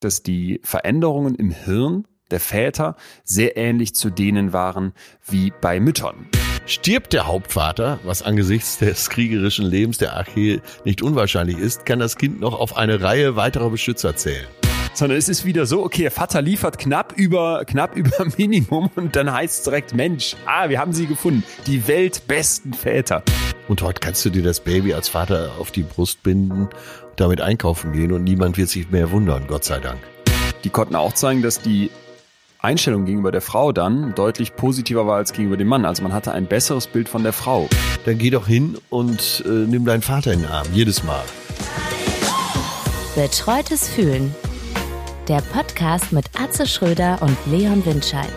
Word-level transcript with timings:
dass 0.00 0.22
die 0.22 0.60
Veränderungen 0.64 1.34
im 1.34 1.50
Hirn 1.50 2.06
der 2.30 2.40
Väter 2.40 2.96
sehr 3.24 3.56
ähnlich 3.56 3.94
zu 3.94 4.10
denen 4.10 4.52
waren 4.52 4.92
wie 5.26 5.52
bei 5.60 5.80
Müttern. 5.80 6.26
Stirbt 6.66 7.14
der 7.14 7.26
Hauptvater, 7.26 7.98
was 8.04 8.22
angesichts 8.22 8.78
des 8.78 9.08
kriegerischen 9.08 9.64
Lebens 9.64 9.96
der 9.96 10.14
Archee 10.14 10.60
nicht 10.84 11.00
unwahrscheinlich 11.00 11.56
ist, 11.56 11.86
kann 11.86 11.98
das 11.98 12.16
Kind 12.16 12.40
noch 12.40 12.58
auf 12.58 12.76
eine 12.76 13.00
Reihe 13.00 13.36
weiterer 13.36 13.70
Beschützer 13.70 14.16
zählen. 14.16 14.46
Sondern 14.92 15.16
es 15.16 15.28
ist 15.28 15.44
wieder 15.44 15.64
so, 15.64 15.82
okay, 15.84 16.02
der 16.02 16.10
Vater 16.10 16.42
liefert 16.42 16.78
knapp 16.78 17.14
über, 17.16 17.64
knapp 17.64 17.96
über 17.96 18.26
Minimum 18.36 18.90
und 18.96 19.16
dann 19.16 19.32
heißt 19.32 19.58
es 19.58 19.64
direkt, 19.64 19.94
Mensch, 19.94 20.36
ah, 20.44 20.68
wir 20.68 20.78
haben 20.78 20.92
sie 20.92 21.06
gefunden. 21.06 21.44
Die 21.66 21.86
weltbesten 21.88 22.74
Väter. 22.74 23.22
Und 23.68 23.80
heute 23.80 24.00
kannst 24.00 24.24
du 24.24 24.30
dir 24.30 24.42
das 24.42 24.60
Baby 24.60 24.92
als 24.92 25.08
Vater 25.08 25.52
auf 25.58 25.70
die 25.70 25.84
Brust 25.84 26.22
binden 26.22 26.68
damit 27.20 27.40
einkaufen 27.40 27.92
gehen 27.92 28.12
und 28.12 28.24
niemand 28.24 28.56
wird 28.56 28.68
sich 28.68 28.90
mehr 28.90 29.10
wundern, 29.10 29.46
Gott 29.46 29.64
sei 29.64 29.78
Dank. 29.78 29.98
Die 30.64 30.70
konnten 30.70 30.94
auch 30.94 31.12
zeigen, 31.12 31.42
dass 31.42 31.60
die 31.60 31.90
Einstellung 32.60 33.04
gegenüber 33.04 33.30
der 33.30 33.40
Frau 33.40 33.70
dann 33.72 34.14
deutlich 34.14 34.56
positiver 34.56 35.06
war 35.06 35.16
als 35.16 35.32
gegenüber 35.32 35.56
dem 35.56 35.68
Mann. 35.68 35.84
Also 35.84 36.02
man 36.02 36.12
hatte 36.12 36.32
ein 36.32 36.46
besseres 36.46 36.88
Bild 36.88 37.08
von 37.08 37.22
der 37.22 37.32
Frau. 37.32 37.68
Dann 38.04 38.18
geh 38.18 38.30
doch 38.30 38.46
hin 38.46 38.76
und 38.90 39.44
äh, 39.46 39.48
nimm 39.48 39.84
deinen 39.84 40.02
Vater 40.02 40.32
in 40.32 40.40
den 40.40 40.50
Arm, 40.50 40.66
jedes 40.72 41.04
Mal. 41.04 41.22
Betreutes 43.14 43.88
Fühlen. 43.88 44.34
Der 45.28 45.40
Podcast 45.40 46.12
mit 46.12 46.24
Atze 46.40 46.66
Schröder 46.66 47.18
und 47.20 47.36
Leon 47.46 47.84
Windscheid. 47.84 48.32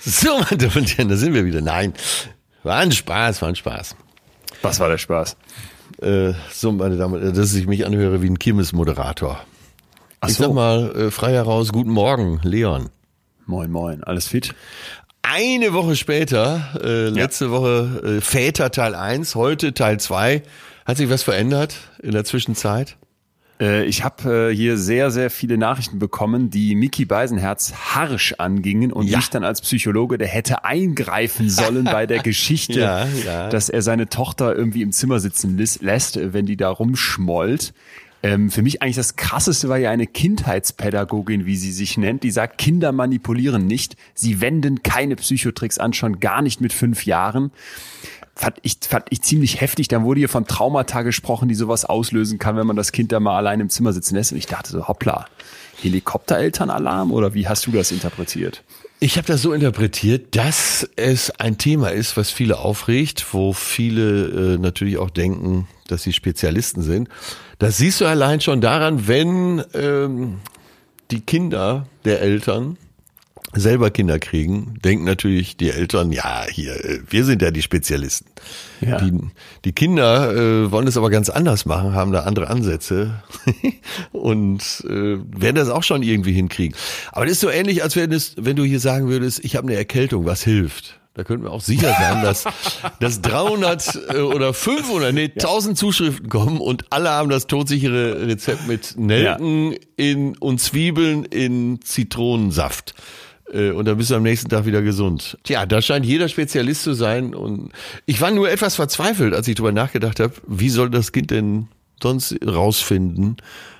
So, 0.00 0.38
meine 0.38 0.56
Damen 0.56 0.76
und 0.78 0.98
Herren, 0.98 1.08
da 1.08 1.16
sind 1.16 1.34
wir 1.34 1.44
wieder. 1.44 1.60
Nein, 1.60 1.92
war 2.62 2.76
ein 2.76 2.92
Spaß, 2.92 3.42
war 3.42 3.48
ein 3.48 3.56
Spaß. 3.56 3.96
Was 4.62 4.80
war 4.80 4.88
der 4.88 4.98
Spaß? 4.98 5.36
Äh, 6.02 6.32
so, 6.52 6.72
meine 6.72 6.96
Damen 6.96 7.14
und 7.14 7.22
Herren, 7.22 7.34
dass 7.34 7.54
ich 7.54 7.66
mich 7.66 7.86
anhöre 7.86 8.22
wie 8.22 8.28
ein 8.30 8.38
Kirmesmoderator. 8.38 9.40
Ach 10.20 10.28
Ich 10.28 10.36
so. 10.36 10.44
sag 10.44 10.52
mal 10.54 10.94
äh, 10.96 11.10
frei 11.10 11.32
heraus, 11.32 11.72
guten 11.72 11.90
Morgen, 11.90 12.40
Leon. 12.42 12.88
Moin, 13.46 13.70
moin. 13.70 14.02
Alles 14.04 14.28
fit? 14.28 14.54
Eine 15.22 15.72
Woche 15.72 15.96
später, 15.96 16.80
äh, 16.82 17.08
letzte 17.08 17.50
Woche 17.50 18.16
äh, 18.18 18.20
Väter 18.20 18.70
Teil 18.70 18.94
1, 18.94 19.34
heute 19.34 19.74
Teil 19.74 20.00
2. 20.00 20.42
Hat 20.86 20.96
sich 20.96 21.10
was 21.10 21.22
verändert 21.22 21.74
in 22.02 22.12
der 22.12 22.24
Zwischenzeit? 22.24 22.96
Äh, 23.60 23.84
ich 23.86 24.04
habe 24.04 24.50
äh, 24.50 24.54
hier 24.54 24.76
sehr, 24.76 25.10
sehr 25.10 25.30
viele 25.30 25.58
Nachrichten 25.58 25.98
bekommen, 25.98 26.50
die 26.50 26.74
Mickey 26.74 27.04
Beisenherz 27.04 27.72
harsch 27.74 28.34
angingen 28.38 28.92
und 28.92 29.06
Ja. 29.08 29.18
mich 29.18 29.30
dann 29.30 29.44
als 29.44 29.60
Psychologe, 29.60 30.18
der 30.18 30.28
hätte 30.28 30.64
eingreifen 30.64 31.50
sollen 31.50 31.84
bei 31.84 32.06
der 32.06 32.18
Geschichte, 32.22 32.80
Ja, 32.80 33.06
ja. 33.26 33.48
dass 33.48 33.68
er 33.68 33.82
seine 33.82 34.08
Tochter 34.08 34.54
irgendwie 34.54 34.82
im 34.82 34.92
Zimmer 34.92 35.18
sitzen 35.20 35.58
lässt, 35.80 36.18
wenn 36.32 36.46
die 36.46 36.56
da 36.56 36.68
rumschmollt. 36.70 37.72
Ähm, 38.20 38.50
für 38.50 38.62
mich 38.62 38.82
eigentlich 38.82 38.96
das 38.96 39.14
Krasseste 39.14 39.68
war 39.68 39.78
ja 39.78 39.92
eine 39.92 40.08
Kindheitspädagogin, 40.08 41.46
wie 41.46 41.54
sie 41.56 41.70
sich 41.70 41.96
nennt, 41.98 42.24
die 42.24 42.32
sagt, 42.32 42.58
Kinder 42.58 42.90
manipulieren 42.90 43.66
nicht, 43.68 43.94
sie 44.14 44.40
wenden 44.40 44.82
keine 44.82 45.14
Psychotricks 45.14 45.78
an, 45.78 45.92
schon 45.92 46.18
gar 46.18 46.42
nicht 46.42 46.60
mit 46.60 46.72
fünf 46.72 47.06
Jahren 47.06 47.52
fand 48.38 48.56
ich, 48.62 48.78
fand 48.88 49.06
ich 49.10 49.22
ziemlich 49.22 49.60
heftig. 49.60 49.88
Dann 49.88 50.04
wurde 50.04 50.20
hier 50.20 50.28
von 50.28 50.46
Traumata 50.46 51.02
gesprochen, 51.02 51.48
die 51.48 51.56
sowas 51.56 51.84
auslösen 51.84 52.38
kann, 52.38 52.56
wenn 52.56 52.66
man 52.66 52.76
das 52.76 52.92
Kind 52.92 53.10
da 53.10 53.18
mal 53.18 53.36
allein 53.36 53.60
im 53.60 53.68
Zimmer 53.68 53.92
sitzen 53.92 54.14
lässt. 54.14 54.32
Und 54.32 54.38
ich 54.38 54.46
dachte 54.46 54.70
so, 54.70 54.86
hoppla, 54.86 55.26
Helikopterelternalarm 55.82 57.12
oder 57.12 57.34
wie 57.34 57.48
hast 57.48 57.66
du 57.66 57.72
das 57.72 57.90
interpretiert? 57.90 58.62
Ich 59.00 59.16
habe 59.16 59.26
das 59.26 59.42
so 59.42 59.52
interpretiert, 59.52 60.36
dass 60.36 60.88
es 60.96 61.30
ein 61.38 61.58
Thema 61.58 61.88
ist, 61.88 62.16
was 62.16 62.30
viele 62.30 62.58
aufregt, 62.58 63.26
wo 63.32 63.52
viele 63.52 64.54
äh, 64.54 64.58
natürlich 64.58 64.98
auch 64.98 65.10
denken, 65.10 65.68
dass 65.88 66.02
sie 66.02 66.12
Spezialisten 66.12 66.82
sind. 66.82 67.08
Das 67.58 67.76
siehst 67.76 68.00
du 68.00 68.06
allein 68.06 68.40
schon 68.40 68.60
daran, 68.60 69.06
wenn 69.06 69.64
ähm, 69.74 70.38
die 71.10 71.20
Kinder 71.20 71.86
der 72.04 72.22
Eltern 72.22 72.76
selber 73.54 73.90
Kinder 73.90 74.18
kriegen, 74.18 74.78
denken 74.84 75.04
natürlich 75.04 75.56
die 75.56 75.70
Eltern, 75.70 76.12
ja, 76.12 76.44
hier, 76.50 76.72
äh, 76.84 77.00
wir 77.08 77.24
sind 77.24 77.40
ja 77.42 77.50
die 77.50 77.62
Spezialisten. 77.62 78.30
Ja. 78.80 78.98
Die, 78.98 79.12
die 79.64 79.72
Kinder 79.72 80.34
äh, 80.34 80.70
wollen 80.70 80.86
es 80.86 80.96
aber 80.96 81.10
ganz 81.10 81.30
anders 81.30 81.64
machen, 81.64 81.94
haben 81.94 82.12
da 82.12 82.20
andere 82.20 82.48
Ansätze 82.48 83.22
und 84.12 84.60
äh, 84.86 85.18
werden 85.18 85.56
das 85.56 85.70
auch 85.70 85.82
schon 85.82 86.02
irgendwie 86.02 86.32
hinkriegen. 86.32 86.76
Aber 87.10 87.24
das 87.24 87.32
ist 87.32 87.40
so 87.40 87.50
ähnlich, 87.50 87.82
als 87.82 87.96
wenn, 87.96 88.12
es, 88.12 88.34
wenn 88.36 88.56
du 88.56 88.64
hier 88.64 88.80
sagen 88.80 89.08
würdest, 89.08 89.44
ich 89.44 89.56
habe 89.56 89.66
eine 89.68 89.76
Erkältung, 89.76 90.26
was 90.26 90.42
hilft? 90.42 90.98
Da 91.14 91.24
könnten 91.24 91.46
wir 91.46 91.50
auch 91.50 91.62
sicher 91.62 91.92
sein, 91.98 92.22
dass, 92.22 92.44
dass 93.00 93.20
300 93.22 93.98
äh, 94.10 94.18
oder 94.20 94.54
500, 94.54 95.12
nee, 95.12 95.24
1000 95.24 95.76
Zuschriften 95.76 96.28
kommen 96.28 96.60
und 96.60 96.92
alle 96.92 97.08
haben 97.10 97.28
das 97.28 97.48
todsichere 97.48 98.28
Rezept 98.28 98.68
mit 98.68 98.94
Nelken 98.96 99.74
in, 99.96 100.36
und 100.36 100.60
Zwiebeln 100.60 101.24
in 101.24 101.80
Zitronensaft. 101.82 102.94
Äh, 103.52 103.70
Und 103.70 103.86
dann 103.86 103.96
bist 103.98 104.10
du 104.10 104.14
am 104.14 104.22
nächsten 104.22 104.48
Tag 104.48 104.66
wieder 104.66 104.82
gesund. 104.82 105.38
Tja, 105.44 105.66
da 105.66 105.80
scheint 105.82 106.04
jeder 106.06 106.28
Spezialist 106.28 106.82
zu 106.82 106.94
sein. 106.94 107.34
Und 107.34 107.70
ich 108.06 108.20
war 108.20 108.30
nur 108.30 108.50
etwas 108.50 108.76
verzweifelt, 108.76 109.34
als 109.34 109.48
ich 109.48 109.54
darüber 109.56 109.72
nachgedacht 109.72 110.20
habe, 110.20 110.34
wie 110.46 110.68
soll 110.70 110.90
das 110.90 111.12
Kind 111.12 111.30
denn 111.30 111.68
sonst 112.02 112.36
rausfinden, 112.46 113.36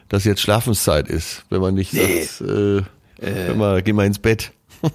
dass 0.08 0.24
jetzt 0.24 0.40
Schlafenszeit 0.40 1.08
ist, 1.08 1.44
wenn 1.50 1.60
man 1.60 1.74
nicht 1.74 1.92
sagt, 1.92 2.40
äh, 2.40 2.82
hör 3.20 3.54
mal, 3.54 3.82
geh 3.82 3.92
mal 3.92 4.06
ins 4.06 4.18
Bett. 4.18 4.52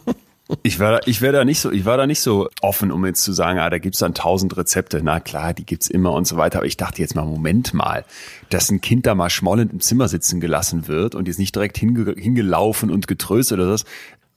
Ich 0.61 0.77
war, 0.79 0.91
da, 0.91 0.99
ich 1.05 1.21
wäre 1.21 1.33
da 1.33 1.45
nicht 1.45 1.61
so, 1.61 1.71
ich 1.71 1.85
war 1.85 1.97
da 1.97 2.05
nicht 2.05 2.19
so 2.19 2.49
offen, 2.61 2.91
um 2.91 3.05
jetzt 3.05 3.23
zu 3.23 3.31
sagen, 3.31 3.59
ah, 3.59 3.69
da 3.69 3.79
gibt's 3.79 3.99
dann 3.99 4.13
tausend 4.13 4.55
Rezepte. 4.55 5.01
Na 5.01 5.19
klar, 5.19 5.53
die 5.53 5.65
gibt's 5.65 5.87
immer 5.87 6.11
und 6.11 6.27
so 6.27 6.35
weiter. 6.37 6.59
Aber 6.59 6.67
ich 6.67 6.77
dachte 6.77 7.01
jetzt 7.01 7.15
mal, 7.15 7.25
Moment 7.25 7.73
mal, 7.73 8.03
dass 8.49 8.69
ein 8.69 8.81
Kind 8.81 9.05
da 9.05 9.15
mal 9.15 9.29
schmollend 9.29 9.71
im 9.71 9.79
Zimmer 9.79 10.09
sitzen 10.09 10.41
gelassen 10.41 10.87
wird 10.87 11.15
und 11.15 11.27
jetzt 11.27 11.39
nicht 11.39 11.55
direkt 11.55 11.77
hinge 11.77 12.13
hingelaufen 12.17 12.91
und 12.91 13.07
getröstet 13.07 13.57
oder 13.59 13.71
das. 13.71 13.85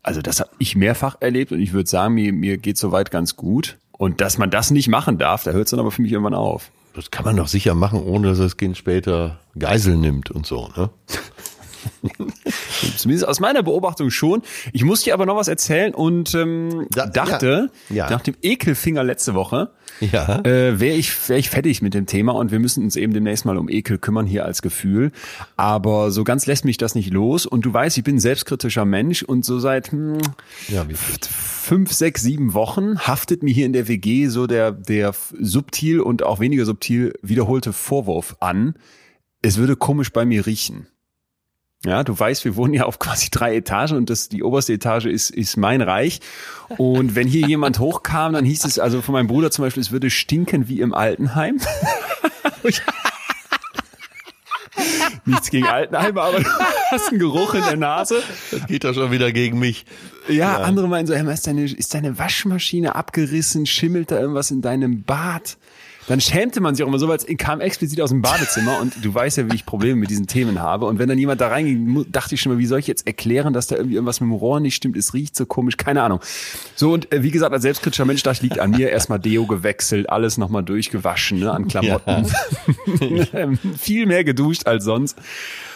Also 0.06 0.22
das 0.22 0.38
habe 0.38 0.50
ich 0.58 0.76
mehrfach 0.76 1.16
erlebt 1.18 1.50
und 1.50 1.60
ich 1.60 1.72
würde 1.72 1.90
sagen, 1.90 2.14
mir, 2.14 2.32
mir 2.32 2.58
geht 2.58 2.78
soweit 2.78 3.10
ganz 3.10 3.34
gut. 3.34 3.76
Und 3.90 4.20
dass 4.20 4.38
man 4.38 4.50
das 4.50 4.70
nicht 4.70 4.86
machen 4.86 5.18
darf, 5.18 5.42
da 5.42 5.50
hört 5.50 5.64
es 5.64 5.72
dann 5.72 5.80
aber 5.80 5.90
für 5.90 6.00
mich 6.00 6.12
irgendwann 6.12 6.34
auf. 6.34 6.70
Das 6.94 7.10
kann 7.10 7.24
man 7.24 7.36
doch 7.36 7.48
sicher 7.48 7.74
machen, 7.74 8.00
ohne 8.00 8.28
dass 8.28 8.38
das 8.38 8.56
Kind 8.56 8.76
später 8.76 9.40
Geisel 9.58 9.96
nimmt 9.96 10.30
und 10.30 10.46
so, 10.46 10.68
ne? 10.76 10.90
Zumindest 12.96 13.26
aus 13.28 13.40
meiner 13.40 13.62
Beobachtung 13.62 14.10
schon. 14.10 14.42
Ich 14.72 14.84
muss 14.84 15.02
dir 15.02 15.14
aber 15.14 15.26
noch 15.26 15.36
was 15.36 15.48
erzählen 15.48 15.94
und 15.94 16.34
ähm, 16.34 16.86
Da- 16.90 17.06
dachte, 17.06 17.70
ja. 17.88 17.96
Ja. 17.96 18.10
nach 18.10 18.20
dem 18.20 18.34
Ekelfinger 18.42 19.02
letzte 19.04 19.34
Woche, 19.34 19.70
Ja. 20.00 20.40
äh, 20.44 20.78
wäre 20.80 20.96
ich, 20.96 21.28
wär 21.28 21.36
ich 21.38 21.50
fertig 21.50 21.82
mit 21.82 21.94
dem 21.94 22.06
Thema 22.06 22.32
und 22.32 22.50
wir 22.52 22.58
müssen 22.58 22.84
uns 22.84 22.96
eben 22.96 23.12
demnächst 23.12 23.44
mal 23.44 23.56
um 23.56 23.68
Ekel 23.68 23.98
kümmern 23.98 24.26
hier 24.26 24.44
als 24.44 24.62
Gefühl. 24.62 25.12
Aber 25.56 26.10
so 26.10 26.24
ganz 26.24 26.46
lässt 26.46 26.64
mich 26.64 26.76
das 26.78 26.94
nicht 26.94 27.12
los 27.12 27.46
und 27.46 27.64
du 27.64 27.72
weißt, 27.72 27.96
ich 27.98 28.04
bin 28.04 28.16
ein 28.16 28.20
selbstkritischer 28.20 28.84
Mensch 28.84 29.22
und 29.22 29.44
so 29.44 29.58
seit 29.58 29.92
hm, 29.92 30.18
Ja, 30.68 30.86
fünf, 31.30 31.92
sechs, 31.92 32.22
sieben 32.22 32.54
Wochen 32.54 32.98
haftet 33.00 33.42
mir 33.42 33.52
hier 33.52 33.66
in 33.66 33.72
der 33.72 33.88
WG 33.88 34.28
so 34.28 34.46
der, 34.46 34.72
der 34.72 35.14
subtil 35.40 36.00
und 36.00 36.22
auch 36.22 36.40
weniger 36.40 36.64
subtil 36.64 37.12
wiederholte 37.22 37.72
Vorwurf 37.72 38.36
an, 38.40 38.74
es 39.42 39.56
würde 39.58 39.76
komisch 39.76 40.12
bei 40.12 40.24
mir 40.24 40.46
riechen. 40.46 40.86
Ja, 41.86 42.02
du 42.02 42.18
weißt, 42.18 42.44
wir 42.44 42.56
wohnen 42.56 42.74
ja 42.74 42.84
auf 42.84 42.98
quasi 42.98 43.28
drei 43.30 43.54
Etagen 43.54 43.96
und 43.96 44.10
das, 44.10 44.28
die 44.28 44.42
oberste 44.42 44.72
Etage 44.72 45.04
ist, 45.06 45.30
ist 45.30 45.56
mein 45.56 45.80
Reich. 45.80 46.18
Und 46.78 47.14
wenn 47.14 47.28
hier 47.28 47.46
jemand 47.46 47.78
hochkam, 47.78 48.32
dann 48.32 48.44
hieß 48.44 48.64
es, 48.64 48.80
also 48.80 49.02
von 49.02 49.12
meinem 49.12 49.28
Bruder 49.28 49.52
zum 49.52 49.64
Beispiel, 49.64 49.82
es 49.82 49.92
würde 49.92 50.10
stinken 50.10 50.66
wie 50.68 50.80
im 50.80 50.92
Altenheim. 50.92 51.60
Nichts 55.24 55.50
gegen 55.50 55.66
Altenheime, 55.68 56.20
aber 56.20 56.40
du 56.40 56.48
hast 56.90 57.10
einen 57.10 57.20
Geruch 57.20 57.54
in 57.54 57.62
der 57.62 57.76
Nase. 57.76 58.20
Das 58.50 58.66
geht 58.66 58.82
doch 58.82 58.94
schon 58.94 59.12
wieder 59.12 59.30
gegen 59.30 59.60
mich. 59.60 59.86
Ja, 60.28 60.62
andere 60.62 60.88
meinen 60.88 61.06
so, 61.06 61.14
hey, 61.14 61.32
ist 61.32 61.46
deine, 61.46 61.64
ist 61.64 61.94
deine 61.94 62.18
Waschmaschine 62.18 62.96
abgerissen? 62.96 63.64
Schimmelt 63.64 64.10
da 64.10 64.18
irgendwas 64.18 64.50
in 64.50 64.60
deinem 64.60 65.04
Bad? 65.04 65.56
Dann 66.08 66.20
schämte 66.20 66.60
man 66.60 66.74
sich 66.74 66.84
auch 66.84 66.88
immer 66.88 66.98
so, 66.98 67.08
weil 67.08 67.16
es 67.16 67.26
kam 67.38 67.60
explizit 67.60 68.00
aus 68.00 68.10
dem 68.10 68.22
Badezimmer 68.22 68.80
und 68.80 69.04
du 69.04 69.12
weißt 69.12 69.38
ja, 69.38 69.50
wie 69.50 69.54
ich 69.54 69.66
Probleme 69.66 69.96
mit 69.96 70.10
diesen 70.10 70.26
Themen 70.26 70.60
habe. 70.60 70.86
Und 70.86 70.98
wenn 70.98 71.08
dann 71.08 71.18
jemand 71.18 71.40
da 71.40 71.48
reinging, 71.48 72.06
dachte 72.10 72.34
ich 72.34 72.40
schon 72.40 72.52
mal, 72.52 72.58
wie 72.58 72.66
soll 72.66 72.78
ich 72.78 72.86
jetzt 72.86 73.06
erklären, 73.06 73.52
dass 73.52 73.66
da 73.66 73.76
irgendwie 73.76 73.96
irgendwas 73.96 74.20
mit 74.20 74.28
dem 74.28 74.34
Rohr 74.34 74.60
nicht 74.60 74.74
stimmt? 74.74 74.96
Es 74.96 75.14
riecht 75.14 75.34
so 75.34 75.46
komisch, 75.46 75.76
keine 75.76 76.02
Ahnung. 76.02 76.20
So, 76.74 76.92
und 76.92 77.12
äh, 77.12 77.22
wie 77.22 77.30
gesagt, 77.30 77.52
als 77.52 77.62
selbstkritischer 77.62 78.04
Mensch, 78.04 78.22
das 78.22 78.42
liegt 78.42 78.58
an 78.58 78.70
mir. 78.70 78.90
Erstmal 78.90 79.18
Deo 79.18 79.46
gewechselt, 79.46 80.08
alles 80.08 80.38
nochmal 80.38 80.62
durchgewaschen, 80.62 81.40
ne, 81.40 81.50
an 81.50 81.68
Klamotten. 81.68 82.26
Ähm, 83.32 83.58
Viel 83.78 84.06
mehr 84.06 84.24
geduscht 84.24 84.66
als 84.66 84.84
sonst. 84.84 85.16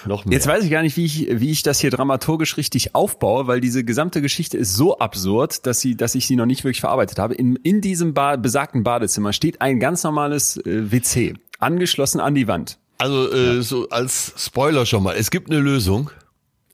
Noch 0.06 0.24
mehr. 0.24 0.34
Jetzt 0.34 0.46
weiß 0.46 0.64
ich 0.64 0.70
gar 0.70 0.82
nicht, 0.82 0.96
wie 0.96 1.04
ich, 1.04 1.28
wie 1.30 1.50
ich 1.50 1.62
das 1.62 1.80
hier 1.80 1.90
dramaturgisch 1.90 2.56
richtig 2.56 2.94
aufbaue, 2.94 3.46
weil 3.46 3.60
diese 3.60 3.84
gesamte 3.84 4.22
Geschichte 4.22 4.56
ist 4.58 4.74
so 4.74 4.98
absurd, 4.98 5.66
dass 5.66 5.80
sie, 5.80 5.96
dass 5.96 6.14
ich 6.14 6.26
sie 6.26 6.36
noch 6.36 6.46
nicht 6.46 6.64
wirklich 6.64 6.80
verarbeitet 6.80 7.18
habe. 7.18 7.34
In, 7.34 7.56
in 7.56 7.80
diesem 7.80 8.14
ba 8.14 8.36
besagten 8.36 8.82
Badezimmer 8.82 9.32
steht 9.32 9.60
ein 9.60 9.80
ganz 9.80 10.02
normales 10.04 10.56
äh, 10.58 10.90
WC, 10.92 11.34
angeschlossen 11.58 12.20
an 12.20 12.34
die 12.34 12.48
Wand. 12.48 12.78
Also 12.98 13.32
äh, 13.32 13.62
so 13.62 13.88
als 13.88 14.32
Spoiler 14.36 14.84
schon 14.86 15.02
mal, 15.02 15.14
es 15.16 15.30
gibt 15.30 15.50
eine 15.50 15.60
Lösung. 15.60 16.10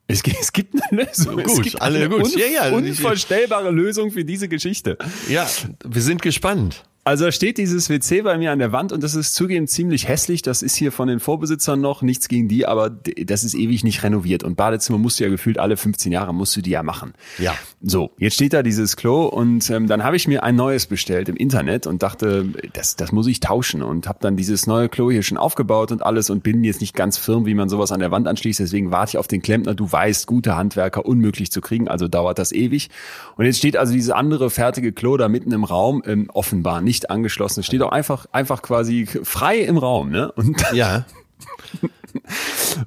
Es, 0.08 0.22
gibt- 0.22 0.36
es 0.40 0.52
gibt 0.52 0.74
eine 0.90 1.02
Lösung. 1.04 1.38
es 1.40 1.46
Gut, 1.54 1.62
gibt 1.64 1.82
alle 1.82 1.98
eine 1.98 2.08
gut. 2.08 2.24
un 2.24 2.30
Ja, 2.38 2.68
ja, 2.68 2.74
unvorstellbare 2.76 3.70
Lösung 3.70 4.10
für 4.10 4.24
diese 4.24 4.48
Geschichte. 4.48 4.98
Ja, 5.28 5.48
wir 5.84 6.02
sind 6.02 6.22
gespannt. 6.22 6.84
Also 7.06 7.30
steht 7.30 7.56
dieses 7.56 7.88
WC 7.88 8.22
bei 8.22 8.36
mir 8.36 8.50
an 8.50 8.58
der 8.58 8.72
Wand 8.72 8.90
und 8.90 9.00
das 9.00 9.14
ist 9.14 9.36
zugegeben 9.36 9.68
ziemlich 9.68 10.08
hässlich. 10.08 10.42
Das 10.42 10.60
ist 10.60 10.74
hier 10.74 10.90
von 10.90 11.06
den 11.06 11.20
Vorbesitzern 11.20 11.80
noch, 11.80 12.02
nichts 12.02 12.26
gegen 12.26 12.48
die, 12.48 12.66
aber 12.66 12.90
das 12.90 13.44
ist 13.44 13.54
ewig 13.54 13.84
nicht 13.84 14.02
renoviert. 14.02 14.42
Und 14.42 14.56
Badezimmer 14.56 14.98
musst 14.98 15.20
du 15.20 15.24
ja 15.24 15.30
gefühlt 15.30 15.60
alle 15.60 15.76
15 15.76 16.10
Jahre 16.10 16.34
musst 16.34 16.56
du 16.56 16.62
die 16.62 16.70
ja 16.70 16.82
machen. 16.82 17.12
Ja. 17.38 17.54
So, 17.80 18.10
jetzt 18.18 18.34
steht 18.34 18.54
da 18.54 18.64
dieses 18.64 18.96
Klo 18.96 19.26
und 19.26 19.70
ähm, 19.70 19.86
dann 19.86 20.02
habe 20.02 20.16
ich 20.16 20.26
mir 20.26 20.42
ein 20.42 20.56
neues 20.56 20.86
bestellt 20.86 21.28
im 21.28 21.36
Internet 21.36 21.86
und 21.86 22.02
dachte, 22.02 22.46
das, 22.72 22.96
das 22.96 23.12
muss 23.12 23.28
ich 23.28 23.38
tauschen 23.38 23.84
und 23.84 24.08
habe 24.08 24.18
dann 24.20 24.36
dieses 24.36 24.66
neue 24.66 24.88
Klo 24.88 25.08
hier 25.08 25.22
schon 25.22 25.38
aufgebaut 25.38 25.92
und 25.92 26.02
alles 26.04 26.28
und 26.28 26.42
bin 26.42 26.64
jetzt 26.64 26.80
nicht 26.80 26.96
ganz 26.96 27.18
firm, 27.18 27.46
wie 27.46 27.54
man 27.54 27.68
sowas 27.68 27.92
an 27.92 28.00
der 28.00 28.10
Wand 28.10 28.26
anschließt. 28.26 28.58
Deswegen 28.58 28.90
warte 28.90 29.10
ich 29.10 29.18
auf 29.18 29.28
den 29.28 29.42
Klempner. 29.42 29.76
Du 29.76 29.92
weißt, 29.92 30.26
gute 30.26 30.56
Handwerker 30.56 31.06
unmöglich 31.06 31.52
zu 31.52 31.60
kriegen, 31.60 31.86
also 31.86 32.08
dauert 32.08 32.40
das 32.40 32.50
ewig. 32.50 32.90
Und 33.36 33.44
jetzt 33.44 33.58
steht 33.58 33.76
also 33.76 33.92
dieses 33.92 34.10
andere 34.10 34.50
fertige 34.50 34.92
Klo 34.92 35.16
da 35.16 35.28
mitten 35.28 35.52
im 35.52 35.62
Raum, 35.62 36.02
ähm, 36.04 36.28
offenbar 36.34 36.80
nicht 36.80 36.95
angeschlossen. 37.04 37.60
Es 37.60 37.66
steht 37.66 37.82
auch 37.82 37.92
einfach, 37.92 38.26
einfach 38.32 38.62
quasi 38.62 39.06
frei 39.06 39.58
im 39.58 39.78
Raum, 39.78 40.10
ne? 40.10 40.32
Und 40.32 40.64
Ja. 40.72 41.04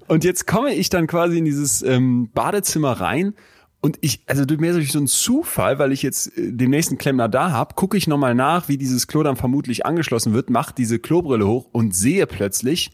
und 0.07 0.23
jetzt 0.23 0.47
komme 0.47 0.73
ich 0.73 0.89
dann 0.89 1.07
quasi 1.07 1.37
in 1.37 1.45
dieses 1.45 1.81
ähm, 1.83 2.29
Badezimmer 2.33 2.93
rein 2.93 3.33
und 3.81 3.97
ich, 4.01 4.21
also 4.27 4.45
durch 4.45 4.59
mehr 4.59 4.73
so 4.73 4.99
ein 4.99 5.07
Zufall, 5.07 5.79
weil 5.79 5.91
ich 5.91 6.01
jetzt 6.01 6.37
äh, 6.37 6.51
den 6.51 6.69
nächsten 6.69 6.97
Klempner 6.97 7.29
da 7.29 7.51
hab, 7.51 7.75
gucke 7.75 7.97
ich 7.97 8.07
nochmal 8.07 8.35
nach, 8.35 8.67
wie 8.67 8.77
dieses 8.77 9.07
Klo 9.07 9.23
dann 9.23 9.37
vermutlich 9.37 9.85
angeschlossen 9.85 10.33
wird, 10.33 10.49
mach 10.49 10.71
diese 10.71 10.99
Klobrille 10.99 11.47
hoch 11.47 11.67
und 11.71 11.95
sehe 11.95 12.27
plötzlich, 12.27 12.91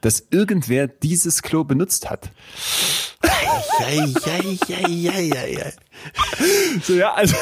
dass 0.00 0.26
irgendwer 0.30 0.86
dieses 0.86 1.42
Klo 1.42 1.64
benutzt 1.64 2.08
hat. 2.08 2.30
So, 6.82 6.94
ja, 6.94 7.12
also 7.14 7.36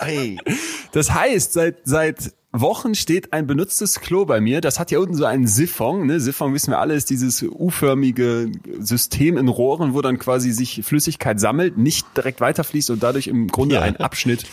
das 0.92 1.10
heißt, 1.10 1.52
seit, 1.52 1.76
seit 1.84 2.32
Wochen 2.60 2.94
steht 2.94 3.32
ein 3.32 3.46
benutztes 3.46 4.00
Klo 4.00 4.24
bei 4.24 4.40
mir. 4.40 4.60
Das 4.60 4.78
hat 4.78 4.90
ja 4.90 4.98
unten 4.98 5.14
so 5.14 5.24
einen 5.24 5.46
Siphon. 5.46 6.06
Ne? 6.06 6.20
Siphon 6.20 6.52
wissen 6.54 6.70
wir 6.70 6.78
alle, 6.78 6.94
ist 6.94 7.10
dieses 7.10 7.42
U-förmige 7.42 8.50
System 8.78 9.36
in 9.36 9.48
Rohren, 9.48 9.94
wo 9.94 10.02
dann 10.02 10.18
quasi 10.18 10.52
sich 10.52 10.82
Flüssigkeit 10.84 11.38
sammelt, 11.40 11.78
nicht 11.78 12.06
direkt 12.16 12.40
weiterfließt 12.40 12.90
und 12.90 13.02
dadurch 13.02 13.26
im 13.28 13.48
Grunde 13.48 13.76
Ja. 13.76 13.82
ein 13.82 13.96
Abschnitt 13.96 14.44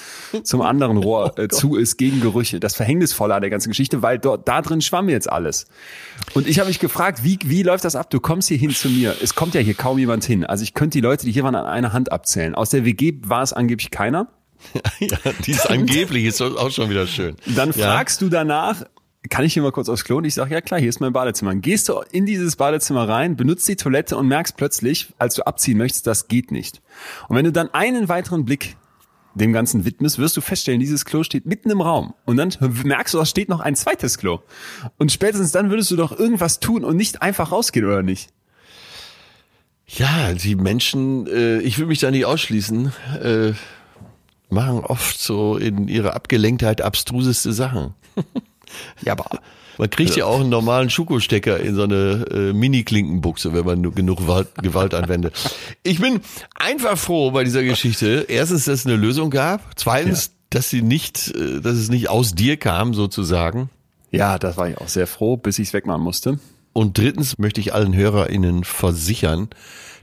zum 0.44 0.62
anderen 0.62 0.98
Rohr 0.98 1.34
äh, 1.40 1.48
zu 1.48 1.76
ist 1.76 1.98
gegen 1.98 2.22
Gerüche. 2.22 2.60
Das 2.60 2.76
Verhängnisvolle 2.76 3.36
an 3.36 3.42
der 3.42 3.50
ganzen 3.50 3.70
Geschichte, 3.70 4.02
weil 4.02 4.20
dort 4.20 4.48
da 4.48 4.62
drin 4.62 4.82
schwamm 4.82 5.10
jetzt 5.10 5.30
alles. 5.32 5.66
Und 6.34 6.48
ich 6.48 6.60
habe 6.60 6.68
mich 6.68 6.80
gefragt, 6.80 7.24
wie, 7.24 7.40
wie 7.46 7.64
läuft 7.64 7.86
das 7.86 7.96
ab? 7.96 8.10
Du 8.10 8.20
kommst 8.20 8.48
hier 8.48 8.58
hin 8.58 8.72
zu 8.72 8.90
mir. 8.90 9.16
Es 9.22 9.36
kommt 9.36 9.54
ja 9.54 9.62
hier 9.62 9.74
kaum 9.74 9.98
jemand 9.98 10.24
hin. 10.26 10.46
Also 10.46 10.64
ich 10.64 10.74
könnte 10.74 10.98
die 10.98 11.02
Leute, 11.02 11.26
die 11.26 11.32
hier 11.32 11.44
waren, 11.44 11.56
an 11.56 11.66
einer 11.66 11.94
Hand 11.94 12.12
abzählen. 12.12 12.56
Aus 12.56 12.70
der 12.70 12.86
WG 12.86 13.14
war 13.26 13.44
es 13.44 13.54
angeblich 13.54 13.92
keiner. 13.92 14.28
Ja, 15.00 15.18
die 15.46 15.52
ist 15.52 15.70
angeblich, 15.70 16.26
ist 16.26 16.42
auch 16.42 16.72
schon 16.72 16.90
wieder 16.90 17.08
schön. 17.08 17.36
Dann 17.56 17.72
Ja. 17.72 17.86
fragst 17.94 18.22
du 18.22 18.30
danach, 18.30 18.84
kann 19.30 19.46
ich 19.46 19.54
hier 19.54 19.64
mal 19.64 19.72
kurz 19.72 19.88
aufs 19.90 20.04
Klo? 20.04 20.18
Und 20.18 20.26
ich 20.26 20.34
sage, 20.34 20.54
ja 20.54 20.62
klar, 20.62 20.80
hier 20.80 20.90
ist 20.90 21.00
mein 21.00 21.14
Badezimmer. 21.14 21.52
Dann 21.52 21.62
gehst 21.62 21.90
du 21.90 22.02
in 22.12 22.26
dieses 22.26 22.56
Badezimmer 22.56 23.08
rein, 23.08 23.36
benutzt 23.36 23.68
die 23.68 23.76
Toilette 23.76 24.18
und 24.18 24.28
merkst 24.28 24.58
plötzlich, 24.58 25.14
als 25.18 25.36
du 25.36 25.44
abziehen 25.46 25.78
möchtest, 25.78 26.08
das 26.08 26.28
geht 26.28 26.52
nicht. 26.52 26.82
Und 27.30 27.36
wenn 27.38 27.46
du 27.46 27.52
dann 27.52 27.70
einen 27.74 28.10
weiteren 28.10 28.46
Blick 28.46 28.76
dem 29.36 29.52
Ganzen 29.54 29.84
widmest, 29.86 30.20
wirst 30.20 30.38
du 30.38 30.42
feststellen, 30.42 30.80
dieses 30.80 31.06
Klo 31.06 31.24
steht 31.24 31.46
mitten 31.46 31.70
im 31.72 31.82
Raum. 31.82 32.14
Und 32.26 32.38
dann 32.38 32.54
merkst 32.84 33.14
du, 33.14 33.18
da 33.18 33.26
steht 33.26 33.50
noch 33.50 33.62
ein 33.62 33.76
zweites 33.76 34.18
Klo. 34.18 34.42
Und 34.98 35.12
spätestens 35.12 35.52
dann 35.52 35.70
würdest 35.72 35.90
du 35.90 35.96
doch 35.96 36.18
irgendwas 36.18 36.60
tun 36.60 36.84
und 36.84 36.98
nicht 36.98 37.22
einfach 37.22 37.52
rausgehen, 37.52 37.86
oder 37.86 38.04
nicht? 38.04 38.30
Ja, 39.88 40.34
die 40.34 40.56
Menschen, 40.56 41.28
äh, 41.28 41.60
ich 41.60 41.78
will 41.78 41.86
mich 41.88 42.00
da 42.00 42.10
nicht 42.12 42.26
ausschließen, 42.26 42.92
äh, 43.22 43.54
machen 44.54 44.80
oft 44.80 45.20
so 45.20 45.58
in 45.58 45.88
ihrer 45.88 46.16
Abgelenktheit 46.16 46.82
abstruseste 46.82 47.52
Sachen. 47.54 47.94
Ja, 49.06 49.14
aber 49.14 49.26
Man 49.78 49.90
kriegt 49.90 50.16
ja 50.16 50.26
auch 50.26 50.40
einen 50.40 50.50
normalen 50.50 50.90
Schuko-Stecker 50.90 51.60
in 51.60 51.76
so 51.76 51.84
eine 51.84 52.26
äh, 52.32 52.54
Mini-Klinkenbuchse, 52.54 53.54
wenn 53.54 53.66
man 53.66 53.94
genug 53.94 54.18
Gewalt, 54.20 54.48
Gewalt 54.64 54.96
anwendet. 54.96 55.36
Ich 55.84 56.00
bin 56.00 56.22
einfach 56.56 56.98
froh 56.98 57.30
bei 57.30 57.44
dieser 57.44 57.64
Geschichte. 57.64 58.26
Erstens, 58.30 58.66
dass 58.66 58.80
es 58.80 58.86
eine 58.88 58.96
Lösung 58.96 59.30
gab. 59.30 59.62
Zweitens, 59.76 60.32
dass 60.50 60.72
sie 60.72 60.82
nicht, 60.82 61.36
äh, 61.36 61.62
dass 61.62 61.76
es 61.76 61.90
nicht 61.90 62.10
aus 62.10 62.34
dir 62.34 62.58
kam, 62.58 62.96
sozusagen. 62.96 63.70
ja, 64.10 64.40
das 64.40 64.58
war 64.58 64.70
ich 64.70 64.78
auch 64.80 64.88
sehr 64.88 65.06
froh, 65.06 65.38
bis 65.38 65.60
ich 65.60 65.68
es 65.68 65.74
wegmachen 65.74 66.02
musste. 66.02 66.40
Und 66.74 66.98
drittens 66.98 67.38
möchte 67.38 67.62
ich 67.62 67.76
allen 67.76 67.94
HörerInnen 67.96 68.64
versichern, 68.64 69.50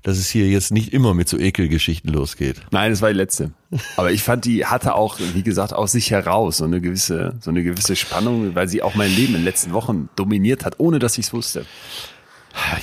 dass 0.03 0.19
es 0.19 0.29
hier 0.31 0.49
jetzt 0.49 0.71
nicht 0.73 0.93
immer 0.93 1.15
mit 1.15 1.29
so 1.29 1.39
Ekelgeschichten 1.39 2.13
losgeht. 2.13 2.57
Nein, 2.71 2.91
das 2.91 3.03
war 3.03 3.11
die 3.11 3.17
letzte. 3.17 3.53
Aber 3.97 4.11
ich 4.13 4.23
fand, 4.23 4.45
die 4.45 4.65
hatte 4.67 4.95
auch, 4.95 5.19
wie 5.35 5.43
gesagt, 5.43 5.73
aus 5.73 5.93
sich 5.93 6.11
heraus 6.11 6.57
so 6.59 6.65
eine 6.65 6.81
gewisse, 6.81 7.37
so 7.41 7.51
eine 7.51 7.63
gewisse 7.63 7.97
Spannung, 7.97 8.55
weil 8.55 8.69
sie 8.69 8.83
auch 8.83 8.95
mein 8.95 9.11
Leben 9.15 9.35
in 9.35 9.41
den 9.41 9.45
letzten 9.45 9.73
Wochen 9.73 10.09
dominiert 10.17 10.65
hat, 10.65 10.81
ohne 10.81 10.99
dass 10.99 11.19
ich 11.19 11.27
es 11.27 11.33
wusste. 11.33 11.65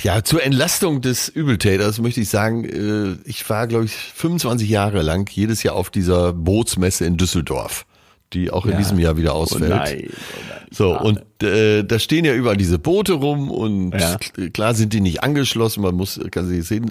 Ja, 0.02 0.24
zur 0.24 0.42
Entlastung 0.42 1.02
des 1.02 1.28
Übeltäters 1.28 1.98
möchte 2.00 2.20
ich 2.22 2.30
sagen, 2.30 2.64
äh, 2.64 3.16
ich 3.28 3.48
war, 3.50 3.66
glaube 3.66 3.84
ich, 3.84 3.92
25 3.92 4.66
Jahre 4.68 5.02
lang 5.02 5.28
jedes 5.30 5.62
Jahr 5.62 5.74
auf 5.74 5.90
dieser 5.90 6.32
Bootsmesse 6.32 7.04
in 7.04 7.18
Düsseldorf, 7.18 7.84
die 8.32 8.50
auch 8.50 8.64
in 8.64 8.72
Ja. 8.72 8.78
diesem 8.78 8.98
Jahr 8.98 9.18
wieder 9.18 9.34
Oh 9.34 9.40
ausfällt. 9.40 9.68
nein, 9.68 10.04
oh 10.08 10.40
nein. 10.48 10.66
So, 10.70 10.98
und 10.98 11.20
äh, 11.42 11.84
da 11.84 11.98
stehen 11.98 12.24
ja 12.24 12.32
überall 12.34 12.56
diese 12.56 12.78
Boote 12.78 13.12
rum 13.14 13.50
und 13.50 13.92
Ja. 13.92 14.16
klar 14.54 14.74
sind 14.74 14.94
die 14.94 15.00
nicht 15.02 15.22
angeschlossen, 15.22 15.82
man 15.82 15.94
muss, 15.94 16.18
kann 16.30 16.48
sie 16.48 16.62
sehen 16.62 16.90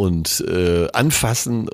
und 0.00 0.42
äh, 0.48 0.88
anfassen. 0.92 1.68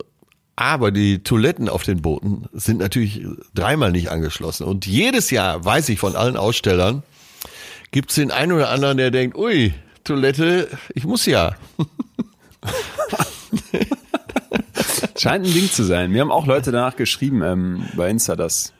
Aber 0.56 0.90
die 0.90 1.22
Toiletten 1.22 1.68
auf 1.68 1.84
den 1.84 2.02
Booten 2.02 2.46
sind 2.52 2.78
natürlich 2.78 3.24
dreimal 3.54 3.92
nicht 3.92 4.10
angeschlossen. 4.10 4.64
Und 4.64 4.84
jedes 4.84 5.30
Jahr, 5.30 5.64
weiß 5.64 5.88
ich 5.90 6.00
von 6.00 6.16
allen 6.16 6.36
Ausstellern, 6.36 7.04
gibt's 7.92 8.16
den 8.16 8.32
einen 8.32 8.50
oder 8.52 8.70
anderen, 8.70 8.96
der 8.96 9.12
denkt, 9.12 9.36
ui, 9.36 9.72
Toilette, 10.02 10.68
ich 10.92 11.04
muss 11.04 11.24
ja. 11.26 11.54
Scheint 15.16 15.46
ein 15.46 15.52
Ding 15.52 15.70
zu 15.70 15.84
sein. 15.84 16.10
Mir 16.10 16.22
haben 16.22 16.32
auch 16.32 16.46
Leute 16.46 16.72
danach 16.72 16.96
geschrieben 16.96 17.42
ähm, 17.42 17.86
bei 17.94 18.10
Insta, 18.10 18.34
dass 18.34 18.72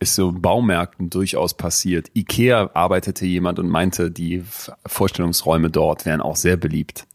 ist 0.00 0.16
so 0.16 0.32
Baumärkten 0.32 1.10
durchaus 1.10 1.54
passiert. 1.54 2.10
Ikea 2.14 2.70
arbeitete 2.74 3.24
jemand 3.24 3.60
und 3.60 3.68
meinte, 3.68 4.10
die 4.10 4.42
Vorstellungsräume 4.84 5.70
dort 5.70 6.04
wären 6.04 6.20
auch 6.20 6.34
sehr 6.34 6.56
beliebt. 6.56 7.06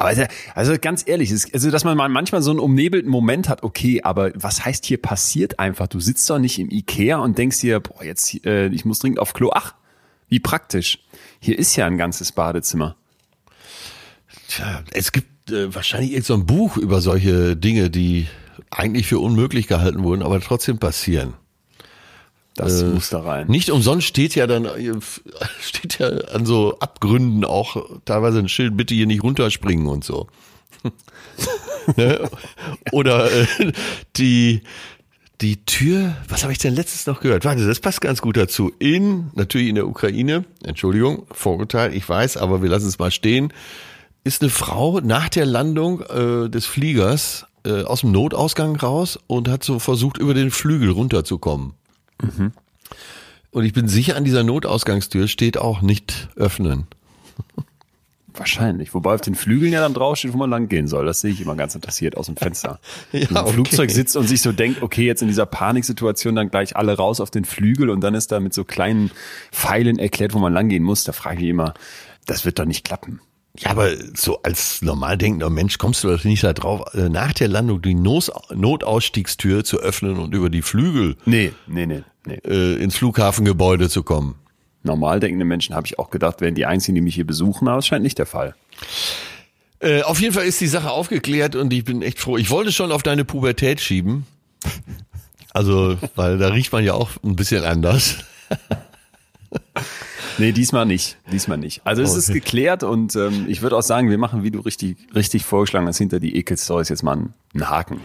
Aber 0.00 0.08
also, 0.08 0.22
also 0.54 0.74
ganz 0.80 1.02
ehrlich, 1.06 1.30
es- 1.30 1.52
also 1.52 1.70
dass 1.70 1.84
man 1.84 1.94
mal 1.96 2.08
manchmal 2.08 2.40
so 2.40 2.50
einen 2.50 2.58
umnebelten 2.58 3.10
Moment 3.10 3.48
hat, 3.50 3.62
okay, 3.62 4.02
aber 4.02 4.32
was 4.34 4.64
heißt 4.64 4.86
hier 4.86 5.00
passiert 5.00 5.58
einfach? 5.58 5.88
Du 5.88 6.00
sitzt 6.00 6.28
doch 6.30 6.38
nicht 6.38 6.58
im 6.58 6.70
Ikea 6.70 7.18
und 7.18 7.36
denkst 7.36 7.60
dir, 7.60 7.80
boah, 7.80 8.02
jetzt 8.02 8.44
äh, 8.46 8.68
ich 8.68 8.86
muss 8.86 8.98
dringend 9.00 9.18
auf 9.18 9.34
Klo. 9.34 9.50
Ach, 9.52 9.74
wie 10.28 10.40
praktisch. 10.40 11.00
Hier 11.38 11.58
ist 11.58 11.76
ja 11.76 11.86
ein 11.86 11.98
ganzes 11.98 12.32
Badezimmer. 12.32 12.96
Tja, 14.48 14.82
es 14.92 15.12
gibt 15.12 15.50
äh, 15.50 15.74
wahrscheinlich 15.74 16.12
irgend 16.12 16.24
so 16.26 16.34
ein 16.34 16.46
Buch 16.46 16.78
über 16.78 17.00
solche 17.02 17.56
Dinge, 17.56 17.90
die 17.90 18.26
eigentlich 18.70 19.06
für 19.06 19.18
unmöglich 19.18 19.66
gehalten 19.66 20.02
wurden, 20.02 20.22
aber 20.22 20.40
trotzdem 20.40 20.78
passieren. 20.78 21.34
Das 22.60 22.82
Äh, 22.82 22.86
muss 22.86 23.08
da 23.08 23.20
rein. 23.20 23.46
Nicht 23.46 23.70
umsonst 23.70 24.06
steht 24.06 24.34
ja 24.34 24.46
dann, 24.46 24.66
äh, 24.66 24.92
steht 25.60 25.98
ja 25.98 26.08
an 26.08 26.44
so 26.44 26.78
Abgründen 26.78 27.44
auch 27.44 28.00
teilweise 28.04 28.38
ein 28.38 28.48
Schild, 28.48 28.76
bitte 28.76 28.94
hier 28.94 29.06
nicht 29.06 29.22
runterspringen 29.22 29.86
und 29.86 30.04
so. 30.04 30.26
ne? 31.96 32.28
Oder 32.92 33.32
äh, 33.32 33.72
die, 34.16 34.60
die 35.40 35.64
Tür, 35.64 36.16
was 36.28 36.42
habe 36.42 36.52
ich 36.52 36.58
denn 36.58 36.74
letztens 36.74 37.06
noch 37.06 37.20
gehört? 37.20 37.46
Warte, 37.46 37.66
das 37.66 37.80
passt 37.80 38.02
ganz 38.02 38.20
gut 38.20 38.36
dazu. 38.36 38.72
In, 38.78 39.30
natürlich 39.34 39.68
in 39.68 39.76
der 39.76 39.88
Ukraine, 39.88 40.44
Entschuldigung, 40.62 41.26
Vorurteil, 41.32 41.94
ich 41.94 42.06
weiß, 42.06 42.36
aber 42.36 42.60
wir 42.60 42.68
lassen 42.68 42.88
es 42.88 42.98
mal 42.98 43.10
stehen, 43.10 43.54
ist 44.22 44.42
eine 44.42 44.50
Frau 44.50 45.00
nach 45.00 45.30
der 45.30 45.46
Landung 45.46 46.02
äh, 46.02 46.50
des 46.50 46.66
Fliegers 46.66 47.46
äh, 47.64 47.84
aus 47.84 48.02
dem 48.02 48.12
Notausgang 48.12 48.76
raus 48.76 49.18
und 49.28 49.48
hat 49.48 49.64
so 49.64 49.78
versucht, 49.78 50.18
über 50.18 50.34
den 50.34 50.50
Flügel 50.50 50.90
runterzukommen. 50.90 51.72
Und 53.50 53.64
ich 53.64 53.72
bin 53.72 53.88
sicher, 53.88 54.16
an 54.16 54.24
dieser 54.24 54.44
Notausgangstür 54.44 55.28
steht 55.28 55.58
auch 55.58 55.82
nicht 55.82 56.28
öffnen. 56.36 56.86
Wahrscheinlich. 58.34 58.94
Wobei 58.94 59.14
auf 59.14 59.20
den 59.20 59.34
Flügeln 59.34 59.72
ja 59.72 59.80
dann 59.80 59.92
draufsteht, 59.92 60.32
wo 60.32 60.38
man 60.38 60.50
lang 60.50 60.68
gehen 60.68 60.86
soll. 60.86 61.04
Das 61.04 61.20
sehe 61.20 61.32
ich 61.32 61.40
immer 61.40 61.56
ganz 61.56 61.74
interessiert 61.74 62.16
aus 62.16 62.26
dem 62.26 62.36
Fenster. 62.36 62.78
Ja, 63.12 63.22
Wenn 63.22 63.34
man 63.34 63.42
im 63.42 63.48
okay. 63.48 63.54
Flugzeug 63.54 63.90
sitzt 63.90 64.16
und 64.16 64.28
sich 64.28 64.40
so 64.40 64.52
denkt, 64.52 64.82
okay, 64.82 65.04
jetzt 65.04 65.20
in 65.20 65.28
dieser 65.28 65.46
Paniksituation 65.46 66.36
dann 66.36 66.50
gleich 66.50 66.76
alle 66.76 66.96
raus 66.96 67.20
auf 67.20 67.30
den 67.30 67.44
Flügel 67.44 67.90
und 67.90 68.00
dann 68.00 68.14
ist 68.14 68.30
da 68.30 68.38
mit 68.38 68.54
so 68.54 68.64
kleinen 68.64 69.10
Pfeilen 69.50 69.98
erklärt, 69.98 70.32
wo 70.32 70.38
man 70.38 70.52
lang 70.52 70.68
gehen 70.68 70.84
muss. 70.84 71.02
Da 71.04 71.12
frage 71.12 71.42
ich 71.42 71.48
immer, 71.48 71.74
das 72.26 72.44
wird 72.44 72.58
doch 72.58 72.66
nicht 72.66 72.84
klappen. 72.84 73.20
Ja, 73.58 73.70
aber 73.70 73.90
so 74.14 74.42
als 74.42 74.80
normal 74.80 75.18
denkender 75.18 75.50
Mensch 75.50 75.78
kommst 75.78 76.04
du 76.04 76.08
doch 76.08 76.22
nicht 76.22 76.44
da 76.44 76.52
drauf, 76.52 76.94
äh, 76.94 77.08
nach 77.08 77.32
der 77.32 77.48
Landung 77.48 77.82
die 77.82 77.94
Notausstiegstür 77.94 79.64
zu 79.64 79.80
öffnen 79.80 80.18
und 80.18 80.34
über 80.34 80.50
die 80.50 80.62
Flügel 80.62 81.16
Nee, 81.26 81.52
nee, 81.66 81.86
nee, 81.86 82.04
nee. 82.26 82.40
äh, 82.44 82.74
ins 82.82 82.96
Flughafengebäude 82.96 83.88
zu 83.88 84.02
kommen. 84.02 84.36
Normal 84.82 85.20
denkende 85.20 85.44
Menschen, 85.44 85.74
habe 85.74 85.86
ich 85.86 85.98
auch 85.98 86.10
gedacht, 86.10 86.40
wären 86.40 86.54
die 86.54 86.64
einzigen, 86.66 86.94
die 86.94 87.00
mich 87.02 87.14
hier 87.14 87.26
besuchen, 87.26 87.68
aber 87.68 87.78
es 87.78 87.86
scheint 87.86 88.02
nicht 88.02 88.18
der 88.18 88.26
Fall. 88.26 88.54
Äh, 89.80 90.02
auf 90.02 90.20
jeden 90.20 90.32
Fall 90.34 90.44
ist 90.44 90.60
die 90.60 90.66
Sache 90.66 90.90
aufgeklärt 90.90 91.54
und 91.56 91.72
ich 91.72 91.84
bin 91.84 92.02
echt 92.02 92.18
froh. 92.18 92.36
Ich 92.36 92.50
wollte 92.50 92.72
schon 92.72 92.90
auf 92.92 93.02
deine 93.02 93.24
Pubertät 93.24 93.80
schieben. 93.80 94.26
Also, 95.52 95.96
weil 96.16 96.38
da 96.38 96.48
riecht 96.48 96.72
man 96.72 96.84
ja 96.84 96.94
auch 96.94 97.10
ein 97.24 97.36
bisschen 97.36 97.64
anders. 97.64 98.16
Nee, 100.38 100.52
diesmal 100.52 100.86
nicht. 100.86 101.18
Diesmal 101.32 101.58
nicht. 101.58 101.82
Also 101.84 102.02
es 102.02 102.10
Okay. 102.10 102.18
ist 102.18 102.32
geklärt 102.32 102.82
und 102.82 103.16
ähm, 103.16 103.46
ich 103.48 103.60
würde 103.62 103.76
auch 103.76 103.82
sagen, 103.82 104.08
wir 104.10 104.16
machen, 104.18 104.42
wie 104.42 104.50
du 104.50 104.60
richtig, 104.60 104.96
richtig 105.14 105.44
vorgeschlagen 105.44 105.86
hast, 105.86 105.98
hinter 105.98 106.20
die 106.20 106.36
Ekel-Stories 106.36 106.88
jetzt 106.88 107.02
mal 107.02 107.12
einen, 107.12 107.34
einen 107.52 107.68
Haken. 107.68 108.00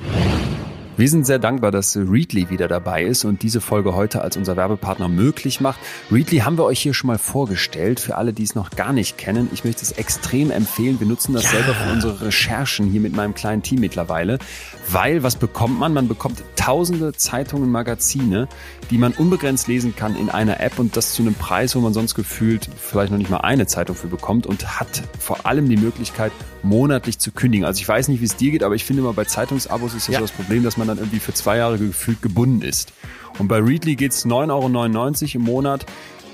Wir 0.98 1.10
sind 1.10 1.26
sehr 1.26 1.40
dankbar, 1.40 1.72
dass 1.72 1.98
Readly 1.98 2.50
wieder 2.50 2.70
dabei 2.70 3.04
ist 3.04 3.26
und 3.26 3.44
diese 3.44 3.60
Folge 3.60 3.96
heute 3.96 4.22
als 4.22 4.38
unser 4.38 4.56
Werbepartner 4.56 5.10
möglich 5.10 5.60
macht. 5.60 5.78
Readly 6.10 6.38
haben 6.38 6.58
wir 6.58 6.64
euch 6.64 6.80
hier 6.80 6.94
schon 6.94 7.08
mal 7.08 7.18
vorgestellt, 7.18 8.00
für 8.00 8.16
alle, 8.16 8.32
die 8.32 8.44
es 8.44 8.56
noch 8.56 8.70
gar 8.70 8.94
nicht 8.94 9.18
kennen. 9.18 9.50
Ich 9.52 9.66
möchte 9.66 9.82
es 9.82 9.92
extrem 9.92 10.52
empfehlen. 10.52 10.98
Wir 11.02 11.08
nutzen 11.08 11.34
das 11.34 11.52
selber 11.52 11.74
für 11.74 11.92
unsere 11.92 12.22
Recherchen 12.28 12.90
hier 12.90 13.02
mit 13.02 13.14
meinem 13.14 13.34
kleinen 13.36 13.62
Team 13.62 13.82
mittlerweile. 13.82 14.40
Weil, 14.90 15.22
was 15.22 15.36
bekommt 15.36 15.78
man? 15.78 15.94
Man 15.94 16.08
bekommt 16.08 16.42
tausende 16.56 17.12
Zeitungen, 17.12 17.72
Magazine, 17.72 18.48
die 18.90 18.98
man 18.98 19.12
unbegrenzt 19.12 19.68
lesen 19.68 19.98
kann 19.98 20.16
in 20.16 20.30
einer 20.30 20.62
App 20.62 20.80
und 20.80 20.96
das 20.96 21.14
zu 21.14 21.24
einem 21.24 21.34
Preis, 21.34 21.76
wo 21.76 21.82
man 21.82 21.94
sonst 21.94 22.16
gefühlt 22.16 22.70
vielleicht 22.80 23.12
noch 23.12 23.18
nicht 23.18 23.30
mal 23.30 23.42
eine 23.42 23.68
Zeitung 23.68 23.98
für 23.98 24.08
bekommt 24.08 24.48
und 24.48 24.80
hat 24.80 25.04
vor 25.20 25.46
allem 25.46 25.68
die 25.68 25.78
Möglichkeit, 25.78 26.32
monatlich 26.64 27.20
zu 27.20 27.32
kündigen. 27.32 27.66
Also 27.66 27.80
ich 27.80 27.88
weiß 27.88 28.08
nicht, 28.08 28.22
wie 28.22 28.26
es 28.26 28.36
dir 28.36 28.52
geht, 28.52 28.64
aber 28.64 28.76
ich 28.76 28.86
finde 28.86 29.02
immer 29.04 29.14
bei 29.14 29.26
Zeitungsabos 29.26 29.94
ist 29.94 30.08
das 30.08 30.14
Ja. 30.14 30.20
so 30.20 30.26
das 30.26 30.32
Problem, 30.32 30.64
dass 30.64 30.78
man 30.78 30.85
dann 30.88 30.98
irgendwie 30.98 31.20
für 31.20 31.34
zwei 31.34 31.58
Jahre 31.58 31.78
gefühlt 31.78 32.22
gebunden 32.22 32.62
ist. 32.62 32.94
Und 33.40 33.48
bei 33.48 33.58
Readly 33.60 33.96
geht's 33.96 34.26
9,99 34.26 35.36
Euro 35.36 35.36
im 35.36 35.42
Monat 35.42 35.86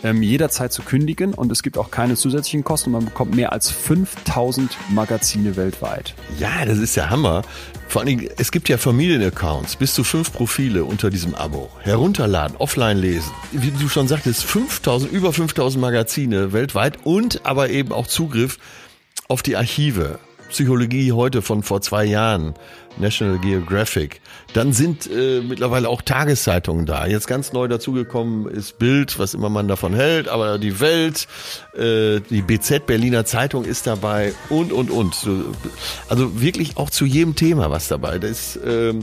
ähm, 0.03 0.21
jederzeit 0.23 0.73
zu 0.73 0.81
kündigen 0.81 1.33
und 1.33 1.51
es 1.51 1.63
gibt 1.63 1.77
auch 1.77 1.91
keine 1.91 2.15
zusätzlichen 2.15 2.63
Kosten. 2.63 2.91
Man 2.91 3.05
bekommt 3.05 3.35
mehr 3.35 3.51
als 3.51 3.69
5000 3.69 4.75
Magazine 4.89 5.55
weltweit. 5.55 6.15
Ja, 6.39 6.65
das 6.65 6.77
ist 6.77 6.95
der 6.95 7.09
Hammer. 7.09 7.43
Vor 7.87 8.01
allen 8.01 8.07
Dingen, 8.07 8.29
es 8.37 8.51
gibt 8.51 8.69
ja 8.69 8.77
Familienaccounts, 8.77 9.75
bis 9.75 9.93
zu 9.93 10.03
fünf 10.03 10.31
Profile 10.31 10.85
unter 10.85 11.09
diesem 11.09 11.35
Abo. 11.35 11.69
Herunterladen, 11.81 12.57
offline 12.57 12.97
lesen. 12.97 13.31
Wie 13.51 13.71
du 13.71 13.89
schon 13.89 14.07
sagtest, 14.07 14.43
5000, 14.43 15.11
über 15.11 15.33
5000 15.33 15.81
Magazine 15.81 16.53
weltweit 16.53 16.99
und 17.03 17.45
aber 17.45 17.69
eben 17.69 17.91
auch 17.91 18.07
Zugriff 18.07 18.57
auf 19.27 19.43
die 19.43 19.57
Archive. 19.57 20.19
Psychologie 20.51 21.11
heute 21.13 21.41
von 21.41 21.63
vor 21.63 21.81
zwei 21.81 22.05
Jahren, 22.05 22.53
National 22.97 23.39
Geographic. 23.39 24.21
Dann 24.53 24.73
sind 24.73 25.09
äh, 25.09 25.41
mittlerweile 25.41 25.89
auch 25.89 26.01
Tageszeitungen 26.01 26.85
da. 26.85 27.07
Jetzt 27.07 27.27
ganz 27.27 27.53
neu 27.53 27.67
dazugekommen 27.67 28.47
ist 28.47 28.77
Bild, 28.77 29.17
was 29.17 29.33
immer 29.33 29.49
man 29.49 29.67
davon 29.67 29.93
hält, 29.93 30.27
aber 30.27 30.59
die 30.59 30.79
Welt, 30.79 31.27
äh, 31.75 32.19
die 32.29 32.41
BZ 32.41 32.85
Berliner 32.85 33.25
Zeitung 33.25 33.65
ist 33.65 33.87
dabei 33.87 34.33
und 34.49 34.71
und 34.71 34.91
und. 34.91 35.15
So, 35.15 35.31
Also 36.09 36.41
wirklich 36.41 36.77
auch 36.77 36.89
zu 36.89 37.05
jedem 37.05 37.35
Thema 37.35 37.71
was 37.71 37.87
dabei. 37.87 38.19
Das 38.19 38.31
ist, 38.31 38.55
äh, 38.57 38.93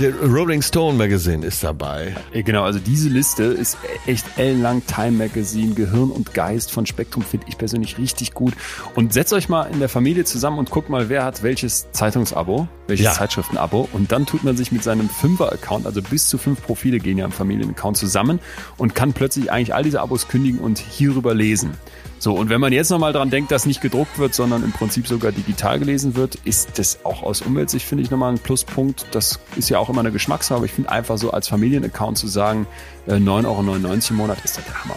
der 0.00 0.14
Rolling 0.20 0.62
Stone 0.62 0.96
Magazine 0.96 1.44
ist 1.46 1.62
dabei. 1.62 2.16
Äh, 2.32 2.42
Genau, 2.42 2.62
also 2.64 2.78
diese 2.78 3.08
Liste 3.08 3.44
ist 3.44 3.76
echt 4.06 4.24
ellenlang. 4.36 4.82
Time 4.86 5.12
Magazine, 5.12 5.74
Gehirn 5.74 6.10
und 6.10 6.32
Geist 6.34 6.70
von 6.72 6.86
Spektrum 6.86 7.22
finde 7.22 7.46
ich 7.48 7.58
persönlich 7.58 7.98
richtig 7.98 8.32
gut. 8.32 8.54
Und 8.94 9.12
setzt 9.12 9.32
euch 9.32 9.48
mal 9.48 9.64
in 9.64 9.80
der 9.80 9.88
Familie 9.88 10.24
zusammen 10.24 10.58
und 10.58 10.70
guckt 10.70 10.88
mal, 10.88 11.08
wer 11.08 11.24
hat 11.24 11.42
welches 11.42 11.90
Zeitungsabo, 11.92 12.68
welches 12.86 13.06
Ja. 13.06 13.12
Zeitschriftenabo. 13.12 13.88
Und 13.92 14.12
dann 14.12 14.24
tut 14.26 14.44
man 14.44 14.56
sich 14.56 14.72
mit 14.72 14.82
seinem 14.82 15.08
Fünfer-Account, 15.10 15.86
also 15.86 16.00
bis 16.02 16.26
zu 16.28 16.38
fünf 16.38 16.62
Profile 16.62 16.98
gehen 16.98 17.18
ja 17.18 17.24
im 17.24 17.32
Familienaccount 17.32 17.96
zusammen 17.96 18.40
und 18.76 18.94
kann 18.94 19.12
plötzlich 19.12 19.50
eigentlich 19.52 19.74
all 19.74 19.82
diese 19.82 20.00
Abos 20.00 20.28
kündigen 20.28 20.60
und 20.60 20.78
hierüber 20.78 21.34
lesen. 21.34 21.72
So, 22.20 22.34
und 22.34 22.48
wenn 22.50 22.60
man 22.60 22.72
jetzt 22.72 22.90
nochmal 22.90 23.12
dran 23.12 23.30
denkt, 23.30 23.52
dass 23.52 23.64
nicht 23.64 23.80
gedruckt 23.80 24.18
wird, 24.18 24.34
sondern 24.34 24.64
im 24.64 24.72
Prinzip 24.72 25.06
sogar 25.06 25.30
digital 25.30 25.78
gelesen 25.78 26.16
wird, 26.16 26.34
ist 26.44 26.78
das 26.78 27.04
auch 27.04 27.22
aus 27.22 27.42
Umweltsicht, 27.42 27.86
finde 27.86 28.02
ich, 28.02 28.10
nochmal 28.10 28.32
ein 28.32 28.40
Pluspunkt. 28.40 29.06
Das 29.12 29.38
ist 29.56 29.68
ja 29.68 29.78
auch 29.78 29.88
immer 29.88 30.00
eine 30.00 30.10
Geschmackssache, 30.10 30.56
aber 30.56 30.64
ich 30.64 30.72
finde 30.72 30.90
einfach 30.90 31.16
so 31.16 31.30
als 31.30 31.48
Familienaccount 31.48 32.18
zu 32.18 32.26
sagen, 32.26 32.66
äh, 33.06 33.14
9,99 33.14 33.46
Euro 33.46 33.62
im 34.10 34.16
Monat 34.16 34.44
ist 34.44 34.56
der 34.56 34.84
Hammer. 34.84 34.96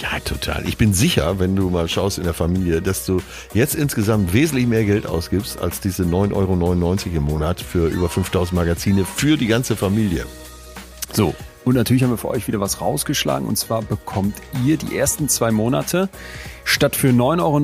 Ja, 0.00 0.20
total. 0.20 0.66
Ich 0.68 0.76
bin 0.76 0.94
sicher, 0.94 1.40
wenn 1.40 1.56
du 1.56 1.70
mal 1.70 1.88
schaust 1.88 2.18
in 2.18 2.24
der 2.24 2.34
Familie, 2.34 2.80
dass 2.80 3.04
du 3.04 3.20
jetzt 3.52 3.74
insgesamt 3.74 4.32
wesentlich 4.32 4.66
mehr 4.66 4.84
Geld 4.84 5.06
ausgibst 5.06 5.60
als 5.60 5.80
diese 5.80 6.04
9,99 6.04 6.34
Euro 6.34 7.16
im 7.16 7.22
Monat 7.24 7.60
für 7.60 7.88
über 7.88 8.08
5000 8.08 8.52
Magazine 8.52 9.04
für 9.04 9.36
die 9.36 9.48
ganze 9.48 9.74
Familie. 9.74 10.24
So. 11.12 11.34
Und 11.68 11.74
natürlich 11.74 12.02
haben 12.02 12.10
wir 12.10 12.16
für 12.16 12.28
euch 12.28 12.48
wieder 12.48 12.60
was 12.60 12.80
rausgeschlagen. 12.80 13.46
Und 13.46 13.56
zwar 13.56 13.82
bekommt 13.82 14.34
ihr 14.64 14.78
die 14.78 14.96
ersten 14.96 15.28
zwei 15.28 15.50
Monate 15.50 16.08
statt 16.64 16.96
für 16.96 17.08
9,99 17.08 17.42
Euro 17.42 17.60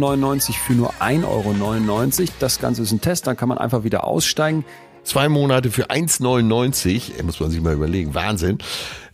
für 0.67 0.75
nur 0.75 0.93
1,99 1.01 2.21
Euro. 2.21 2.29
Das 2.39 2.61
Ganze 2.61 2.83
ist 2.83 2.93
ein 2.93 3.01
Test, 3.01 3.27
dann 3.27 3.39
kann 3.39 3.49
man 3.49 3.57
einfach 3.57 3.83
wieder 3.83 4.05
aussteigen. 4.05 4.67
Zwei 5.05 5.31
Monate 5.31 5.71
für 5.71 5.91
1,99, 5.91 7.19
äh, 7.19 7.23
muss 7.23 7.41
man 7.41 7.51
sich 7.51 7.63
mal 7.63 7.73
überlegen, 7.73 8.15
Wahnsinn, 8.15 8.59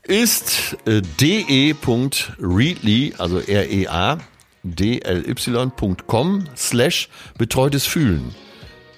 ist 0.03 0.77
äh, 0.87 1.03
de.readly, 1.21 3.15
also 3.19 3.39
R-E-A, 3.39 4.19
dly.com 4.65 6.45
slash 6.57 7.09
betreutes 7.39 7.87
Fühlen. 7.87 8.35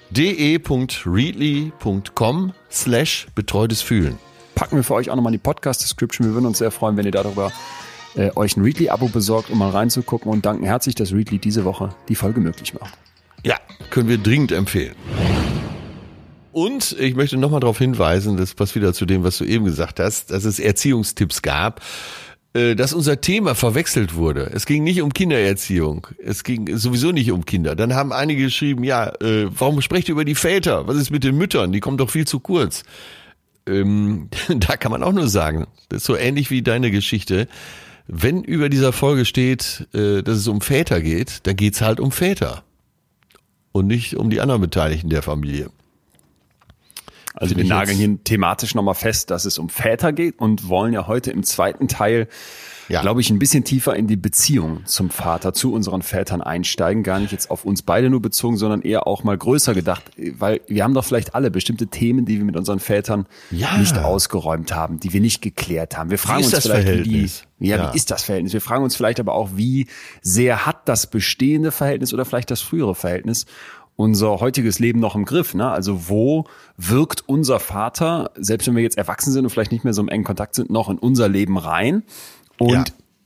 de.readly.com 0.09 2.53
slash 2.71 3.27
betreutes 3.35 3.83
Fühlen. 3.83 4.17
Packen 4.55 4.75
wir 4.75 4.83
für 4.83 4.93
euch 4.93 5.09
auch 5.09 5.15
nochmal 5.15 5.33
in 5.33 5.39
die 5.39 5.43
Podcast-Description. 5.43 6.27
Wir 6.27 6.33
würden 6.33 6.45
uns 6.45 6.59
sehr 6.59 6.71
freuen, 6.71 6.97
wenn 6.97 7.05
ihr 7.05 7.11
darüber 7.11 7.51
äh, 8.15 8.31
euch 8.35 8.55
ein 8.57 8.63
Readly-Abo 8.63 9.07
besorgt, 9.07 9.49
um 9.49 9.57
mal 9.57 9.69
reinzugucken 9.69 10.31
und 10.31 10.45
danken 10.45 10.65
herzlich, 10.65 10.95
dass 10.95 11.11
Readly 11.11 11.39
diese 11.39 11.65
Woche 11.65 11.89
die 12.09 12.15
Folge 12.15 12.39
möglich 12.39 12.73
macht. 12.73 12.93
Ja, 13.43 13.57
können 13.89 14.07
wir 14.07 14.17
dringend 14.17 14.51
empfehlen. 14.51 14.95
Und 16.51 16.95
ich 16.99 17.15
möchte 17.15 17.37
nochmal 17.37 17.61
darauf 17.61 17.79
hinweisen, 17.79 18.37
das 18.37 18.53
passt 18.53 18.75
wieder 18.75 18.93
zu 18.93 19.05
dem, 19.07 19.23
was 19.23 19.39
du 19.39 19.43
eben 19.43 19.65
gesagt 19.65 19.99
hast, 19.99 20.29
dass 20.29 20.45
es 20.45 20.59
Erziehungstipps 20.59 21.41
gab, 21.41 21.81
äh, 22.53 22.75
dass 22.75 22.93
unser 22.93 23.19
Thema 23.19 23.55
verwechselt 23.55 24.13
wurde. 24.13 24.51
Es 24.53 24.67
ging 24.67 24.83
nicht 24.83 25.01
um 25.01 25.11
Kindererziehung, 25.11 26.05
es 26.23 26.43
ging 26.43 26.77
sowieso 26.77 27.11
nicht 27.11 27.31
um 27.31 27.45
Kinder. 27.45 27.75
Dann 27.75 27.95
haben 27.95 28.13
einige 28.13 28.43
geschrieben, 28.43 28.83
ja, 28.83 29.07
äh, 29.19 29.47
warum 29.49 29.81
sprecht 29.81 30.09
ihr 30.09 30.13
über 30.13 30.25
die 30.25 30.35
Väter? 30.35 30.87
Was 30.87 30.97
ist 30.97 31.09
mit 31.09 31.23
den 31.23 31.35
Müttern? 31.35 31.71
Die 31.71 31.79
kommen 31.79 31.97
doch 31.97 32.11
viel 32.11 32.27
zu 32.27 32.39
kurz. 32.39 32.83
Ähm, 33.67 34.29
da 34.49 34.77
kann 34.77 34.91
man 34.91 35.03
auch 35.03 35.13
nur 35.13 35.27
sagen, 35.27 35.67
das 35.89 36.01
ist 36.01 36.05
so 36.05 36.15
ähnlich 36.15 36.49
wie 36.49 36.61
deine 36.61 36.91
Geschichte. 36.91 37.47
Wenn 38.07 38.43
über 38.43 38.69
dieser 38.69 38.91
Folge 38.91 39.25
steht, 39.25 39.87
äh, 39.93 40.21
dass 40.21 40.37
es 40.37 40.47
um 40.47 40.61
Väter 40.61 41.01
geht, 41.01 41.47
dann 41.47 41.55
geht's 41.55 41.81
halt 41.81 41.99
um 41.99 42.11
Väter 42.11 42.63
und 43.71 43.87
nicht 43.87 44.15
um 44.15 44.29
die 44.29 44.41
anderen 44.41 44.61
Beteiligten 44.61 45.09
der 45.09 45.21
Familie. 45.21 45.69
Also 47.35 47.57
wir 47.57 47.65
nageln 47.65 47.97
hier 47.97 48.23
thematisch 48.23 48.75
nochmal 48.75 48.93
fest, 48.93 49.31
dass 49.31 49.45
es 49.45 49.57
um 49.57 49.69
Väter 49.69 50.13
geht 50.13 50.39
und 50.39 50.67
wollen 50.67 50.93
ja 50.93 51.07
heute 51.07 51.31
im 51.31 51.43
zweiten 51.43 51.87
Teil, 51.87 52.27
Ja. 52.89 53.01
glaube 53.01 53.21
ich, 53.21 53.29
ein 53.29 53.39
bisschen 53.39 53.63
tiefer 53.63 53.95
in 53.95 54.07
die 54.07 54.15
Beziehung 54.17 54.85
zum 54.85 55.09
Vater, 55.09 55.53
zu 55.53 55.73
unseren 55.73 56.01
Vätern 56.01 56.41
einsteigen. 56.41 57.03
Gar 57.03 57.19
nicht 57.19 57.31
jetzt 57.31 57.49
auf 57.51 57.65
uns 57.65 57.81
beide 57.81 58.09
nur 58.09 58.21
bezogen, 58.21 58.57
sondern 58.57 58.81
eher 58.81 59.07
auch 59.07 59.23
mal 59.23 59.37
größer 59.37 59.73
gedacht, 59.73 60.03
weil 60.37 60.61
wir 60.67 60.83
haben 60.83 60.93
doch 60.93 61.05
vielleicht 61.05 61.35
alle 61.35 61.49
bestimmte 61.51 61.87
Themen, 61.87 62.25
die 62.25 62.37
wir 62.37 62.45
mit 62.45 62.57
unseren 62.57 62.79
Vätern 62.79 63.25
Ja. 63.51 63.77
nicht 63.77 63.97
ausgeräumt 63.97 64.73
haben, 64.75 64.99
die 64.99 65.13
wir 65.13 65.21
nicht 65.21 65.41
geklärt 65.41 65.97
haben. 65.97 66.09
Wir 66.09 66.17
fragen 66.17 66.41
ist 66.41 66.47
uns 66.47 66.55
das 66.55 66.63
vielleicht, 66.65 66.87
wie 66.87 66.91
die, 67.03 67.09
Verhältnis? 67.09 67.43
ja, 67.59 67.77
Ja. 67.77 67.93
wie 67.93 67.97
ist 67.97 68.11
das 68.11 68.23
Verhältnis? 68.23 68.53
Wir 68.53 68.61
fragen 68.61 68.83
uns 68.83 68.95
vielleicht 68.95 69.19
aber 69.19 69.33
auch, 69.35 69.51
wie 69.55 69.87
sehr 70.21 70.65
hat 70.65 70.87
das 70.87 71.07
bestehende 71.07 71.71
Verhältnis 71.71 72.13
oder 72.13 72.25
vielleicht 72.25 72.51
das 72.51 72.61
frühere 72.61 72.95
Verhältnis 72.95 73.45
unser 73.95 74.39
heutiges 74.39 74.79
Leben 74.79 74.99
noch 74.99 75.15
im 75.15 75.23
Griff? 75.23 75.53
Ne? 75.53 75.69
Also 75.69 76.09
wo 76.09 76.45
wirkt 76.77 77.23
unser 77.27 77.59
Vater, 77.59 78.31
selbst 78.35 78.67
wenn 78.67 78.75
wir 78.75 78.81
jetzt 78.83 78.97
erwachsen 78.97 79.31
sind 79.31 79.45
und 79.45 79.51
vielleicht 79.51 79.71
nicht 79.71 79.83
mehr 79.83 79.93
so 79.93 80.01
im 80.01 80.09
engen 80.09 80.23
Kontakt 80.23 80.55
sind, 80.55 80.69
noch 80.71 80.89
in 80.89 80.97
unser 80.97 81.29
Leben 81.29 81.57
rein? 81.57 82.01
Und 82.63 82.71
Ja. 82.71 82.83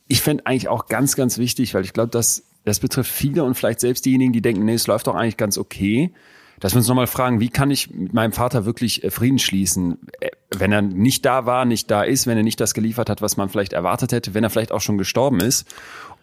ich 0.07 0.21
fände 0.21 0.45
eigentlich 0.45 0.67
auch 0.67 0.87
ganz, 0.87 1.15
ganz 1.15 1.37
wichtig, 1.37 1.73
weil 1.73 1.83
ich 1.83 1.93
glaube, 1.93 2.09
dass 2.09 2.43
das 2.65 2.79
betrifft 2.79 3.11
viele 3.11 3.43
und 3.43 3.55
vielleicht 3.55 3.79
selbst 3.79 4.05
diejenigen, 4.05 4.33
die 4.33 4.41
denken, 4.41 4.65
nee, 4.65 4.73
es 4.73 4.87
läuft 4.87 5.07
doch 5.07 5.15
eigentlich 5.15 5.37
ganz 5.37 5.57
okay, 5.57 6.11
dass 6.59 6.73
wir 6.73 6.79
uns 6.79 6.87
nochmal 6.87 7.07
fragen, 7.07 7.39
wie 7.39 7.49
kann 7.49 7.69
ich 7.71 7.91
mit 7.91 8.13
meinem 8.13 8.31
Vater 8.31 8.65
wirklich 8.65 9.03
äh, 9.03 9.11
Frieden 9.11 9.39
schließen, 9.39 9.99
äh, 10.19 10.29
wenn 10.55 10.71
er 10.71 10.81
nicht 10.81 11.23
da 11.25 11.45
war, 11.45 11.65
nicht 11.65 11.89
da 11.91 12.03
ist, 12.03 12.27
wenn 12.27 12.35
er 12.35 12.43
nicht 12.43 12.59
das 12.59 12.73
geliefert 12.73 13.09
hat, 13.09 13.21
was 13.21 13.37
man 13.37 13.49
vielleicht 13.49 13.73
erwartet 13.73 14.11
hätte, 14.11 14.33
wenn 14.33 14.43
er 14.43 14.49
vielleicht 14.49 14.71
auch 14.71 14.81
schon 14.81 14.97
gestorben 14.97 15.39
ist. 15.39 15.65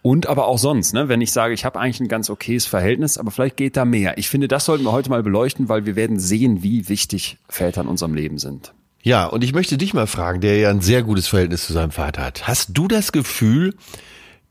Und 0.02 0.26
aber 0.26 0.47
auch 0.49 0.59
sonst, 0.59 0.92
ne? 0.92 1.09
wenn 1.09 1.23
ich 1.23 1.33
sage, 1.33 1.54
ich 1.54 1.64
habe 1.64 1.80
eigentlich 1.80 2.00
ein 2.00 2.09
ganz 2.09 2.28
okayes 2.28 2.66
Verhältnis, 2.66 3.16
aber 3.16 3.30
vielleicht 3.30 3.56
geht 3.56 3.76
da 3.76 3.87
mehr. 3.87 4.18
Ich 4.18 4.28
finde, 4.28 4.49
das 4.49 4.66
sollten 4.66 4.85
wir 4.85 4.92
heute 4.92 5.09
mal 5.09 5.23
beleuchten, 5.23 5.71
weil 5.71 5.87
wir 5.87 5.97
werden 5.97 6.18
sehen, 6.18 6.62
wie 6.62 6.90
wichtig 6.90 7.38
Väter 7.49 7.80
in 7.80 7.88
unserem 7.88 8.12
Leben 8.12 8.37
sind. 8.38 8.73
Ja, 9.04 9.26
und 9.26 9.44
ich 9.44 9.52
möchte 9.52 9.76
dich 9.76 9.92
mal 9.92 10.06
fragen, 10.06 10.40
der 10.40 10.56
ja 10.56 10.70
ein 10.70 10.80
sehr 10.80 11.02
gutes 11.02 11.28
Verhältnis 11.28 11.66
zu 11.66 11.75
seinem 11.75 11.90
Vater 11.90 12.23
hat. 12.23 12.49
Hast 12.49 12.70
du 12.73 12.88
das 12.88 13.12
Gefühl, 13.12 13.75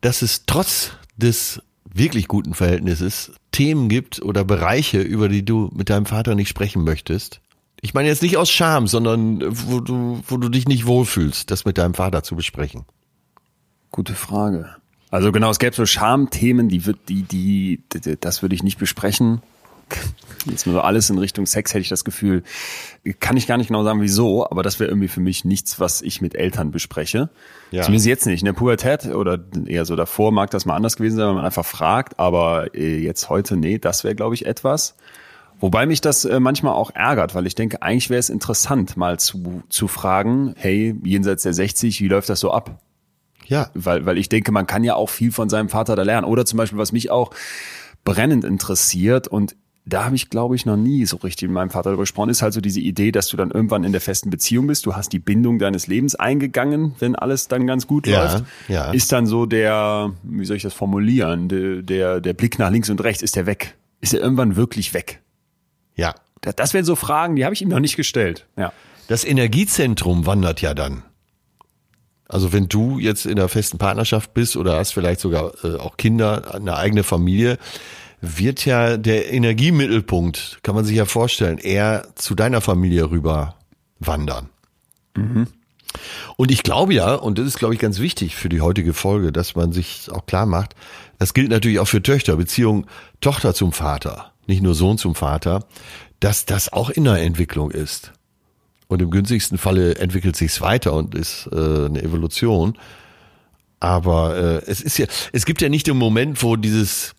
dass 0.01 0.21
es 0.21 0.45
trotz 0.45 0.91
des 1.17 1.59
wirklich 1.91 2.27
guten 2.27 2.53
Verhältnisses 2.53 3.31
Themen 3.51 3.89
gibt 3.89 4.21
oder 4.21 4.45
Bereiche, 4.45 5.01
über 5.01 5.27
die 5.27 5.43
du 5.43 5.71
mit 5.73 5.89
deinem 5.89 6.05
Vater 6.05 6.35
nicht 6.35 6.49
sprechen 6.49 6.83
möchtest? 6.83 7.41
Ich 7.81 7.95
meine 7.95 8.07
jetzt 8.07 8.21
nicht 8.21 8.37
aus 8.37 8.51
Scham, 8.51 8.85
sondern 8.85 9.41
wo 9.49 9.79
du, 9.79 10.21
wo 10.27 10.37
du 10.37 10.49
dich 10.49 10.67
nicht 10.67 10.85
wohlfühlst, 10.85 11.49
das 11.49 11.65
mit 11.65 11.79
deinem 11.79 11.95
Vater 11.95 12.21
zu 12.21 12.35
besprechen. 12.35 12.85
Gute 13.89 14.13
Frage. 14.13 14.69
Also 15.09 15.31
genau, 15.31 15.49
es 15.49 15.57
gäbe 15.57 15.75
so 15.75 15.87
Schamthemen, 15.87 16.69
die 16.69 16.85
wird, 16.85 17.09
die, 17.09 17.23
die, 17.23 17.81
das 18.19 18.43
würde 18.43 18.53
ich 18.53 18.61
nicht 18.61 18.77
besprechen. 18.77 19.41
Jetzt 20.45 20.65
nur 20.65 20.75
so 20.75 20.81
alles 20.81 21.09
in 21.09 21.17
Richtung 21.17 21.45
Sex 21.45 21.71
hätte 21.73 21.81
ich 21.81 21.89
das 21.89 22.03
Gefühl, 22.03 22.43
kann 23.19 23.37
ich 23.37 23.47
gar 23.47 23.57
nicht 23.57 23.67
genau 23.67 23.83
sagen, 23.83 24.01
wieso, 24.01 24.49
aber 24.49 24.63
das 24.63 24.79
wäre 24.79 24.89
irgendwie 24.89 25.07
für 25.07 25.21
mich 25.21 25.45
nichts, 25.45 25.79
was 25.79 26.01
ich 26.01 26.21
mit 26.21 26.35
Eltern 26.35 26.71
bespreche. 26.71 27.29
Ja. 27.71 27.83
Zumindest 27.83 28.07
jetzt 28.07 28.25
nicht. 28.25 28.41
In 28.41 28.45
der 28.45 28.53
Pubertät 28.53 29.05
oder 29.05 29.39
eher 29.65 29.85
so 29.85 29.95
davor 29.95 30.31
mag 30.31 30.51
das 30.51 30.65
mal 30.65 30.75
anders 30.75 30.97
gewesen 30.97 31.17
sein, 31.17 31.27
wenn 31.27 31.35
man 31.35 31.45
einfach 31.45 31.65
fragt, 31.65 32.19
aber 32.19 32.75
äh, 32.75 32.99
jetzt 32.99 33.29
heute, 33.29 33.57
nee, 33.57 33.77
das 33.77 34.03
wäre, 34.03 34.15
glaube 34.15 34.35
ich, 34.35 34.45
etwas. 34.45 34.95
Wobei 35.59 35.85
mich 35.85 36.01
das 36.01 36.25
äh, 36.25 36.39
manchmal 36.39 36.73
auch 36.73 36.91
ärgert, 36.93 37.35
weil 37.35 37.47
ich 37.47 37.55
denke, 37.55 37.81
eigentlich 37.81 38.09
wäre 38.09 38.19
es 38.19 38.29
interessant, 38.29 38.97
mal 38.97 39.19
zu, 39.19 39.63
zu 39.69 39.87
fragen, 39.87 40.55
hey, 40.57 40.95
jenseits 41.03 41.43
der 41.43 41.53
60, 41.53 42.01
wie 42.01 42.07
läuft 42.07 42.29
das 42.29 42.41
so 42.41 42.51
ab? 42.51 42.81
Ja. 43.45 43.69
Weil, 43.73 44.05
weil 44.05 44.17
ich 44.17 44.29
denke, 44.29 44.51
man 44.51 44.67
kann 44.67 44.83
ja 44.83 44.95
auch 44.95 45.09
viel 45.09 45.31
von 45.31 45.49
seinem 45.49 45.69
Vater 45.69 45.95
da 45.95 46.03
lernen. 46.03 46.25
Oder 46.25 46.45
zum 46.45 46.57
Beispiel, 46.57 46.79
was 46.79 46.91
mich 46.91 47.11
auch 47.11 47.31
brennend 48.03 48.43
interessiert 48.43 49.27
und 49.27 49.55
da 49.85 50.05
habe 50.05 50.15
ich, 50.15 50.29
glaube 50.29 50.55
ich, 50.55 50.65
noch 50.65 50.77
nie 50.77 51.05
so 51.05 51.17
richtig 51.17 51.49
mit 51.49 51.55
meinem 51.55 51.69
Vater 51.69 51.89
darüber 51.89 52.03
gesprochen, 52.03 52.29
ist 52.29 52.41
halt 52.41 52.53
so 52.53 52.61
diese 52.61 52.79
Idee, 52.79 53.11
dass 53.11 53.27
du 53.27 53.35
dann 53.35 53.51
irgendwann 53.51 53.83
in 53.83 53.91
der 53.91 53.99
festen 53.99 54.29
Beziehung 54.29 54.67
bist. 54.67 54.85
Du 54.85 54.95
hast 54.95 55.11
die 55.11 55.19
Bindung 55.19 55.59
deines 55.59 55.87
Lebens 55.87 56.15
eingegangen, 56.15 56.95
wenn 56.99 57.15
alles 57.17 57.49
dann 57.49 57.67
ganz 57.67 57.85
gut 57.85 58.07
Ja, 58.07 58.23
läuft. 58.23 58.45
ja. 58.69 58.91
Ist 58.91 59.11
dann 59.11 59.25
so 59.25 59.45
der, 59.45 60.11
wie 60.23 60.45
soll 60.45 60.55
ich 60.57 60.63
das 60.63 60.73
formulieren, 60.73 61.49
der, 61.49 61.81
der, 61.81 62.21
der 62.21 62.33
Blick 62.33 62.59
nach 62.59 62.71
links 62.71 62.89
und 62.89 63.03
rechts, 63.03 63.21
ist 63.21 63.35
der 63.35 63.45
weg? 63.45 63.75
Ist 63.99 64.13
er 64.13 64.21
irgendwann 64.21 64.55
wirklich 64.55 64.93
weg? 64.93 65.21
Ja. 65.95 66.15
Das, 66.41 66.55
das 66.55 66.73
wären 66.73 66.85
so 66.85 66.95
Fragen, 66.95 67.35
die 67.35 67.43
habe 67.43 67.53
ich 67.53 67.61
ihm 67.61 67.69
noch 67.69 67.79
nicht 67.79 67.97
gestellt. 67.97 68.45
Ja. 68.57 68.71
Das 69.07 69.25
Energiezentrum 69.25 70.25
wandert 70.25 70.61
ja 70.61 70.73
dann. 70.73 71.03
Also 72.29 72.53
wenn 72.53 72.67
du 72.69 72.99
jetzt 72.99 73.25
in 73.25 73.37
einer 73.37 73.49
festen 73.49 73.77
Partnerschaft 73.77 74.33
bist 74.33 74.55
oder 74.55 74.77
hast 74.77 74.93
vielleicht 74.93 75.19
sogar 75.19 75.51
äh, 75.63 75.75
auch 75.75 75.97
Kinder, 75.97 76.55
eine 76.55 76.77
eigene 76.77 77.03
Familie, 77.03 77.57
wird 78.25 78.65
ja 78.65 78.95
der 78.95 79.33
Energiemittelpunkt, 79.33 80.59
kann 80.63 80.75
man 80.75 80.85
sich 80.85 80.95
ja 80.95 81.05
vorstellen, 81.05 81.57
eher 81.57 82.07
zu 82.15 82.35
deiner 82.35 82.61
Familie 82.61 83.11
rüber 83.11 83.55
wandern. 83.99 84.49
Und 86.37 86.49
ich 86.49 86.63
glaube 86.63 86.93
ja, 86.93 87.15
und 87.15 87.37
das 87.37 87.47
ist, 87.47 87.59
glaube 87.59 87.73
ich, 87.73 87.81
ganz 87.81 87.99
wichtig 87.99 88.35
für 88.35 88.47
die 88.47 88.61
heutige 88.61 88.93
Folge, 88.93 89.33
dass 89.33 89.55
man 89.55 89.73
sich 89.73 90.07
auch 90.09 90.25
klar 90.25 90.45
macht, 90.45 90.73
das 91.19 91.33
gilt 91.33 91.49
natürlich 91.49 91.79
auch 91.79 91.87
für 91.87 92.01
Töchter, 92.01 92.37
Beziehung 92.37 92.87
Tochter 93.19 93.53
zum 93.53 93.73
Vater, 93.73 94.31
nicht 94.47 94.63
nur 94.63 94.73
Sohn 94.73 94.97
zum 94.97 95.15
Vater, 95.15 95.65
dass 96.21 96.45
das 96.45 96.71
auch 96.71 96.89
in 96.89 97.03
der 97.03 97.21
Entwicklung 97.21 97.71
ist. 97.71 98.13
Und 98.87 99.01
im 99.01 99.11
günstigsten 99.11 99.57
Falle 99.57 99.95
entwickelt 99.95 100.37
sich's 100.37 100.61
weiter 100.61 100.93
und 100.93 101.13
ist 101.13 101.49
äh, 101.51 101.55
eine 101.55 102.01
Evolution. 102.01 102.77
Aber 103.81 104.37
äh, 104.37 104.61
es 104.65 104.79
ist 104.79 104.97
ja, 104.97 105.07
es 105.33 105.45
gibt 105.45 105.61
ja 105.61 105.67
nicht 105.67 105.87
den 105.87 105.97
Moment, 105.97 106.41
wo 106.41 106.55
dieses 106.55 107.15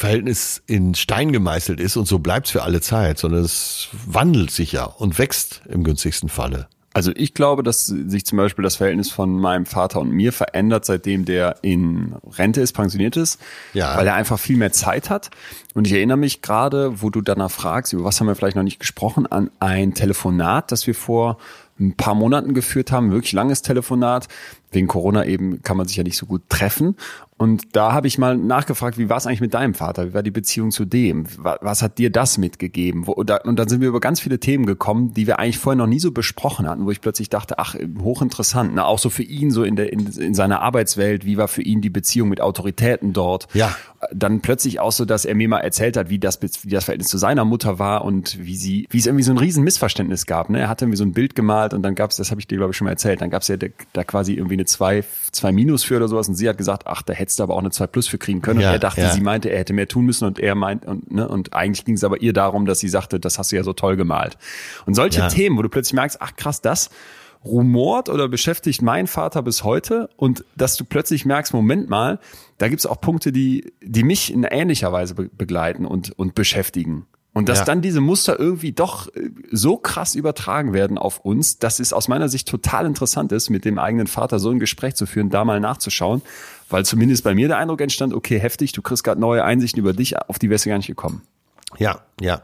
Verhältnis 0.00 0.62
in 0.66 0.94
Stein 0.94 1.30
gemeißelt 1.30 1.78
ist 1.78 1.98
und 1.98 2.08
so 2.08 2.20
bleibt's 2.20 2.50
für 2.50 2.62
alle 2.62 2.80
Zeit, 2.80 3.18
sondern 3.18 3.44
es 3.44 3.88
wandelt 4.06 4.50
sich 4.50 4.72
ja 4.72 4.84
und 4.84 5.18
wächst 5.18 5.60
im 5.68 5.84
günstigsten 5.84 6.30
Falle. 6.30 6.68
Also 6.94 7.12
ich 7.14 7.34
glaube, 7.34 7.62
dass 7.62 7.84
sich 7.86 8.24
zum 8.24 8.38
Beispiel 8.38 8.62
das 8.62 8.76
Verhältnis 8.76 9.10
von 9.10 9.38
meinem 9.38 9.66
Vater 9.66 10.00
und 10.00 10.10
mir 10.10 10.32
verändert, 10.32 10.86
seitdem 10.86 11.26
der 11.26 11.56
in 11.60 12.14
Rente 12.38 12.62
ist, 12.62 12.72
pensioniert 12.72 13.16
ist, 13.18 13.38
Ja. 13.74 13.94
weil 13.96 14.06
er 14.06 14.14
einfach 14.14 14.38
viel 14.40 14.56
mehr 14.56 14.72
Zeit 14.72 15.10
hat. 15.10 15.28
Und 15.74 15.86
ich 15.86 15.92
erinnere 15.92 16.16
mich 16.16 16.40
gerade, 16.40 17.02
wo 17.02 17.10
du 17.10 17.20
danach 17.20 17.50
fragst, 17.50 17.92
über 17.92 18.04
was 18.04 18.18
haben 18.18 18.26
wir 18.26 18.34
vielleicht 18.34 18.56
noch 18.56 18.62
nicht 18.64 18.80
gesprochen, 18.80 19.26
an 19.30 19.50
ein 19.60 19.92
Telefonat, 19.92 20.72
das 20.72 20.86
wir 20.86 20.94
vor 20.94 21.36
ein 21.78 21.94
paar 21.94 22.14
Monaten 22.14 22.54
geführt 22.54 22.90
haben, 22.90 23.12
wirklich 23.12 23.32
langes 23.32 23.62
Telefonat. 23.62 24.28
Wegen 24.72 24.86
Corona 24.86 25.24
eben 25.26 25.62
kann 25.62 25.76
man 25.76 25.88
sich 25.88 25.96
ja 25.96 26.04
nicht 26.04 26.16
so 26.16 26.26
gut 26.26 26.42
treffen. 26.48 26.96
Und 27.36 27.74
da 27.74 27.92
habe 27.92 28.06
ich 28.06 28.18
mal 28.18 28.36
nachgefragt, 28.36 28.98
wie 28.98 29.08
war 29.08 29.16
es 29.16 29.26
eigentlich 29.26 29.40
mit 29.40 29.54
deinem 29.54 29.72
Vater? 29.72 30.08
Wie 30.08 30.14
war 30.14 30.22
die 30.22 30.30
Beziehung 30.30 30.70
zu 30.70 30.84
dem? 30.84 31.24
Wa- 31.42 31.58
Was 31.62 31.80
hat 31.80 31.96
dir 31.96 32.10
das 32.10 32.36
mitgegeben? 32.36 33.04
Und 33.04 33.30
dann 33.30 33.68
sind 33.68 33.80
wir 33.80 33.88
über 33.88 34.00
ganz 34.00 34.20
viele 34.20 34.38
Themen 34.38 34.66
gekommen, 34.66 35.14
die 35.14 35.26
wir 35.26 35.38
eigentlich 35.38 35.56
vorher 35.58 35.78
noch 35.78 35.86
nie 35.86 36.00
so 36.00 36.12
besprochen 36.12 36.68
hatten, 36.68 36.84
wo 36.84 36.90
ich 36.90 37.00
plötzlich 37.00 37.30
dachte, 37.30 37.58
ach, 37.58 37.74
hochinteressant. 38.02 38.74
Ne? 38.74 38.84
Auch 38.84 38.98
so 38.98 39.08
für 39.08 39.22
ihn, 39.22 39.50
so 39.50 39.64
in, 39.64 39.76
der, 39.76 39.90
in, 39.90 40.06
in 40.06 40.34
seiner 40.34 40.60
Arbeitswelt, 40.60 41.24
wie 41.24 41.38
war 41.38 41.48
für 41.48 41.62
ihn 41.62 41.80
die 41.80 41.88
Beziehung 41.88 42.28
mit 42.28 42.42
Autoritäten 42.42 43.14
dort? 43.14 43.48
Ja. 43.54 43.74
Dann 44.12 44.40
plötzlich 44.40 44.80
auch 44.80 44.92
so, 44.92 45.04
dass 45.06 45.24
er 45.24 45.34
mir 45.34 45.48
mal 45.48 45.60
erzählt 45.60 45.96
hat, 45.96 46.10
wie 46.10 46.18
das, 46.18 46.40
wie 46.42 46.70
das 46.70 46.84
Verhältnis 46.84 47.08
zu 47.08 47.16
seiner 47.18 47.46
Mutter 47.46 47.78
war 47.78 48.04
und 48.04 48.38
wie 48.44 48.56
sie, 48.56 48.86
wie 48.90 48.98
es 48.98 49.06
irgendwie 49.06 49.24
so 49.24 49.32
ein 49.32 49.38
riesen 49.38 49.64
Missverständnis 49.64 50.26
gab. 50.26 50.50
Ne? 50.50 50.60
Er 50.60 50.68
hatte 50.68 50.84
irgendwie 50.84 50.98
so 50.98 51.04
ein 51.04 51.12
Bild 51.12 51.34
gemalt 51.34 51.72
und 51.74 51.82
dann 51.82 51.94
gab 51.94 52.10
es, 52.10 52.16
das 52.18 52.30
habe 52.30 52.40
ich 52.40 52.46
dir 52.46 52.58
glaube 52.58 52.72
ich 52.72 52.76
schon 52.76 52.84
mal 52.84 52.90
erzählt, 52.92 53.22
dann 53.22 53.30
gab 53.30 53.42
es 53.42 53.48
ja 53.48 53.56
da, 53.56 53.66
da 53.94 54.04
quasi 54.04 54.34
irgendwie 54.34 54.58
eine 54.60 54.66
2 54.66 55.04
zwei 55.32 55.52
Minus 55.52 55.84
für 55.84 55.96
oder 55.96 56.08
sowas 56.08 56.28
und 56.28 56.34
sie 56.34 56.48
hat 56.48 56.58
gesagt, 56.58 56.86
ach, 56.86 57.02
da 57.02 57.12
hättest 57.12 57.38
du 57.38 57.42
aber 57.42 57.54
auch 57.54 57.60
eine 57.60 57.70
2 57.70 57.86
Plus 57.86 58.08
für 58.08 58.18
kriegen 58.18 58.42
können. 58.42 58.60
Ja, 58.60 58.68
und 58.68 58.74
er 58.74 58.78
dachte, 58.78 59.00
ja. 59.00 59.10
sie 59.10 59.20
meinte, 59.20 59.50
er 59.50 59.58
hätte 59.58 59.72
mehr 59.72 59.88
tun 59.88 60.04
müssen 60.04 60.26
und 60.26 60.38
er 60.38 60.54
meint, 60.54 60.84
und, 60.86 61.10
ne, 61.10 61.26
und 61.28 61.54
eigentlich 61.54 61.84
ging 61.84 61.94
es 61.94 62.04
aber 62.04 62.20
ihr 62.20 62.32
darum, 62.32 62.66
dass 62.66 62.78
sie 62.78 62.88
sagte, 62.88 63.20
das 63.20 63.38
hast 63.38 63.52
du 63.52 63.56
ja 63.56 63.62
so 63.62 63.72
toll 63.72 63.96
gemalt. 63.96 64.38
Und 64.86 64.94
solche 64.94 65.20
Ja. 65.20 65.28
Themen, 65.28 65.56
wo 65.56 65.62
du 65.62 65.68
plötzlich 65.68 65.94
merkst, 65.94 66.18
ach 66.20 66.34
krass, 66.36 66.60
das 66.60 66.90
rumort 67.44 68.08
oder 68.08 68.28
beschäftigt 68.28 68.82
mein 68.82 69.06
Vater 69.06 69.42
bis 69.42 69.64
heute 69.64 70.10
und 70.16 70.44
dass 70.56 70.76
du 70.76 70.84
plötzlich 70.84 71.24
merkst, 71.24 71.54
Moment 71.54 71.88
mal, 71.88 72.18
da 72.58 72.68
gibt's 72.68 72.86
auch 72.86 73.00
Punkte, 73.00 73.32
die, 73.32 73.72
die 73.82 74.02
mich 74.02 74.32
in 74.32 74.44
ähnlicher 74.44 74.92
Weise 74.92 75.14
be 75.14 75.30
begleiten 75.32 75.86
und, 75.86 76.18
und 76.18 76.34
beschäftigen. 76.34 77.06
Und 77.32 77.48
dass 77.48 77.60
Ja. 77.60 77.64
dann 77.66 77.80
diese 77.80 78.00
Muster 78.00 78.38
irgendwie 78.40 78.72
doch 78.72 79.06
äh, 79.14 79.30
so 79.52 79.76
krass 79.76 80.14
übertragen 80.16 80.72
werden 80.72 80.98
auf 80.98 81.20
uns, 81.20 81.58
dass 81.58 81.78
es 81.78 81.92
aus 81.92 82.08
meiner 82.08 82.28
Sicht 82.28 82.48
total 82.48 82.86
interessant 82.86 83.30
ist, 83.30 83.50
mit 83.50 83.64
dem 83.64 83.78
eigenen 83.78 84.08
Vater 84.08 84.40
so 84.40 84.50
ein 84.50 84.58
Gespräch 84.58 84.96
zu 84.96 85.06
führen, 85.06 85.30
da 85.30 85.44
mal 85.44 85.60
nachzuschauen, 85.60 86.22
weil 86.68 86.84
zumindest 86.84 87.22
bei 87.22 87.34
mir 87.34 87.46
der 87.46 87.58
Eindruck 87.58 87.80
entstand, 87.82 88.14
okay, 88.14 88.38
heftig, 88.40 88.72
du 88.72 88.82
kriegst 88.82 89.04
gerade 89.04 89.20
neue 89.20 89.44
Einsichten 89.44 89.78
über 89.78 89.92
dich, 89.92 90.16
auf 90.18 90.38
die 90.40 90.50
wärst 90.50 90.64
du 90.66 90.70
gar 90.70 90.76
nicht 90.78 90.88
gekommen. 90.88 91.22
Ja, 91.78 92.00
ja. 92.20 92.42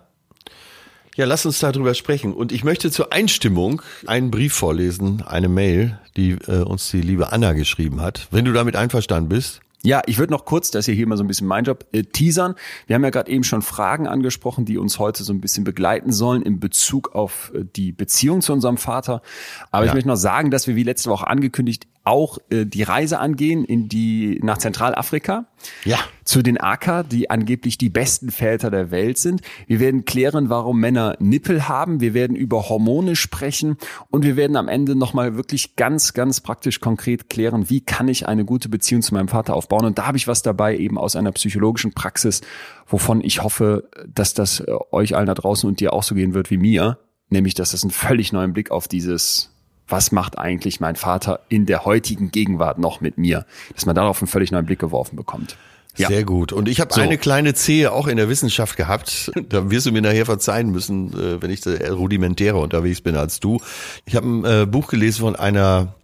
Ja, 1.16 1.24
lass 1.24 1.46
uns 1.46 1.58
darüber 1.60 1.94
sprechen. 1.94 2.34
Und 2.34 2.52
ich 2.52 2.62
möchte 2.62 2.90
zur 2.90 3.12
Einstimmung 3.12 3.80
einen 4.06 4.30
Brief 4.30 4.52
vorlesen, 4.52 5.22
eine 5.22 5.48
Mail, 5.48 5.98
die 6.16 6.32
äh, 6.32 6.62
uns 6.62 6.90
die 6.90 7.00
liebe 7.00 7.32
Anna 7.32 7.54
geschrieben 7.54 8.02
hat. 8.02 8.28
Wenn 8.30 8.44
du 8.44 8.52
damit 8.52 8.76
einverstanden 8.76 9.30
bist. 9.30 9.60
Ja, 9.86 10.02
ich 10.06 10.18
würde 10.18 10.32
noch 10.32 10.44
kurz, 10.44 10.72
das 10.72 10.80
ist 10.80 10.86
ja 10.88 10.94
hier 10.94 11.04
immer 11.04 11.16
so 11.16 11.22
ein 11.22 11.28
bisschen 11.28 11.46
mein 11.46 11.62
Job, 11.62 11.86
äh, 11.92 12.02
teasern. 12.02 12.56
Wir 12.88 12.96
haben 12.96 13.04
ja 13.04 13.10
gerade 13.10 13.30
eben 13.30 13.44
schon 13.44 13.62
Fragen 13.62 14.08
angesprochen, 14.08 14.64
die 14.64 14.78
uns 14.78 14.98
heute 14.98 15.22
so 15.22 15.32
ein 15.32 15.40
bisschen 15.40 15.62
begleiten 15.62 16.10
sollen 16.10 16.42
in 16.42 16.58
Bezug 16.58 17.14
auf 17.14 17.52
äh, 17.54 17.64
die 17.76 17.92
Beziehung 17.92 18.40
zu 18.40 18.52
unserem 18.52 18.78
Vater. 18.78 19.22
Aber 19.70 19.84
ich 19.84 19.90
Ja. 19.90 19.94
möchte 19.94 20.08
noch 20.08 20.16
sagen, 20.16 20.50
dass 20.50 20.66
wir 20.66 20.74
wie 20.74 20.82
letzte 20.82 21.08
Woche 21.08 21.28
angekündigt 21.28 21.86
auch 22.06 22.38
äh, 22.50 22.64
die 22.64 22.84
Reise 22.84 23.18
angehen 23.18 23.64
in 23.64 23.88
die 23.88 24.38
nach 24.42 24.58
Zentralafrika. 24.58 25.46
Ja. 25.84 25.98
Zu 26.24 26.42
den 26.42 26.58
Aka, 26.58 27.02
die 27.02 27.30
angeblich 27.30 27.78
die 27.78 27.88
besten 27.88 28.30
Väter 28.30 28.70
der 28.70 28.90
Welt 28.90 29.18
sind. 29.18 29.42
Wir 29.66 29.80
werden 29.80 30.04
klären, 30.04 30.48
warum 30.48 30.78
Männer 30.78 31.16
Nippel 31.18 31.68
haben. 31.68 32.00
Wir 32.00 32.14
werden 32.14 32.36
über 32.36 32.68
Hormone 32.68 33.16
sprechen 33.16 33.76
und 34.10 34.24
wir 34.24 34.36
werden 34.36 34.56
am 34.56 34.68
Ende 34.68 34.94
nochmal 34.94 35.36
wirklich 35.36 35.74
ganz, 35.76 36.14
ganz 36.14 36.40
praktisch 36.40 36.80
konkret 36.80 37.28
klären, 37.28 37.68
wie 37.70 37.80
kann 37.80 38.08
ich 38.08 38.28
eine 38.28 38.44
gute 38.44 38.68
Beziehung 38.68 39.02
zu 39.02 39.14
meinem 39.14 39.28
Vater 39.28 39.54
aufbauen. 39.54 39.84
Und 39.84 39.98
da 39.98 40.06
habe 40.06 40.16
ich 40.16 40.28
was 40.28 40.42
dabei 40.42 40.76
eben 40.76 40.98
aus 40.98 41.16
einer 41.16 41.32
psychologischen 41.32 41.92
Praxis, 41.92 42.40
wovon 42.86 43.20
ich 43.20 43.42
hoffe, 43.42 43.88
dass 44.06 44.34
das 44.34 44.60
äh, 44.60 44.72
euch 44.92 45.16
allen 45.16 45.26
da 45.26 45.34
draußen 45.34 45.68
und 45.68 45.80
dir 45.80 45.92
auch 45.92 46.04
so 46.04 46.14
gehen 46.14 46.34
wird 46.34 46.50
wie 46.50 46.58
mir. 46.58 46.98
Nämlich, 47.28 47.54
dass 47.54 47.72
das 47.72 47.82
einen 47.82 47.90
völlig 47.90 48.32
neuen 48.32 48.52
Blick 48.52 48.70
auf 48.70 48.86
dieses 48.86 49.55
was 49.88 50.12
macht 50.12 50.38
eigentlich 50.38 50.80
mein 50.80 50.96
Vater 50.96 51.40
in 51.48 51.66
der 51.66 51.84
heutigen 51.84 52.30
Gegenwart 52.30 52.78
noch 52.78 53.00
mit 53.00 53.18
mir? 53.18 53.46
Dass 53.74 53.86
man 53.86 53.94
darauf 53.94 54.20
einen 54.20 54.28
völlig 54.28 54.50
neuen 54.50 54.66
Blick 54.66 54.78
geworfen 54.80 55.16
bekommt. 55.16 55.56
Ja. 55.96 56.08
Sehr 56.08 56.24
gut. 56.24 56.52
Und 56.52 56.68
ich 56.68 56.80
habe 56.80 56.92
So. 56.92 57.00
eine 57.00 57.16
kleine 57.16 57.54
Zehe 57.54 57.90
auch 57.90 58.06
in 58.06 58.18
der 58.18 58.28
Wissenschaft 58.28 58.76
gehabt. 58.76 59.30
Da 59.48 59.70
wirst 59.70 59.86
du 59.86 59.92
mir 59.92 60.02
nachher 60.02 60.26
verzeihen 60.26 60.70
müssen, 60.70 61.12
äh, 61.14 61.40
wenn 61.40 61.50
ich 61.50 61.66
rudimentärer 61.66 62.58
unterwegs 62.60 63.00
bin 63.00 63.16
als 63.16 63.40
du. 63.40 63.60
Ich 64.04 64.14
habe 64.16 64.26
ein 64.26 64.44
äh, 64.44 64.66
Buch 64.66 64.88
gelesen 64.88 65.20
von 65.20 65.36
einer 65.36 65.94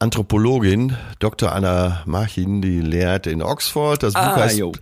Anthropologin, 0.00 0.96
Dr. 1.20 1.52
Anna 1.52 2.02
Marchin, 2.06 2.60
die 2.60 2.80
lehrt 2.80 3.26
in 3.26 3.40
Oxford. 3.40 4.02
Das 4.02 4.14
Buch 4.14 4.20
Ah, 4.20 4.36
heißt 4.36 4.58
jo. 4.58 4.72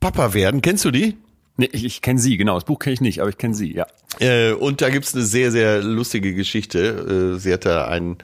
Papa 0.00 0.34
werden. 0.34 0.62
Kennst 0.62 0.84
du 0.84 0.90
die? 0.90 1.16
Nee, 1.60 1.68
ich, 1.72 1.84
ich 1.84 2.02
kenne 2.02 2.18
sie, 2.20 2.36
genau. 2.36 2.54
Das 2.54 2.64
Buch 2.64 2.78
kenne 2.78 2.94
ich 2.94 3.00
nicht, 3.00 3.20
aber 3.20 3.28
ich 3.30 3.36
kenne 3.36 3.52
sie, 3.54 3.74
ja. 3.74 3.86
Äh, 4.20 4.52
und 4.52 4.80
da 4.80 4.90
gibt's 4.90 5.12
eine 5.14 5.24
sehr, 5.24 5.50
sehr 5.50 5.82
lustige 5.82 6.32
Geschichte. 6.34 7.34
Äh, 7.36 7.38
sie 7.40 7.52
hat 7.52 7.66
da 7.66 7.88
einen, 7.88 8.16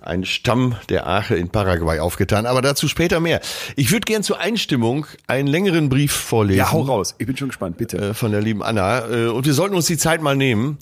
einen 0.00 0.24
Stamm 0.24 0.76
der 0.88 1.04
Arche 1.06 1.34
in 1.34 1.48
Paraguay 1.48 1.98
aufgetan, 1.98 2.46
aber 2.46 2.62
dazu 2.62 2.86
später 2.86 3.18
mehr. 3.18 3.40
Ich 3.74 3.90
würde 3.90 4.04
gern 4.04 4.22
zur 4.22 4.38
Einstimmung 4.38 5.06
einen 5.26 5.48
längeren 5.48 5.88
Brief 5.88 6.12
vorlesen. 6.12 6.58
Ja, 6.58 6.70
hau 6.70 6.82
raus. 6.82 7.16
Ich 7.18 7.26
bin 7.26 7.36
schon 7.36 7.48
gespannt, 7.48 7.76
bitte. 7.76 7.98
äh, 7.98 8.14
von 8.14 8.30
der 8.30 8.40
lieben 8.40 8.62
Anna. 8.62 9.08
Äh, 9.10 9.26
Und 9.26 9.46
wir 9.46 9.54
sollten 9.54 9.74
uns 9.74 9.86
die 9.86 9.98
Zeit 9.98 10.22
mal 10.22 10.36
nehmen, 10.36 10.78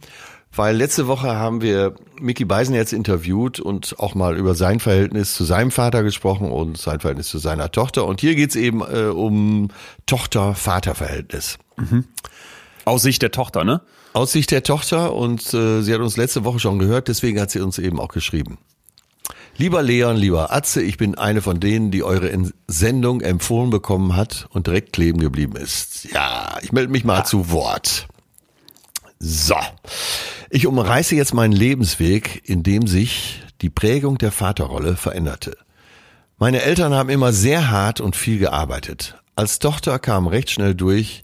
weil 0.57 0.77
letzte 0.77 1.07
Woche 1.07 1.37
haben 1.37 1.61
wir 1.61 1.95
Mickey 2.21 2.45
Beisenherz 2.45 2.93
interviewt 2.93 3.61
und 3.61 3.99
auch 3.99 4.15
mal 4.15 4.37
über 4.37 4.55
sein 4.55 4.81
Verhältnis 4.81 5.35
zu 5.35 5.45
seinem 5.45 5.71
Vater 5.71 6.03
gesprochen 6.03 6.51
und 6.51 6.79
sein 6.79 7.01
Verhältnis 7.01 7.29
zu 7.29 7.39
seiner 7.39 7.73
Tochter. 7.73 8.07
Und 8.07 8.21
hier 8.21 8.35
geht's 8.35 8.57
eben 8.57 8.81
äh, 8.81 9.07
um 9.07 9.69
Tochter-Vater-Verhältnis. 10.07 11.59
Aus 12.85 13.03
Sicht 13.03 13.23
der 13.23 13.31
Tochter, 13.31 13.65
ne? 13.65 13.81
Aus 14.13 14.33
Sicht 14.33 14.51
der 14.51 14.63
Tochter 14.63 15.15
und 15.15 15.53
äh, 15.55 15.83
sie 15.83 15.93
hat 15.93 16.01
uns 16.01 16.17
letzte 16.17 16.45
Woche 16.45 16.61
schon 16.61 16.79
gehört, 16.79 17.09
deswegen 17.09 17.41
hat 17.41 17.51
sie 17.51 17.61
uns 17.61 17.79
eben 17.79 17.99
auch 17.99 18.09
geschrieben. 18.09 18.59
Lieber 19.57 19.83
Leon, 19.83 20.17
lieber 20.17 20.53
Atze, 20.53 20.83
ich 20.83 20.97
bin 20.97 21.17
eine 21.17 21.41
von 21.41 21.61
denen, 21.61 21.91
die 21.91 22.03
eure 22.03 22.31
Sendung 22.67 23.21
empfohlen 23.21 23.71
bekommen 23.71 24.17
hat 24.17 24.47
und 24.51 24.67
direkt 24.67 24.93
kleben 24.93 25.21
geblieben 25.21 25.57
ist. 25.57 26.05
Ja, 26.13 26.59
ich 26.63 26.73
melde 26.73 26.91
mich 26.91 27.05
mal 27.05 27.25
zu 27.25 27.51
Wort. 27.51 28.09
So, 29.19 29.57
ich 30.51 30.67
umreiße 30.67 31.15
jetzt 31.15 31.35
meinen 31.35 31.53
Lebensweg, 31.53 32.43
in 32.49 32.63
dem 32.63 32.87
sich 32.87 33.43
die 33.61 33.71
Prägung 33.71 34.19
der 34.19 34.33
Vaterrolle 34.33 34.97
veränderte. 34.97 35.57
Meine 36.39 36.63
Eltern 36.63 36.93
haben 36.93 37.09
immer 37.09 37.33
sehr 37.33 37.71
hart 37.71 38.01
und 38.01 38.17
viel 38.17 38.39
gearbeitet. 38.39 39.17
Als 39.37 39.59
Tochter 39.59 39.99
kam 39.99 40.27
recht 40.27 40.51
schnell 40.51 40.75
durch, 40.75 41.23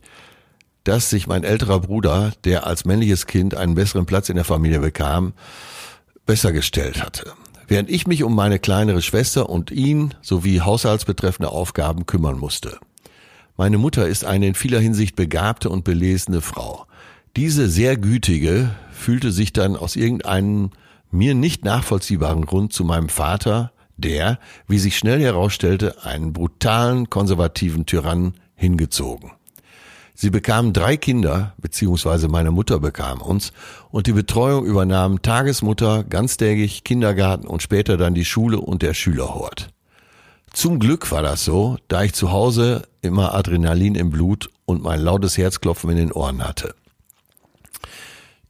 dass 0.85 1.11
sich 1.11 1.27
mein 1.27 1.45
älterer 1.45 1.81
Bruder, 1.81 2.33
der 2.45 2.67
als 2.67 2.85
männliches 2.85 3.27
Kind 3.27 3.55
einen 3.55 3.75
besseren 3.75 4.07
Platz 4.07 4.29
in 4.29 4.37
der 4.37 4.45
Familie 4.45 4.81
bekam, 4.81 5.35
besser 6.27 6.53
gestellt 6.53 7.03
hatte. 7.03 7.33
Während 7.69 7.91
ich 7.91 8.07
mich 8.07 8.25
um 8.25 8.35
meine 8.35 8.59
kleinere 8.59 9.03
Schwester 9.03 9.49
und 9.49 9.71
ihn 9.71 10.15
sowie 10.23 10.61
haushaltsbetreffende 10.61 11.51
Aufgaben 11.51 12.07
kümmern 12.07 12.39
musste. 12.39 12.79
Meine 13.57 13.79
Mutter 13.79 14.09
ist 14.09 14.25
eine 14.25 14.47
in 14.47 14.55
vieler 14.55 14.81
Hinsicht 14.81 15.17
begabte 15.17 15.69
und 15.71 15.85
belesene 15.85 16.41
Frau. 16.41 16.87
Diese 17.37 17.71
sehr 17.71 17.97
gütige 17.97 18.71
fühlte 18.93 19.31
sich 19.31 19.53
dann 19.53 19.77
aus 19.77 19.95
irgendeinem 19.95 20.71
mir 21.13 21.35
nicht 21.35 21.65
nachvollziehbaren 21.65 22.45
Grund 22.45 22.73
zu 22.73 22.85
meinem 22.85 23.09
Vater, 23.09 23.73
der, 23.97 24.39
wie 24.67 24.79
sich 24.79 24.99
schnell 24.99 25.21
herausstellte, 25.21 26.05
einen 26.05 26.33
brutalen, 26.33 27.09
konservativen 27.09 27.87
Tyrannen 27.87 28.35
hingezogen. 28.55 29.33
Sie 30.15 30.31
bekamen 30.31 30.73
drei 30.73 30.97
Kinder, 30.97 31.55
beziehungsweise 31.59 32.29
meine 32.29 32.51
Mutter 32.51 32.79
bekam 32.79 33.23
uns, 33.23 33.53
und 33.91 34.07
die 34.07 34.13
Betreuung 34.13 34.67
übernahm 34.67 35.23
Tagesmutter, 35.23 36.05
ganztägig, 36.05 36.85
Kindergarten 36.85 37.47
und 37.47 37.63
später 37.63 37.97
dann 37.97 38.15
die 38.15 38.25
Schule 38.25 38.61
und 38.61 38.83
der 38.83 38.93
Schülerhort. 38.93 39.71
Zum 40.53 40.81
Glück 40.81 41.11
war 41.13 41.23
das 41.23 41.45
so, 41.45 41.79
da 41.89 42.03
ich 42.03 42.13
zu 42.13 42.33
Hause 42.33 42.83
immer 43.03 43.35
Adrenalin 43.35 43.95
im 43.95 44.11
Blut 44.11 44.51
und 44.67 44.83
mein 44.83 45.01
lautes 45.01 45.39
Herzklopfen 45.39 45.91
in 45.91 45.97
den 45.97 46.13
Ohren 46.13 46.47
hatte. 46.47 46.75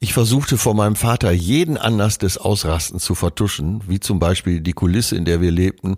Ich 0.03 0.15
versuchte 0.15 0.57
vor 0.57 0.75
meinem 0.75 0.97
Vater 0.97 1.31
jeden 1.31 1.77
Anlass 1.77 2.17
des 2.17 2.39
Ausrastens 2.39 3.05
zu 3.05 3.15
vertuschen, 3.15 3.83
wie 3.87 4.01
zum 4.01 4.19
Beispiel 4.19 4.63
die 4.63 4.73
Kulisse, 4.73 5.15
in 5.15 5.27
der 5.27 5.43
wir 5.43 5.51
lebten, 5.51 5.97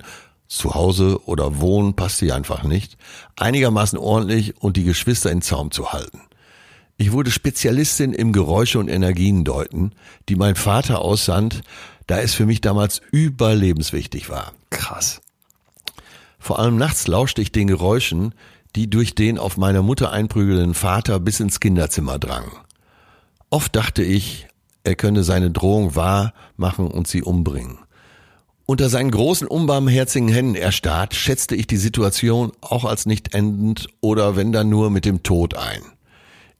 zu 0.49 0.75
Hause 0.75 1.25
oder 1.25 1.61
wohnen 1.61 1.95
passte 1.95 2.25
hier 2.25 2.35
einfach 2.35 2.63
nicht, 2.63 2.97
einigermaßen 3.37 3.97
ordentlich 3.97 4.61
und 4.61 4.75
die 4.75 4.83
Geschwister 4.83 5.31
in 5.31 5.41
Zaum 5.41 5.71
zu 5.71 5.93
halten. 5.93 6.19
Ich 6.97 7.13
wurde 7.13 7.31
Spezialistin 7.31 8.11
im 8.11 8.33
Geräusche 8.33 8.77
und 8.77 8.89
Energien 8.89 9.45
deuten, 9.45 9.93
die 10.27 10.35
mein 10.35 10.55
Vater 10.55 10.99
aussandt, 10.99 11.61
da 12.05 12.19
es 12.19 12.33
für 12.33 12.45
mich 12.45 12.59
damals 12.59 13.01
überlebenswichtig 13.11 14.29
war. 14.29 14.51
Krass. 14.69 15.21
Vor 16.39 16.59
allem 16.59 16.75
nachts 16.75 17.07
lauschte 17.07 17.41
ich 17.41 17.53
den 17.53 17.67
Geräuschen, 17.67 18.35
die 18.75 18.89
durch 18.89 19.15
den 19.15 19.37
auf 19.37 19.55
meine 19.55 19.81
Mutter 19.81 20.11
einprügelnden 20.11 20.73
Vater 20.73 21.21
bis 21.21 21.39
ins 21.39 21.61
Kinderzimmer 21.61 22.19
drangen. 22.19 22.51
Oft 23.53 23.75
dachte 23.75 24.01
ich, 24.01 24.47
er 24.83 24.95
könne 24.95 25.23
seine 25.23 25.51
Drohung 25.51 25.95
wahr 25.95 26.33
machen 26.57 26.87
und 26.87 27.07
sie 27.07 27.21
umbringen. 27.21 27.77
Unter 28.65 28.89
seinen 28.89 29.11
großen, 29.11 29.47
unbarmherzigen 29.47 30.27
Händen 30.27 30.55
erstarrt, 30.55 31.13
schätzte 31.13 31.55
ich 31.55 31.67
die 31.67 31.77
Situation 31.77 32.51
auch 32.61 32.83
als 32.83 33.05
nicht 33.05 33.35
endend 33.35 33.89
oder 34.01 34.35
wenn 34.35 34.53
dann 34.53 34.69
nur 34.69 34.89
mit 34.89 35.05
dem 35.05 35.21
Tod 35.21 35.55
ein. 35.55 35.83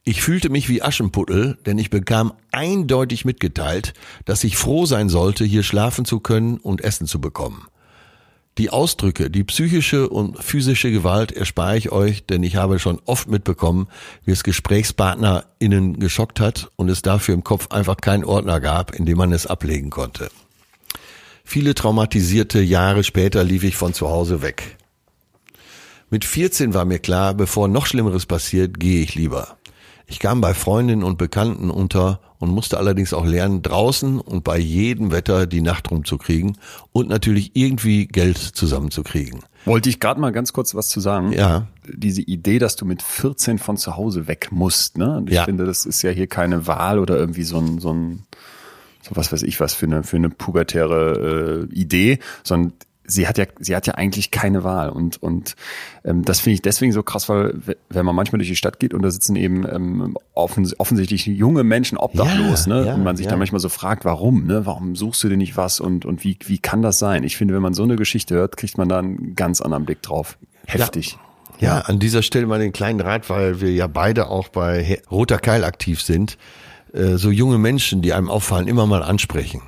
Ich 0.04 0.22
fühlte 0.22 0.52
mich 0.52 0.70
wie 0.70 0.84
Aschenputtel, 0.84 1.58
denn 1.66 1.80
ich 1.80 1.90
bekam 1.90 2.32
eindeutig 2.52 3.26
mitgeteilt, 3.26 3.96
dass 4.26 4.44
ich 4.44 4.56
froh 4.56 4.86
sein 4.86 5.10
sollte, 5.10 5.46
hier 5.46 5.64
schlafen 5.64 6.06
zu 6.06 6.20
können 6.20 6.58
und 6.58 6.84
Essen 6.84 7.08
zu 7.08 7.20
bekommen. 7.20 7.66
Die 8.60 8.70
Ausdrücke, 8.70 9.32
die 9.32 9.44
psychische 9.44 10.10
und 10.10 10.42
physische 10.44 10.92
Gewalt 10.92 11.32
erspare 11.32 11.76
ich 11.76 11.92
euch, 11.92 12.26
denn 12.28 12.44
ich 12.44 12.56
habe 12.56 12.78
schon 12.78 13.02
oft 13.06 13.28
mitbekommen, 13.28 13.88
wie 14.26 14.32
es 14.32 14.44
GesprächspartnerInnen 14.44 16.00
geschockt 16.00 16.39
hat 16.39 16.70
und 16.76 16.89
es 16.89 17.02
dafür 17.02 17.34
im 17.34 17.44
Kopf 17.44 17.72
einfach 17.72 17.98
keinen 17.98 18.24
Ordner 18.24 18.60
gab, 18.60 18.94
in 18.94 19.08
dem 19.08 19.18
man 19.18 19.32
es 19.32 19.48
ablegen 19.48 19.89
konnte. 19.89 20.30
Viele 21.44 21.74
traumatisierte 21.74 22.62
Jahre 22.62 23.04
später 23.04 23.44
lief 23.44 23.63
ich 23.63 23.76
von 23.76 23.94
zu 23.94 24.10
Hause 24.10 24.44
weg. 24.44 24.78
Mit 26.12 26.24
14 26.24 26.76
war 26.76 26.86
mir 26.86 27.00
klar, 27.00 27.34
bevor 27.34 27.68
noch 27.68 27.88
Schlimmeres 27.88 28.28
passiert, 28.28 28.80
gehe 28.80 29.02
ich 29.02 29.16
lieber. 29.16 29.58
Ich 30.06 30.20
kam 30.20 30.42
bei 30.42 30.54
Freundinnen 30.54 31.04
und 31.04 31.18
Bekannten 31.18 31.72
unter 31.72 32.20
und 32.44 32.52
musste 32.52 32.78
allerdings 32.78 33.14
auch 33.14 33.26
lernen, 33.26 33.62
draußen 33.62 34.20
und 34.20 34.44
bei 34.44 34.58
jedem 34.60 35.12
Wetter 35.14 35.48
die 35.48 35.62
Nacht 35.62 35.90
rumzukriegen 35.90 36.58
und 36.92 37.08
natürlich 37.08 37.52
irgendwie 37.56 38.06
Geld 38.06 38.38
zusammenzukriegen. 38.38 39.40
Wollte 39.64 39.88
ich 39.88 40.02
gerade 40.02 40.20
mal 40.20 40.34
ganz 40.34 40.52
kurz 40.52 40.76
was 40.76 40.90
zu 40.90 41.00
sagen. 41.00 41.32
Ja. 41.32 41.68
Diese 41.88 42.22
Idee, 42.22 42.60
dass 42.60 42.76
du 42.76 42.84
mit 42.86 43.02
14 43.02 43.60
von 43.60 43.78
zu 43.78 43.96
Hause 43.96 44.28
weg 44.28 44.50
musst, 44.52 44.98
ne? 44.98 45.18
Und 45.18 45.30
ich 45.30 45.36
Ja. 45.38 45.46
finde, 45.46 45.64
das 45.66 45.86
ist 45.86 46.02
ja 46.02 46.12
hier 46.12 46.28
keine 46.28 46.68
Wahl 46.68 47.00
oder 47.00 47.16
irgendwie 47.18 47.44
so 47.44 47.60
ein, 47.60 47.80
so 47.80 47.94
ein, 47.94 48.24
so 49.02 49.16
was 49.16 49.32
weiß 49.32 49.44
ich 49.44 49.62
was 49.62 49.74
für 49.74 49.86
eine, 49.86 50.04
für 50.04 50.18
eine 50.18 50.30
pubertäre 50.30 51.68
äh, 51.72 51.74
Idee, 51.74 52.20
sondern 52.44 52.74
sie 53.06 53.28
hat 53.28 53.38
ja, 53.38 53.46
sie 53.60 53.76
hat 53.76 53.88
ja 53.88 53.96
eigentlich 53.96 54.32
keine 54.32 54.63
Wahl 54.63 54.89
und 54.89 55.22
und 55.22 55.56
ähm, 56.04 56.24
das 56.24 56.39
finde 56.39 56.56
ich 56.56 56.62
deswegen 56.62 56.92
so 56.92 57.04
krass, 57.04 57.30
weil 57.30 57.56
wenn 57.89 58.06
man 58.06 58.16
manchmal 58.16 58.39
durch 58.39 58.50
die 58.50 58.56
Stadt 58.56 58.80
geht 58.80 58.94
und 58.94 59.02
da 59.02 59.12
sitzen 59.12 59.36
eben 59.36 59.66
ähm, 59.70 60.18
offens 60.34 60.80
offensichtlich 60.80 61.26
junge 61.26 61.63
Menschen 61.63 61.98
obdachlos, 61.98 62.66
Ja, 62.66 62.74
ne, 62.74 62.86
ja, 62.88 62.94
und 62.96 63.04
man 63.04 63.18
sich 63.18 63.26
ja. 63.26 63.32
dann 63.32 63.39
manchmal 63.39 63.60
so 63.60 63.70
fragt, 63.70 64.06
warum, 64.06 64.46
ne, 64.46 64.66
warum 64.66 64.96
suchst 64.96 65.24
du 65.24 65.30
dir 65.30 65.38
nicht 65.38 65.58
was 65.58 65.80
und 65.80 66.06
und 66.06 66.24
wie 66.24 66.38
wie 66.46 66.60
kann 66.60 66.82
das 66.82 67.00
sein? 67.00 67.24
Ich 67.24 67.38
finde, 67.38 67.54
wenn 67.54 67.62
man 67.62 67.74
so 67.74 67.84
eine 67.84 67.96
Geschichte 67.96 68.36
hört, 68.36 68.58
kriegt 68.58 68.78
man 68.78 68.89
da 68.89 69.00
einen 69.00 69.36
ganz 69.36 69.62
anderen 69.62 69.86
Blick 69.86 70.02
drauf. 70.02 70.38
Heftig. 70.66 71.18
Ja, 71.60 71.80
an 71.80 72.00
dieser 72.00 72.24
Stelle 72.24 72.48
mal 72.48 72.60
den 72.60 72.72
kleinen 72.72 73.00
Rat, 73.00 73.30
weil 73.30 73.62
wir 73.62 73.72
ja 73.72 73.88
beide 73.88 74.28
auch 74.28 74.50
bei 74.50 75.02
Roter 75.12 75.38
Keil 75.38 75.63
aktiv 75.63 76.02
sind. 76.02 76.38
Äh, 76.94 77.18
so 77.18 77.32
junge 77.32 77.58
Menschen, 77.58 78.02
die 78.02 78.13
einem 78.13 78.30
auffallen, 78.30 78.68
immer 78.68 78.86
mal 78.86 79.04
ansprechen. 79.04 79.62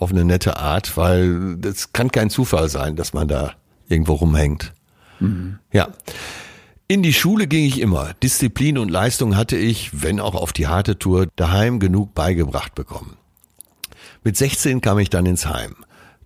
Auf 0.00 0.12
eine 0.12 0.24
nette 0.24 0.58
Art, 0.58 0.96
weil 0.96 1.56
das 1.56 1.92
kann 1.92 2.12
kein 2.12 2.30
Zufall 2.30 2.68
sein, 2.68 2.94
dass 2.94 3.12
man 3.12 3.26
da 3.26 3.54
irgendwo 3.88 4.14
rumhängt. 4.14 4.72
Ja. 5.72 5.88
In 6.86 7.02
die 7.02 7.12
Schule 7.12 7.48
ging 7.48 7.64
ich 7.64 7.80
immer. 7.80 8.14
Disziplin 8.22 8.78
und 8.78 8.90
Leistung 8.90 9.36
hatte 9.36 9.56
ich, 9.56 10.02
wenn 10.02 10.20
auch 10.20 10.36
auf 10.36 10.52
die 10.52 10.68
harte 10.68 10.98
Tour, 10.98 11.26
daheim 11.34 11.80
genug 11.80 12.14
beigebracht 12.14 12.76
bekommen. 12.76 13.16
Mit 14.22 14.36
16 14.36 14.80
kam 14.80 15.00
ich 15.00 15.10
dann 15.10 15.26
ins 15.26 15.46
Heim. 15.46 15.74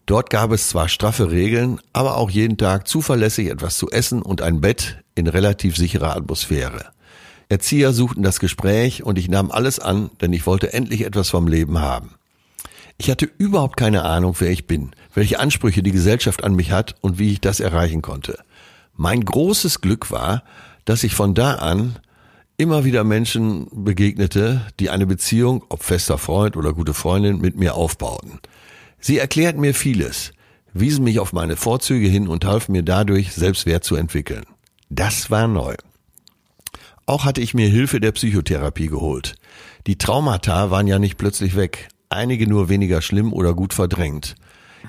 Dort 0.04 0.28
gab 0.28 0.52
es 0.52 0.68
zwar 0.68 0.88
straffe 0.88 1.30
Regeln, 1.30 1.80
aber 1.92 2.16
auch 2.18 2.28
jeden 2.28 2.58
Tag 2.58 2.86
zuverlässig 2.86 3.48
etwas 3.48 3.78
zu 3.78 3.90
essen 3.90 4.20
und 4.20 4.42
ein 4.42 4.60
Bett 4.60 5.02
in 5.14 5.26
relativ 5.26 5.76
sicherer 5.76 6.14
Atmosphäre. 6.14 6.86
Erzieher 7.48 7.92
suchten 7.92 8.22
das 8.22 8.38
Gespräch 8.38 9.02
und 9.02 9.18
ich 9.18 9.28
nahm 9.28 9.50
alles 9.50 9.78
an, 9.78 10.10
denn 10.20 10.32
ich 10.32 10.46
wollte 10.46 10.72
endlich 10.72 11.04
etwas 11.04 11.30
vom 11.30 11.48
Leben 11.48 11.80
haben. 11.80 12.14
Ich 12.98 13.10
hatte 13.10 13.28
überhaupt 13.38 13.76
keine 13.76 14.04
Ahnung, 14.04 14.36
wer 14.38 14.50
ich 14.50 14.66
bin, 14.66 14.92
welche 15.14 15.40
Ansprüche 15.40 15.82
die 15.82 15.92
Gesellschaft 15.92 16.44
an 16.44 16.54
mich 16.54 16.70
hat 16.70 16.94
und 17.00 17.18
wie 17.18 17.32
ich 17.32 17.40
das 17.40 17.60
erreichen 17.60 18.02
konnte. 18.02 18.38
Mein 18.94 19.24
großes 19.24 19.80
Glück 19.80 20.10
war, 20.10 20.44
dass 20.84 21.04
ich 21.04 21.14
von 21.14 21.34
da 21.34 21.54
an 21.54 21.98
immer 22.56 22.84
wieder 22.84 23.02
Menschen 23.02 23.66
begegnete, 23.72 24.66
die 24.78 24.90
eine 24.90 25.06
Beziehung, 25.06 25.64
ob 25.68 25.82
fester 25.82 26.18
Freund 26.18 26.56
oder 26.56 26.72
gute 26.72 26.94
Freundin, 26.94 27.40
mit 27.40 27.56
mir 27.56 27.74
aufbauten. 27.74 28.38
Sie 29.00 29.18
erklärten 29.18 29.60
mir 29.60 29.74
vieles, 29.74 30.32
wiesen 30.72 31.04
mich 31.04 31.18
auf 31.18 31.32
meine 31.32 31.56
Vorzüge 31.56 32.06
hin 32.06 32.28
und 32.28 32.44
halfen 32.44 32.72
mir 32.72 32.82
dadurch, 32.82 33.32
Selbstwert 33.32 33.84
zu 33.84 33.96
entwickeln. 33.96 34.44
Das 34.90 35.30
war 35.30 35.48
neu. 35.48 35.74
Auch 37.06 37.24
hatte 37.24 37.40
ich 37.40 37.54
mir 37.54 37.68
Hilfe 37.68 37.98
der 37.98 38.12
Psychotherapie 38.12 38.86
geholt. 38.86 39.34
Die 39.86 39.98
Traumata 39.98 40.70
waren 40.70 40.86
ja 40.86 40.98
nicht 40.98 41.16
plötzlich 41.16 41.56
weg, 41.56 41.88
einige 42.12 42.46
nur 42.46 42.68
weniger 42.68 43.02
schlimm 43.02 43.32
oder 43.32 43.54
gut 43.54 43.74
verdrängt. 43.74 44.34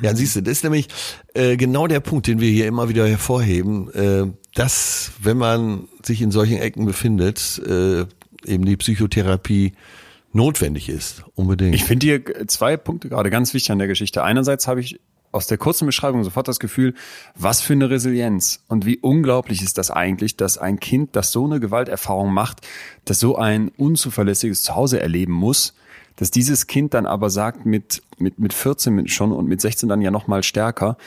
Ja, 0.02 0.16
siehst 0.16 0.36
du, 0.36 0.42
das 0.42 0.54
ist 0.54 0.64
nämlich 0.64 0.88
äh, 1.34 1.56
genau 1.56 1.88
der 1.88 2.00
Punkt, 2.00 2.28
den 2.28 2.40
wir 2.40 2.50
hier 2.50 2.68
immer 2.68 2.90
wieder 2.90 3.08
hervorheben, 3.08 3.94
äh, 3.94 4.26
dass, 4.56 5.12
wenn 5.22 5.38
man 5.38 5.88
sich 6.04 6.22
in 6.22 6.32
solchen 6.32 6.58
Ecken 6.58 6.86
befindet, 6.86 7.62
äh, 7.66 8.06
eben 8.46 8.66
die 8.66 8.78
Psychotherapie 8.78 9.74
notwendig 10.32 10.90
ist, 10.90 11.24
unbedingt. 11.36 11.76
Ich 11.76 11.84
finde 11.84 12.06
hier 12.06 12.48
zwei 12.48 12.76
Punkte 12.76 13.10
gerade 13.10 13.30
ganz 13.30 13.54
wichtig 13.54 13.72
an 13.72 13.78
der 13.78 13.88
Geschichte. 13.88 14.24
Einerseits 14.24 14.68
habe 14.68 14.82
ich 14.82 15.00
aus 15.32 15.48
der 15.48 15.58
kurzen 15.58 15.86
Beschreibung 15.86 16.24
sofort 16.24 16.48
das 16.48 16.60
Gefühl, 16.60 16.94
was 17.36 17.62
für 17.62 17.74
eine 17.74 17.90
Resilienz 17.90 18.64
und 18.68 18.86
wie 18.86 18.98
unglaublich 19.00 19.62
ist 19.64 19.78
das 19.78 19.90
eigentlich, 19.90 20.38
dass 20.38 20.58
ein 20.58 20.80
Kind, 20.80 21.16
das 21.16 21.32
so 21.32 21.46
eine 21.46 21.60
Gewalterfahrung 21.60 22.32
macht, 22.32 22.62
das 23.06 23.20
so 23.20 23.36
ein 23.36 23.70
unzuverlässiges 23.70 24.62
Zuhause 24.62 25.00
erleben 25.00 25.34
muss, 25.34 25.74
dass 26.16 26.32
dieses 26.32 26.68
Kind 26.68 26.94
dann 26.94 27.06
aber 27.06 27.30
sagt 27.30 27.66
mit 27.66 28.02
mit 28.18 28.40
mit 28.40 28.54
14 28.54 28.94
mit 28.94 29.10
schon 29.10 29.32
und 29.32 29.48
mit 29.48 29.62
16 29.62 29.90
dann 29.90 30.02
ja 30.02 30.12
noch 30.12 30.28
mal 30.28 30.44
stärker, 30.44 30.98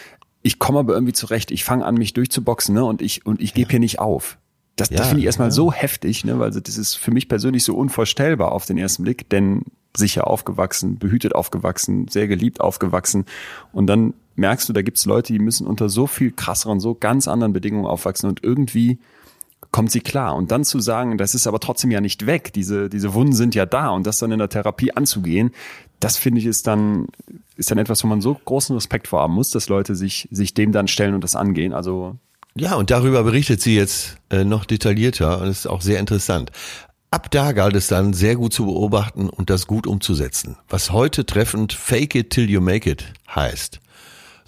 ich 0.42 0.58
komme 0.58 0.78
aber 0.78 0.94
irgendwie 0.94 1.12
zurecht, 1.12 1.50
ich 1.50 1.64
fange 1.64 1.84
an 1.84 1.96
mich 1.96 2.12
durchzuboxen, 2.12 2.74
ne, 2.74 2.84
und 2.84 3.02
ich 3.02 3.26
und 3.26 3.40
ich 3.40 3.54
gebe 3.54 3.70
hier 3.70 3.80
nicht 3.80 3.98
auf. 3.98 4.38
Das, 4.76 4.90
Ja, 4.90 4.98
das 4.98 5.08
finde 5.08 5.20
ich 5.20 5.26
erstmal 5.26 5.48
ja. 5.48 5.52
so 5.52 5.72
heftig, 5.72 6.24
ne, 6.24 6.38
weil 6.38 6.50
das 6.50 6.76
ist 6.76 6.94
für 6.94 7.10
mich 7.10 7.28
persönlich 7.28 7.64
so 7.64 7.74
unvorstellbar 7.74 8.52
auf 8.52 8.66
den 8.66 8.78
ersten 8.78 9.02
Blick, 9.02 9.28
denn 9.30 9.62
sicher 9.96 10.26
aufgewachsen, 10.26 10.98
behütet 10.98 11.34
aufgewachsen, 11.34 12.08
sehr 12.08 12.28
geliebt 12.28 12.60
aufgewachsen 12.60 13.24
und 13.72 13.86
dann 13.86 14.14
merkst 14.36 14.68
du, 14.68 14.72
da 14.72 14.82
gibt's 14.82 15.06
Leute, 15.06 15.32
die 15.32 15.38
müssen 15.38 15.66
unter 15.66 15.88
so 15.88 16.06
viel 16.06 16.30
krasseren, 16.30 16.78
so 16.78 16.94
ganz 16.94 17.26
anderen 17.26 17.52
Bedingungen 17.52 17.86
aufwachsen 17.86 18.28
und 18.28 18.44
irgendwie 18.44 18.98
kommt 19.76 19.90
sie 19.90 20.00
klar. 20.00 20.34
Und 20.34 20.52
dann 20.52 20.64
zu 20.64 20.80
sagen, 20.80 21.18
das 21.18 21.34
ist 21.34 21.46
aber 21.46 21.60
trotzdem 21.60 21.90
ja 21.90 22.00
nicht 22.00 22.24
weg, 22.24 22.50
diese, 22.54 22.88
diese 22.88 23.12
Wunden 23.12 23.34
sind 23.34 23.54
ja 23.54 23.66
da 23.66 23.90
und 23.90 24.06
das 24.06 24.16
dann 24.16 24.32
in 24.32 24.38
der 24.38 24.48
Therapie 24.48 24.92
anzugehen, 24.92 25.50
das 26.00 26.16
finde 26.16 26.40
ich 26.40 26.46
ist 26.46 26.66
dann, 26.66 27.08
ist 27.56 27.70
dann 27.70 27.76
etwas, 27.76 28.02
wo 28.02 28.08
man 28.08 28.22
so 28.22 28.32
großen 28.42 28.74
Respekt 28.74 29.06
vor 29.06 29.20
haben 29.20 29.34
muss, 29.34 29.50
dass 29.50 29.68
Leute 29.68 29.94
sich, 29.94 30.28
sich 30.30 30.54
dem 30.54 30.72
dann 30.72 30.88
stellen 30.88 31.14
und 31.14 31.22
das 31.22 31.36
angehen. 31.36 31.74
Also 31.74 32.16
ja, 32.54 32.74
und 32.76 32.90
darüber 32.90 33.22
berichtet 33.22 33.60
sie 33.60 33.76
jetzt 33.76 34.16
äh, 34.30 34.44
noch 34.44 34.64
detaillierter 34.64 35.42
und 35.42 35.48
ist 35.48 35.66
auch 35.66 35.82
sehr 35.82 36.00
interessant. 36.00 36.52
Ab 37.10 37.30
da 37.30 37.52
galt 37.52 37.76
es 37.76 37.88
dann 37.88 38.14
sehr 38.14 38.36
gut 38.36 38.54
zu 38.54 38.64
beobachten 38.64 39.28
und 39.28 39.50
das 39.50 39.66
gut 39.66 39.86
umzusetzen, 39.86 40.56
was 40.70 40.90
heute 40.90 41.26
treffend 41.26 41.74
Fake 41.74 42.14
it 42.14 42.30
till 42.30 42.48
you 42.48 42.62
make 42.62 42.90
it 42.90 43.04
heißt. 43.34 43.80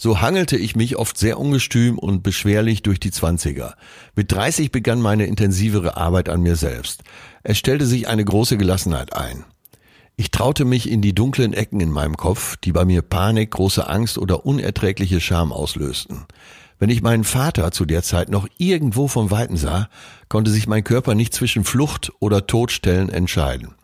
So 0.00 0.20
hangelte 0.20 0.56
ich 0.56 0.76
mich 0.76 0.96
oft 0.96 1.18
sehr 1.18 1.40
ungestüm 1.40 1.98
und 1.98 2.22
beschwerlich 2.22 2.82
durch 2.82 3.00
die 3.00 3.10
Zwanziger. 3.10 3.74
Mit 4.14 4.30
30 4.30 4.70
begann 4.70 5.00
meine 5.00 5.26
intensivere 5.26 5.96
Arbeit 5.96 6.28
an 6.28 6.40
mir 6.40 6.54
selbst. 6.54 7.02
Es 7.42 7.58
stellte 7.58 7.84
sich 7.84 8.06
eine 8.06 8.24
große 8.24 8.56
Gelassenheit 8.56 9.12
ein. 9.12 9.44
Ich 10.16 10.30
traute 10.30 10.64
mich 10.64 10.88
in 10.88 11.02
die 11.02 11.16
dunklen 11.16 11.52
Ecken 11.52 11.80
in 11.80 11.90
meinem 11.90 12.16
Kopf, 12.16 12.56
die 12.58 12.70
bei 12.70 12.84
mir 12.84 13.02
Panik, 13.02 13.50
große 13.50 13.88
Angst 13.88 14.18
oder 14.18 14.46
unerträgliche 14.46 15.20
Scham 15.20 15.52
auslösten. 15.52 16.26
Wenn 16.78 16.90
ich 16.90 17.02
meinen 17.02 17.24
Vater 17.24 17.72
zu 17.72 17.84
der 17.84 18.04
Zeit 18.04 18.28
noch 18.28 18.46
irgendwo 18.56 19.08
vom 19.08 19.32
Weiten 19.32 19.56
sah, 19.56 19.88
konnte 20.28 20.52
sich 20.52 20.68
mein 20.68 20.84
Körper 20.84 21.16
nicht 21.16 21.34
zwischen 21.34 21.64
Flucht 21.64 22.12
oder 22.20 22.46
Todstellen 22.46 23.08
entscheiden. 23.08 23.74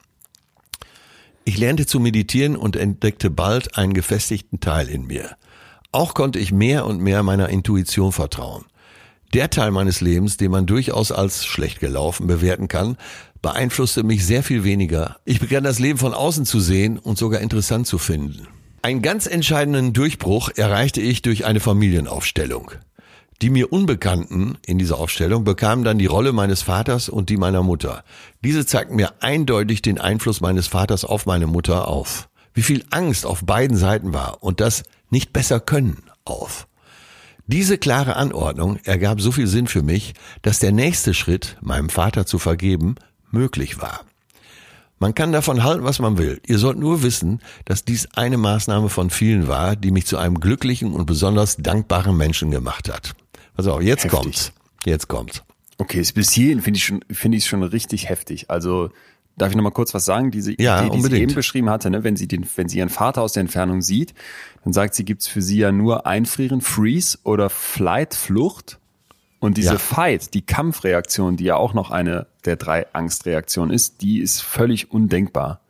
Ich 1.44 1.58
lernte 1.58 1.86
zu 1.86 1.98
meditieren 1.98 2.54
und 2.54 2.76
entdeckte 2.76 3.30
bald 3.30 3.76
einen 3.76 3.94
gefestigten 3.94 4.60
Teil 4.60 4.88
in 4.88 5.08
mir. 5.08 5.36
Auch 5.94 6.14
konnte 6.14 6.40
ich 6.40 6.50
mehr 6.50 6.86
und 6.86 7.00
mehr 7.00 7.22
meiner 7.22 7.50
Intuition 7.50 8.10
vertrauen. 8.10 8.64
Der 9.32 9.48
Teil 9.48 9.70
meines 9.70 10.00
Lebens, 10.00 10.36
den 10.36 10.50
man 10.50 10.66
durchaus 10.66 11.12
als 11.12 11.44
schlecht 11.44 11.78
gelaufen 11.78 12.26
bewerten 12.26 12.66
kann, 12.66 12.96
beeinflusste 13.42 14.02
mich 14.02 14.26
sehr 14.26 14.42
viel 14.42 14.64
weniger. 14.64 15.18
Ich 15.24 15.38
begann 15.38 15.62
das 15.62 15.78
Leben 15.78 16.00
von 16.00 16.12
außen 16.12 16.46
zu 16.46 16.58
sehen 16.58 16.98
und 16.98 17.16
sogar 17.16 17.40
interessant 17.42 17.86
zu 17.86 17.98
finden. 17.98 18.48
Einen 18.82 19.02
ganz 19.02 19.28
entscheidenden 19.28 19.92
Durchbruch 19.92 20.50
erreichte 20.56 21.00
ich 21.00 21.22
durch 21.22 21.44
eine 21.44 21.60
Familienaufstellung. 21.60 22.72
Die 23.40 23.50
mir 23.50 23.72
Unbekannten 23.72 24.58
in 24.66 24.78
dieser 24.78 24.98
Aufstellung 24.98 25.44
bekamen 25.44 25.84
dann 25.84 25.98
die 25.98 26.06
Rolle 26.06 26.32
meines 26.32 26.62
Vaters 26.62 27.08
und 27.08 27.30
die 27.30 27.36
meiner 27.36 27.62
Mutter. 27.62 28.02
Diese 28.42 28.66
zeigten 28.66 28.96
mir 28.96 29.12
eindeutig 29.20 29.80
den 29.80 30.00
Einfluss 30.00 30.40
meines 30.40 30.66
Vaters 30.66 31.04
auf 31.04 31.24
meine 31.24 31.46
Mutter 31.46 31.86
auf. 31.86 32.28
Wie 32.52 32.62
viel 32.62 32.84
Angst 32.90 33.26
auf 33.26 33.44
beiden 33.44 33.76
Seiten 33.76 34.12
war 34.12 34.42
und 34.42 34.60
das 34.60 34.82
nicht 35.14 35.32
besser 35.32 35.60
können 35.60 36.02
auf. 36.24 36.66
Diese 37.46 37.78
klare 37.78 38.16
Anordnung 38.16 38.78
ergab 38.84 39.20
so 39.20 39.30
viel 39.30 39.46
Sinn 39.46 39.68
für 39.68 39.82
mich, 39.82 40.14
dass 40.42 40.58
der 40.58 40.72
nächste 40.72 41.14
Schritt, 41.14 41.56
meinem 41.60 41.88
Vater 41.88 42.26
zu 42.26 42.38
vergeben, 42.38 42.96
möglich 43.30 43.80
war. 43.80 44.00
Man 44.98 45.14
kann 45.14 45.32
davon 45.32 45.62
halten, 45.62 45.84
was 45.84 46.00
man 46.00 46.18
will. 46.18 46.40
Ihr 46.46 46.58
sollt 46.58 46.78
nur 46.78 47.02
wissen, 47.02 47.40
dass 47.64 47.84
dies 47.84 48.08
eine 48.14 48.38
Maßnahme 48.38 48.88
von 48.88 49.08
vielen 49.10 49.46
war, 49.46 49.76
die 49.76 49.92
mich 49.92 50.06
zu 50.06 50.18
einem 50.18 50.40
glücklichen 50.40 50.92
und 50.92 51.06
besonders 51.06 51.56
dankbaren 51.58 52.16
Menschen 52.16 52.50
gemacht 52.50 52.88
hat. 52.92 53.14
Also 53.54 53.80
jetzt 53.80 54.04
heftig. 54.04 54.20
kommt's. 54.20 54.52
Jetzt 54.84 55.08
kommt's. 55.08 55.42
Okay, 55.78 56.04
bis 56.14 56.32
hierhin 56.32 56.60
finde 56.60 56.78
ich 56.78 56.84
schon, 56.84 57.04
finde 57.10 57.38
ich 57.38 57.46
schon 57.46 57.62
richtig 57.62 58.08
heftig. 58.08 58.50
Also 58.50 58.90
Darf 59.36 59.50
ich 59.50 59.56
noch 59.56 59.64
mal 59.64 59.70
kurz 59.70 59.92
was 59.94 60.04
sagen? 60.04 60.30
Diese 60.30 60.52
ja, 60.60 60.78
Idee, 60.78 60.90
die 60.90 60.96
unbedingt. 60.96 61.18
sie 61.18 61.22
eben 61.22 61.34
beschrieben 61.34 61.70
hatte, 61.70 61.90
ne? 61.90 62.04
wenn 62.04 62.16
sie 62.16 62.28
den, 62.28 62.46
wenn 62.54 62.68
sie 62.68 62.78
ihren 62.78 62.88
Vater 62.88 63.22
aus 63.22 63.32
der 63.32 63.40
Entfernung 63.40 63.82
sieht, 63.82 64.14
dann 64.62 64.72
sagt 64.72 64.94
sie, 64.94 65.04
gibt's 65.04 65.26
für 65.26 65.42
sie 65.42 65.58
ja 65.58 65.72
nur 65.72 66.06
Einfrieren, 66.06 66.60
Freeze 66.60 67.18
oder 67.24 67.50
Flight, 67.50 68.14
Flucht. 68.14 68.78
Und 69.40 69.56
diese 69.56 69.72
ja. 69.72 69.78
Fight, 69.78 70.32
die 70.34 70.42
Kampfreaktion, 70.42 71.36
die 71.36 71.44
ja 71.44 71.56
auch 71.56 71.74
noch 71.74 71.90
eine 71.90 72.26
der 72.44 72.56
drei 72.56 72.86
Angstreaktionen 72.94 73.74
ist, 73.74 74.00
die 74.00 74.20
ist 74.20 74.40
völlig 74.40 74.90
undenkbar. 74.90 75.60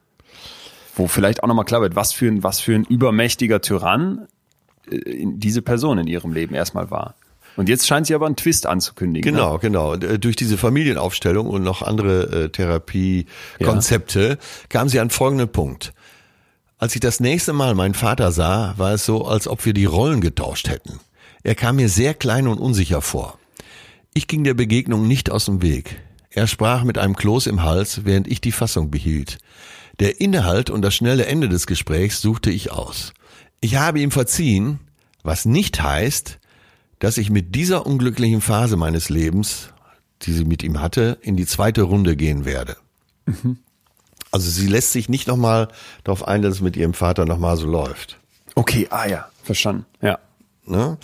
Wo 0.95 1.09
vielleicht 1.09 1.43
auch 1.43 1.49
nochmal 1.49 1.65
klar 1.65 1.81
wird, 1.81 1.97
was 1.97 2.13
für 2.13 2.27
ein, 2.29 2.43
was 2.45 2.61
für 2.61 2.75
ein 2.75 2.85
übermächtiger 2.85 3.61
Tyrann 3.61 4.29
äh, 4.89 5.25
diese 5.25 5.63
Person 5.63 5.99
in 5.99 6.07
ihrem 6.07 6.33
Leben 6.33 6.55
erstmal 6.55 6.91
war. 6.91 7.17
Und 7.57 7.69
jetzt 7.69 7.87
scheint 7.87 8.07
sie 8.07 8.15
aber 8.15 8.27
einen 8.27 8.37
Twist 8.37 8.67
anzukündigen. 8.67 9.33
Genau, 9.33 9.55
ne? 9.55 9.59
genau. 9.61 9.95
Äh, 9.95 10.19
durch 10.19 10.37
diese 10.37 10.59
Familienaufstellung 10.59 11.47
und 11.47 11.63
noch 11.63 11.83
andere 11.83 12.45
äh, 12.45 12.49
Therapiekonzepte 12.49 14.29
ja. 14.29 14.37
kam 14.69 14.89
sie 14.89 15.01
an 15.01 15.11
folgenden 15.11 15.49
Punkt. 15.51 15.93
Als 16.79 16.95
ich 16.95 17.01
das 17.01 17.21
nächste 17.21 17.53
Mal 17.53 17.75
meinen 17.75 17.95
Vater 17.95 18.33
sah, 18.33 18.75
war 18.77 18.93
es 18.93 19.07
so, 19.07 19.25
als 19.25 19.47
ob 19.47 19.65
wir 19.65 19.73
die 19.73 19.85
Rollen 19.85 20.21
getauscht 20.21 20.69
hätten. 20.69 21.01
Er 21.43 21.55
kam 21.55 21.77
mir 21.77 21.89
sehr 21.89 22.15
klein 22.15 22.49
und 22.49 22.59
unsicher 22.59 23.01
vor. 23.01 23.39
Ich 24.13 24.27
ging 24.27 24.45
der 24.45 24.55
Begegnung 24.55 25.07
nicht 25.07 25.31
aus 25.31 25.45
dem 25.45 25.63
Weg. 25.63 26.01
Er 26.31 26.47
sprach 26.47 26.83
mit 26.83 26.99
einem 26.99 27.15
Kloß 27.15 27.47
im 27.47 27.63
Hals, 27.63 28.05
während 28.05 28.27
ich 28.27 28.41
die 28.41 28.53
Fassung 28.53 28.91
behielt. 28.91 29.39
Der 30.01 30.21
Inhalt 30.21 30.69
und 30.69 30.83
das 30.83 30.95
schnelle 30.95 31.27
Ende 31.27 31.49
des 31.49 31.67
Gesprächs 31.67 32.21
suchte 32.21 32.51
ich 32.51 32.73
aus. 32.73 33.15
Ich 33.61 33.77
habe 33.77 34.01
ihm 34.01 34.11
verziehen, 34.11 34.81
was 35.23 35.45
nicht 35.45 35.81
heißt, 35.81 36.39
dass 37.05 37.19
ich 37.19 37.29
mit 37.29 37.55
dieser 37.55 37.87
unglücklichen 37.87 38.41
Phase 38.41 38.79
meines 38.79 39.11
Lebens, 39.11 39.69
die 40.23 40.33
sie 40.33 40.47
mit 40.47 40.63
ihm 40.63 40.81
hatte, 40.81 41.19
in 41.21 41.37
die 41.37 41.45
zweite 41.45 41.83
Runde 41.83 42.17
gehen 42.17 42.47
werde. 42.47 42.79
Mhm. 43.27 43.59
Also 44.31 44.51
sie 44.51 44.67
lässt 44.67 44.93
sich 44.93 45.11
nicht 45.11 45.29
nochmal 45.29 45.69
darauf 46.03 46.27
ein, 46.27 46.41
dass 46.41 46.55
es 46.55 46.61
mit 46.63 46.79
ihrem 46.79 46.95
Vater 46.95 47.27
nochmal 47.27 47.59
so 47.59 47.67
läuft. 47.67 48.19
Okay, 48.55 48.87
ah 48.89 49.07
ja, 49.07 49.29
verstanden, 49.43 49.85
ja. 50.01 50.19
Ne? 50.65 50.97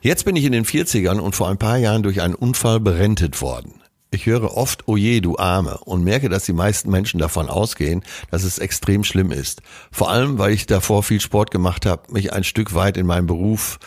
Jetzt 0.00 0.24
bin 0.24 0.36
ich 0.36 0.44
in 0.44 0.52
den 0.52 0.64
40ern 0.64 1.18
und 1.18 1.34
vor 1.34 1.48
ein 1.48 1.58
paar 1.58 1.78
Jahren 1.78 2.04
durch 2.04 2.20
einen 2.20 2.36
Unfall 2.36 2.78
berentet 2.78 3.42
worden. 3.42 3.80
Ich 4.12 4.26
höre 4.26 4.56
oft, 4.56 4.86
oh 4.86 4.96
je, 4.96 5.20
du 5.20 5.36
Arme, 5.36 5.78
und 5.78 6.04
merke, 6.04 6.28
dass 6.28 6.44
die 6.44 6.52
meisten 6.52 6.90
Menschen 6.90 7.18
davon 7.18 7.48
ausgehen, 7.48 8.02
dass 8.30 8.42
es 8.44 8.58
extrem 8.58 9.02
schlimm 9.02 9.32
ist. 9.32 9.62
Vor 9.90 10.10
allem, 10.10 10.38
weil 10.38 10.52
ich 10.52 10.66
davor 10.66 11.02
viel 11.02 11.20
Sport 11.20 11.50
gemacht 11.50 11.86
habe, 11.86 12.12
mich 12.12 12.32
ein 12.32 12.44
Stück 12.44 12.74
weit 12.74 12.96
in 12.96 13.06
meinem 13.06 13.26
Beruf 13.26 13.78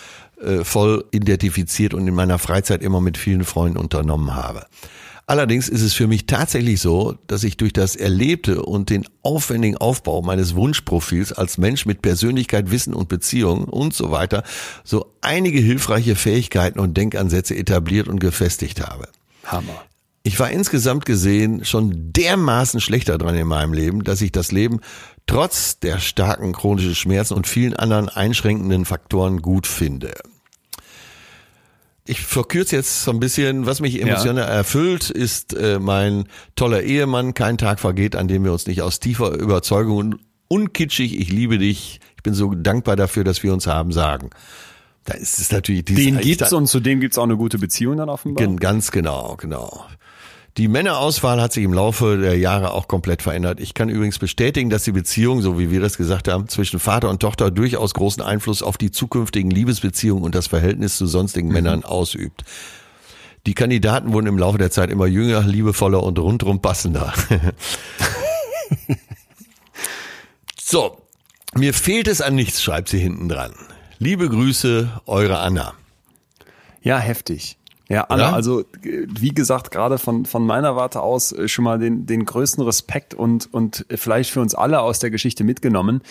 äh, 0.43 0.63
voll 0.63 1.05
identifiziert 1.11 1.93
und 1.93 2.07
in 2.07 2.15
meiner 2.15 2.39
Freizeit 2.39 2.81
immer 2.81 3.01
mit 3.01 3.17
vielen 3.17 3.43
Freunden 3.43 3.77
unternommen 3.77 4.35
habe. 4.35 4.65
Allerdings 5.25 5.69
ist 5.69 5.81
es 5.81 5.93
für 5.93 6.07
mich 6.07 6.25
tatsächlich 6.25 6.81
so, 6.81 7.15
dass 7.27 7.45
ich 7.45 7.55
durch 7.55 7.71
das 7.71 7.95
Erlebte 7.95 8.61
und 8.61 8.89
den 8.89 9.05
aufwendigen 9.21 9.77
Aufbau 9.77 10.21
meines 10.21 10.53
Wunschprofils 10.53 11.31
als 11.31 11.57
Mensch 11.57 11.85
mit 11.85 12.01
Persönlichkeit, 12.01 12.71
Wissen 12.71 12.93
und 12.93 13.07
Beziehungen 13.07 13.63
und 13.63 13.93
so 13.93 14.11
weiter 14.11 14.43
so 14.83 15.13
einige 15.21 15.59
hilfreiche 15.59 16.15
Fähigkeiten 16.15 16.77
und 16.77 16.97
Denkansätze 16.97 17.55
etabliert 17.55 18.09
und 18.09 18.19
gefestigt 18.19 18.81
habe. 18.81 19.07
Hammer. 19.45 19.83
Ich 20.23 20.39
war 20.39 20.51
insgesamt 20.51 21.05
gesehen 21.05 21.63
schon 21.63 22.11
dermaßen 22.13 22.81
schlechter 22.81 23.17
dran 23.17 23.35
in 23.35 23.47
meinem 23.47 23.73
Leben, 23.73 24.03
dass 24.03 24.21
ich 24.21 24.31
das 24.31 24.51
Leben 24.51 24.81
trotz 25.25 25.79
der 25.79 25.99
starken 25.99 26.51
chronischen 26.51 26.95
Schmerzen 26.95 27.33
und 27.33 27.47
vielen 27.47 27.75
anderen 27.75 28.09
einschränkenden 28.09 28.83
Faktoren 28.83 29.41
gut 29.41 29.67
finde 29.67 30.13
ich 32.05 32.21
verkürze 32.21 32.75
jetzt 32.75 33.03
so 33.03 33.11
ein 33.11 33.19
bisschen, 33.19 33.65
was 33.65 33.79
mich 33.79 34.01
emotional 34.01 34.43
ja. 34.43 34.49
erfüllt, 34.49 35.09
ist 35.09 35.53
äh, 35.53 35.79
mein 35.79 36.25
toller 36.55 36.83
Ehemann. 36.83 37.33
Kein 37.33 37.57
Tag 37.57 37.79
vergeht, 37.79 38.15
an 38.15 38.27
dem 38.27 38.43
wir 38.43 38.51
uns 38.51 38.67
nicht 38.67 38.81
aus 38.81 38.99
tiefer 38.99 39.31
Überzeugung 39.33 40.15
unkitschig, 40.49 41.19
ich 41.19 41.31
liebe 41.31 41.57
dich, 41.57 41.99
ich 42.15 42.23
bin 42.23 42.33
so 42.33 42.53
dankbar 42.53 42.95
dafür, 42.95 43.23
dass 43.23 43.41
wir 43.41 43.53
uns 43.53 43.67
haben, 43.67 43.91
sagen. 43.91 44.29
Da 45.05 45.15
ist 45.15 45.39
es 45.39 45.51
natürlich 45.51 45.85
Den 45.85 46.19
gibt's 46.19 46.53
und 46.53 46.67
zu 46.67 46.79
dem 46.79 46.99
gibt's 46.99 47.17
auch 47.17 47.23
eine 47.23 47.37
gute 47.37 47.57
Beziehung 47.57 47.97
dann 47.97 48.09
offenbar. 48.09 48.47
Ganz 48.55 48.91
genau, 48.91 49.35
genau. 49.37 49.85
Die 50.57 50.67
Männerauswahl 50.67 51.41
hat 51.41 51.51
sich 51.51 51.63
im 51.63 51.73
Laufe 51.73 52.17
der 52.17 52.37
Jahre 52.37 52.73
auch 52.73 52.87
komplett 52.87 53.23
verändert. 53.23 53.59
Ich 53.59 53.73
kann 53.73 53.89
übrigens 53.89 54.19
bestätigen, 54.19 54.69
dass 54.69 54.83
die 54.83 54.91
Beziehung, 54.91 55.41
so 55.41 55.57
wie 55.57 55.71
wir 55.71 55.81
das 55.81 55.97
gesagt 55.97 56.27
haben, 56.27 56.47
zwischen 56.47 56.79
Vater 56.79 57.09
und 57.09 57.21
Tochter 57.21 57.49
durchaus 57.49 57.95
großen 57.95 58.21
Einfluss 58.21 58.61
auf 58.61 58.77
die 58.77 58.91
zukünftigen 58.91 59.49
Liebesbeziehungen 59.49 60.23
und 60.23 60.35
das 60.35 60.45
Verhältnis 60.45 60.95
zu 60.97 61.07
sonstigen 61.07 61.47
mhm. 61.47 61.53
Männern 61.53 61.83
ausübt. 61.83 62.43
Die 63.47 63.55
Kandidaten 63.55 64.13
wurden 64.13 64.27
im 64.27 64.37
Laufe 64.37 64.59
der 64.59 64.69
Zeit 64.69 64.91
immer 64.91 65.07
jünger, 65.07 65.41
liebevoller 65.41 66.03
und 66.03 66.19
rundrum 66.19 66.61
passender. 66.61 67.13
so, 70.61 71.01
mir 71.55 71.73
fehlt 71.73 72.07
es 72.07 72.21
an 72.21 72.35
nichts, 72.35 72.61
schreibt 72.61 72.89
sie 72.89 72.99
hinten 72.99 73.27
dran. 73.27 73.53
Liebe 73.97 74.29
Grüße, 74.29 75.01
eure 75.07 75.39
Anna. 75.39 75.73
Ja, 76.83 76.99
heftig. 76.99 77.57
Ja, 77.89 78.05
Anna, 78.05 78.31
also 78.31 78.63
wie 78.81 79.29
gesagt, 79.29 79.69
gerade 79.71 79.97
von, 79.97 80.25
von 80.25 80.45
meiner 80.45 80.75
Warte 80.75 81.01
aus 81.01 81.33
äh, 81.33 81.47
schon 81.47 81.65
mal 81.65 81.79
den, 81.79 82.05
den 82.05 82.23
größten 82.25 82.63
Respekt 82.63 83.13
und, 83.13 83.53
und 83.53 83.85
vielleicht 83.93 84.31
für 84.31 84.39
uns 84.41 84.55
alle 84.55 84.79
aus 84.79 84.99
der 84.99 85.11
Geschichte 85.11 85.43
mitgenommen. 85.43 86.01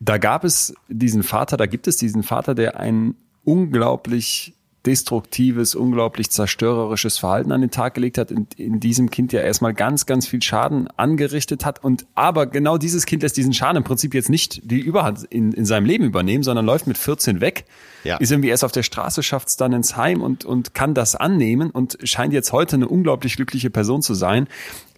Da 0.00 0.18
gab 0.18 0.44
es 0.44 0.74
diesen 0.88 1.22
Vater, 1.22 1.56
da 1.56 1.66
gibt 1.66 1.86
es 1.86 1.96
diesen 1.96 2.22
Vater, 2.22 2.54
der 2.54 2.78
einen 2.78 3.16
unglaublich 3.44 4.54
destruktives, 4.88 5.74
unglaublich 5.74 6.30
zerstörerisches 6.30 7.18
Verhalten 7.18 7.52
an 7.52 7.60
den 7.60 7.70
Tag 7.70 7.92
gelegt 7.92 8.16
hat, 8.16 8.30
in, 8.30 8.46
in 8.56 8.80
diesem 8.80 9.10
Kind 9.10 9.34
ja 9.34 9.40
erstmal 9.42 9.74
ganz, 9.74 10.06
ganz 10.06 10.26
viel 10.26 10.40
Schaden 10.40 10.88
angerichtet 10.96 11.66
hat. 11.66 11.84
Und 11.84 12.06
aber 12.14 12.46
genau 12.46 12.78
dieses 12.78 13.04
Kind 13.04 13.22
lässt 13.22 13.36
diesen 13.36 13.52
Schaden 13.52 13.76
im 13.76 13.84
Prinzip 13.84 14.14
jetzt 14.14 14.30
nicht 14.30 14.62
die 14.64 14.80
Überhand 14.80 15.24
in, 15.24 15.52
in 15.52 15.66
seinem 15.66 15.84
Leben 15.84 16.04
übernehmen, 16.04 16.42
sondern 16.42 16.64
läuft 16.64 16.86
mit 16.86 16.96
14 16.96 17.42
weg, 17.42 17.66
Ja. 18.02 18.16
ist 18.16 18.32
irgendwie 18.32 18.48
erst 18.48 18.64
auf 18.64 18.72
der 18.72 18.82
Straße, 18.82 19.22
schafft 19.22 19.48
es 19.48 19.56
dann 19.58 19.74
ins 19.74 19.96
Heim 19.98 20.22
und, 20.22 20.46
und 20.46 20.72
kann 20.72 20.94
das 20.94 21.14
annehmen 21.14 21.70
und 21.70 21.98
scheint 22.04 22.32
jetzt 22.32 22.52
heute 22.52 22.76
eine 22.76 22.88
unglaublich 22.88 23.36
glückliche 23.36 23.68
Person 23.68 24.00
zu 24.00 24.14
sein. 24.14 24.48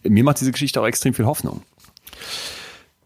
Mir 0.04 0.22
macht 0.22 0.40
diese 0.40 0.52
Geschichte 0.52 0.80
auch 0.80 0.86
extrem 0.86 1.14
viel 1.14 1.26
Hoffnung. 1.26 1.62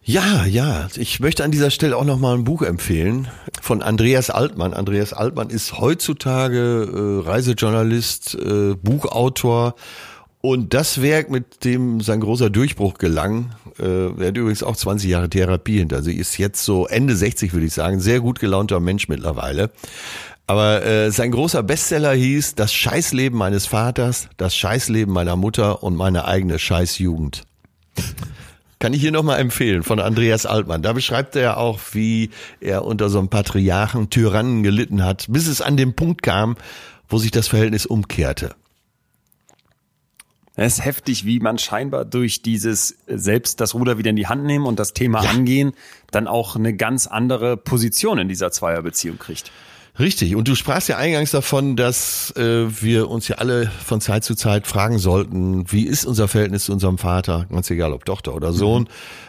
Ja, 0.06 0.44
ja. 0.44 0.88
Ich 0.96 1.18
möchte 1.20 1.44
an 1.44 1.50
dieser 1.50 1.70
Stelle 1.70 1.96
auch 1.96 2.04
noch 2.04 2.18
mal 2.18 2.34
ein 2.34 2.44
Buch 2.44 2.60
empfehlen 2.60 3.28
von 3.62 3.82
Andreas 3.82 4.28
Altmann. 4.28 4.74
Andreas 4.74 5.14
Altmann 5.14 5.48
ist 5.48 5.78
heutzutage 5.78 7.22
äh, 7.24 7.26
Reisejournalist, 7.26 8.34
äh, 8.34 8.74
Buchautor. 8.74 9.74
Und 10.42 10.74
das 10.74 11.00
Werk, 11.00 11.30
mit 11.30 11.64
dem 11.64 12.02
sein 12.02 12.20
großer 12.20 12.50
Durchbruch 12.50 12.98
gelang, 12.98 13.54
äh, 13.78 14.08
er 14.08 14.26
hat 14.28 14.36
übrigens 14.36 14.62
auch 14.62 14.76
20 14.76 15.08
Jahre 15.08 15.30
Therapie 15.30 15.78
hinter 15.78 16.02
sich, 16.02 16.18
ist 16.18 16.36
jetzt 16.36 16.62
so 16.62 16.86
Ende 16.86 17.16
60, 17.16 17.54
würde 17.54 17.64
ich 17.64 17.72
sagen, 17.72 17.98
sehr 17.98 18.20
gut 18.20 18.40
gelaunter 18.40 18.80
Mensch 18.80 19.08
mittlerweile. 19.08 19.70
Aber 20.46 20.84
äh, 20.84 21.10
sein 21.12 21.30
großer 21.30 21.62
Bestseller 21.62 22.12
hieß 22.12 22.56
Das 22.56 22.74
Scheißleben 22.74 23.38
meines 23.38 23.64
Vaters, 23.64 24.28
das 24.36 24.54
Scheißleben 24.54 25.14
meiner 25.14 25.36
Mutter 25.36 25.82
und 25.82 25.96
meine 25.96 26.26
eigene 26.26 26.58
Scheißjugend. 26.58 27.44
Kann 28.84 28.92
ich 28.92 29.00
hier 29.00 29.12
nochmal 29.12 29.40
empfehlen 29.40 29.82
von 29.82 29.98
Andreas 29.98 30.44
Altmann. 30.44 30.82
Da 30.82 30.92
beschreibt 30.92 31.36
er 31.36 31.56
auch, 31.56 31.80
wie 31.92 32.28
er 32.60 32.84
unter 32.84 33.08
so 33.08 33.18
einem 33.18 33.28
Patriarchen 33.28 34.10
Tyrannen 34.10 34.62
gelitten 34.62 35.02
hat, 35.02 35.24
bis 35.30 35.46
es 35.46 35.62
an 35.62 35.78
den 35.78 35.96
Punkt 35.96 36.22
kam, 36.22 36.54
wo 37.08 37.16
sich 37.16 37.30
das 37.30 37.48
Verhältnis 37.48 37.86
umkehrte. 37.86 38.54
Es 40.54 40.74
ist 40.74 40.84
heftig, 40.84 41.24
wie 41.24 41.40
man 41.40 41.56
scheinbar 41.56 42.04
durch 42.04 42.42
dieses 42.42 42.98
selbst 43.06 43.62
das 43.62 43.72
Ruder 43.72 43.96
wieder 43.96 44.10
in 44.10 44.16
die 44.16 44.26
Hand 44.26 44.44
nehmen 44.44 44.66
und 44.66 44.78
das 44.78 44.92
Thema 44.92 45.24
Ja. 45.24 45.30
angehen, 45.30 45.72
dann 46.10 46.28
auch 46.28 46.54
eine 46.54 46.76
ganz 46.76 47.06
andere 47.06 47.56
Position 47.56 48.18
in 48.18 48.28
dieser 48.28 48.50
Zweierbeziehung 48.50 49.18
kriegt. 49.18 49.50
Richtig. 49.98 50.34
Und 50.34 50.48
du 50.48 50.56
sprachst 50.56 50.88
ja 50.88 50.96
eingangs 50.96 51.30
davon, 51.30 51.76
dass 51.76 52.32
äh, 52.36 52.66
wir 52.82 53.08
uns 53.08 53.28
ja 53.28 53.36
alle 53.36 53.70
von 53.84 54.00
Zeit 54.00 54.24
zu 54.24 54.34
Zeit 54.34 54.66
fragen 54.66 54.98
sollten, 54.98 55.70
wie 55.70 55.86
ist 55.86 56.04
unser 56.04 56.26
Verhältnis 56.26 56.64
zu 56.64 56.72
unserem 56.72 56.98
Vater, 56.98 57.46
ganz 57.48 57.70
egal 57.70 57.92
ob 57.92 58.04
Tochter 58.04 58.34
oder 58.34 58.52
Sohn. 58.52 58.88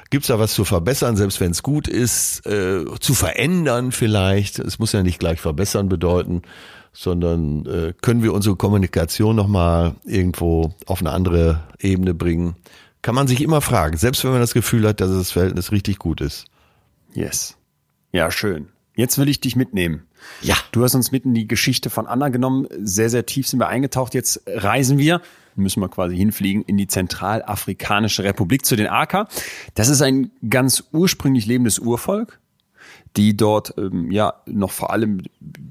Gibt's 0.10 0.28
da 0.28 0.40
was 0.40 0.56
zu 0.56 0.66
verbessern, 0.66 1.18
selbst 1.18 1.40
wenn 1.40 1.52
es 1.52 1.62
gut 1.62 1.88
ist, 1.88 2.48
äh, 2.48 2.84
zu 3.00 3.14
verändern 3.14 3.92
vielleicht. 3.92 4.58
Es 4.58 4.80
muss 4.80 4.92
ja 4.92 5.04
nicht 5.04 5.20
gleich 5.20 5.40
verbessern 5.40 5.88
bedeuten, 5.88 6.42
sondern 6.94 7.68
äh, 7.68 7.94
können 8.02 8.24
wir 8.24 8.34
unsere 8.34 8.56
Kommunikation 8.56 9.36
nochmal 9.36 9.96
irgendwo 10.04 10.74
auf 10.88 11.00
eine 11.00 11.12
andere 11.12 11.62
Ebene 11.80 12.16
bringen. 12.16 12.56
Kann 13.04 13.14
man 13.14 13.28
sich 13.28 13.42
immer 13.42 13.62
fragen, 13.62 13.98
selbst 13.98 14.24
wenn 14.24 14.32
man 14.32 14.42
das 14.42 14.56
Gefühl 14.56 14.88
hat, 14.88 15.00
dass 15.00 15.12
das 15.12 15.32
Verhältnis 15.32 15.72
richtig 15.72 16.00
gut 16.00 16.22
ist. 16.22 16.46
Yes. 17.14 17.56
Ja, 18.12 18.32
schön. 18.32 18.70
Jetzt 18.96 19.18
will 19.20 19.30
ich 19.30 19.42
dich 19.42 19.56
mitnehmen. 19.56 20.08
Ja. 20.42 20.56
Du 20.72 20.84
hast 20.84 20.96
uns 20.96 21.12
mit 21.12 21.26
in 21.26 21.34
die 21.34 21.48
Geschichte 21.48 21.90
von 21.90 22.08
Anna 22.08 22.30
genommen. 22.30 22.68
Sehr, 22.82 23.10
sehr 23.10 23.26
tief 23.26 23.48
sind 23.48 23.60
wir 23.60 23.68
eingetaucht. 23.68 24.14
Jetzt 24.14 24.42
reisen 24.48 24.98
wir, 24.98 25.22
müssen 25.56 25.82
wir 25.82 25.90
quasi 25.90 26.16
hinfliegen, 26.16 26.64
in 26.64 26.78
die 26.78 26.88
Zentralafrikanische 26.88 28.24
Republik 28.24 28.66
zu 28.66 28.76
den 28.76 28.88
Aka. 28.88 29.28
Das 29.74 29.90
ist 29.90 30.02
ein 30.02 30.32
ganz 30.50 30.84
ursprünglich 30.92 31.46
lebendes 31.46 31.80
Urvolk, 31.80 32.40
die 33.16 33.38
dort 33.38 33.74
ähm, 33.78 34.12
ja 34.12 34.34
noch 34.46 34.72
vor 34.72 34.92
allem 34.92 35.22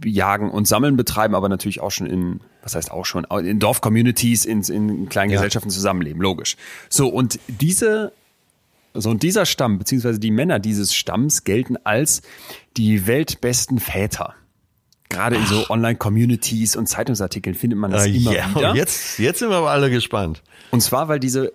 Jagen 0.04 0.50
und 0.50 0.66
Sammeln 0.66 0.96
betreiben, 0.96 1.34
aber 1.34 1.48
natürlich 1.48 1.80
auch 1.80 1.90
schon 1.90 2.06
in, 2.06 2.40
was 2.62 2.74
heißt 2.74 2.90
auch 2.90 3.04
schon, 3.04 3.24
in 3.24 3.58
Dorf-Communities, 3.58 4.44
in, 4.44 4.62
in 4.62 5.08
kleinen 5.08 5.30
Ja. 5.30 5.36
Gesellschaften 5.36 5.70
zusammenleben, 5.70 6.20
logisch. 6.22 6.56
So, 6.88 7.08
und 7.08 7.38
diese 7.48 8.12
so, 8.96 9.10
und 9.10 9.24
dieser 9.24 9.44
Stamm, 9.44 9.78
beziehungsweise 9.78 10.20
die 10.20 10.30
Männer 10.30 10.60
dieses 10.60 10.94
Stamms 10.94 11.42
gelten 11.42 11.76
als 11.82 12.22
die 12.76 13.08
weltbesten 13.08 13.80
Väter. 13.80 14.34
Gerade 15.08 15.36
in 15.36 15.46
so 15.46 15.68
Online-Communities 15.68 16.76
und 16.76 16.88
Zeitungsartikeln 16.88 17.54
findet 17.54 17.78
man 17.78 17.90
das 17.90 18.02
Ah, 18.02 18.06
immer 18.06 18.32
ja, 18.34 18.54
wieder. 18.54 18.74
jetzt, 18.74 19.18
jetzt 19.18 19.38
sind 19.38 19.50
wir 19.50 19.56
aber 19.56 19.70
alle 19.70 19.90
gespannt. 19.90 20.42
Und 20.70 20.80
zwar, 20.80 21.08
weil 21.08 21.20
diese 21.20 21.52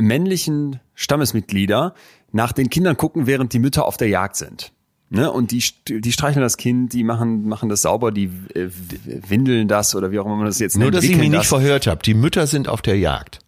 männlichen 0.00 0.80
Stammesmitglieder 0.94 1.94
nach 2.32 2.52
den 2.52 2.70
Kindern 2.70 2.96
gucken, 2.96 3.26
während 3.26 3.52
die 3.52 3.58
Mütter 3.58 3.84
auf 3.84 3.96
der 3.96 4.08
Jagd 4.08 4.36
sind. 4.36 4.72
Ne? 5.10 5.30
Und 5.30 5.50
die, 5.52 5.62
die 5.88 6.12
streicheln 6.12 6.42
das 6.42 6.56
Kind, 6.56 6.92
die 6.92 7.04
machen, 7.04 7.46
machen 7.46 7.68
das 7.68 7.82
sauber, 7.82 8.10
die 8.10 8.24
äh, 8.54 8.68
windeln 9.28 9.68
das 9.68 9.94
oder 9.94 10.10
wie 10.10 10.18
auch 10.18 10.26
immer 10.26 10.36
man 10.36 10.46
das 10.46 10.58
jetzt 10.58 10.76
Nur, 10.76 10.86
nennt. 10.86 10.96
dass 10.96 11.04
ich 11.04 11.10
mich 11.10 11.18
wickeln 11.18 11.30
nicht 11.32 11.40
das. 11.42 11.48
verhört 11.48 11.86
habe. 11.86 12.02
Die 12.02 12.14
Mütter 12.14 12.46
sind 12.46 12.68
auf 12.68 12.82
der 12.82 12.98
Jagd. 12.98 13.38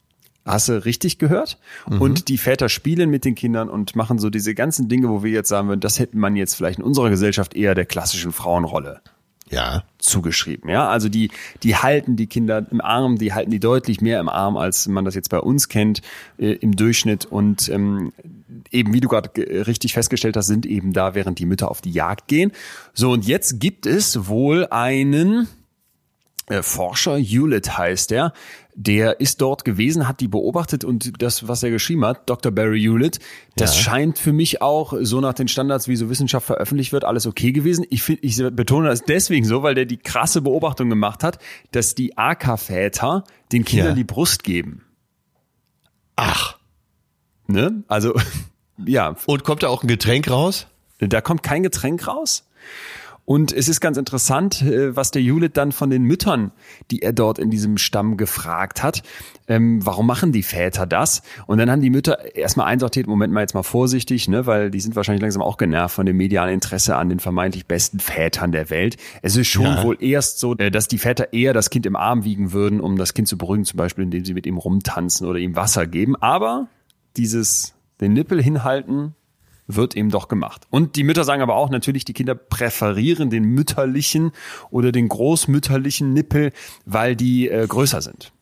Hast 0.44 0.68
du 0.68 0.84
richtig 0.84 1.18
gehört? 1.18 1.58
Und 1.86 2.28
die 2.28 2.38
Väter 2.38 2.68
spielen 2.68 3.10
mit 3.10 3.24
den 3.24 3.34
Kindern 3.34 3.68
und 3.68 3.96
machen 3.96 4.20
so 4.20 4.30
diese 4.30 4.54
ganzen 4.54 4.88
Dinge, 4.88 5.08
wo 5.08 5.24
wir 5.24 5.32
jetzt 5.32 5.48
sagen 5.48 5.66
würden, 5.66 5.80
das 5.80 5.98
hätte 5.98 6.16
man 6.16 6.36
jetzt 6.36 6.54
vielleicht 6.54 6.78
in 6.78 6.84
unserer 6.84 7.10
Gesellschaft 7.10 7.56
eher 7.56 7.74
der 7.74 7.84
klassischen 7.84 8.30
Frauenrolle 8.30 9.00
Ja. 9.48 9.84
zugeschrieben. 9.98 10.68
Ja, 10.68 10.88
also 10.88 11.08
die, 11.08 11.30
die 11.62 11.76
halten 11.76 12.16
die 12.16 12.26
Kinder 12.26 12.66
im 12.70 12.80
Arm, 12.80 13.16
die 13.16 13.32
halten 13.32 13.50
die 13.50 13.60
deutlich 13.60 14.00
mehr 14.00 14.18
im 14.18 14.28
Arm, 14.28 14.56
als 14.56 14.88
man 14.88 15.04
das 15.04 15.14
jetzt 15.14 15.30
bei 15.30 15.38
uns 15.38 15.68
kennt 15.68 16.02
äh, 16.38 16.52
im 16.52 16.74
Durchschnitt. 16.74 17.26
Und 17.26 17.68
ähm, 17.68 18.12
eben, 18.72 18.92
wie 18.92 19.00
du 19.00 19.08
gerade 19.08 19.30
ge- 19.32 19.62
richtig 19.62 19.92
festgestellt 19.92 20.36
hast, 20.36 20.48
sind 20.48 20.66
eben 20.66 20.92
da, 20.92 21.14
während 21.14 21.38
die 21.38 21.46
Mütter 21.46 21.70
auf 21.70 21.80
die 21.80 21.92
Jagd 21.92 22.26
gehen. 22.26 22.50
So, 22.92 23.12
und 23.12 23.26
jetzt 23.26 23.60
gibt 23.60 23.86
es 23.86 24.26
wohl 24.26 24.66
einen 24.66 25.46
äh, 26.48 26.62
Forscher, 26.62 27.16
Hewlett 27.16 27.78
heißt 27.78 28.10
er, 28.12 28.32
der 28.78 29.20
ist 29.20 29.40
dort 29.40 29.64
gewesen, 29.64 30.06
hat 30.06 30.20
die 30.20 30.28
beobachtet 30.28 30.84
und 30.84 31.22
das, 31.22 31.48
was 31.48 31.62
er 31.62 31.70
geschrieben 31.70 32.04
hat, 32.04 32.28
Dr. 32.28 32.52
Barry 32.52 32.80
Hewlett, 32.80 33.18
das 33.56 33.74
Ja. 33.74 33.82
scheint 33.82 34.18
für 34.18 34.34
mich 34.34 34.60
auch 34.60 34.92
so 35.00 35.22
nach 35.22 35.32
den 35.32 35.48
Standards, 35.48 35.88
wie 35.88 35.96
so 35.96 36.10
Wissenschaft 36.10 36.46
veröffentlicht 36.46 36.92
wird, 36.92 37.04
alles 37.04 37.26
okay 37.26 37.52
gewesen. 37.52 37.86
Ich, 37.88 38.02
find, 38.02 38.18
ich 38.22 38.36
betone 38.52 38.88
das 38.88 39.02
deswegen 39.02 39.46
so, 39.46 39.62
weil 39.62 39.74
der 39.74 39.86
die 39.86 39.96
krasse 39.96 40.42
Beobachtung 40.42 40.90
gemacht 40.90 41.24
hat, 41.24 41.38
dass 41.72 41.94
die 41.94 42.18
AK-Väter 42.18 43.24
den 43.50 43.64
Kindern 43.64 43.88
Ja. 43.88 43.94
die 43.94 44.04
Brust 44.04 44.44
geben. 44.44 44.82
Ach. 46.16 46.58
Ne? 47.46 47.82
Also, 47.88 48.14
ja, 48.86 49.16
Und 49.26 49.44
kommt 49.44 49.62
da 49.62 49.68
auch 49.68 49.82
ein 49.82 49.88
Getränk 49.88 50.28
raus? 50.30 50.66
Da 50.98 51.20
kommt 51.20 51.42
kein 51.42 51.62
Getränk 51.62 52.06
raus. 52.06 52.46
Und 53.26 53.52
es 53.52 53.68
ist 53.68 53.80
ganz 53.80 53.98
interessant, 53.98 54.62
äh, 54.62 54.94
was 54.94 55.10
der 55.10 55.20
Hewlett 55.20 55.56
dann 55.56 55.72
von 55.72 55.90
den 55.90 56.04
Müttern, 56.04 56.52
die 56.92 57.02
er 57.02 57.12
dort 57.12 57.40
in 57.40 57.50
diesem 57.50 57.76
Stamm 57.76 58.16
gefragt 58.16 58.84
hat, 58.84 59.02
ähm, 59.48 59.84
warum 59.84 60.06
machen 60.06 60.30
die 60.30 60.44
Väter 60.44 60.86
das? 60.86 61.22
Und 61.46 61.58
dann 61.58 61.68
haben 61.68 61.82
die 61.82 61.90
Mütter 61.90 62.36
erstmal 62.36 62.66
einsortiert, 62.66 63.08
Moment 63.08 63.32
mal 63.32 63.40
jetzt 63.40 63.54
mal 63.54 63.64
vorsichtig, 63.64 64.28
ne, 64.28 64.46
weil 64.46 64.70
die 64.70 64.78
sind 64.78 64.94
wahrscheinlich 64.94 65.22
langsam 65.22 65.42
auch 65.42 65.56
genervt 65.56 65.96
von 65.96 66.06
dem 66.06 66.16
medialen 66.16 66.54
Interesse 66.54 66.96
an 66.96 67.08
den 67.08 67.18
vermeintlich 67.18 67.66
besten 67.66 67.98
Vätern 67.98 68.52
der 68.52 68.70
Welt. 68.70 68.96
Es 69.22 69.34
ist 69.36 69.48
schon 69.48 69.64
Ja. 69.64 69.82
wohl 69.82 69.96
erst 70.00 70.38
so, 70.38 70.56
äh, 70.56 70.70
dass 70.70 70.86
die 70.86 70.98
Väter 70.98 71.32
eher 71.32 71.52
das 71.52 71.68
Kind 71.68 71.84
im 71.84 71.96
Arm 71.96 72.22
wiegen 72.22 72.52
würden, 72.52 72.80
um 72.80 72.96
das 72.96 73.12
Kind 73.12 73.26
zu 73.26 73.36
beruhigen, 73.36 73.64
zum 73.64 73.76
Beispiel 73.76 74.04
indem 74.04 74.24
sie 74.24 74.34
mit 74.34 74.46
ihm 74.46 74.56
rumtanzen 74.56 75.26
oder 75.26 75.40
ihm 75.40 75.56
Wasser 75.56 75.88
geben. 75.88 76.14
Aber 76.14 76.68
dieses, 77.16 77.74
den 78.00 78.12
Nippel 78.12 78.40
hinhalten, 78.40 79.16
wird 79.66 79.96
eben 79.96 80.10
doch 80.10 80.28
gemacht. 80.28 80.66
Und 80.70 80.96
die 80.96 81.04
Mütter 81.04 81.24
sagen 81.24 81.42
aber 81.42 81.56
auch 81.56 81.70
natürlich, 81.70 82.04
die 82.04 82.12
Kinder 82.12 82.34
präferieren 82.34 83.30
den 83.30 83.44
mütterlichen 83.44 84.32
oder 84.70 84.92
den 84.92 85.08
großmütterlichen 85.08 86.12
Nippel, 86.12 86.52
weil 86.84 87.16
die 87.16 87.48
äh, 87.48 87.66
größer 87.66 88.00
sind. 88.00 88.32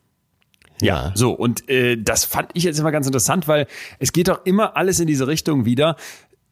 Ja. 0.81 1.11
So, 1.15 1.31
und 1.31 1.69
äh, 1.69 1.95
das 1.97 2.25
fand 2.25 2.49
ich 2.53 2.63
jetzt 2.63 2.79
immer 2.79 2.91
ganz 2.91 3.07
interessant, 3.07 3.47
weil 3.47 3.65
es 3.99 4.11
geht 4.11 4.27
doch 4.27 4.45
immer 4.45 4.75
alles 4.75 4.99
in 4.99 5.07
diese 5.07 5.27
Richtung 5.27 5.65
wieder. 5.65 5.95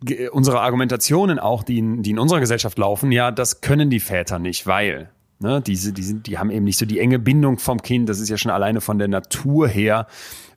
Ge- 0.02 0.30
Unsere 0.30 0.62
Argumentationen 0.62 1.40
auch, 1.40 1.64
die 1.64 1.78
in, 1.78 2.04
die 2.04 2.12
in 2.12 2.20
unserer 2.20 2.40
Gesellschaft 2.40 2.78
laufen, 2.78 3.12
ja, 3.12 3.32
das 3.32 3.62
können 3.62 3.90
die 3.90 4.00
Väter 4.00 4.40
nicht, 4.40 4.66
weil 4.66 5.10
ne, 5.40 5.62
diese, 5.62 5.94
die, 5.94 6.04
sind, 6.04 6.28
die 6.28 6.38
haben 6.38 6.52
eben 6.52 6.64
nicht 6.64 6.80
so 6.80 6.86
die 6.86 7.00
enge 7.00 7.20
Bindung 7.20 7.60
vom 7.60 7.82
Kind. 7.82 8.08
Das 8.08 8.20
ist 8.20 8.30
ja 8.30 8.38
schon 8.38 8.52
alleine 8.52 8.82
von 8.82 8.98
der 8.98 9.10
Natur 9.10 9.68
her. 9.68 10.08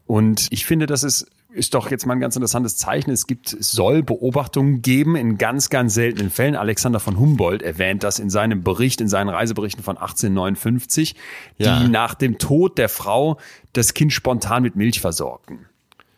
Und 0.07 0.47
ich 0.51 0.65
finde, 0.65 0.87
das 0.87 1.03
ist 1.03 1.27
ist 1.57 1.75
doch 1.75 1.91
jetzt 1.91 2.07
mal 2.07 2.15
ein 2.15 2.21
ganz 2.21 2.37
interessantes 2.37 2.77
Zeichen. 2.77 3.11
Es 3.11 3.27
gibt, 3.27 3.53
es 3.53 3.73
soll 3.73 4.03
Beobachtungen 4.03 4.83
geben 4.83 5.17
in 5.17 5.39
ganz, 5.39 5.71
ganz 5.71 5.95
seltenen 5.95 6.31
Fällen. 6.31 6.55
Alexander 6.55 7.01
von 7.01 7.19
Humboldt 7.19 7.63
erwähnt 7.63 8.03
das 8.03 8.19
in 8.19 8.31
seinem 8.31 8.63
Bericht, 8.63 9.01
in 9.01 9.09
seinen 9.09 9.29
Reiseberichten 9.31 9.83
von 9.83 9.97
1859, 9.97 11.15
Ja. 11.59 11.81
die 11.81 11.89
nach 11.89 12.15
dem 12.15 12.39
Tod 12.39 12.79
der 12.79 12.89
Frau 12.89 13.39
das 13.73 13.95
Kind 13.95 14.13
spontan 14.13 14.63
mit 14.63 14.77
Milch 14.77 15.01
versorgten. 15.01 15.67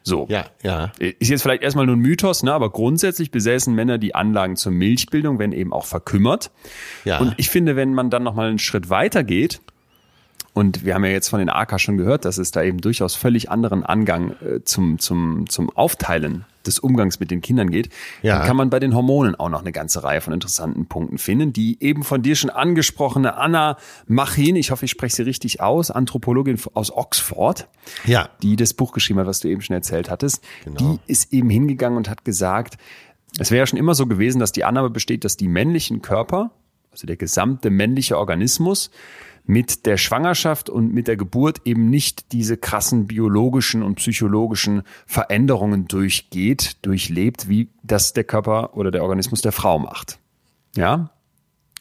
So. 0.03 0.27
Ja, 0.29 0.47
ja. 0.63 0.93
Ist 0.99 1.29
jetzt 1.29 1.43
vielleicht 1.43 1.63
erstmal 1.63 1.87
nur 1.87 1.97
ein 1.97 2.01
Mythos, 2.01 2.43
ne? 2.43 2.53
aber 2.53 2.71
grundsätzlich 2.71 3.31
besäßen 3.31 3.75
Männer 3.75 3.99
die 3.99 4.15
Anlagen 4.15 4.57
zur 4.57 4.73
Milchbildung, 4.73 5.39
wenn 5.39 5.53
eben 5.53 5.73
auch 5.73 5.85
verkümmert. 5.85 6.51
Ja. 7.05 7.19
Und 7.19 7.35
ich 7.37 7.51
finde, 7.51 7.77
wenn 7.77 7.95
man 7.95 8.09
dann 8.11 8.23
nochmal 8.23 8.49
einen 8.49 8.59
Schritt 8.59 8.91
weiter 8.91 9.23
geht, 9.23 9.61
und 10.55 10.85
wir 10.85 10.95
haben 10.95 11.05
ja 11.05 11.11
jetzt 11.13 11.29
von 11.29 11.39
den 11.39 11.49
AK 11.51 11.81
schon 11.81 11.97
gehört, 11.99 12.25
dass 12.25 12.39
es 12.39 12.51
da 12.51 12.63
eben 12.63 12.81
durchaus 12.81 13.15
völlig 13.15 13.51
anderen 13.51 13.85
Angang 13.85 14.33
äh, 14.43 14.63
zum, 14.65 14.99
zum, 14.99 15.49
zum 15.49 15.71
Aufteilen 15.77 16.45
des 16.67 16.79
Umgangs 16.81 17.21
mit 17.21 17.31
den 17.31 17.41
Kindern 17.41 17.71
geht, 17.71 17.89
Ja. 18.23 18.39
dann 18.39 18.47
kann 18.47 18.57
man 18.57 18.69
bei 18.69 18.79
den 18.81 18.95
Hormonen 18.95 19.35
auch 19.37 19.49
noch 19.49 19.61
eine 19.61 19.73
ganze 19.73 20.03
Reihe 20.05 20.21
von 20.21 20.33
interessanten 20.35 20.87
Punkten 20.87 21.17
finden. 21.19 21.53
Die 21.53 21.79
eben 21.81 22.03
von 22.03 22.21
dir 22.23 22.35
schon 22.35 22.51
angesprochene 22.51 23.37
Anna 23.37 23.77
Machin, 24.07 24.57
ich 24.57 24.71
hoffe, 24.71 24.85
ich 24.85 24.91
spreche 24.91 25.17
sie 25.17 25.23
richtig 25.23 25.61
aus, 25.63 25.91
Anthropologin 25.91 26.59
aus 26.75 26.91
Oxford, 26.95 27.69
Ja. 28.05 28.29
die 28.43 28.57
das 28.57 28.75
Buch 28.75 28.93
geschrieben 28.93 29.21
hat, 29.21 29.27
was 29.27 29.41
du 29.41 29.49
eben 29.49 29.61
schon 29.63 29.75
erzählt 29.75 30.11
hattest, 30.11 30.43
Genau. 30.65 30.79
die 31.07 31.11
ist 31.11 31.33
eben 31.33 31.49
hingegangen 31.49 31.97
und 31.97 32.11
hat 32.11 32.25
gesagt, 32.25 32.77
es 33.39 33.51
wäre 33.51 33.61
ja 33.61 33.67
schon 33.67 33.79
immer 33.79 33.95
so 33.95 34.07
gewesen, 34.07 34.39
dass 34.41 34.53
die 34.53 34.65
Annahme 34.65 34.91
besteht, 34.91 35.25
dass 35.25 35.37
die 35.37 35.49
männlichen 35.49 36.03
Körper, 36.03 36.51
also 36.91 37.07
der 37.07 37.17
gesamte 37.17 37.71
männliche 37.71 38.19
Organismus, 38.19 38.91
mit 39.49 39.87
der 39.87 39.97
Schwangerschaft 39.97 40.69
und 40.69 40.93
mit 40.93 41.09
der 41.09 41.17
Geburt 41.17 41.63
eben 41.65 41.89
nicht 41.89 42.33
diese 42.33 42.59
krassen 42.59 43.07
biologischen 43.07 43.83
und 43.83 43.95
psychologischen 43.95 44.83
Veränderungen 45.07 45.89
durchgeht, 45.89 46.77
durchlebt, 46.83 47.49
wie 47.49 47.71
das 47.83 48.13
der 48.13 48.25
Körper 48.25 48.77
oder 48.77 48.91
der 48.91 49.03
Organismus 49.03 49.41
der 49.41 49.53
Frau 49.53 49.79
macht. 49.79 50.19
Ja? 50.77 51.09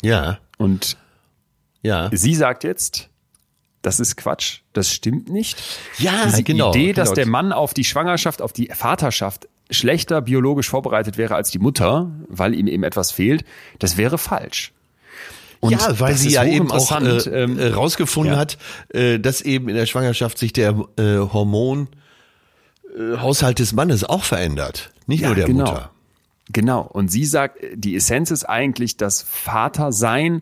Ja. 0.01 0.39
Und 0.57 0.97
Ja. 1.81 2.09
sie 2.13 2.35
sagt 2.35 2.63
jetzt, 2.63 3.09
das 3.81 3.99
ist 3.99 4.15
Quatsch, 4.15 4.61
das 4.71 4.89
stimmt 4.93 5.29
nicht. 5.29 5.61
Ja, 5.97 6.23
Diese 6.23 6.43
genau, 6.43 6.69
Idee, 6.69 6.93
dass 6.93 7.09
genau. 7.09 7.15
der 7.15 7.27
Mann 7.27 7.51
auf 7.51 7.73
die 7.73 7.83
Schwangerschaft, 7.83 8.41
auf 8.41 8.53
die 8.53 8.67
Vaterschaft 8.73 9.49
schlechter 9.69 10.21
biologisch 10.21 10.69
vorbereitet 10.69 11.17
wäre 11.17 11.35
als 11.35 11.51
die 11.51 11.59
Mutter, 11.59 12.11
weil 12.29 12.53
ihm 12.53 12.67
eben 12.67 12.83
etwas 12.83 13.11
fehlt, 13.11 13.43
das 13.79 13.97
wäre 13.97 14.17
falsch. 14.17 14.71
Und 15.59 15.71
ja, 15.71 15.99
weil 15.99 16.15
sie 16.15 16.29
ja 16.29 16.43
eben 16.43 16.71
auch 16.71 16.91
äh, 17.01 17.17
äh, 17.27 17.73
rausgefunden 17.73 18.33
ja. 18.33 18.39
hat, 18.39 18.57
äh, 18.89 19.19
dass 19.19 19.41
eben 19.41 19.69
in 19.69 19.75
der 19.75 19.85
Schwangerschaft 19.85 20.37
sich 20.37 20.53
der 20.53 20.75
äh, 20.97 21.17
Hormon 21.17 21.87
äh, 22.95 23.53
des 23.53 23.73
Mannes 23.73 24.03
auch 24.03 24.23
verändert, 24.23 24.91
nicht 25.07 25.21
Ja, 25.21 25.27
nur 25.27 25.35
der 25.35 25.45
genau. 25.45 25.65
Mutter. 25.65 25.91
Genau. 26.51 26.81
Und 26.81 27.09
sie 27.09 27.25
sagt, 27.25 27.57
die 27.73 27.95
Essenz 27.95 28.31
ist 28.31 28.45
eigentlich, 28.45 28.97
dass 28.97 29.21
Vatersein 29.21 30.41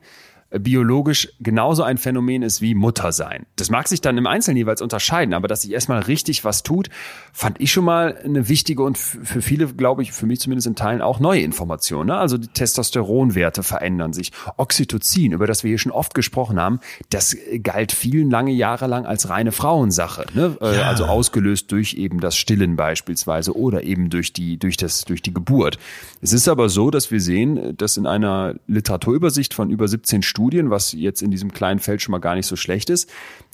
biologisch 0.51 1.29
genauso 1.39 1.83
ein 1.83 1.97
Phänomen 1.97 2.43
ist 2.43 2.61
wie 2.61 2.75
Muttersein. 2.75 3.45
Das 3.55 3.69
mag 3.69 3.87
sich 3.87 4.01
dann 4.01 4.17
im 4.17 4.27
Einzelnen 4.27 4.57
jeweils 4.57 4.81
unterscheiden, 4.81 5.33
aber 5.33 5.47
dass 5.47 5.63
sich 5.63 5.71
erstmal 5.71 6.01
richtig 6.01 6.45
was 6.45 6.63
tut, 6.63 6.89
fand 7.33 7.59
ich 7.59 7.71
schon 7.71 7.83
mal 7.83 8.17
eine 8.23 8.47
wichtige 8.47 8.83
und 8.83 8.97
für 8.97 9.41
viele, 9.41 9.67
glaube 9.67 10.03
ich, 10.03 10.11
für 10.11 10.25
mich 10.25 10.39
zumindest 10.39 10.67
in 10.67 10.75
Teilen 10.75 11.01
auch 11.01 11.19
neue 11.19 11.41
Information. 11.41 12.07
Ne? 12.07 12.15
Also 12.15 12.37
die 12.37 12.47
Testosteronwerte 12.47 13.63
verändern 13.63 14.13
sich. 14.13 14.31
Oxytocin, 14.57 15.31
über 15.31 15.47
das 15.47 15.63
wir 15.63 15.69
hier 15.69 15.79
schon 15.79 15.91
oft 15.91 16.13
gesprochen 16.13 16.59
haben, 16.59 16.79
das 17.09 17.33
äh, 17.33 17.59
galt 17.59 17.91
vielen 17.91 18.29
lange 18.29 18.51
Jahre 18.51 18.87
lang 18.87 19.05
als 19.05 19.29
reine 19.29 19.51
Frauensache. 19.51 20.25
Ne? 20.33 20.57
Äh, 20.61 20.77
Ja. 20.77 20.83
Also 20.89 21.05
ausgelöst 21.05 21.71
durch 21.71 21.95
eben 21.95 22.19
das 22.19 22.37
Stillen 22.37 22.75
beispielsweise 22.75 23.55
oder 23.57 23.83
eben 23.83 24.09
durch 24.09 24.31
die, 24.31 24.57
durch 24.57 24.77
das, 24.77 25.05
durch 25.05 25.21
die 25.21 25.33
Geburt. 25.33 25.77
Es 26.21 26.31
ist 26.33 26.47
aber 26.47 26.69
so, 26.69 26.91
dass 26.91 27.11
wir 27.11 27.19
sehen, 27.19 27.75
dass 27.77 27.97
in 27.97 28.05
einer 28.05 28.55
Literaturübersicht 28.67 29.53
von 29.53 29.69
über 29.69 29.87
17 29.87 30.21
Studien, 30.35 30.69
was 30.69 30.91
jetzt 30.91 31.21
in 31.21 31.31
diesem 31.31 31.53
kleinen 31.53 31.79
Feld 31.79 32.01
schon 32.01 32.11
mal 32.11 32.19
gar 32.19 32.35
nicht 32.35 32.45
so 32.45 32.57
schlecht 32.57 32.89
ist, 32.89 33.09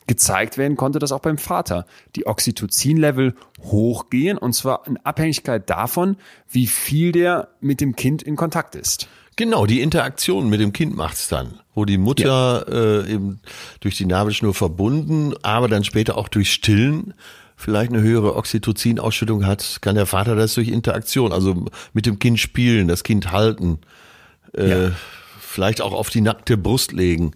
gezeigt 0.07 0.57
werden 0.57 0.77
konnte, 0.77 0.97
dass 0.97 1.11
auch 1.11 1.19
beim 1.19 1.37
Vater 1.37 1.85
die 2.15 2.25
Oxytocin-Level 2.25 3.35
hochgehen 3.61 4.39
und 4.39 4.53
zwar 4.53 4.87
in 4.87 4.97
Abhängigkeit 4.97 5.69
davon, 5.69 6.17
wie 6.49 6.65
viel 6.65 7.11
der 7.11 7.49
mit 7.61 7.81
dem 7.81 7.95
Kind 7.95 8.23
in 8.23 8.35
Kontakt 8.35 8.73
ist. 8.73 9.07
Genau, 9.35 9.67
die 9.67 9.79
Interaktion 9.81 10.49
mit 10.49 10.59
dem 10.59 10.73
Kind 10.73 10.97
macht's 10.97 11.27
dann, 11.27 11.59
wo 11.75 11.85
die 11.85 11.99
Mutter 11.99 12.65
äh, 13.05 13.13
eben 13.13 13.41
durch 13.79 13.95
die 13.95 14.07
Nabelschnur 14.07 14.55
verbunden, 14.55 15.35
aber 15.43 15.67
dann 15.67 15.83
später 15.83 16.17
auch 16.17 16.29
durch 16.29 16.51
Stillen 16.51 17.13
vielleicht 17.55 17.93
eine 17.93 18.01
höhere 18.01 18.35
Oxytocin-Ausschüttung 18.37 19.45
hat, 19.45 19.77
kann 19.81 19.93
der 19.93 20.07
Vater 20.07 20.35
das 20.35 20.55
durch 20.55 20.69
Interaktion, 20.69 21.31
also 21.31 21.65
mit 21.93 22.07
dem 22.07 22.17
Kind 22.17 22.39
spielen, 22.39 22.87
das 22.87 23.03
Kind 23.03 23.31
halten, 23.31 23.77
äh, 24.57 24.85
Ja. 24.85 24.91
Vielleicht 25.51 25.81
auch 25.81 25.93
auf 25.93 26.09
die 26.09 26.21
nackte 26.21 26.57
Brust 26.57 26.91
legen. 26.91 27.31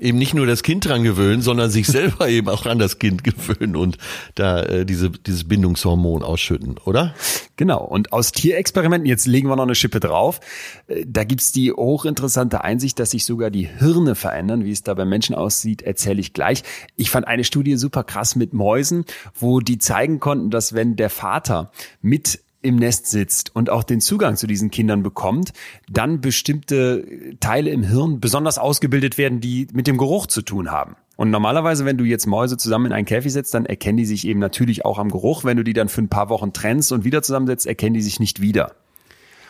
Eben 0.00 0.18
nicht 0.18 0.32
nur 0.32 0.46
das 0.46 0.62
Kind 0.62 0.86
dran 0.86 1.02
gewöhnen, 1.02 1.42
sondern 1.42 1.70
sich 1.70 1.86
selber 1.86 2.28
eben 2.28 2.48
auch 2.48 2.66
an 2.66 2.78
das 2.78 2.98
Kind 2.98 3.24
gewöhnen 3.24 3.74
und 3.74 3.98
da 4.34 4.62
äh, 4.62 4.86
diese, 4.86 5.10
dieses 5.10 5.48
Bindungshormon 5.48 6.22
ausschütten, 6.22 6.76
oder? 6.84 7.14
Genau. 7.56 7.82
Und 7.82 8.12
aus 8.12 8.30
Tierexperimenten, 8.30 9.08
jetzt 9.08 9.26
legen 9.26 9.48
wir 9.48 9.56
noch 9.56 9.64
eine 9.64 9.74
Schippe 9.74 9.98
drauf, 9.98 10.40
äh, 10.86 11.04
da 11.06 11.24
gibt's 11.24 11.50
die 11.50 11.72
hochinteressante 11.72 12.62
Einsicht, 12.62 12.98
dass 13.00 13.10
sich 13.10 13.24
sogar 13.24 13.50
die 13.50 13.66
Hirne 13.66 14.14
verändern. 14.14 14.64
Wie 14.64 14.70
es 14.70 14.84
da 14.84 14.94
beim 14.94 15.08
Menschen 15.08 15.34
aussieht, 15.34 15.82
erzähle 15.82 16.20
ich 16.20 16.32
gleich. 16.32 16.62
Ich 16.96 17.10
fand 17.10 17.26
eine 17.26 17.44
Studie 17.44 17.76
super 17.76 18.04
krass 18.04 18.36
mit 18.36 18.52
Mäusen, 18.54 19.04
wo 19.34 19.60
die 19.60 19.78
zeigen 19.78 20.20
konnten, 20.20 20.50
dass 20.50 20.74
wenn 20.74 20.94
der 20.94 21.10
Vater 21.10 21.72
mit 22.00 22.40
im 22.60 22.76
Nest 22.76 23.06
sitzt 23.06 23.54
und 23.54 23.70
auch 23.70 23.84
den 23.84 24.00
Zugang 24.00 24.36
zu 24.36 24.46
diesen 24.46 24.70
Kindern 24.70 25.02
bekommt, 25.02 25.52
dann 25.88 26.20
bestimmte 26.20 27.36
Teile 27.40 27.70
im 27.70 27.84
Hirn 27.84 28.20
besonders 28.20 28.58
ausgebildet 28.58 29.16
werden, 29.16 29.40
die 29.40 29.68
mit 29.72 29.86
dem 29.86 29.96
Geruch 29.96 30.26
zu 30.26 30.42
tun 30.42 30.70
haben. 30.70 30.96
Und 31.16 31.30
normalerweise, 31.30 31.84
wenn 31.84 31.98
du 31.98 32.04
jetzt 32.04 32.26
Mäuse 32.26 32.56
zusammen 32.56 32.86
in 32.86 32.92
einen 32.92 33.06
Käfig 33.06 33.32
setzt, 33.32 33.54
dann 33.54 33.66
erkennen 33.66 33.96
die 33.96 34.06
sich 34.06 34.26
eben 34.26 34.38
natürlich 34.38 34.84
auch 34.84 34.98
am 34.98 35.10
Geruch. 35.10 35.44
Wenn 35.44 35.56
du 35.56 35.64
die 35.64 35.72
dann 35.72 35.88
für 35.88 36.00
ein 36.00 36.08
paar 36.08 36.28
Wochen 36.28 36.52
trennst 36.52 36.92
und 36.92 37.04
wieder 37.04 37.22
zusammensetzt, 37.22 37.66
erkennen 37.66 37.94
die 37.94 38.02
sich 38.02 38.20
nicht 38.20 38.40
wieder. 38.40 38.72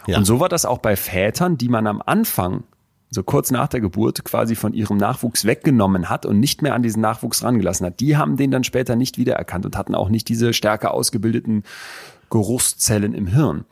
Ja. 0.07 0.17
Und 0.17 0.25
so 0.25 0.41
war 0.41 0.49
das 0.49 0.65
auch 0.65 0.79
bei 0.79 0.97
Vätern, 0.97 1.59
die 1.59 1.69
man 1.69 1.87
am 1.87 2.03
Anfang, 2.05 2.65
so 3.11 3.23
kurz 3.23 3.51
nach 3.51 3.69
der 3.69 3.81
Geburt, 3.81 4.25
quasi 4.25 4.55
von 4.55 4.73
ihrem 4.73 4.97
Nachwuchs 4.97 5.45
weggenommen 5.45 6.09
hat 6.09 6.25
und 6.25 6.41
nicht 6.41 6.63
mehr 6.63 6.75
an 6.75 6.83
diesen 6.83 7.03
Nachwuchs 7.03 7.43
rangelassen 7.43 7.87
hat. 7.87 8.01
Die 8.01 8.17
haben 8.17 8.37
den 8.37 8.51
dann 8.51 8.65
später 8.65 8.97
nicht 8.97 9.19
wiedererkannt 9.19 9.67
und 9.67 9.77
hatten 9.77 9.95
auch 9.95 10.09
nicht 10.09 10.29
diese 10.29 10.53
stärker 10.53 10.93
ausgebildeten 10.93 11.65
Geruchszellen 12.31 13.15
im 13.15 13.27
Hirn. 13.27 13.65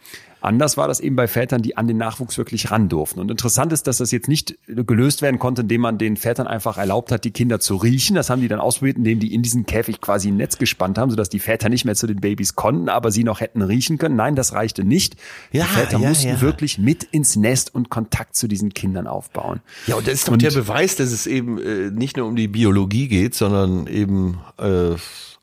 Anders 0.47 0.77
war 0.77 0.87
das 0.87 1.01
eben 1.01 1.17
bei 1.17 1.27
Vätern, 1.27 1.61
die 1.61 1.77
an 1.77 1.89
den 1.89 1.97
Nachwuchs 1.97 2.39
wirklich 2.39 2.71
ran 2.71 2.89
durften. 2.89 3.19
Und 3.19 3.33
interessant 3.33 3.73
ist, 3.73 3.89
dass 3.89 3.99
das 3.99 4.13
jetzt 4.13 4.29
nicht 4.29 4.57
gelöst 4.69 5.21
werden 5.21 5.41
konnte, 5.41 5.63
indem 5.63 5.81
man 5.81 5.99
den 5.99 6.17
Vätern 6.17 6.47
einfach 6.47 6.79
erlaubt 6.79 7.11
hat, 7.11 7.25
die 7.25 7.33
Kinder 7.33 7.59
zu 7.59 7.75
riechen. 7.75 8.15
Das 8.15 8.31
haben 8.31 8.41
die 8.41 8.47
dann 8.47 8.61
ausprobiert, 8.61 8.97
indem 8.97 9.19
die 9.19 9.35
in 9.35 9.43
diesen 9.43 9.67
Käfig 9.67 10.01
quasi 10.01 10.29
ein 10.29 10.37
Netz 10.37 10.57
gespannt 10.57 10.99
haben, 10.99 11.11
sodass 11.11 11.31
die 11.31 11.41
Väter 11.41 11.69
nicht 11.69 11.85
mehr 11.85 11.97
zu 11.97 12.07
den 12.07 12.21
Babys 12.21 12.55
konnten, 12.55 12.89
aber 12.89 13.11
sie 13.11 13.25
noch 13.25 13.41
hätten 13.41 13.61
riechen 13.61 13.99
können. 13.99 14.15
Nein, 14.15 14.37
das 14.37 14.53
reichte 14.53 14.85
nicht. 14.85 15.17
Ja, 15.51 15.65
die 15.65 15.81
Väter 15.81 15.99
ja, 15.99 16.09
mussten 16.09 16.29
ja. 16.29 16.41
wirklich 16.41 16.79
mit 16.79 17.03
ins 17.03 17.35
Nest 17.35 17.75
und 17.75 17.91
Kontakt 17.91 18.37
zu 18.37 18.47
diesen 18.47 18.73
Kindern 18.73 19.09
aufbauen. 19.09 19.63
Ja, 19.89 19.97
und 19.97 20.07
das 20.07 20.15
ist 20.15 20.29
doch 20.29 20.37
der 20.37 20.53
Beweis, 20.53 20.95
dass 20.95 21.11
es 21.11 21.27
eben 21.27 21.59
äh, 21.59 21.91
nicht 21.91 22.17
nur 22.17 22.27
um 22.29 22.37
die 22.37 22.47
Biologie 22.47 23.09
geht, 23.09 23.35
sondern 23.35 23.89
eben 23.89 24.39
äh, 24.59 24.95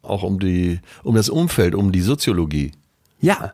auch 0.01 0.23
um 0.23 0.39
die, 0.39 0.79
um 1.03 1.15
das 1.15 1.27
Umfeld, 1.27 1.75
um 1.75 1.91
die 1.91 2.01
Soziologie. 2.01 2.71
Ja, 3.23 3.53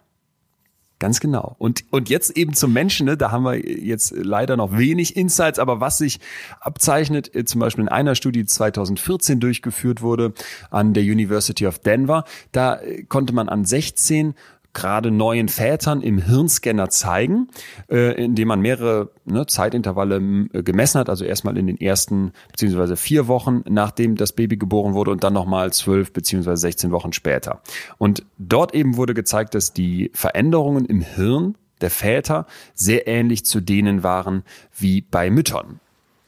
ganz 0.98 1.20
genau. 1.20 1.56
Und, 1.60 1.86
und 1.92 2.10
jetzt 2.10 2.36
eben 2.36 2.54
zum 2.54 2.74
Menschen, 2.74 3.06
ne, 3.06 3.18
da 3.18 3.32
haben 3.32 3.44
wir 3.44 3.56
jetzt 3.58 4.12
leider 4.16 4.58
noch 4.58 4.78
wenig 4.78 5.16
Insights, 5.16 5.60
aber 5.60 5.80
was 5.80 6.00
sich 6.00 6.20
abzeichnet, 6.60 7.34
äh, 7.36 7.46
zum 7.46 7.62
Beispiel 7.62 7.84
in 7.84 7.90
einer 7.90 8.16
Studie, 8.16 8.42
die 8.42 8.48
2014 8.48 9.40
durchgeführt 9.40 10.02
wurde 10.02 10.34
an 10.72 10.94
der 10.94 11.04
University 11.04 11.68
of 11.68 11.80
Denver, 11.80 12.26
da 12.52 12.80
äh, 12.80 13.04
konnte 13.04 13.34
man 13.34 13.48
an 13.48 13.64
16 13.64 14.34
gerade 14.74 15.12
neuen 15.12 15.48
Vätern 15.48 16.02
im 16.02 16.20
Hirnscanner 16.20 16.90
zeigen, 16.90 17.48
äh, 17.90 18.24
indem 18.24 18.50
man 18.50 18.62
mehrere 18.62 19.12
ne, 19.26 19.46
Zeitintervalle 19.48 20.18
äh, 20.54 20.64
gemessen 20.64 21.00
hat, 21.00 21.10
also 21.10 21.26
erstmal 21.26 21.58
in 21.58 21.68
den 21.68 21.80
ersten 21.80 22.32
beziehungsweise 22.52 22.96
vier 22.96 23.28
Wochen, 23.28 23.64
nachdem 23.68 24.16
das 24.16 24.34
Baby 24.34 24.58
geboren 24.58 24.94
wurde 24.94 25.12
und 25.12 25.24
dann 25.24 25.34
nochmal 25.34 25.74
zwölf 25.74 26.14
beziehungsweise 26.14 26.62
16 26.62 26.92
Wochen 26.92 27.14
später. 27.14 27.62
Und 27.98 28.26
dort 28.38 28.74
eben 28.74 28.98
wurde 28.98 29.14
gezeigt, 29.14 29.56
dass 29.56 29.74
die 29.74 30.12
Veränderungen 30.14 30.86
im 30.86 31.02
Hirn 31.02 31.56
der 31.82 31.90
Väter 31.90 32.46
sehr 32.74 33.08
ähnlich 33.08 33.46
zu 33.46 33.62
denen 33.62 34.04
waren 34.04 34.44
wie 34.78 35.02
bei 35.02 35.30
Müttern. 35.30 35.80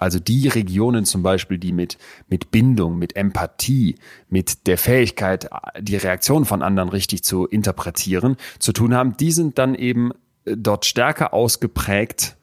Also 0.02 0.20
die 0.20 0.47
Regionen 0.47 1.06
zum 1.06 1.22
Beispiel, 1.22 1.60
die 1.60 1.72
mit, 1.72 1.99
mit 2.28 2.49
Bindung, 2.49 2.97
mit 2.97 3.16
Empathie, 3.16 3.97
mit 4.30 4.66
der 4.66 4.80
Fähigkeit, 4.80 5.47
die 5.80 5.95
Reaktion 5.95 6.45
von 6.45 6.64
anderen 6.64 6.89
richtig 6.89 7.24
zu 7.24 7.45
interpretieren, 7.45 8.36
zu 8.58 8.74
tun 8.74 8.95
haben, 8.95 9.16
die 9.18 9.32
sind 9.32 9.60
dann 9.60 9.76
eben 9.76 10.12
äh, 10.45 10.58
dort 10.58 10.86
stärker 10.86 11.36
ausgeprägt 11.36 12.36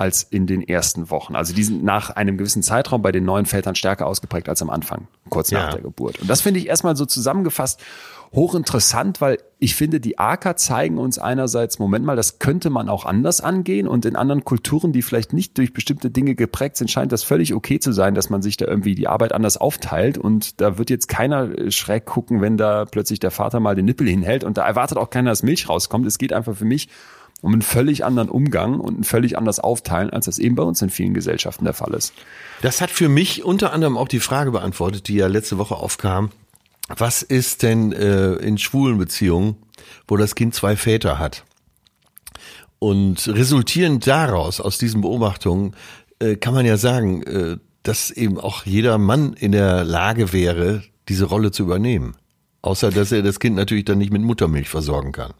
als 0.00 0.22
in 0.22 0.46
den 0.46 0.66
ersten 0.66 1.10
Wochen. 1.10 1.36
Also 1.36 1.54
die 1.54 1.62
sind 1.62 1.84
nach 1.84 2.08
einem 2.10 2.38
gewissen 2.38 2.62
Zeitraum 2.62 3.02
bei 3.02 3.12
den 3.12 3.24
neuen 3.24 3.44
Vätern 3.44 3.74
stärker 3.74 4.06
ausgeprägt 4.06 4.48
als 4.48 4.62
am 4.62 4.70
Anfang, 4.70 5.08
kurz 5.28 5.52
nach 5.52 5.66
Ja. 5.66 5.70
der 5.72 5.82
Geburt. 5.82 6.18
Und 6.20 6.30
das 6.30 6.40
finde 6.40 6.58
ich 6.58 6.66
erstmal 6.68 6.96
so 6.96 7.04
zusammengefasst 7.04 7.80
hochinteressant, 8.32 9.20
weil 9.20 9.38
ich 9.58 9.74
finde, 9.74 10.00
die 10.00 10.18
AKA 10.18 10.56
zeigen 10.56 10.98
uns 10.98 11.18
einerseits, 11.18 11.78
Moment 11.78 12.04
mal, 12.06 12.14
das 12.16 12.38
könnte 12.38 12.70
man 12.70 12.88
auch 12.88 13.04
anders 13.04 13.40
angehen 13.40 13.88
und 13.88 14.04
in 14.04 14.14
anderen 14.16 14.44
Kulturen, 14.44 14.92
die 14.92 15.02
vielleicht 15.02 15.32
nicht 15.32 15.58
durch 15.58 15.72
bestimmte 15.72 16.10
Dinge 16.10 16.34
geprägt 16.36 16.76
sind, 16.76 16.90
scheint 16.90 17.10
das 17.12 17.24
völlig 17.24 17.52
okay 17.54 17.80
zu 17.80 17.92
sein, 17.92 18.14
dass 18.14 18.30
man 18.30 18.40
sich 18.40 18.56
da 18.56 18.66
irgendwie 18.66 18.94
die 18.94 19.08
Arbeit 19.08 19.32
anders 19.32 19.56
aufteilt 19.56 20.16
und 20.16 20.60
da 20.60 20.78
wird 20.78 20.90
jetzt 20.90 21.08
keiner 21.08 21.58
äh, 21.58 21.70
schräg 21.72 22.06
gucken, 22.06 22.40
wenn 22.40 22.56
da 22.56 22.84
plötzlich 22.84 23.18
der 23.18 23.32
Vater 23.32 23.58
mal 23.60 23.74
den 23.74 23.84
Nippel 23.84 24.08
hinhält 24.08 24.44
und 24.44 24.56
da 24.56 24.64
erwartet 24.66 24.96
auch 24.96 25.10
keiner, 25.10 25.30
dass 25.30 25.42
Milch 25.42 25.68
rauskommt. 25.68 26.06
Es 26.06 26.16
geht 26.16 26.32
einfach 26.32 26.56
für 26.56 26.64
mich 26.64 26.88
um 27.42 27.52
einen 27.52 27.62
völlig 27.62 28.04
anderen 28.04 28.28
Umgang 28.28 28.80
und 28.80 29.00
ein 29.00 29.04
völlig 29.04 29.38
anders 29.38 29.58
Aufteilen, 29.58 30.10
als 30.10 30.26
das 30.26 30.38
eben 30.38 30.54
bei 30.54 30.62
uns 30.62 30.82
in 30.82 30.90
vielen 30.90 31.14
Gesellschaften 31.14 31.64
der 31.64 31.74
Fall 31.74 31.94
ist. 31.94 32.12
Das 32.62 32.80
hat 32.80 32.90
für 32.90 33.08
mich 33.08 33.44
unter 33.44 33.72
anderem 33.72 33.96
auch 33.96 34.08
die 34.08 34.20
Frage 34.20 34.50
beantwortet, 34.50 35.08
die 35.08 35.14
ja 35.14 35.26
letzte 35.26 35.58
Woche 35.58 35.76
aufkam. 35.76 36.30
was 36.88 37.22
ist 37.22 37.62
denn 37.62 37.92
äh, 37.92 38.32
in 38.34 38.58
schwulen 38.58 38.98
Beziehungen, 38.98 39.56
wo 40.08 40.16
das 40.16 40.34
Kind 40.34 40.54
zwei 40.54 40.76
Väter 40.76 41.18
hat? 41.18 41.44
Und 42.80 43.28
resultierend 43.28 44.06
daraus, 44.06 44.60
aus 44.60 44.78
diesen 44.78 45.02
Beobachtungen, 45.02 45.76
äh, 46.18 46.36
kann 46.36 46.54
man 46.54 46.66
ja 46.66 46.76
sagen, 46.76 47.22
äh, 47.22 47.56
dass 47.82 48.10
eben 48.10 48.38
auch 48.38 48.64
jeder 48.66 48.98
Mann 48.98 49.34
in 49.34 49.52
der 49.52 49.84
Lage 49.84 50.32
wäre, 50.32 50.82
diese 51.08 51.26
Rolle 51.26 51.50
zu 51.50 51.62
übernehmen. 51.62 52.16
Außer 52.62 52.90
dass 52.90 53.12
er 53.12 53.22
das 53.22 53.40
Kind 53.40 53.56
natürlich 53.56 53.84
dann 53.84 53.98
nicht 53.98 54.12
mit 54.12 54.22
Muttermilch 54.22 54.68
versorgen 54.68 55.12
kann. 55.12 55.32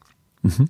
Mhm. 0.43 0.69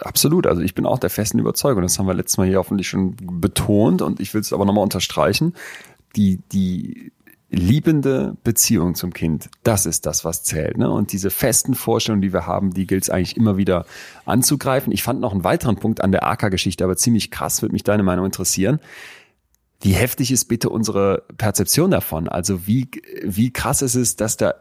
Absolut. 0.00 0.46
Also 0.46 0.62
ich 0.62 0.74
bin 0.74 0.86
auch 0.86 0.98
der 0.98 1.10
festen 1.10 1.38
Überzeugung. 1.38 1.82
Das 1.82 1.98
haben 1.98 2.06
wir 2.06 2.14
letztes 2.14 2.38
Mal 2.38 2.46
hier 2.46 2.58
hoffentlich 2.58 2.88
schon 2.88 3.16
betont 3.16 4.02
und 4.02 4.20
ich 4.20 4.34
will 4.34 4.40
es 4.40 4.52
aber 4.52 4.64
nochmal 4.64 4.84
unterstreichen. 4.84 5.54
Die, 6.16 6.40
die 6.52 7.12
liebende 7.50 8.36
Beziehung 8.44 8.94
zum 8.94 9.12
Kind, 9.12 9.48
das 9.62 9.86
ist 9.86 10.06
das, 10.06 10.24
was 10.24 10.42
zählt. 10.42 10.76
Ne? 10.76 10.90
Und 10.90 11.12
diese 11.12 11.30
festen 11.30 11.74
Vorstellungen, 11.74 12.22
die 12.22 12.32
wir 12.32 12.46
haben, 12.46 12.72
die 12.72 12.86
gilt 12.86 13.04
es 13.04 13.10
eigentlich 13.10 13.36
immer 13.36 13.56
wieder 13.56 13.86
anzugreifen. 14.24 14.92
Ich 14.92 15.02
fand 15.02 15.20
noch 15.20 15.32
einen 15.32 15.44
weiteren 15.44 15.76
Punkt 15.76 16.00
an 16.00 16.12
der 16.12 16.26
AK-Geschichte, 16.26 16.84
aber 16.84 16.96
ziemlich 16.96 17.30
krass, 17.30 17.62
würde 17.62 17.72
mich 17.72 17.84
deine 17.84 18.02
Meinung 18.02 18.26
interessieren. 18.26 18.80
Wie 19.80 19.92
heftig 19.92 20.30
ist 20.30 20.46
bitte 20.46 20.70
unsere 20.70 21.24
Perzeption 21.36 21.90
davon? 21.90 22.28
Also 22.28 22.66
wie, 22.66 22.88
wie 23.22 23.52
krass 23.52 23.82
ist 23.82 23.94
es, 23.94 24.16
dass 24.16 24.36
da 24.36 24.54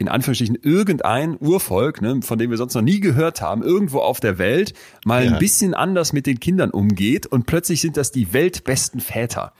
in 0.00 0.08
Anführungsstrichen 0.08 0.58
irgendein 0.62 1.36
Urvolk, 1.38 2.00
ne, 2.00 2.20
von 2.22 2.38
dem 2.38 2.48
wir 2.50 2.56
sonst 2.56 2.72
noch 2.72 2.80
nie 2.80 3.00
gehört 3.00 3.42
haben, 3.42 3.62
irgendwo 3.62 3.98
auf 3.98 4.18
der 4.18 4.38
Welt 4.38 4.72
mal 5.04 5.26
ja. 5.26 5.32
ein 5.32 5.38
bisschen 5.38 5.74
anders 5.74 6.14
mit 6.14 6.24
den 6.24 6.40
Kindern 6.40 6.70
umgeht 6.70 7.26
und 7.26 7.44
plötzlich 7.44 7.82
sind 7.82 7.98
das 7.98 8.10
die 8.10 8.32
weltbesten 8.32 9.00
Väter. 9.00 9.52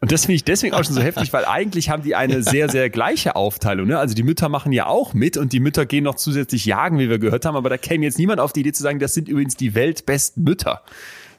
Und 0.00 0.10
das 0.10 0.22
finde 0.22 0.36
ich 0.36 0.44
deswegen 0.44 0.74
auch 0.74 0.82
schon 0.82 0.94
so 0.94 1.02
heftig, 1.02 1.30
weil 1.34 1.44
eigentlich 1.44 1.90
haben 1.90 2.02
die 2.02 2.14
eine 2.14 2.42
sehr, 2.42 2.70
sehr 2.70 2.88
gleiche 2.88 3.36
Aufteilung. 3.36 3.86
Ne? 3.86 3.98
Also 3.98 4.14
die 4.14 4.22
Mütter 4.22 4.48
machen 4.48 4.72
ja 4.72 4.86
auch 4.86 5.12
mit 5.12 5.36
und 5.36 5.52
die 5.52 5.60
Mütter 5.60 5.84
gehen 5.84 6.04
noch 6.04 6.14
zusätzlich 6.14 6.64
jagen, 6.64 6.98
wie 6.98 7.10
wir 7.10 7.18
gehört 7.18 7.44
haben, 7.44 7.56
aber 7.56 7.68
da 7.68 7.76
käme 7.76 8.06
jetzt 8.06 8.18
niemand 8.18 8.40
auf 8.40 8.54
die 8.54 8.60
Idee 8.60 8.72
zu 8.72 8.82
sagen, 8.82 8.98
das 8.98 9.12
sind 9.12 9.28
übrigens 9.28 9.56
die 9.56 9.74
weltbesten 9.74 10.42
Mütter 10.42 10.80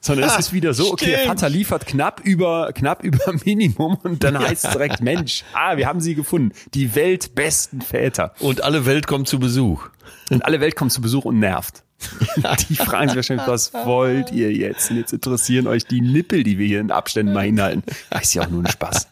sondern 0.04 0.30
es 0.30 0.38
ist 0.38 0.54
wieder 0.54 0.74
so, 0.74 0.92
okay, 0.92 1.12
der 1.12 1.20
Vater 1.20 1.48
liefert 1.50 1.88
knapp 1.88 2.20
über, 2.24 2.72
knapp 2.74 3.04
über 3.04 3.34
Minimum 3.46 3.98
und 4.04 4.24
dann 4.24 4.38
heißt 4.38 4.66
es 4.66 4.72
direkt, 4.72 5.02
Mensch, 5.02 5.44
ah, 5.54 5.78
wir 5.78 5.88
haben 5.88 6.02
sie 6.02 6.14
gefunden. 6.14 6.52
Die 6.74 6.94
weltbesten 6.94 7.82
Väter. 7.82 8.34
Und 8.40 8.64
alle 8.64 8.86
Welt 8.86 9.08
kommt 9.08 9.30
zu 9.30 9.40
Besuch. 9.40 9.88
Und 10.30 10.44
alle 10.46 10.60
Welt 10.60 10.76
kommt 10.76 10.92
zu 10.92 11.02
Besuch 11.02 11.24
und 11.26 11.40
nervt. 11.40 11.84
die 12.70 12.76
fragen 12.76 13.10
sich 13.10 13.16
wahrscheinlich, 13.16 13.48
was 13.48 13.74
wollt 13.74 14.32
ihr 14.32 14.52
jetzt? 14.52 14.92
Und 14.92 14.98
jetzt 14.98 15.14
interessieren 15.14 15.68
euch 15.68 15.86
die 15.86 16.02
Nippel, 16.02 16.44
die 16.44 16.58
wir 16.58 16.68
hier 16.68 16.82
in 16.82 16.92
Abständen 16.92 17.32
mal 17.32 17.46
hinhalten. 17.46 17.84
Das 18.10 18.24
ist 18.24 18.34
ja 18.34 18.44
auch 18.44 18.50
nur 18.50 18.62
ein 18.62 18.70
Spaß. 18.70 19.08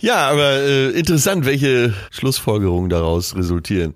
ja, 0.00 0.30
aber 0.30 0.60
äh, 0.60 0.90
interessant, 0.90 1.44
welche 1.44 1.92
Schlussfolgerungen 2.10 2.88
daraus 2.88 3.36
resultieren. 3.36 3.94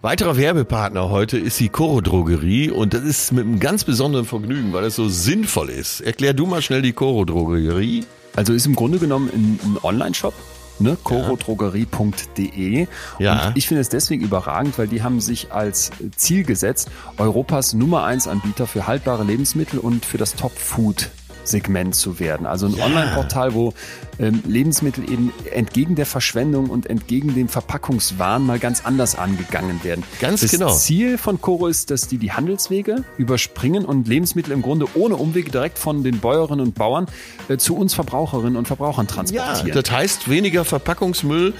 Weiterer 0.00 0.36
Werbepartner 0.36 1.10
heute 1.10 1.38
ist 1.38 1.58
die 1.58 1.68
Coro 1.68 2.00
Drogerie 2.00 2.70
und 2.70 2.94
das 2.94 3.02
ist 3.02 3.32
mit 3.32 3.44
einem 3.44 3.58
ganz 3.58 3.82
besonderen 3.82 4.26
Vergnügen, 4.26 4.72
weil 4.72 4.84
es 4.84 4.94
so 4.94 5.08
sinnvoll 5.08 5.70
ist. 5.70 6.00
Erklär 6.00 6.34
du 6.34 6.46
mal 6.46 6.62
schnell 6.62 6.82
die 6.82 6.92
Coro 6.92 7.24
Drogerie. 7.24 8.04
Also 8.36 8.52
ist 8.52 8.64
im 8.66 8.76
Grunde 8.76 9.00
genommen 9.00 9.28
ein, 9.34 9.58
ein 9.64 9.76
Online-Shop, 9.82 10.34
ne? 10.78 10.96
corodrogerie.de. 11.02 12.86
Ja. 13.18 13.48
Und 13.48 13.56
ich 13.56 13.66
finde 13.66 13.80
es 13.80 13.88
deswegen 13.88 14.22
überragend, 14.22 14.78
weil 14.78 14.86
die 14.86 15.02
haben 15.02 15.20
sich 15.20 15.50
als 15.50 15.90
Ziel 16.14 16.44
gesetzt, 16.44 16.92
Europas 17.16 17.74
Nummer 17.74 18.04
eins 18.04 18.28
Anbieter 18.28 18.68
für 18.68 18.86
haltbare 18.86 19.24
Lebensmittel 19.24 19.80
und 19.80 20.04
für 20.04 20.16
das 20.16 20.36
Top-Food 20.36 21.10
Segment 21.48 21.94
zu 21.94 22.18
werden. 22.20 22.46
Also 22.46 22.66
ein 22.66 22.74
ja. 22.74 22.84
Online-Portal, 22.84 23.54
wo 23.54 23.74
ähm, 24.18 24.42
Lebensmittel 24.46 25.10
eben 25.10 25.32
entgegen 25.52 25.94
der 25.94 26.06
Verschwendung 26.06 26.70
und 26.70 26.86
entgegen 26.86 27.34
dem 27.34 27.48
Verpackungswahn 27.48 28.44
mal 28.44 28.58
ganz 28.58 28.84
anders 28.84 29.16
angegangen 29.16 29.82
werden. 29.84 30.04
Ganz 30.20 30.40
das 30.40 30.50
genau. 30.50 30.66
Das 30.66 30.84
Ziel 30.84 31.18
von 31.18 31.40
Coro 31.40 31.66
ist, 31.66 31.90
dass 31.90 32.08
die 32.08 32.18
die 32.18 32.32
Handelswege 32.32 33.04
überspringen 33.16 33.84
und 33.84 34.08
Lebensmittel 34.08 34.52
im 34.52 34.62
Grunde 34.62 34.86
ohne 34.94 35.16
Umwege 35.16 35.50
direkt 35.50 35.78
von 35.78 36.02
den 36.02 36.18
Bäuerinnen 36.18 36.64
und 36.64 36.74
Bauern 36.74 37.06
äh, 37.48 37.56
zu 37.56 37.76
uns 37.76 37.94
Verbraucherinnen 37.94 38.56
und 38.56 38.66
Verbrauchern 38.66 39.06
transportieren. 39.06 39.68
Ja, 39.68 39.80
das 39.80 39.90
heißt 39.90 40.28
weniger 40.28 40.64
Verpackungsmüll, 40.64 41.54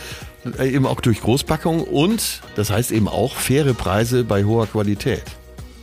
äh, 0.59 0.68
eben 0.68 0.86
auch 0.86 1.01
durch 1.01 1.20
Großpackungen 1.20 1.84
und 1.84 2.43
das 2.57 2.70
heißt 2.70 2.91
eben 2.93 3.09
auch 3.09 3.34
faire 3.34 3.74
Preise 3.74 4.24
bei 4.24 4.45
hoher 4.45 4.66
Qualität. 4.66 5.22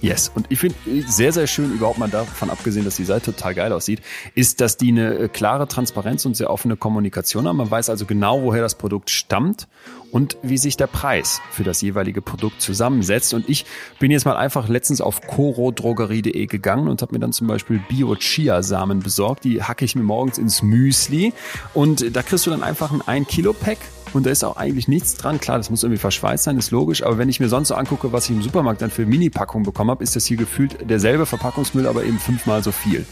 Yes. 0.06 0.32
Und 0.36 0.46
ich 0.50 0.60
finde 0.60 0.78
sehr, 1.08 1.32
sehr 1.32 1.48
schön, 1.48 1.74
überhaupt 1.74 1.98
mal 1.98 2.08
davon 2.08 2.52
abgesehen, 2.52 2.86
dass 2.86 2.96
die 2.96 3.06
Seite 3.06 3.34
total 3.34 3.56
geil 3.56 3.74
aussieht, 3.74 4.04
ist, 4.36 4.62
dass 4.62 4.78
die 4.78 4.90
eine 4.90 5.16
äh, 5.16 5.28
klare 5.30 5.68
Transparenz 5.68 6.28
und 6.28 6.38
sehr 6.38 6.52
offene 6.52 6.78
Kommunikation 6.78 7.48
haben. 7.48 7.58
Man 7.58 7.72
weiß 7.72 7.90
also 7.90 8.06
genau, 8.06 8.44
woher 8.44 8.62
das 8.62 8.76
Produkt 8.76 9.10
stammt 9.10 9.68
und 10.12 10.38
wie 10.44 10.60
sich 10.60 10.78
der 10.78 10.86
Preis 10.86 11.42
für 11.50 11.64
das 11.64 11.82
jeweilige 11.82 12.22
Produkt 12.22 12.62
zusammensetzt. 12.62 13.34
Und 13.34 13.50
ich 13.50 13.66
bin 13.98 14.12
jetzt 14.12 14.26
mal 14.26 14.38
einfach 14.38 14.70
letztens 14.70 15.02
auf 15.02 15.22
corodrogerie.de 15.22 16.46
gegangen 16.46 16.88
und 16.88 17.02
habe 17.02 17.14
mir 17.14 17.20
dann 17.20 17.34
zum 17.34 17.48
Beispiel 17.48 17.82
Bio-Chia-Samen 17.90 19.00
besorgt. 19.00 19.44
Die 19.44 19.64
hacke 19.64 19.86
ich 19.86 19.96
mir 19.96 20.04
morgens 20.04 20.38
ins 20.38 20.62
Müsli 20.62 21.34
und 21.74 22.16
da 22.16 22.22
kriegst 22.22 22.46
du 22.46 22.52
dann 22.52 22.62
einfach 22.62 22.92
ein 22.92 23.02
1 23.02 23.28
Kilo 23.28 23.54
Pack 23.54 23.80
und 24.14 24.26
da 24.26 24.30
ist 24.30 24.44
auch 24.44 24.58
eigentlich 24.58 24.88
nichts 24.88 25.16
dran. 25.16 25.40
Klar, 25.40 25.58
das 25.58 25.70
muss 25.70 25.84
irgendwie 25.84 26.00
verschweißt 26.00 26.44
sein, 26.44 26.58
ist 26.58 26.72
logisch. 26.72 27.04
Aber 27.04 27.18
wenn 27.18 27.30
ich 27.30 27.40
mir 27.40 27.50
sonst 27.50 27.70
so 27.70 27.76
angucke, 27.76 28.12
was 28.14 28.30
ich 28.30 28.36
im 28.36 28.42
Supermarkt 28.42 28.82
dann 28.82 28.92
für 28.92 29.06
Mini-Packungen 29.06 29.66
bekommen 29.66 29.92
habe, 29.92 30.04
ist 30.04 30.16
das 30.16 30.26
hier 30.26 30.38
gefühlt 30.38 30.90
derselbe 30.90 31.26
Verpackungsmüll, 31.26 31.88
aber 31.88 32.04
eben 32.04 32.20
fünfmal 32.20 32.64
so 32.64 32.72
viel. 32.72 33.06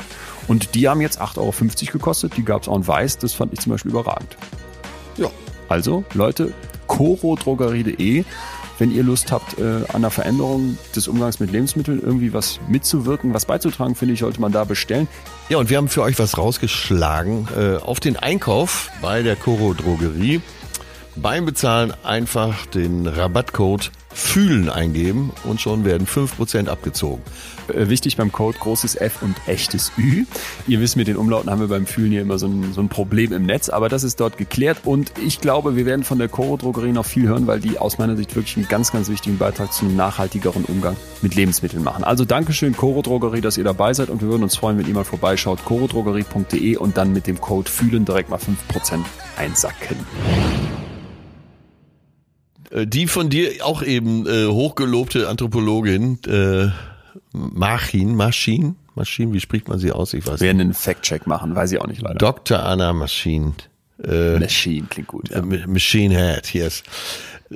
Und 0.48 0.76
die 0.76 0.88
haben 0.88 1.02
jetzt 1.02 1.22
8,50 1.22 1.38
Euro 1.38 1.92
gekostet. 1.94 2.38
Die 2.38 2.46
gab 2.46 2.62
es 2.64 2.68
auch 2.68 2.76
in 2.76 2.88
weiß. 2.88 3.18
Das 3.18 3.34
fand 3.34 3.54
ich 3.54 3.60
zum 3.60 3.72
Beispiel 3.72 3.92
überragend. 3.92 4.38
Ja, 5.18 5.30
also 5.68 6.04
Leute, 6.14 6.54
corodrogerie.de 6.88 8.26
wenn 8.80 8.94
ihr 8.94 9.04
Lust 9.04 9.32
habt, 9.32 9.60
äh, 9.60 9.82
an 9.94 10.02
der 10.02 10.12
Veränderung 10.12 10.78
des 10.96 11.08
Umgangs 11.08 11.40
mit 11.40 11.52
Lebensmitteln 11.52 12.02
irgendwie 12.02 12.34
was 12.34 12.60
mitzuwirken, 12.68 13.34
was 13.34 13.46
beizutragen, 13.46 13.96
finde 13.96 14.14
ich, 14.16 14.22
sollte 14.22 14.42
man 14.42 14.52
da 14.52 14.64
bestellen. 14.64 15.08
Ja, 15.50 15.58
und 15.58 15.70
wir 15.70 15.78
haben 15.78 15.90
für 15.90 16.02
euch 16.02 16.18
was 16.20 16.38
rausgeschlagen. 16.38 17.48
Äh, 17.58 17.78
auf 17.78 18.00
den 18.00 18.18
Einkauf 18.18 18.90
bei 19.02 19.22
der 19.22 19.36
Coro 19.36 19.74
Drogerie 19.74 20.42
beim 21.16 21.46
Bezahlen 21.46 21.94
einfach 22.04 22.66
den 22.66 23.08
Rabattcode 23.08 23.92
Fühlen 24.14 24.70
eingeben 24.70 25.32
und 25.44 25.60
schon 25.60 25.86
werden 25.86 26.06
5% 26.08 26.68
abgezogen. 26.68 27.22
Äh, 27.68 27.90
wichtig 27.90 28.16
beim 28.18 28.32
Code 28.32 28.58
großes 28.60 28.96
F 28.96 29.22
und 29.22 29.36
echtes 29.48 29.92
Ü. 29.98 30.26
Ihr 30.68 30.80
wisst, 30.80 30.96
mit 30.96 31.08
den 31.08 31.18
Umlauten 31.18 31.50
haben 31.50 31.62
wir 31.62 31.68
beim 31.68 31.86
Fühlen 31.86 32.12
hier 32.12 32.22
immer 32.22 32.38
so 32.38 32.48
ein, 32.48 32.74
so 32.74 32.82
ein 32.82 32.90
Problem 32.90 33.34
im 33.34 33.46
Netz, 33.46 33.70
aber 33.70 33.90
das 33.90 34.04
ist 34.04 34.20
dort 34.20 34.38
geklärt 34.38 34.82
und 34.84 35.12
ich 35.26 35.42
glaube, 35.42 35.76
wir 35.76 35.86
werden 35.86 36.04
von 36.04 36.20
der 36.20 36.30
Coro 36.30 36.58
Drogerie 36.58 36.92
noch 36.92 37.06
viel 37.06 37.28
hören, 37.28 37.48
weil 37.48 37.60
die 37.60 37.80
aus 37.80 37.98
meiner 37.98 38.16
Sicht 38.16 38.36
wirklich 38.36 38.56
einen 38.58 38.68
ganz, 38.68 38.92
ganz 38.92 39.10
wichtigen 39.10 39.38
Beitrag 39.38 39.74
zu 39.74 39.86
einem 39.86 39.96
nachhaltigeren 39.96 40.66
Umgang 40.66 40.96
mit 41.22 41.36
Lebensmitteln 41.36 41.84
machen. 41.84 42.04
Also 42.04 42.26
Dankeschön 42.26 42.78
Coro 42.78 43.02
Drogerie, 43.02 43.42
dass 43.42 43.58
ihr 43.58 43.64
dabei 43.64 43.94
seid 43.94 44.10
und 44.10 44.22
wir 44.22 44.30
würden 44.30 44.44
uns 44.44 44.56
freuen, 44.56 44.78
wenn 44.78 44.88
ihr 44.88 44.94
mal 44.94 45.06
vorbeischaut, 45.06 45.66
corodrogerie.de 45.66 46.78
und 46.78 46.98
dann 46.98 47.14
mit 47.14 47.26
dem 47.26 47.42
Code 47.42 47.70
Fühlen 47.70 48.06
direkt 48.06 48.30
mal 48.30 48.40
5% 48.40 49.04
einsacken. 49.38 49.98
Äh, 52.74 52.88
die 52.88 53.08
von 53.08 53.30
dir 53.30 53.52
auch 53.64 53.84
eben 53.84 54.28
äh, 54.28 54.48
hochgelobte 54.48 55.30
Anthropologin, 55.30 56.20
äh, 56.28 56.70
Machin, 57.32 58.16
Maschin, 58.16 58.76
Maschin, 58.96 59.34
wie 59.34 59.40
spricht 59.40 59.68
man 59.68 59.80
sie 59.80 59.92
aus? 59.92 60.14
Ich 60.14 60.26
weiß 60.26 60.40
Wir 60.40 60.48
werden 60.48 60.62
einen 60.62 60.74
Fact-Check 60.74 61.28
machen, 61.28 61.56
weiß 61.56 61.72
ich 61.72 61.82
auch 61.82 61.88
nicht 61.88 62.02
leider. 62.02 62.16
Dr. 62.16 62.64
Anna 62.64 62.94
Maschin. 62.94 63.54
Äh, 64.04 64.40
Machine 64.40 64.88
klingt 64.90 65.08
gut. 65.08 65.30
Ja. 65.30 65.38
Äh, 65.40 65.68
Machine 65.68 66.16
Head, 66.16 66.54
yes. 66.54 66.84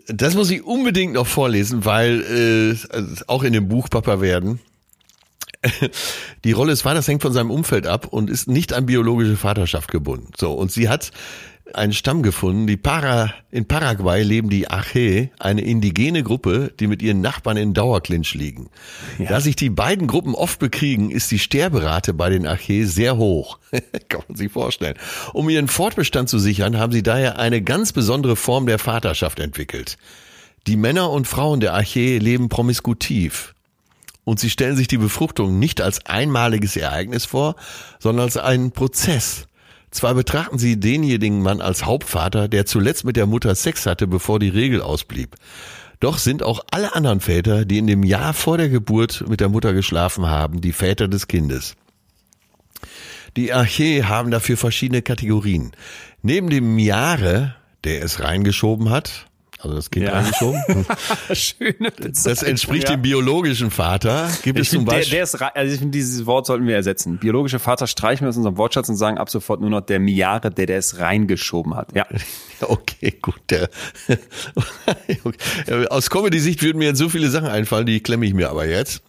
Das 0.08 0.36
muss 0.36 0.52
ich 0.52 0.64
unbedingt 0.64 1.14
noch 1.14 1.26
vorlesen, 1.26 1.86
weil 1.86 2.78
äh, 2.94 3.02
auch 3.28 3.44
in 3.44 3.54
dem 3.54 3.68
Buch 3.68 3.90
Papa 3.90 4.22
werden. 4.22 4.60
Die 6.44 6.52
Rolle 6.52 6.72
des 6.72 6.84
Vaters 6.84 7.08
hängt 7.08 7.24
von 7.24 7.34
seinem 7.34 7.50
Umfeld 7.50 7.88
ab 7.88 8.08
und 8.08 8.30
ist 8.30 8.48
nicht 8.48 8.74
an 8.74 8.86
biologische 8.86 9.36
Vaterschaft 9.36 9.92
gebunden. 9.92 10.32
So 10.38 10.54
und 10.54 10.72
sie 10.72 10.88
hat 10.88 11.12
einen 11.74 11.94
Stamm 11.94 12.24
gefunden. 12.24 12.68
Die 12.68 12.78
Para, 12.78 13.34
in 13.52 13.68
Paraguay 13.68 14.24
leben 14.24 14.50
die 14.50 14.70
Ache, 14.70 15.30
eine 15.40 15.62
indigene 15.62 16.24
Gruppe, 16.24 16.74
die 16.80 16.88
mit 16.88 17.02
ihren 17.02 17.22
Nachbarn 17.22 17.58
in 17.58 17.74
Dauerclinch 17.74 18.34
liegen. 18.34 18.70
Ja. 19.18 19.30
Da 19.30 19.42
sich 19.42 19.56
die 19.56 19.70
beiden 19.70 20.08
Gruppen 20.08 20.36
oft 20.36 20.60
bekriegen, 20.60 21.10
ist 21.10 21.32
die 21.32 21.40
Sterberate 21.40 22.14
bei 22.14 22.30
den 22.30 22.48
Ache 22.48 22.86
sehr 22.86 23.18
hoch. 23.18 23.60
Kann 24.10 24.22
man 24.28 24.38
sich 24.38 24.52
vorstellen. 24.52 24.96
Um 25.34 25.50
ihren 25.50 25.68
Fortbestand 25.68 26.30
zu 26.30 26.40
sichern, 26.40 26.78
haben 26.78 26.92
sie 26.92 27.04
daher 27.04 27.40
eine 27.40 27.62
ganz 27.62 27.94
besondere 27.94 28.36
Form 28.36 28.66
der 28.66 28.80
Vaterschaft 28.80 29.40
entwickelt. 29.40 29.98
Die 30.68 30.76
Männer 30.76 31.10
und 31.12 31.28
Frauen 31.28 31.60
der 31.60 31.76
Ache 31.76 32.18
leben 32.18 32.50
promiskutiv. 32.50 33.54
Und 34.26 34.42
sie 34.42 34.50
stellen 34.50 34.76
sich 34.76 34.90
die 34.90 34.98
Befruchtung 34.98 35.58
nicht 35.58 35.80
als 35.80 36.06
einmaliges 36.06 36.76
Ereignis 36.76 37.26
vor, 37.26 37.56
sondern 38.00 38.26
als 38.26 38.36
einen 38.36 38.72
Prozess 38.72 39.47
zwar 39.98 40.14
betrachten 40.14 40.58
sie 40.58 40.80
denjenigen 40.80 41.42
Mann 41.42 41.62
als 41.62 41.86
Hauptvater, 41.86 42.48
der 42.48 42.66
zuletzt 42.66 43.04
mit 43.04 43.16
der 43.16 43.26
Mutter 43.26 43.54
Sex 43.56 43.86
hatte, 43.86 44.08
bevor 44.08 44.40
die 44.40 44.50
Regel 44.50 44.82
ausblieb. 44.82 45.36
Doch 46.00 46.20
sind 46.20 46.44
auch 46.44 46.64
alle 46.72 46.96
anderen 46.96 47.20
Väter, 47.20 47.66
die 47.66 47.80
in 47.80 47.88
dem 47.88 48.04
Jahr 48.04 48.34
vor 48.34 48.58
der 48.58 48.70
Geburt 48.70 49.26
mit 49.28 49.40
der 49.40 49.50
Mutter 49.50 49.74
geschlafen 49.74 50.28
haben, 50.28 50.62
die 50.62 50.72
Väter 50.72 51.08
des 51.08 51.28
Kindes. 51.28 51.76
Die 53.36 53.54
Archä 53.54 54.04
haben 54.04 54.32
dafür 54.32 54.58
verschiedene 54.58 55.02
Kategorien. 55.02 55.72
Neben 56.22 56.50
dem 56.50 56.78
Jahre, 56.80 57.56
der 57.84 58.04
es 58.04 58.20
reingeschoben 58.20 58.90
hat, 58.90 59.28
also 59.60 59.76
das 59.76 59.90
Kind 59.90 60.06
Ja. 60.06 60.14
reingeschoben, 60.14 60.62
Schöne 61.34 61.92
das 62.24 62.44
entspricht 62.44 62.90
dem 62.90 63.02
biologischen 63.02 63.72
Vater, 63.72 64.30
gibt 64.44 64.60
es 64.60 64.68
Ich 64.68 64.70
zum 64.72 64.80
finde, 64.82 64.92
der, 64.92 64.98
Beispiel. 65.00 65.16
der 65.16 65.24
ist, 65.24 65.36
also 65.42 65.74
ich 65.74 65.80
finde, 65.80 65.98
dieses 65.98 66.26
Wort 66.26 66.46
sollten 66.46 66.68
wir 66.68 66.76
ersetzen. 66.76 67.18
Biologische 67.18 67.60
Vater 67.60 67.88
streichen 67.88 68.26
wir 68.26 68.30
aus 68.30 68.38
unserem 68.38 68.58
Wortschatz 68.58 68.90
und 68.90 68.98
sagen 68.98 69.18
ab 69.18 69.30
sofort 69.30 69.62
nur 69.62 69.70
noch 69.70 69.82
der 69.82 70.00
Miare, 70.00 70.52
der, 70.52 70.66
der 70.68 70.78
es 70.78 71.00
reingeschoben 71.00 71.76
hat. 71.76 71.96
Ja. 71.96 72.06
Okay, 72.60 73.14
gut. 73.22 73.40
Der, 73.52 73.70
okay. 75.24 75.88
Aus 75.90 76.10
Comedy-Sicht 76.10 76.64
würden 76.64 76.80
mir 76.80 76.86
jetzt 76.86 76.98
so 76.98 77.08
viele 77.08 77.30
Sachen 77.30 77.48
einfallen, 77.48 77.86
die 77.86 78.00
klemme 78.00 78.26
ich 78.26 78.34
mir 78.34 78.50
aber 78.50 78.66
jetzt. 78.66 79.04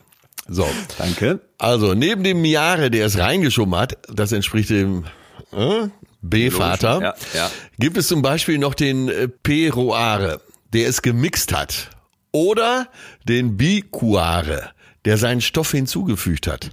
So. 0.49 0.69
Danke. 0.99 1.41
Also, 1.59 1.95
neben 1.95 2.23
dem 2.25 2.45
Jahre, 2.45 2.91
der 2.91 3.07
es 3.07 3.17
reingeschoben 3.19 3.75
hat, 3.75 3.97
das 4.13 4.33
entspricht 4.33 4.69
dem 4.69 5.05
äh, 5.53 5.89
B-Vater, 6.21 7.01
Ja, 7.01 7.15
ja. 7.35 7.51
gibt 7.79 7.97
es 7.97 8.09
zum 8.09 8.23
Beispiel 8.23 8.59
noch 8.59 8.75
den 8.75 9.09
äh, 9.09 9.29
Peroare, 9.29 10.41
der 10.73 10.89
es 10.89 11.03
gemixt 11.03 11.57
hat. 11.57 11.91
Oder 12.33 12.89
den 13.25 13.57
Bicuare, 13.57 14.71
der 15.05 15.17
seinen 15.17 15.41
Stoff 15.41 15.71
hinzugefügt 15.71 16.47
hat. 16.47 16.71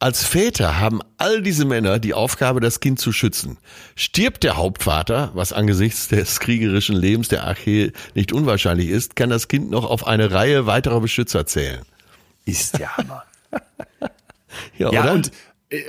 Als 0.00 0.24
Väter 0.24 0.80
haben 0.80 1.00
all 1.18 1.40
diese 1.42 1.64
Männer 1.64 1.98
die 1.98 2.14
Aufgabe, 2.14 2.60
das 2.60 2.80
Kind 2.80 2.98
zu 2.98 3.12
schützen. 3.12 3.58
Stirbt 3.96 4.42
der 4.42 4.56
Hauptvater, 4.56 5.30
was 5.34 5.52
angesichts 5.52 6.08
des 6.08 6.40
kriegerischen 6.40 6.96
Lebens 6.96 7.28
der 7.28 7.44
Archee 7.44 7.92
nicht 8.14 8.32
unwahrscheinlich 8.32 8.88
ist, 8.88 9.16
kann 9.16 9.30
das 9.30 9.48
Kind 9.48 9.70
noch 9.70 9.84
auf 9.88 10.06
eine 10.06 10.30
Reihe 10.30 10.66
weiterer 10.66 11.00
Beschützer 11.00 11.46
zählen. 11.46 11.82
Ist 12.44 12.78
der 12.78 12.96
Hammer. 12.96 13.24
Ja, 14.78 14.92
Ja, 14.92 15.02
oder? 15.02 15.12
und, 15.14 15.32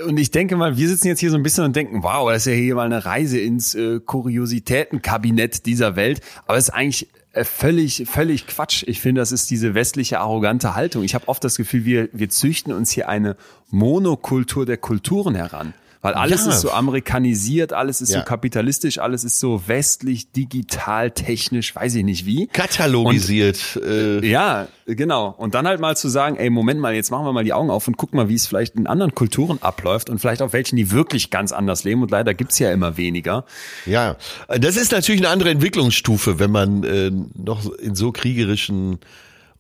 und 0.08 0.18
ich 0.18 0.32
denke 0.32 0.56
mal, 0.56 0.78
wir 0.78 0.88
sitzen 0.88 1.08
jetzt 1.08 1.20
hier 1.20 1.32
so 1.32 1.38
ein 1.38 1.44
bisschen 1.44 1.64
und 1.64 1.76
denken, 1.76 2.04
wow, 2.04 2.30
das 2.30 2.46
ist 2.46 2.54
ja 2.54 2.58
hier 2.58 2.76
mal 2.76 2.86
eine 2.86 3.06
Reise 3.06 3.40
ins 3.40 3.76
äh, 3.76 4.00
Kuriositätenkabinett 4.00 5.66
dieser 5.66 5.96
Welt. 5.96 6.22
Aber 6.46 6.58
es 6.58 6.70
ist 6.70 6.74
eigentlich 6.74 7.10
äh, 7.34 7.44
völlig, 7.44 8.06
völlig 8.08 8.48
Quatsch. 8.48 8.84
Ich 8.88 9.02
finde, 9.02 9.22
das 9.22 9.32
ist 9.32 9.50
diese 9.50 9.74
westliche 9.74 10.20
arrogante 10.20 10.76
Haltung. 10.76 11.04
Ich 11.04 11.16
habe 11.16 11.28
oft 11.28 11.44
das 11.44 11.58
Gefühl, 11.58 11.86
wir, 11.86 12.10
wir 12.14 12.30
züchten 12.30 12.74
uns 12.74 12.92
hier 12.92 13.10
eine 13.10 13.36
Monokultur 13.70 14.66
der 14.66 14.78
Kulturen 14.78 15.36
heran. 15.36 15.74
Weil 16.06 16.14
alles 16.14 16.46
Ja. 16.46 16.52
ist 16.52 16.62
so 16.62 16.72
amerikanisiert, 16.72 17.74
alles 17.74 18.00
ist 18.02 18.12
Ja. 18.12 18.20
so 18.20 18.26
kapitalistisch, 18.26 19.00
alles 19.00 19.24
ist 19.24 19.40
so 19.40 19.68
westlich, 19.68 20.32
digital, 20.32 21.10
technisch, 21.12 21.76
weiß 21.76 21.96
ich 21.96 22.04
nicht 22.04 22.26
wie. 22.26 22.48
katalogisiert. 22.48 23.80
äh, 23.84 24.26
Ja, 24.26 24.68
genau. 24.86 25.34
Und 25.38 25.56
dann 25.56 25.68
halt 25.68 25.80
mal 25.80 25.98
zu 25.98 26.10
sagen, 26.10 26.36
ey, 26.38 26.50
Moment 26.50 26.80
mal, 26.80 26.94
jetzt 26.94 27.10
machen 27.12 27.26
wir 27.26 27.34
mal 27.34 27.44
die 27.44 27.54
Augen 27.54 27.70
auf 27.70 27.88
und 27.88 27.98
gucken 27.98 28.18
mal, 28.18 28.30
wie 28.30 28.36
es 28.36 28.46
vielleicht 28.46 28.76
in 28.76 28.88
anderen 28.88 29.16
Kulturen 29.16 29.58
abläuft 29.62 30.10
und 30.10 30.20
vielleicht 30.20 30.42
auf 30.42 30.54
welchen, 30.54 30.76
die 30.76 30.92
wirklich 30.92 31.30
ganz 31.32 31.52
anders 31.52 31.84
leben. 31.84 32.02
Und 32.04 32.12
leider 32.12 32.34
gibt's 32.34 32.60
ja 32.60 32.72
immer 32.72 32.98
weniger. 32.98 33.46
Ja, 33.86 34.16
das 34.48 34.78
ist 34.78 34.92
natürlich 34.92 35.22
eine 35.22 35.30
andere 35.30 35.50
Entwicklungsstufe, 35.50 36.38
wenn 36.40 36.52
man 36.52 36.84
äh, 36.84 37.12
noch 37.36 37.66
in 37.74 37.96
so 37.96 38.12
kriegerischen 38.12 39.00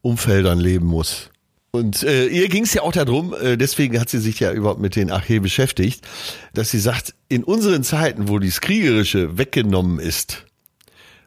Umfeldern 0.01 0.59
leben 0.59 0.85
muss. 0.85 1.29
Und 1.75 2.03
äh, 2.03 2.27
ihr 2.27 2.47
ging 2.47 2.63
es 2.63 2.73
ja 2.73 2.83
auch 2.83 2.93
darum, 2.93 3.33
äh, 3.33 3.57
deswegen 3.57 3.99
hat 3.99 4.07
sie 4.07 4.19
sich 4.19 4.39
ja 4.39 4.53
überhaupt 4.53 4.79
mit 4.79 4.95
den 4.95 5.11
Archee 5.11 5.39
beschäftigt, 5.39 6.07
dass 6.53 6.71
sie 6.71 6.79
sagt, 6.79 7.13
in 7.27 7.43
unseren 7.43 7.83
Zeiten, 7.83 8.29
wo 8.29 8.39
dieses 8.39 8.61
Kriegerische 8.61 9.37
weggenommen 9.37 9.99
ist, 9.99 10.45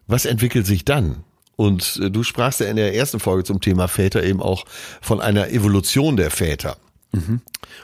was 0.06 0.24
entwickelt 0.24 0.64
sich 0.64 0.86
dann? 0.86 1.22
Und 1.56 2.00
äh, 2.02 2.10
du 2.10 2.22
sprachst 2.22 2.60
ja 2.60 2.66
in 2.66 2.76
der 2.76 2.94
ersten 2.94 3.20
Folge 3.20 3.44
zum 3.44 3.60
Thema 3.60 3.88
Väter 3.88 4.22
eben 4.22 4.40
auch 4.40 4.64
von 5.02 5.20
einer 5.20 5.50
Evolution 5.50 6.16
der 6.16 6.30
Väter. 6.30 6.78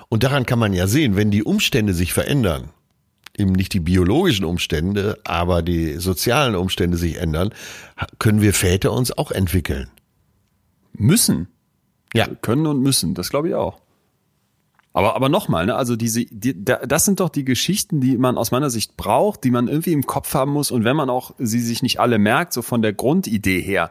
Und 0.09 0.23
daran 0.23 0.47
kann 0.47 0.59
man 0.59 0.73
ja 0.73 0.87
sehen, 0.87 1.17
wenn 1.17 1.31
die 1.31 1.45
Umstände 1.45 1.93
sich 1.93 2.15
verändern, 2.15 2.71
eben 3.37 3.53
nicht 3.53 3.75
die 3.75 3.81
biologischen 3.81 4.47
Umstände, 4.47 5.19
aber 5.25 5.61
die 5.61 5.97
sozialen 5.99 6.55
Umstände 6.55 6.97
sich 6.97 7.17
ändern, 7.17 7.51
können 8.19 8.41
wir 8.41 8.55
Väter 8.55 8.93
uns 8.93 9.13
auch 9.13 9.33
entwickeln. 9.33 9.91
Müssen. 10.95 11.49
Ja. 12.15 12.27
Können 12.41 12.67
und 12.67 12.81
müssen, 12.81 13.15
das 13.15 13.29
glaube 13.31 13.49
ich 13.49 13.55
auch. 13.55 13.81
Aber, 14.93 15.17
aber 15.17 15.29
nochmal, 15.29 15.67
ne, 15.67 15.75
also 15.75 15.97
diese, 15.97 16.25
die, 16.25 16.65
da- 16.65 16.87
das 16.87 17.05
sind 17.05 17.19
doch 17.19 17.29
die 17.29 17.45
Geschichten, 17.45 18.01
die 18.01 18.17
man 18.17 18.39
aus 18.39 18.53
meiner 18.53 18.71
Sicht 18.71 18.97
braucht, 18.97 19.43
die 19.43 19.51
man 19.51 19.67
irgendwie 19.67 19.93
im 19.93 20.07
Kopf 20.07 20.33
haben 20.35 20.53
muss 20.53 20.71
und 20.71 20.85
wenn 20.85 20.95
man 20.97 21.11
auch 21.11 21.35
sie 21.39 21.59
sich 21.61 21.83
nicht 21.83 21.99
alle 21.99 22.19
merkt, 22.21 22.53
so 22.53 22.63
von 22.63 22.81
der 22.81 22.93
Grundidee 22.93 23.61
her. 23.61 23.91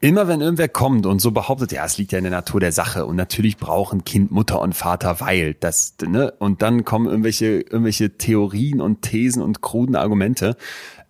Immer 0.00 0.28
wenn 0.28 0.40
irgendwer 0.42 0.68
kommt 0.68 1.06
und 1.06 1.20
so 1.20 1.30
behauptet, 1.32 1.72
ja, 1.72 1.84
es 1.84 1.96
liegt 1.98 2.12
ja 2.12 2.18
in 2.18 2.24
der 2.24 2.30
Natur 2.30 2.60
der 2.60 2.70
Sache 2.72 3.04
und 3.06 3.16
natürlich 3.16 3.56
brauchen 3.56 4.04
Kind 4.04 4.30
Mutter 4.30 4.60
und 4.60 4.74
Vater, 4.74 5.18
weil 5.20 5.54
das, 5.54 5.94
ne, 6.06 6.32
und 6.38 6.60
dann 6.62 6.84
kommen 6.84 7.06
irgendwelche, 7.06 7.46
irgendwelche 7.62 8.16
Theorien 8.18 8.80
und 8.82 9.00
Thesen 9.02 9.42
und 9.42 9.60
kruden 9.62 9.96
Argumente. 9.96 10.56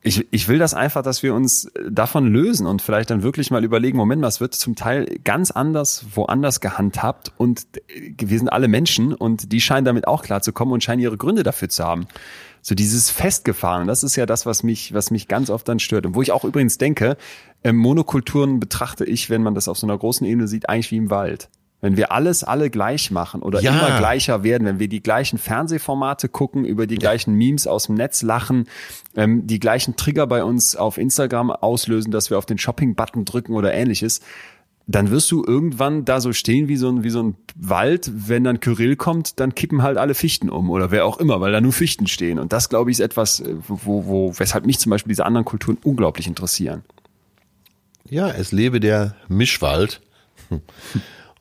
Ich, 0.01 0.29
ich 0.31 0.47
will 0.47 0.59
das 0.59 0.75
einfach, 0.75 1.03
dass 1.03 1.25
wir 1.25 1.35
uns 1.35 1.71
davon 1.91 2.29
lösen 2.29 2.67
und 2.67 2.83
vielleicht 2.83 3.11
dann 3.11 3.25
wirklich 3.25 3.51
mal 3.51 3.65
überlegen, 3.65 3.99
Moment 3.99 4.23
mal, 4.23 4.29
es 4.29 4.41
wird 4.41 4.55
zum 4.55 4.77
Teil 4.77 5.07
ganz 5.25 5.51
anders, 5.51 6.07
woanders 6.15 6.61
gehandhabt 6.61 7.33
und 7.37 7.67
wir 8.17 8.39
sind 8.39 8.49
alle 8.49 8.69
Menschen 8.69 9.13
und 9.13 9.53
die 9.53 9.61
scheinen 9.61 9.85
damit 9.85 10.07
auch 10.07 10.23
klarzukommen 10.23 10.73
und 10.73 10.85
scheinen 10.85 11.03
ihre 11.03 11.17
Gründe 11.17 11.43
dafür 11.43 11.69
zu 11.69 11.85
haben. 11.85 12.07
So 12.63 12.75
dieses 12.75 13.11
Festgefahren, 13.11 13.89
das 13.89 14.03
ist 14.05 14.15
ja 14.17 14.27
das, 14.27 14.47
was 14.47 14.63
mich, 14.63 14.95
was 14.95 15.11
mich 15.11 15.27
ganz 15.27 15.51
oft 15.51 15.69
dann 15.69 15.79
stört. 15.79 16.07
Und 16.07 16.15
wo 16.15 16.23
ich 16.23 16.33
auch 16.33 16.45
übrigens 16.45 16.79
denke, 16.79 17.17
ähm, 17.65 17.77
Monokulturen 17.77 18.61
betrachte 18.61 19.05
ich, 19.05 19.31
wenn 19.31 19.43
man 19.43 19.55
das 19.55 19.69
auf 19.69 19.79
so 19.79 19.87
einer 19.87 19.99
großen 19.99 20.27
Ebene 20.27 20.49
sieht, 20.49 20.69
eigentlich 20.69 20.91
wie 20.91 20.97
im 20.97 21.11
Wald. 21.11 21.49
Wenn 21.81 21.97
wir 21.97 22.11
alles 22.11 22.43
alle 22.43 22.71
gleich 22.71 23.13
machen 23.13 23.41
oder 23.41 23.61
Ja. 23.61 23.71
immer 23.71 23.99
gleicher 23.99 24.43
werden, 24.43 24.67
wenn 24.67 24.81
wir 24.81 24.89
die 24.89 25.03
gleichen 25.03 25.39
Fernsehformate 25.39 26.29
gucken, 26.29 26.65
über 26.65 26.89
die 26.89 26.97
gleichen 26.97 27.35
Memes 27.35 27.67
aus 27.69 27.87
dem 27.87 27.95
Netz 27.95 28.23
lachen, 28.23 28.67
ähm, 29.15 29.47
die 29.47 29.61
gleichen 29.61 29.95
Trigger 29.95 30.27
bei 30.27 30.43
uns 30.43 30.75
auf 30.75 30.99
Instagram 30.99 31.51
auslösen, 31.53 32.11
dass 32.11 32.31
wir 32.31 32.39
auf 32.39 32.47
den 32.47 32.59
Shopping-Button 32.59 33.25
drücken 33.25 33.55
oder 33.55 33.73
ähnliches, 33.73 34.21
dann 34.91 35.11
wirst 35.11 35.31
du 35.31 35.45
irgendwann 35.47 36.05
da 36.07 36.21
so 36.21 36.33
stehen 36.33 36.67
wie 36.67 36.79
so 36.79 36.89
ein, 36.89 37.05
wie 37.05 37.11
so 37.11 37.23
ein 37.23 37.37
Wald. 37.55 38.11
Wenn 38.13 38.43
dann 38.43 38.59
Kyrill 38.59 38.97
kommt, 38.97 39.39
dann 39.39 39.55
kippen 39.55 39.83
halt 39.83 39.99
alle 39.99 40.15
Fichten 40.15 40.49
um 40.49 40.71
oder 40.71 40.91
wer 40.91 41.05
auch 41.05 41.19
immer, 41.19 41.41
weil 41.43 41.53
da 41.53 41.61
nur 41.61 41.73
Fichten 41.75 42.07
stehen. 42.07 42.39
Und 42.39 42.53
das, 42.55 42.71
glaube 42.71 42.91
ich, 42.91 42.97
ist 42.97 43.05
etwas, 43.05 43.41
äh, 43.41 43.55
wo, 43.69 44.07
wo, 44.07 44.33
weshalb 44.39 44.65
mich 44.67 44.79
zum 44.79 44.91
Beispiel 44.91 45.11
diese 45.11 45.27
anderen 45.27 45.45
Kulturen 45.45 45.77
unglaublich 45.85 46.27
interessieren. 46.27 46.83
Ja, 48.09 48.31
es 48.31 48.51
lebe 48.51 48.81
der 48.81 49.15
Mischwald. 49.29 50.01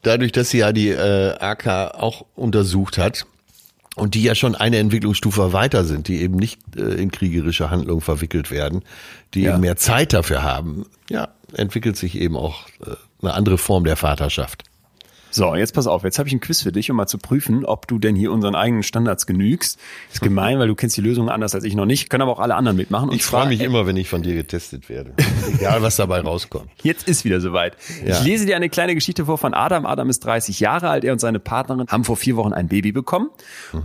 Dadurch, 0.04 0.32
dass 0.32 0.50
sie 0.50 0.60
ja 0.60 0.72
die 0.72 0.90
äh, 0.90 1.36
AK 1.40 1.96
auch 1.96 2.26
untersucht 2.36 2.98
hat 2.98 3.26
und 3.96 4.14
die 4.14 4.24
ja 4.24 4.36
schon 4.36 4.56
eine 4.56 4.78
Entwicklungsstufe 4.78 5.54
weiter 5.54 5.84
sind, 5.84 6.08
die 6.08 6.22
eben 6.22 6.36
nicht 6.36 6.60
äh, 6.76 6.82
in 6.82 7.12
kriegerische 7.12 7.70
Handlungen 7.70 8.02
verwickelt 8.02 8.52
werden, 8.52 8.84
die 9.34 9.42
Ja. 9.42 9.54
eben 9.54 9.62
mehr 9.62 9.76
Zeit 9.76 10.14
dafür 10.14 10.44
haben, 10.44 10.86
ja, 11.10 11.30
entwickelt 11.54 11.98
sich 11.98 12.16
eben 12.20 12.36
auch 12.38 12.68
äh, 12.86 12.92
eine 13.22 13.34
andere 13.34 13.58
Form 13.58 13.84
der 13.86 13.96
Vaterschaft. 13.96 14.64
So, 15.30 15.56
jetzt 15.56 15.74
pass 15.74 15.88
auf, 15.88 16.04
jetzt 16.04 16.20
habe 16.20 16.28
ich 16.30 16.34
ein 16.34 16.40
Quiz 16.40 16.62
für 16.62 16.72
dich, 16.72 16.90
um 16.90 16.98
mal 16.98 17.08
zu 17.08 17.18
prüfen, 17.18 17.66
ob 17.66 17.88
du 17.88 18.00
denn 18.00 18.16
hier 18.16 18.32
unseren 18.32 18.56
eigenen 18.56 18.84
Standards 18.84 19.28
genügst. 19.28 19.80
Ist 20.12 20.22
gemein, 20.22 20.58
weil 20.60 20.68
du 20.68 20.76
kennst 20.76 20.98
die 20.98 21.02
Lösung 21.02 21.30
anders 21.30 21.54
als 21.54 21.64
ich 21.64 21.76
noch 21.76 21.86
nicht, 21.86 22.10
können 22.10 22.22
aber 22.22 22.32
auch 22.32 22.40
alle 22.40 22.56
anderen 22.56 22.78
mitmachen. 22.78 23.10
Und 23.10 23.16
Ich 23.16 23.24
freue 23.24 23.48
mich 23.48 23.62
immer, 23.62 23.86
wenn 23.86 23.98
ich 23.98 24.10
von 24.10 24.22
dir 24.24 24.36
getestet 24.36 24.90
werde. 24.90 25.14
Egal, 25.54 25.82
was 25.82 25.98
dabei 25.98 26.22
rauskommt. 26.22 26.70
Jetzt 26.82 27.08
ist 27.08 27.26
wieder 27.26 27.42
soweit. 27.42 27.76
Ja. 28.06 28.18
Ich 28.18 28.24
lese 28.24 28.46
dir 28.46 28.56
eine 28.56 28.70
kleine 28.70 28.96
Geschichte 28.96 29.26
vor 29.26 29.38
von 29.38 29.54
Adam. 29.54 29.86
Adam 29.86 30.10
ist 30.10 30.24
30 30.26 30.60
Jahre 30.60 30.90
alt. 30.90 31.04
Er 31.04 31.14
und 31.14 31.20
seine 31.20 31.40
Partnerin 31.40 31.88
haben 31.88 32.04
vor 32.04 32.18
vier 32.18 32.36
Wochen 32.38 32.54
ein 32.54 32.68
Baby 32.68 32.92
bekommen. 32.92 33.30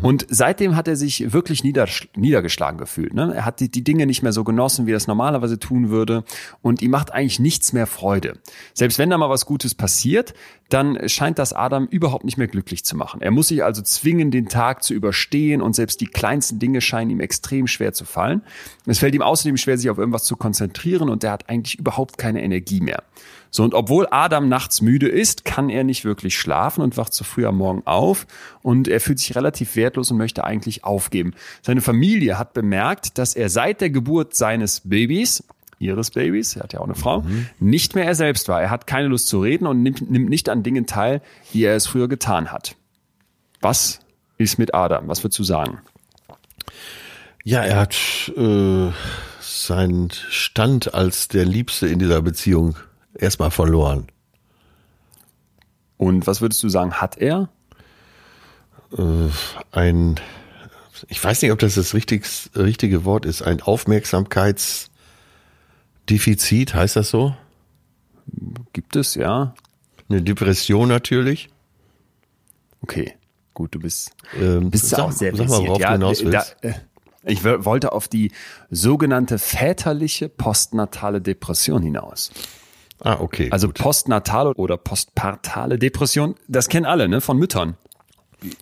Und 0.00 0.26
seitdem 0.30 0.76
hat 0.76 0.88
er 0.88 0.96
sich 0.96 1.32
wirklich 1.32 1.64
niedergeschlagen 1.64 2.78
gefühlt. 2.78 3.14
Ne? 3.14 3.32
Er 3.34 3.44
hat 3.44 3.60
die, 3.60 3.70
die 3.70 3.84
Dinge 3.84 4.06
nicht 4.06 4.22
mehr 4.22 4.32
so 4.32 4.44
genossen, 4.44 4.86
wie 4.86 4.92
er 4.92 4.96
es 4.96 5.06
normalerweise 5.06 5.58
tun 5.58 5.90
würde. 5.90 6.24
Und 6.62 6.82
ihm 6.82 6.90
macht 6.92 7.12
eigentlich 7.12 7.40
nichts 7.40 7.72
mehr 7.72 7.86
Freude. 7.86 8.38
Selbst 8.74 8.98
wenn 8.98 9.10
da 9.10 9.18
mal 9.18 9.28
was 9.30 9.46
Gutes 9.46 9.74
passiert, 9.74 10.34
dann 10.68 11.08
scheint 11.08 11.31
das 11.38 11.52
Adam 11.52 11.86
überhaupt 11.86 12.24
nicht 12.24 12.38
mehr 12.38 12.48
glücklich 12.48 12.84
zu 12.84 12.96
machen. 12.96 13.20
Er 13.20 13.30
muss 13.30 13.48
sich 13.48 13.64
also 13.64 13.82
zwingen, 13.82 14.30
den 14.30 14.48
Tag 14.48 14.82
zu 14.82 14.94
überstehen 14.94 15.62
und 15.62 15.74
selbst 15.74 16.00
die 16.00 16.06
kleinsten 16.06 16.58
Dinge 16.58 16.80
scheinen 16.80 17.10
ihm 17.10 17.20
extrem 17.20 17.66
schwer 17.66 17.92
zu 17.92 18.04
fallen. 18.04 18.42
Es 18.86 18.98
fällt 18.98 19.14
ihm 19.14 19.22
außerdem 19.22 19.56
schwer, 19.56 19.78
sich 19.78 19.90
auf 19.90 19.98
irgendwas 19.98 20.24
zu 20.24 20.36
konzentrieren 20.36 21.08
und 21.08 21.24
er 21.24 21.32
hat 21.32 21.48
eigentlich 21.48 21.78
überhaupt 21.78 22.18
keine 22.18 22.42
Energie 22.42 22.80
mehr. 22.80 23.02
So, 23.50 23.64
und 23.64 23.74
obwohl 23.74 24.08
Adam 24.10 24.48
nachts 24.48 24.80
müde 24.80 25.08
ist, 25.08 25.44
kann 25.44 25.68
er 25.68 25.84
nicht 25.84 26.06
wirklich 26.06 26.38
schlafen 26.38 26.80
und 26.80 26.96
wacht 26.96 27.12
zu 27.12 27.22
früh 27.22 27.44
am 27.44 27.58
Morgen 27.58 27.82
auf 27.84 28.26
und 28.62 28.88
er 28.88 28.98
fühlt 28.98 29.18
sich 29.18 29.36
relativ 29.36 29.76
wertlos 29.76 30.10
und 30.10 30.16
möchte 30.16 30.44
eigentlich 30.44 30.84
aufgeben. 30.84 31.34
Seine 31.60 31.82
Familie 31.82 32.38
hat 32.38 32.54
bemerkt, 32.54 33.18
dass 33.18 33.34
er 33.34 33.50
seit 33.50 33.82
der 33.82 33.90
Geburt 33.90 34.34
seines 34.34 34.80
Babys 34.80 35.44
ihres 35.82 36.10
Babys, 36.10 36.56
er 36.56 36.62
hat 36.62 36.72
ja 36.72 36.80
auch 36.80 36.84
eine 36.84 36.94
Frau, 36.94 37.24
nicht 37.58 37.94
mehr 37.94 38.04
er 38.04 38.14
selbst 38.14 38.48
war. 38.48 38.62
Er 38.62 38.70
hat 38.70 38.86
keine 38.86 39.08
Lust 39.08 39.28
zu 39.28 39.40
reden 39.40 39.66
und 39.66 39.82
nimmt, 39.82 40.10
nimmt 40.10 40.28
nicht 40.28 40.48
an 40.48 40.62
Dingen 40.62 40.86
teil, 40.86 41.20
wie 41.52 41.64
er 41.64 41.76
es 41.76 41.86
früher 41.86 42.08
getan 42.08 42.52
hat. 42.52 42.76
Was 43.60 44.00
ist 44.38 44.58
mit 44.58 44.74
Adam? 44.74 45.08
Was 45.08 45.22
würdest 45.22 45.38
du 45.38 45.44
sagen? 45.44 45.78
Ja, 47.44 47.62
er 47.62 47.76
hat 47.76 47.96
äh, 48.36 48.90
seinen 49.40 50.10
Stand 50.10 50.94
als 50.94 51.28
der 51.28 51.44
Liebste 51.44 51.88
in 51.88 51.98
dieser 51.98 52.22
Beziehung 52.22 52.76
erstmal 53.14 53.50
verloren. 53.50 54.06
Und 55.96 56.26
was 56.26 56.40
würdest 56.40 56.62
du 56.62 56.68
sagen, 56.68 56.94
hat 56.94 57.18
er? 57.18 57.48
Äh, 58.96 59.28
ein 59.72 60.20
ich 61.08 61.22
weiß 61.22 61.42
nicht, 61.42 61.52
ob 61.52 61.58
das 61.58 61.74
das 61.74 61.94
richtigs, 61.94 62.50
richtige 62.56 63.04
Wort 63.04 63.26
ist, 63.26 63.42
ein 63.42 63.60
Aufmerksamkeitsdefizit, 66.06 66.74
heißt 66.74 66.96
das 66.96 67.10
so? 67.10 67.34
Gibt 68.72 68.96
es, 68.96 69.14
ja. 69.14 69.54
Eine 70.08 70.22
Depression 70.22 70.88
natürlich. 70.88 71.48
Okay, 72.82 73.14
gut, 73.54 73.74
du 73.74 73.78
bist, 73.78 74.12
Ähm, 74.38 74.70
bist 74.70 74.88
sag, 74.88 74.98
auch 75.00 75.12
sehr 75.12 75.34
sag 75.36 75.48
mal, 75.48 75.60
worauf 75.60 75.80
ja, 75.80 75.88
du 75.88 75.92
hinaus 75.94 76.24
willst. 76.24 76.56
da, 76.62 76.68
äh, 76.68 76.74
ich 77.24 77.44
wollte 77.44 77.92
auf 77.92 78.08
die 78.08 78.32
sogenannte 78.70 79.38
väterliche 79.38 80.28
postnatale 80.28 81.20
Depression 81.20 81.82
hinaus. 81.82 82.30
ah, 83.00 83.18
okay. 83.20 83.48
Also 83.52 83.68
gut. 83.68 83.78
postnatale 83.78 84.54
oder 84.54 84.76
postpartale 84.76 85.78
Depression, 85.78 86.34
das 86.48 86.68
kennen 86.68 86.86
alle, 86.86 87.08
ne, 87.08 87.20
von 87.20 87.38
Müttern. 87.38 87.76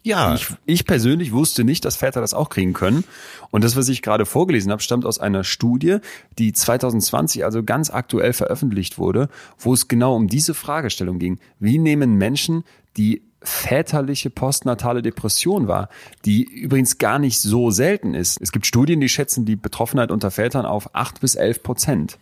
Ja, 0.02 0.34
Ich, 0.34 0.46
ich 0.66 0.86
persönlich 0.86 1.32
wusste 1.32 1.64
nicht, 1.64 1.84
dass 1.84 1.96
Väter 1.96 2.20
das 2.20 2.34
auch 2.34 2.48
kriegen 2.48 2.72
können. 2.72 3.04
Und 3.50 3.64
das, 3.64 3.76
was 3.76 3.88
ich 3.88 4.02
gerade 4.02 4.26
vorgelesen 4.26 4.70
habe, 4.72 4.82
stammt 4.82 5.04
aus 5.04 5.18
einer 5.18 5.44
Studie, 5.44 5.98
die 6.38 6.52
2020 6.52 7.44
also 7.44 7.62
ganz 7.62 7.90
aktuell 7.90 8.32
veröffentlicht 8.32 8.98
wurde, 8.98 9.28
wo 9.58 9.72
es 9.72 9.88
genau 9.88 10.16
um 10.16 10.28
diese 10.28 10.54
Fragestellung 10.54 11.18
ging. 11.18 11.38
Wie 11.58 11.78
nehmen 11.78 12.16
Menschen 12.16 12.64
die 12.96 13.22
väterliche 13.42 14.28
postnatale 14.28 15.02
Depression 15.02 15.66
wahr, 15.66 15.88
die 16.24 16.42
übrigens 16.42 16.98
gar 16.98 17.18
nicht 17.18 17.40
so 17.40 17.70
selten 17.70 18.14
ist. 18.14 18.40
Es 18.40 18.52
gibt 18.52 18.66
Studien, 18.66 19.00
die 19.00 19.08
schätzen 19.08 19.46
die 19.46 19.56
Betroffenheit 19.56 20.10
unter 20.10 20.30
Vätern 20.30 20.66
auf 20.66 20.94
acht 20.94 21.20
bis 21.20 21.36
elf 21.36 21.62
Prozent. 21.62 22.18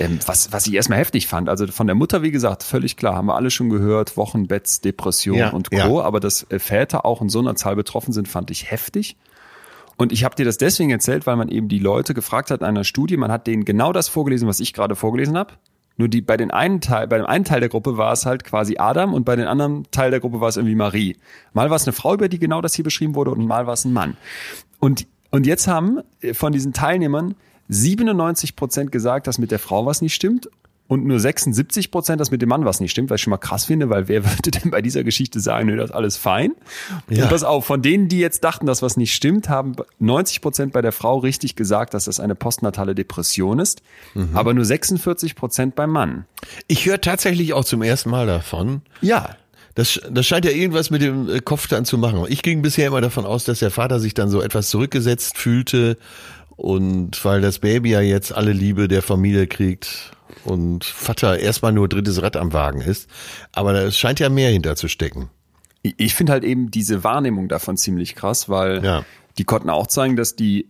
Ähm, 0.00 0.18
was, 0.26 0.52
was 0.52 0.66
ich 0.66 0.74
erstmal 0.74 0.98
heftig 0.98 1.26
fand. 1.26 1.48
Also 1.48 1.66
von 1.68 1.86
der 1.86 1.94
Mutter, 1.94 2.22
wie 2.22 2.30
gesagt, 2.30 2.62
völlig 2.62 2.96
klar, 2.96 3.14
haben 3.14 3.26
wir 3.26 3.36
alle 3.36 3.50
schon 3.50 3.68
gehört, 3.68 4.16
Wochenbetts, 4.16 4.80
Depression 4.80 5.36
Ja, 5.36 5.50
und 5.50 5.70
Co. 5.70 5.76
ja. 5.76 6.04
Aber 6.04 6.18
dass 6.20 6.46
äh, 6.50 6.58
Väter 6.58 7.04
auch 7.04 7.20
in 7.22 7.28
so 7.28 7.38
einer 7.38 7.54
Zahl 7.54 7.76
betroffen 7.76 8.12
sind, 8.12 8.26
fand 8.26 8.50
ich 8.50 8.70
heftig. 8.70 9.16
Und 9.96 10.12
ich 10.12 10.24
habe 10.24 10.34
dir 10.34 10.46
das 10.46 10.56
deswegen 10.56 10.90
erzählt, 10.90 11.26
weil 11.26 11.36
man 11.36 11.48
eben 11.50 11.68
die 11.68 11.78
Leute 11.78 12.14
gefragt 12.14 12.50
hat 12.50 12.60
in 12.60 12.66
einer 12.66 12.84
Studie, 12.84 13.18
man 13.18 13.30
hat 13.30 13.46
denen 13.46 13.66
genau 13.66 13.92
das 13.92 14.08
vorgelesen, 14.08 14.48
was 14.48 14.58
ich 14.58 14.72
gerade 14.72 14.96
vorgelesen 14.96 15.36
habe. 15.36 15.54
Nur 15.98 16.08
die 16.08 16.22
bei 16.22 16.38
den 16.38 16.50
einen 16.50 16.80
Teil, 16.80 17.06
bei 17.06 17.18
dem 17.18 17.26
einen 17.26 17.44
Teil 17.44 17.60
der 17.60 17.68
Gruppe 17.68 17.98
war 17.98 18.14
es 18.14 18.24
halt 18.24 18.42
quasi 18.42 18.78
Adam 18.78 19.12
und 19.12 19.24
bei 19.24 19.36
den 19.36 19.46
anderen 19.46 19.84
Teil 19.90 20.10
der 20.10 20.20
Gruppe 20.20 20.40
war 20.40 20.48
es 20.48 20.56
irgendwie 20.56 20.74
Marie. 20.74 21.18
Mal 21.52 21.68
war 21.68 21.76
es 21.76 21.86
eine 21.86 21.92
Frau, 21.92 22.14
über 22.14 22.30
die 22.30 22.38
genau 22.38 22.62
das 22.62 22.74
hier 22.74 22.84
beschrieben 22.84 23.14
wurde 23.14 23.32
und 23.32 23.46
mal 23.46 23.66
war 23.66 23.74
es 23.74 23.84
ein 23.84 23.92
Mann. 23.92 24.16
Und 24.78 25.06
und 25.30 25.46
jetzt 25.46 25.68
haben 25.68 26.00
äh, 26.22 26.34
von 26.34 26.52
diesen 26.52 26.72
Teilnehmern 26.72 27.34
97 27.70 28.56
Prozent 28.56 28.92
gesagt, 28.92 29.26
dass 29.26 29.38
mit 29.38 29.50
der 29.50 29.58
Frau 29.58 29.86
was 29.86 30.02
nicht 30.02 30.14
stimmt 30.14 30.48
und 30.88 31.06
nur 31.06 31.20
76 31.20 31.92
Prozent, 31.92 32.20
dass 32.20 32.32
mit 32.32 32.42
dem 32.42 32.48
Mann 32.48 32.64
was 32.64 32.80
nicht 32.80 32.90
stimmt, 32.90 33.10
was 33.10 33.20
ich 33.20 33.22
schon 33.22 33.30
mal 33.30 33.36
krass 33.38 33.64
finde, 33.64 33.90
weil 33.90 34.08
wer 34.08 34.24
würde 34.28 34.50
denn 34.50 34.72
bei 34.72 34.82
dieser 34.82 35.04
Geschichte 35.04 35.38
sagen, 35.38 35.68
nö, 35.68 35.76
das 35.76 35.90
ist 35.90 35.94
alles 35.94 36.16
fein? 36.16 36.52
Ja. 37.08 37.22
Und 37.22 37.30
pass 37.30 37.44
auf, 37.44 37.64
von 37.64 37.80
denen, 37.80 38.08
die 38.08 38.18
jetzt 38.18 38.42
dachten, 38.42 38.66
dass 38.66 38.82
was 38.82 38.96
nicht 38.96 39.14
stimmt, 39.14 39.48
haben 39.48 39.76
90 40.00 40.40
Prozent 40.40 40.72
bei 40.72 40.82
der 40.82 40.90
Frau 40.90 41.18
richtig 41.18 41.54
gesagt, 41.54 41.94
dass 41.94 42.06
das 42.06 42.18
eine 42.18 42.34
postnatale 42.34 42.96
Depression 42.96 43.60
ist, 43.60 43.82
aber 44.34 44.52
nur 44.52 44.64
46 44.64 45.36
Prozent 45.36 45.76
beim 45.76 45.90
Mann. 45.90 46.24
ich 46.66 46.86
höre 46.86 47.00
tatsächlich 47.00 47.52
auch 47.52 47.64
zum 47.64 47.82
ersten 47.82 48.10
Mal 48.10 48.26
davon. 48.26 48.82
Ja, 49.00 49.36
Das, 49.76 50.00
das 50.10 50.26
scheint 50.26 50.44
ja 50.44 50.50
irgendwas 50.50 50.90
mit 50.90 51.00
dem 51.00 51.28
äh, 51.28 51.38
Kopf 51.40 51.68
dann 51.68 51.84
zu 51.84 51.96
machen. 51.96 52.26
Ich 52.28 52.42
ging 52.42 52.60
bisher 52.62 52.88
immer 52.88 53.00
davon 53.00 53.24
aus, 53.24 53.44
dass 53.44 53.60
der 53.60 53.70
Vater 53.70 54.00
sich 54.00 54.14
dann 54.14 54.28
so 54.28 54.42
etwas 54.42 54.68
zurückgesetzt 54.68 55.38
fühlte 55.38 55.96
und 56.60 57.24
weil 57.24 57.40
das 57.40 57.58
Baby 57.58 57.90
ja 57.90 58.00
jetzt 58.00 58.32
alle 58.32 58.52
Liebe 58.52 58.86
der 58.88 59.02
Familie 59.02 59.46
kriegt 59.46 60.12
und 60.44 60.84
Vater 60.84 61.38
erstmal 61.38 61.72
nur 61.72 61.88
drittes 61.88 62.22
Rad 62.22 62.36
am 62.36 62.52
Wagen 62.52 62.80
ist. 62.80 63.08
Aber 63.52 63.72
da 63.72 63.90
scheint 63.90 64.20
ja 64.20 64.28
mehr 64.28 64.50
hinter 64.50 64.76
zu 64.76 64.88
stecken. 64.88 65.30
Ich- 65.82 66.14
finde 66.14 66.32
halt 66.32 66.44
eben 66.44 66.70
diese 66.70 67.02
Wahrnehmung 67.04 67.48
davon 67.48 67.76
ziemlich 67.78 68.14
krass, 68.14 68.48
weil 68.48 68.84
Ja. 68.84 69.04
die 69.38 69.44
konnten 69.44 69.70
auch 69.70 69.86
zeigen, 69.86 70.16
dass 70.16 70.36
die 70.36 70.68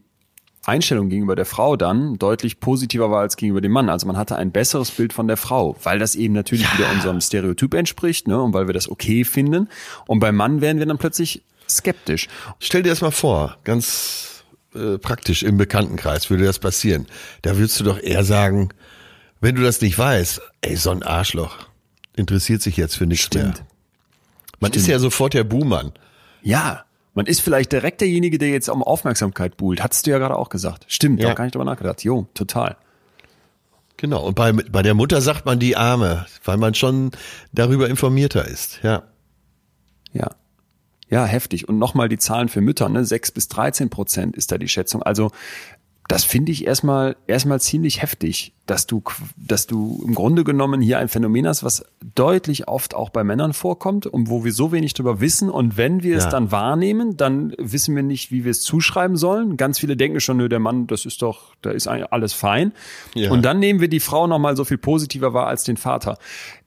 Einstellung 0.65 1.09
gegenüber 1.09 1.35
der 1.37 1.47
Frau 1.47 1.75
dann 1.77 2.19
deutlich 2.19 2.61
positiver 2.61 3.11
war 3.11 3.21
als 3.23 3.37
gegenüber 3.37 3.61
dem 3.61 3.73
Mann. 3.73 3.89
Also 3.89 4.07
man 4.07 4.17
hatte 4.17 4.37
ein 4.37 4.53
besseres 4.53 4.91
Bild 4.91 5.13
von 5.13 5.27
der 5.27 5.37
Frau, 5.39 5.75
weil 5.83 5.99
das 5.99 6.15
eben 6.15 6.35
natürlich 6.35 6.67
wieder 6.79 6.91
unserem 6.93 7.21
Stereotyp 7.21 7.75
entspricht, 7.75 8.29
ne, 8.29 8.41
und 8.41 8.53
weil 8.53 8.67
wir 8.69 8.75
das 8.75 8.89
okay 8.89 9.25
finden. 9.25 9.69
Und 10.07 10.21
beim 10.21 10.37
Mann 10.37 10.61
wären 10.61 10.79
wir 10.79 10.87
dann 10.87 10.99
plötzlich 10.99 11.43
skeptisch. 11.69 12.29
Stell 12.61 12.83
dir 12.83 12.91
das 12.91 13.01
mal 13.01 13.11
vor, 13.11 13.57
ganz 13.65 14.40
äh, 14.75 14.99
praktisch 14.99 15.43
im 15.43 15.57
Bekanntenkreis 15.57 16.31
würde 16.31 16.45
das 16.45 16.59
passieren. 16.59 17.07
Da 17.43 17.57
würdest 17.57 17.79
du 17.81 17.85
doch 17.85 17.99
eher 17.99 18.25
sagen, 18.25 18.71
wenn 19.41 19.55
du 19.55 19.63
das 19.63 19.81
nicht 19.81 19.99
weißt, 19.99 20.41
ey, 20.61 20.77
so 20.77 20.91
ein 20.91 21.03
Arschloch 21.03 21.57
interessiert 22.17 22.63
sich 22.63 22.77
jetzt 22.77 22.97
für 22.97 23.07
nichts 23.07 23.33
mehr. 23.35 23.53
Stimmt. 23.53 23.65
Man 24.61 24.73
ist 24.73 24.87
ja 24.87 24.99
sofort 24.99 25.33
der 25.35 25.45
Buhmann. 25.45 25.93
Ja, 26.43 26.85
man 27.15 27.27
ist 27.27 27.41
vielleicht 27.41 27.73
direkt 27.73 28.01
derjenige, 28.03 28.39
der 28.39 28.51
jetzt 28.51 28.69
um 28.69 28.83
Aufmerksamkeit 28.83 29.57
buhlt. 29.57 29.83
Hattest 29.83 30.07
du 30.07 30.11
ja 30.11 30.19
gerade 30.19 30.37
auch 30.37 30.51
gesagt. 30.51 30.85
Stimmt, 30.89 31.21
Ja. 31.21 31.29
da 31.29 31.35
gar 31.35 31.45
nicht 31.45 31.55
drüber 31.55 31.65
nachgedacht. 31.65 32.05
Jo, 32.05 32.29
total. 32.35 32.77
Genau. 33.97 34.23
Und 34.27 34.35
bei, 34.35 34.53
bei 34.53 34.83
der 34.83 34.95
Mutter 34.95 35.21
sagt 35.21 35.45
man 35.47 35.59
die 35.59 35.77
Arme, 35.77 36.27
weil 36.45 36.57
man 36.57 36.75
schon 36.75 37.11
darüber 37.53 37.89
informierter 37.89 38.47
ist. 38.47 38.81
Ja. 38.83 39.03
Ja. 40.13 40.31
Ja, 41.11 41.25
heftig. 41.27 41.69
Und 41.69 41.79
nochmal 41.79 42.09
die 42.09 42.19
Zahlen 42.19 42.49
für 42.49 42.61
Mütter, 42.61 42.89
ne? 42.89 43.05
6 43.05 43.33
bis 43.33 43.49
13 43.49 43.91
Prozent 43.91 44.37
ist 44.37 44.53
da 44.53 44.59
die 44.59 44.69
Schätzung. 44.69 45.03
Also 45.03 45.31
das 46.09 46.25
finde 46.25 46.53
ich 46.53 46.67
erstmal 46.67 47.17
erstmal 47.27 47.61
ziemlich 47.61 48.03
heftig, 48.03 48.53
dass 48.71 48.87
du 48.87 49.03
dass 49.37 49.67
du 49.67 50.05
im 50.07 50.15
Grunde 50.15 50.45
genommen 50.45 50.81
hier 50.81 50.99
ein 51.01 51.09
Phänomen 51.09 51.47
hast, 51.47 51.65
was 51.65 51.85
deutlich 52.15 52.69
oft 52.69 52.95
auch 52.95 53.11
bei 53.11 53.25
Männern 53.25 53.53
vorkommt 53.53 54.07
und 54.07 54.31
wo 54.31 54.45
wir 54.45 54.53
so 54.53 54.71
wenig 54.71 54.95
drüber 54.95 55.21
wissen 55.21 55.51
und 55.51 55.77
wenn 55.77 56.05
wir 56.05 56.17
es 56.17 56.25
Ja. 56.25 56.31
dann 56.31 56.53
wahrnehmen, 56.53 57.17
dann 57.17 57.53
wissen 57.59 57.97
wir 57.97 58.05
nicht, 58.05 58.31
wie 58.31 58.45
wir 58.45 58.53
es 58.53 58.63
zuschreiben 58.63 59.17
sollen. 59.17 59.57
Ganz 59.57 59.81
viele 59.81 59.97
denken 59.97 60.21
schon, 60.21 60.37
nö, 60.37 60.49
der 60.49 60.61
Mann, 60.61 60.87
das 60.87 61.05
ist 61.05 61.21
doch, 61.23 61.55
da 61.63 61.71
ist 61.73 61.89
alles 61.89 62.33
fein. 62.33 62.73
Ja. 63.15 63.33
Und 63.33 63.45
dann 63.45 63.59
nehmen 63.59 63.81
wir 63.81 63.89
die 63.89 63.99
Frau 64.01 64.29
noch 64.29 64.39
mal 64.39 64.57
so 64.57 64.65
viel 64.65 64.79
positiver 64.79 65.35
wahr 65.35 65.49
als 65.49 65.65
den 65.65 65.77
Vater. 65.77 66.17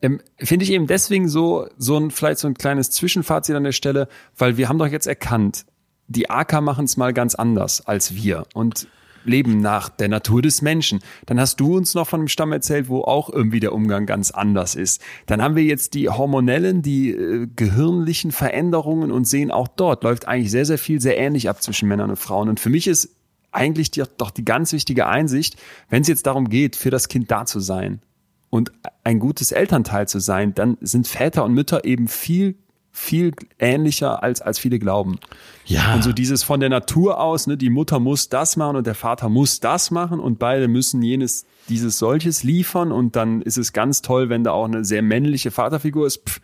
Ähm, 0.02 0.20
Finde 0.40 0.66
ich 0.66 0.72
eben 0.72 0.88
deswegen 0.88 1.30
so 1.30 1.68
so 1.78 1.98
ein 1.98 2.12
vielleicht 2.12 2.40
so 2.40 2.48
ein 2.50 2.54
kleines 2.56 2.92
Zwischenfazit 2.92 3.56
an 3.56 3.64
der 3.64 3.72
Stelle, 3.72 4.10
weil 4.38 4.58
wir 4.58 4.68
haben 4.68 4.78
doch 4.78 4.88
jetzt 4.88 5.08
erkannt, 5.08 5.66
die 6.08 6.30
AK 6.30 6.62
machen 6.62 6.84
es 6.84 6.98
mal 6.98 7.14
ganz 7.14 7.34
anders 7.34 7.86
als 7.88 8.14
wir 8.14 8.44
und 8.54 8.88
leben 9.26 9.60
nach 9.60 9.90
der 9.90 10.10
Natur 10.10 10.42
des 10.42 10.62
Menschen. 10.62 11.00
Dann 11.26 11.40
hast 11.40 11.60
du 11.60 11.76
uns 11.78 11.94
noch 11.94 12.08
von 12.08 12.22
einem 12.22 12.28
Stamm 12.28 12.52
erzählt, 12.52 12.90
wo 12.90 13.02
auch 13.02 13.30
irgendwie 13.30 13.60
der 13.60 13.74
Umgang 13.74 14.06
ganz 14.06 14.32
anders 14.32 14.76
ist. 14.76 15.02
Dann 15.26 15.42
haben 15.42 15.56
wir 15.56 15.64
jetzt 15.64 15.94
die 15.94 16.10
hormonellen, 16.10 16.82
die 16.82 17.12
äh, 17.12 17.48
gehirnlichen 17.56 18.32
Veränderungen 18.32 19.12
und 19.12 19.28
sehen 19.28 19.52
auch 19.52 19.68
dort 19.68 20.04
läuft 20.04 20.28
eigentlich 20.28 20.52
sehr, 20.52 20.66
sehr 20.66 20.78
viel 20.78 21.02
sehr 21.02 21.18
ähnlich 21.18 21.50
ab 21.50 21.62
zwischen 21.62 21.88
Männern 21.88 22.10
und 22.10 22.18
Frauen. 22.18 22.50
Und 22.50 22.60
für 22.60 22.70
mich 22.70 22.88
ist 22.88 23.10
eigentlich 23.52 23.92
die, 23.92 24.04
doch 24.18 24.32
die 24.32 24.46
ganz 24.46 24.74
wichtige 24.74 25.08
Einsicht, 25.08 25.58
wenn 25.90 26.02
es 26.02 26.08
jetzt 26.08 26.26
darum 26.26 26.50
geht, 26.50 26.76
für 26.76 26.90
das 26.90 27.08
Kind 27.08 27.32
da 27.32 27.46
zu 27.46 27.60
sein 27.60 28.02
und 28.50 28.72
ein 29.04 29.20
gutes 29.20 29.52
Elternteil 29.52 30.08
zu 30.08 30.20
sein, 30.20 30.54
dann 30.54 30.78
sind 30.82 31.08
Väter 31.08 31.44
und 31.44 31.54
Mütter 31.54 31.86
eben 31.86 32.08
viel 32.08 32.56
viel 32.94 33.34
ähnlicher 33.60 34.24
als 34.24 34.40
als 34.42 34.60
viele 34.60 34.80
glauben. 34.80 35.20
Ja. 35.66 35.96
Und 35.96 36.04
so 36.04 36.14
dieses 36.14 36.44
von 36.44 36.60
der 36.60 36.70
Natur 36.70 37.20
aus, 37.20 37.48
ne, 37.48 37.58
die 37.58 37.72
Mutter 37.72 38.00
muss 38.00 38.30
das 38.30 38.56
machen 38.56 38.78
und 38.78 38.88
der 38.88 38.96
Vater 38.96 39.30
muss 39.30 39.60
das 39.60 39.92
machen 39.92 40.20
und 40.20 40.40
beide 40.40 40.68
müssen 40.68 41.02
jenes 41.02 41.46
dieses 41.70 41.98
solches 41.98 42.44
liefern 42.44 42.92
und 42.92 43.16
dann 43.16 43.42
ist 43.42 43.58
es 43.58 43.74
ganz 43.74 44.02
toll, 44.02 44.30
wenn 44.30 44.44
da 44.44 44.52
auch 44.52 44.66
eine 44.66 44.86
sehr 44.86 45.02
männliche 45.02 45.50
Vaterfigur 45.50 46.06
ist. 46.06 46.22
Pff, 46.30 46.40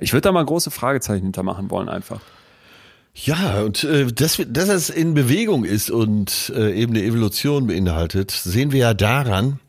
ich 0.00 0.12
würde 0.12 0.22
da 0.22 0.32
mal 0.32 0.44
große 0.44 0.70
Fragezeichen 0.70 1.24
hintermachen 1.24 1.70
wollen 1.70 1.88
einfach. 1.88 2.20
Ja, 3.14 3.62
und 3.62 3.84
äh, 3.84 4.06
dass, 4.06 4.42
dass 4.48 4.68
es 4.68 4.90
in 4.90 5.14
Bewegung 5.14 5.64
ist 5.64 5.90
und 5.90 6.52
äh, 6.56 6.74
eben 6.74 6.94
eine 6.94 7.04
Evolution 7.04 7.68
beinhaltet, 7.68 8.32
sehen 8.32 8.72
wir 8.72 8.80
ja 8.80 8.94
daran, 8.94 9.60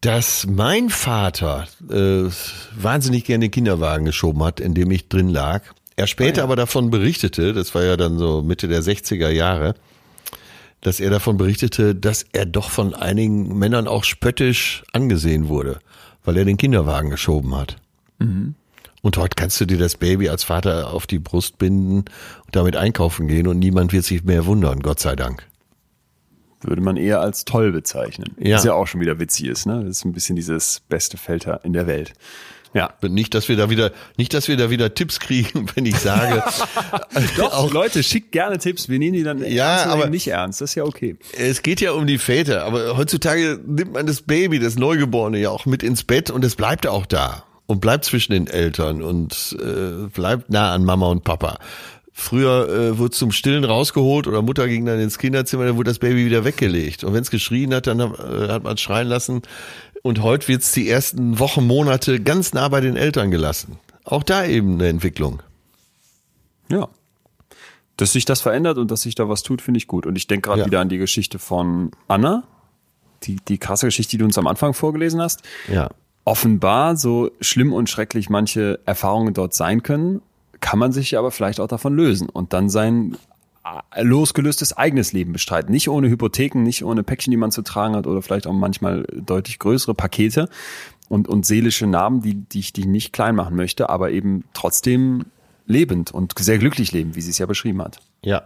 dass 0.00 0.46
mein 0.46 0.88
Vater 0.88 1.66
äh, 1.90 2.30
wahnsinnig 2.74 3.24
gerne 3.24 3.46
den 3.46 3.50
Kinderwagen 3.50 4.06
geschoben 4.06 4.42
hat, 4.42 4.60
in 4.60 4.74
dem 4.74 4.90
ich 4.90 5.08
drin 5.08 5.28
lag. 5.28 5.62
Er 5.96 6.06
später 6.06 6.42
aber 6.42 6.56
davon 6.56 6.90
berichtete, 6.90 7.52
das 7.52 7.74
war 7.74 7.84
ja 7.84 7.96
dann 7.96 8.18
so 8.18 8.42
Mitte 8.42 8.68
der 8.68 8.82
60er 8.82 9.28
Jahre, 9.28 9.74
dass 10.80 11.00
er 11.00 11.10
davon 11.10 11.36
berichtete, 11.36 11.94
dass 11.94 12.24
er 12.32 12.46
doch 12.46 12.70
von 12.70 12.94
einigen 12.94 13.58
Männern 13.58 13.86
auch 13.86 14.04
spöttisch 14.04 14.82
angesehen 14.92 15.48
wurde, 15.48 15.78
weil 16.24 16.38
er 16.38 16.46
den 16.46 16.56
Kinderwagen 16.56 17.10
geschoben 17.10 17.54
hat. 17.54 17.76
Und 19.02 19.16
heute 19.18 19.34
kannst 19.34 19.60
du 19.60 19.66
dir 19.66 19.76
das 19.76 19.96
Baby 19.96 20.30
als 20.30 20.44
Vater 20.44 20.92
auf 20.92 21.06
die 21.06 21.18
Brust 21.18 21.58
binden 21.58 21.98
und 21.98 22.56
damit 22.56 22.76
einkaufen 22.76 23.28
gehen 23.28 23.46
und 23.46 23.58
niemand 23.58 23.92
wird 23.92 24.04
sich 24.04 24.24
mehr 24.24 24.46
wundern, 24.46 24.80
Gott 24.80 25.00
sei 25.00 25.16
Dank. 25.16 25.49
Würde 26.62 26.82
man 26.82 26.96
eher 26.96 27.20
als 27.20 27.44
toll 27.44 27.72
bezeichnen. 27.72 28.34
Ja. 28.38 28.56
Was 28.56 28.64
ja 28.64 28.74
auch 28.74 28.86
schon 28.86 29.00
wieder 29.00 29.18
witzig 29.18 29.46
ist, 29.46 29.66
ne? 29.66 29.80
Das 29.86 29.98
ist 29.98 30.04
ein 30.04 30.12
bisschen 30.12 30.36
dieses 30.36 30.82
beste 30.88 31.16
Felter 31.16 31.60
in 31.64 31.72
der 31.72 31.86
Welt. 31.86 32.12
Ja. 32.72 32.90
Nicht, 33.02 33.34
dass 33.34 33.48
wir 33.48 33.56
da 33.56 33.68
wieder, 33.68 33.90
nicht, 34.16 34.32
dass 34.32 34.46
wir 34.46 34.56
da 34.56 34.70
wieder 34.70 34.94
Tipps 34.94 35.18
kriegen, 35.18 35.66
wenn 35.74 35.86
ich 35.86 35.96
sage, 35.98 36.44
Doch, 37.36 37.52
auch, 37.52 37.72
Leute, 37.72 38.02
schickt 38.02 38.30
gerne 38.30 38.58
Tipps. 38.58 38.88
Wir 38.88 38.98
nehmen 38.98 39.14
die 39.14 39.22
dann 39.24 39.38
Ja, 39.42 39.78
ernst 39.78 39.86
aber- 39.86 40.08
nicht 40.10 40.28
ernst. 40.28 40.60
Das 40.60 40.70
ist 40.70 40.74
ja 40.76 40.84
okay. 40.84 41.16
es 41.36 41.62
geht 41.62 41.80
ja 41.80 41.92
um 41.92 42.06
die 42.06 42.18
Väter, 42.18 42.64
aber 42.64 42.96
heutzutage 42.96 43.58
nimmt 43.66 43.94
man 43.94 44.06
das 44.06 44.22
Baby, 44.22 44.58
das 44.60 44.76
Neugeborene 44.76 45.38
ja 45.38 45.50
auch 45.50 45.66
mit 45.66 45.82
ins 45.82 46.04
Bett 46.04 46.30
und 46.30 46.44
es 46.44 46.54
bleibt 46.54 46.86
auch 46.86 47.06
da 47.06 47.42
und 47.66 47.80
bleibt 47.80 48.04
zwischen 48.04 48.32
den 48.32 48.46
Eltern 48.46 49.02
und 49.02 49.56
äh, 49.60 50.08
bleibt 50.08 50.50
nah 50.50 50.72
an 50.72 50.84
Mama 50.84 51.06
und 51.08 51.24
Papa. 51.24 51.58
Früher 52.20 52.68
äh, 52.68 52.98
wurde 52.98 53.12
zum 53.12 53.32
Stillen 53.32 53.64
rausgeholt 53.64 54.26
oder 54.26 54.42
Mutter 54.42 54.68
ging 54.68 54.84
dann 54.84 55.00
ins 55.00 55.16
Kinderzimmer, 55.18 55.64
dann 55.64 55.76
wurde 55.76 55.90
das 55.90 55.98
Baby 55.98 56.26
wieder 56.26 56.44
weggelegt. 56.44 57.02
Und 57.02 57.14
wenn 57.14 57.22
es 57.22 57.30
geschrien 57.30 57.72
hat, 57.74 57.86
dann 57.86 57.98
äh, 57.98 58.48
hat 58.48 58.62
man 58.62 58.74
es 58.74 58.80
schreien 58.82 59.08
lassen. 59.08 59.40
Und 60.02 60.22
heute 60.22 60.46
wird 60.48 60.60
es 60.62 60.72
die 60.72 60.86
ersten 60.88 61.38
Wochen, 61.38 61.66
Monate 61.66 62.20
ganz 62.20 62.52
nah 62.52 62.68
bei 62.68 62.80
den 62.82 62.96
Eltern 62.96 63.30
gelassen. 63.30 63.78
Auch 64.04 64.22
da 64.22 64.44
eben 64.44 64.74
eine 64.74 64.88
Entwicklung. 64.88 65.42
Ja. 66.70 66.88
Dass 67.96 68.12
sich 68.12 68.26
das 68.26 68.42
verändert 68.42 68.76
und 68.76 68.90
dass 68.90 69.00
sich 69.02 69.14
da 69.14 69.28
was 69.30 69.42
tut, 69.42 69.62
finde 69.62 69.78
ich 69.78 69.86
gut. 69.86 70.04
Und 70.04 70.16
ich 70.16 70.26
denke 70.26 70.48
gerade 70.48 70.60
Ja. 70.60 70.66
wieder 70.66 70.80
an 70.80 70.90
die 70.90 70.98
Geschichte 70.98 71.38
von 71.38 71.90
Anna, 72.06 72.44
die, 73.22 73.36
die 73.48 73.56
krasse 73.56 73.86
Geschichte, 73.86 74.10
die 74.10 74.18
du 74.18 74.24
uns 74.26 74.36
am 74.36 74.46
Anfang 74.46 74.74
vorgelesen 74.74 75.22
hast. 75.22 75.40
Ja. 75.72 75.88
Offenbar, 76.26 76.96
so 76.96 77.30
schlimm 77.40 77.72
und 77.72 77.88
schrecklich 77.88 78.28
manche 78.28 78.78
Erfahrungen 78.84 79.32
dort 79.32 79.54
sein 79.54 79.82
können, 79.82 80.20
kann 80.60 80.78
man 80.78 80.92
sich 80.92 81.16
aber 81.18 81.30
vielleicht 81.30 81.60
auch 81.60 81.68
davon 81.68 81.94
lösen 81.94 82.28
und 82.28 82.52
dann 82.52 82.68
sein 82.68 83.16
äh, 83.64 84.02
losgelöstes 84.02 84.76
eigenes 84.76 85.12
Leben 85.12 85.32
bestreiten. 85.32 85.70
Nicht 85.70 85.88
ohne 85.88 86.08
Hypotheken, 86.08 86.62
nicht 86.62 86.84
ohne 86.84 87.02
Päckchen, 87.02 87.30
die 87.30 87.36
man 87.36 87.50
zu 87.50 87.62
tragen 87.62 87.94
hat 87.94 88.06
oder 88.06 88.22
vielleicht 88.22 88.46
auch 88.46 88.52
manchmal 88.52 89.04
deutlich 89.12 89.58
größere 89.58 89.94
Pakete 89.94 90.48
und, 91.08 91.28
und 91.28 91.44
seelische 91.44 91.86
Narben, 91.86 92.22
die, 92.22 92.34
die 92.34 92.60
ich 92.60 92.72
die 92.72 92.86
nicht 92.86 93.12
klein 93.12 93.34
machen 93.34 93.56
möchte, 93.56 93.90
aber 93.90 94.10
eben 94.10 94.44
trotzdem 94.54 95.26
lebend 95.66 96.10
und 96.10 96.38
sehr 96.38 96.58
glücklich 96.58 96.92
leben, 96.92 97.14
wie 97.14 97.20
sie 97.20 97.30
es 97.30 97.38
ja 97.38 97.46
beschrieben 97.46 97.82
hat. 97.82 98.00
Ja. 98.22 98.44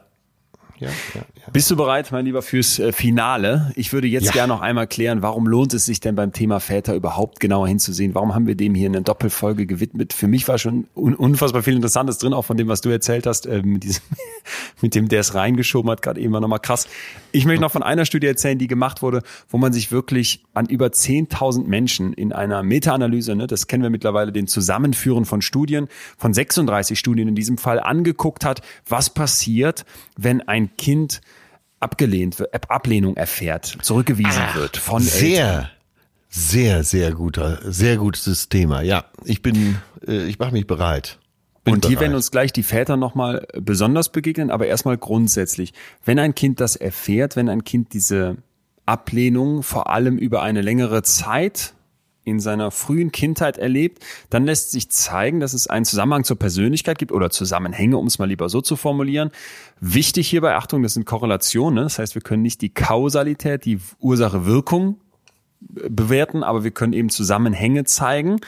Ja, 0.81 0.89
ja, 0.89 0.95
ja. 1.15 1.51
Bist 1.53 1.71
du 1.71 1.77
bereit, 1.77 2.11
mein 2.11 2.25
Lieber, 2.25 2.43
fürs 2.43 2.79
äh, 2.79 2.93
Finale? 2.93 3.73
Ich 3.77 3.93
würde 3.93 4.09
jetzt 4.09 4.27
Ja. 4.27 4.33
gerne 4.33 4.53
noch 4.53 4.61
einmal 4.61 4.87
klären, 4.89 5.23
warum 5.23 5.47
lohnt 5.47 5.73
es 5.73 5.85
sich 5.85 6.01
denn 6.01 6.17
beim 6.17 6.33
Thema 6.33 6.59
Väter 6.59 6.95
überhaupt 6.95 7.39
genauer 7.39 7.69
hinzusehen? 7.69 8.15
Warum 8.15 8.35
haben 8.35 8.47
wir 8.47 8.57
dem 8.57 8.75
hier 8.75 8.89
eine 8.89 9.03
Doppelfolge 9.03 9.67
gewidmet? 9.67 10.13
Für 10.13 10.27
mich 10.27 10.49
war 10.49 10.59
schon 10.59 10.89
un 10.97 11.15
unfassbar 11.15 11.63
viel 11.63 11.77
Interessantes 11.77 12.19
drin, 12.19 12.33
auch 12.33 12.45
von 12.45 12.57
dem, 12.57 12.67
was 12.67 12.81
du 12.81 12.89
erzählt 12.91 13.27
hast, 13.27 13.47
äh, 13.47 13.63
mit 13.63 13.85
diesem, 13.85 14.03
mit 14.83 14.95
dem, 14.97 15.09
der 15.09 15.21
es 15.21 15.35
reingeschoben 15.35 15.91
hat, 15.91 16.03
gerade 16.03 16.21
eben 16.21 16.33
war 16.33 16.41
nochmal 16.41 16.59
krass. 16.61 16.89
Ich 17.31 17.47
möchte 17.47 17.63
noch 17.63 17.73
von 17.73 17.83
einer 17.83 18.05
Studie 18.05 18.27
erzählen, 18.27 18.59
die 18.59 18.67
gemacht 18.67 19.01
wurde, 19.03 19.23
wo 19.49 19.59
man 19.59 19.73
sich 19.73 19.93
wirklich 19.93 20.45
an 20.55 20.67
über 20.67 20.87
10.000 20.87 21.67
Menschen 21.67 22.13
in 22.13 22.33
einer 22.33 22.63
Meta-Analyse, 22.63 23.37
ne, 23.37 23.47
das 23.47 23.67
kennen 23.69 23.83
wir 23.83 23.91
mittlerweile, 23.91 24.33
den 24.33 24.47
Zusammenführen 24.49 25.25
von 25.25 25.41
Studien, 25.43 25.89
von 26.17 26.35
36 26.35 26.99
Studien 26.99 27.29
in 27.29 27.35
diesem 27.35 27.59
Fall, 27.59 27.79
angeguckt 27.81 28.45
hat, 28.45 28.61
was 28.89 29.11
passiert, 29.11 29.85
wenn 30.17 30.41
ein 30.43 30.64
Kind 30.77 31.21
abgelehnt 31.81 32.39
wird, 32.39 32.55
Ab- 32.55 32.67
Ablehnung 32.71 33.17
erfährt, 33.17 33.77
zurückgewiesen 33.83 34.43
wird 34.55 34.77
von 34.77 35.03
Eltern. 35.03 35.19
Sehr, 35.21 35.71
sehr, 36.29 36.85
sehr 36.85 37.13
guter, 37.13 37.61
sehr 37.71 37.97
gutes 37.97 38.49
Thema. 38.49 38.83
Ja, 38.83 39.05
ich 39.25 39.43
bin, 39.43 39.77
äh, 40.07 40.25
ich 40.27 40.39
mache 40.39 40.53
mich 40.53 40.67
bereit. 40.67 41.19
Bin 41.63 41.75
Und 41.75 41.85
hier 41.87 41.97
bereit. 41.97 42.01
werden 42.09 42.15
uns 42.17 42.31
gleich 42.31 42.53
die 42.53 42.63
Väter 42.63 42.97
nochmal 42.97 43.47
besonders 43.55 44.11
begegnen, 44.11 44.51
aber 44.51 44.67
erstmal 44.67 44.99
grundsätzlich. 44.99 45.73
Wenn 46.05 46.19
ein 46.19 46.35
Kind 46.35 46.61
das 46.61 46.77
erfährt, 46.77 47.37
wenn 47.37 47.49
ein 47.49 47.65
Kind 47.65 47.93
diese 47.95 48.37
Ablehnung 48.87 49.63
vor 49.63 49.89
allem 49.91 50.19
über 50.19 50.43
eine 50.43 50.61
längere 50.61 51.03
Zeit 51.03 51.73
in 52.25 52.41
seiner 52.41 52.71
frühen 52.71 53.13
Kindheit 53.13 53.59
erlebt, 53.59 54.03
dann 54.31 54.45
lässt 54.45 54.71
sich 54.71 54.91
zeigen, 54.91 55.41
dass 55.41 55.53
es 55.53 55.67
einen 55.67 55.85
Zusammenhang 55.85 56.25
zur 56.25 56.39
Persönlichkeit 56.39 56.99
gibt 56.99 57.13
oder 57.13 57.31
Zusammenhänge, 57.31 57.97
um 57.97 58.07
es 58.07 58.19
mal 58.19 58.27
lieber 58.27 58.49
so 58.49 58.61
zu 58.61 58.77
formulieren. 58.77 59.31
Wichtig 59.81 60.29
hierbei, 60.29 60.55
Achtung, 60.55 60.83
das 60.83 60.95
sind 60.95 61.07
Korrelationen. 61.07 61.75
ne? 61.75 61.83
Das 61.83 61.99
heißt, 61.99 62.15
wir 62.15 62.23
können 62.23 62.43
nicht 62.43 62.63
die 62.63 62.73
Kausalität, 62.73 63.65
die 63.65 63.79
Ursache-Wirkung 64.01 64.99
bewerten, 65.61 66.43
aber 66.43 66.63
wir 66.63 66.71
können 66.71 66.93
eben 66.93 67.09
Zusammenhänge 67.09 67.85
zeigen. 67.85 68.41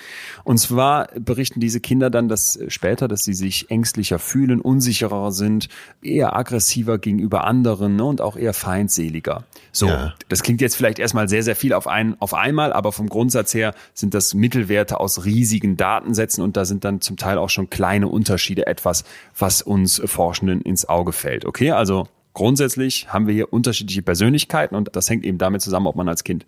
Und 0.45 0.59
zwar 0.59 1.09
berichten 1.19 1.61
diese 1.61 1.81
Kinder 1.81 2.11
dann 2.11 2.29
das 2.29 2.59
später, 2.69 3.09
dass 3.09 3.25
sie 3.25 3.35
sich 3.35 3.71
ängstlicher 3.71 4.19
fühlen, 4.19 4.61
unsicherer 4.61 5.33
sind, 5.33 5.69
eher 6.03 6.37
aggressiver 6.37 6.99
gegenüber 6.99 7.45
anderen 7.45 7.97
ne, 7.97 8.05
und 8.05 8.21
auch 8.21 8.37
eher 8.37 8.53
feindseliger. 8.53 9.45
So, 9.73 9.89
Ja. 9.89 10.15
das 10.29 10.43
klingt 10.43 10.61
jetzt 10.61 10.77
vielleicht 10.77 10.99
erstmal 10.99 11.29
sehr, 11.29 11.43
sehr 11.43 11.57
viel 11.57 11.73
auf, 11.73 11.87
ein, 11.87 12.17
auf 12.21 12.35
einmal, 12.35 12.73
aber 12.73 12.93
vom 12.93 13.09
Grundsatz 13.09 13.55
her 13.55 13.75
sind 13.95 14.15
das 14.15 14.35
Mittelwerte 14.35 15.01
aus 15.01 15.25
riesigen 15.25 15.77
Datensätzen 15.77 16.45
und 16.45 16.57
da 16.57 16.65
sind 16.65 16.85
dann 16.85 17.01
zum 17.01 17.17
Teil 17.17 17.39
auch 17.39 17.51
schon 17.51 17.71
kleine 17.71 18.09
Unterschiede 18.09 18.67
etwas, 18.67 19.05
was 19.39 19.63
uns 19.63 20.01
Forschenden 20.05 20.61
ins 20.61 20.89
Auge 20.89 21.13
fällt. 21.13 21.45
Okay, 21.45 21.71
also 21.73 22.09
grundsätzlich 22.35 23.13
haben 23.13 23.27
wir 23.27 23.35
hier 23.35 23.53
unterschiedliche 23.53 24.03
Persönlichkeiten 24.03 24.75
und 24.75 24.95
das 24.95 25.09
hängt 25.09 25.25
eben 25.25 25.39
damit 25.39 25.63
zusammen, 25.63 25.87
ob 25.87 25.97
man 25.97 26.09
als 26.09 26.23
Kind 26.23 26.45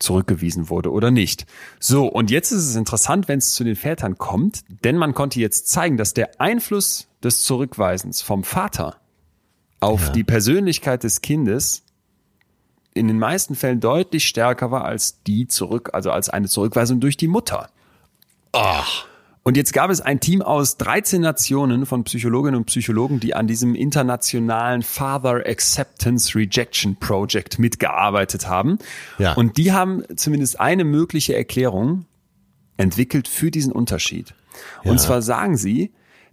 zurückgewiesen 0.00 0.68
wurde 0.68 0.90
oder 0.90 1.10
nicht. 1.10 1.46
So, 1.78 2.06
und 2.06 2.30
jetzt 2.30 2.50
ist 2.50 2.66
es 2.66 2.74
interessant, 2.74 3.28
wenn 3.28 3.38
es 3.38 3.54
zu 3.54 3.62
den 3.62 3.76
Vätern 3.76 4.18
kommt, 4.18 4.62
denn 4.84 4.96
man 4.96 5.14
konnte 5.14 5.38
jetzt 5.38 5.68
zeigen, 5.68 5.96
dass 5.96 6.14
der 6.14 6.40
Einfluss 6.40 7.06
des 7.22 7.44
Zurückweisens 7.44 8.22
vom 8.22 8.42
Vater 8.42 8.96
auf 9.78 10.12
die 10.12 10.24
Persönlichkeit 10.24 11.04
des 11.04 11.20
Kindes 11.20 11.84
in 12.92 13.08
den 13.08 13.18
meisten 13.18 13.54
Fällen 13.54 13.80
deutlich 13.80 14.26
stärker 14.26 14.70
war 14.70 14.84
als 14.84 15.22
die 15.22 15.46
zurück, 15.46 15.90
also 15.92 16.10
als 16.10 16.28
eine 16.28 16.48
Zurückweisung 16.48 17.00
durch 17.00 17.16
die 17.16 17.28
Mutter. 17.28 17.70
Ach, 18.52 19.06
Und 19.42 19.56
jetzt 19.56 19.72
gab 19.72 19.90
es 19.90 20.02
ein 20.02 20.20
Team 20.20 20.42
aus 20.42 20.76
13 20.76 21.22
Nationen 21.22 21.86
von 21.86 22.04
Psychologinnen 22.04 22.56
und 22.56 22.66
Psychologen, 22.66 23.20
die 23.20 23.34
an 23.34 23.46
diesem 23.46 23.74
internationalen 23.74 24.82
Father 24.82 25.46
Acceptance 25.46 26.34
Rejection 26.34 26.96
Project 26.96 27.58
mitgearbeitet 27.58 28.48
haben. 28.48 28.78
Ja. 29.18 29.32
Und 29.32 29.56
die 29.56 29.72
haben 29.72 30.04
zumindest 30.14 30.60
eine 30.60 30.84
mögliche 30.84 31.34
Erklärung 31.34 32.04
entwickelt 32.76 33.28
für 33.28 33.50
diesen 33.50 33.72
Unterschied. 33.72 34.34
Und 34.84 34.92
Ja. 34.92 34.98
zwar 34.98 35.22
sagen 35.22 35.56
sie, 35.56 35.92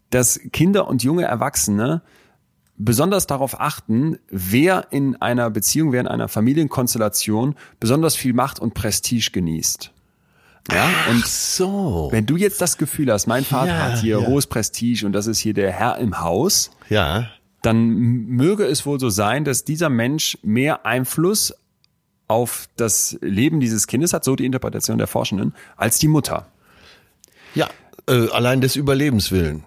dass 0.10 0.40
Kinder 0.52 0.88
und 0.88 1.02
junge 1.04 1.24
Erwachsene 1.24 2.02
besonders 2.78 3.26
darauf 3.26 3.60
achten, 3.60 4.20
wer 4.30 4.88
in 4.92 5.16
einer 5.22 5.50
Beziehung, 5.50 5.92
wer 5.94 6.02
in 6.02 6.08
einer 6.08 6.28
Familienkonstellation 6.28 7.56
besonders 7.80 8.16
viel 8.16 8.34
Macht 8.34 8.60
und 8.60 8.74
Prestige 8.74 9.32
genießt. 9.32 9.92
Ja, 10.72 10.90
und 11.10 11.26
so. 11.26 12.10
wenn 12.12 12.26
du 12.26 12.36
jetzt 12.36 12.60
das 12.62 12.78
Gefühl 12.78 13.12
hast, 13.12 13.28
mein 13.28 13.46
Vater 13.46 13.72
Ja, 13.72 13.80
hat 13.80 14.00
hier 14.00 14.20
ja. 14.20 14.28
hohes 14.28 14.48
Prestige 14.48 15.06
und 15.06 15.14
das 15.14 15.26
ist 15.28 15.40
hier 15.40 15.54
der 15.54 15.72
Herr 15.72 15.98
im 15.98 16.20
Haus, 16.20 16.72
Ja, 16.90 17.30
dann 17.62 17.90
möge 17.90 18.66
es 18.66 18.86
wohl 18.86 19.00
so 19.00 19.10
sein, 19.10 19.44
dass 19.46 19.64
dieser 19.64 19.90
Mensch 19.90 20.38
mehr 20.44 20.86
Einfluss 20.86 21.54
auf 22.28 22.68
das 22.76 23.18
Leben 23.22 23.60
dieses 23.60 23.88
Kindes 23.88 24.12
hat, 24.14 24.24
so 24.24 24.36
die 24.36 24.46
Interpretation 24.46 24.98
der 24.98 25.08
Forschenden, 25.08 25.54
als 25.78 26.00
die 26.00 26.08
Mutter. 26.10 26.48
ja, 27.56 27.68
äh, 28.10 28.30
allein 28.30 28.62
des 28.62 28.76
Überlebens 28.76 29.32
willen 29.32 29.64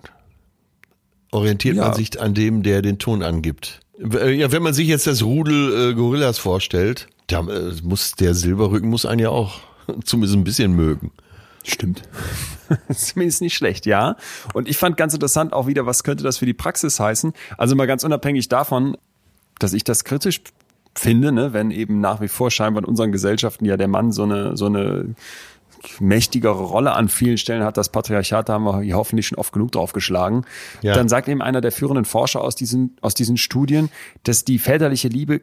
orientiert 1.33 1.77
Ja. 1.77 1.87
man 1.87 1.95
sich 1.95 2.21
an 2.21 2.35
dem, 2.35 2.63
der 2.63 2.83
den 2.83 2.99
Ton 2.99 3.23
angibt. 3.23 3.81
Äh, 3.99 4.33
Ja, 4.33 4.51
wenn 4.53 4.63
man 4.63 4.75
sich 4.75 4.89
jetzt 4.89 5.07
das 5.07 5.23
Rudel 5.23 5.91
äh, 5.91 5.95
Gorillas 5.95 6.39
vorstellt, 6.39 7.09
da 7.29 7.41
äh, 7.41 7.73
muss 7.83 8.13
der 8.13 8.35
Silberrücken 8.35 8.89
muss 8.91 9.07
einen 9.07 9.21
ja 9.21 9.31
auch 9.31 9.61
zumindest 10.05 10.37
ein 10.37 10.45
bisschen 10.45 10.73
mögen. 10.73 11.13
Stimmt. 11.63 12.03
Zumindest 12.95 13.43
nicht 13.43 13.55
schlecht, 13.55 13.85
ja. 13.85 14.17
Und 14.55 14.69
ich 14.69 14.79
fand 14.79 14.97
ganz 14.97 15.13
interessant 15.13 15.53
auch 15.53 15.67
wieder, 15.67 15.85
was 15.85 16.05
könnte 16.05 16.25
das 16.25 16.39
für 16.39 16.47
die 16.47 16.55
Praxis 16.55 16.99
heißen? 16.99 17.35
Also 17.59 17.77
mal 17.77 17.87
ganz 17.87 18.03
unabhängig 18.03 18.49
davon, 18.49 18.97
dass 19.59 19.75
ich 19.75 19.85
das 19.85 20.05
kritisch 20.05 20.41
finde, 20.95 21.33
ne, 21.33 21.53
wenn 21.53 21.71
eben 21.71 22.01
nach 22.01 22.21
wie 22.21 22.29
vor 22.29 22.51
scheinbar 22.51 22.83
in 22.83 22.89
unseren 22.89 23.13
Gesellschaften 23.13 23.65
ja 23.65 23.77
der 23.77 23.89
Mann 23.89 24.11
so 24.11 24.23
eine, 24.23 24.57
so 24.57 24.67
eine 24.67 25.15
mächtigere 25.99 26.53
Rolle 26.53 26.93
an 26.93 27.09
vielen 27.09 27.39
Stellen 27.39 27.65
hat. 27.65 27.77
Das 27.77 27.91
Patriarchat, 27.91 28.49
da 28.49 28.55
haben 28.55 28.65
wir 28.65 28.83
hier 28.83 28.97
hoffentlich 28.97 29.27
schon 29.27 29.39
oft 29.39 29.53
genug 29.53 29.73
drauf 29.73 29.93
geschlagen. 29.93 30.45
Ja. 30.83 30.95
Dann 30.95 31.09
sagt 31.09 31.29
eben 31.29 31.43
einer 31.43 31.61
der 31.61 31.73
führenden 31.73 32.05
Forscher 32.05 32.43
aus 32.43 32.55
diesen, 32.55 32.97
aus 33.01 33.15
diesen 33.15 33.37
Studien, 33.37 33.91
dass 34.25 34.45
die 34.45 34.59
väterliche 34.59 35.09
Liebe 35.09 35.41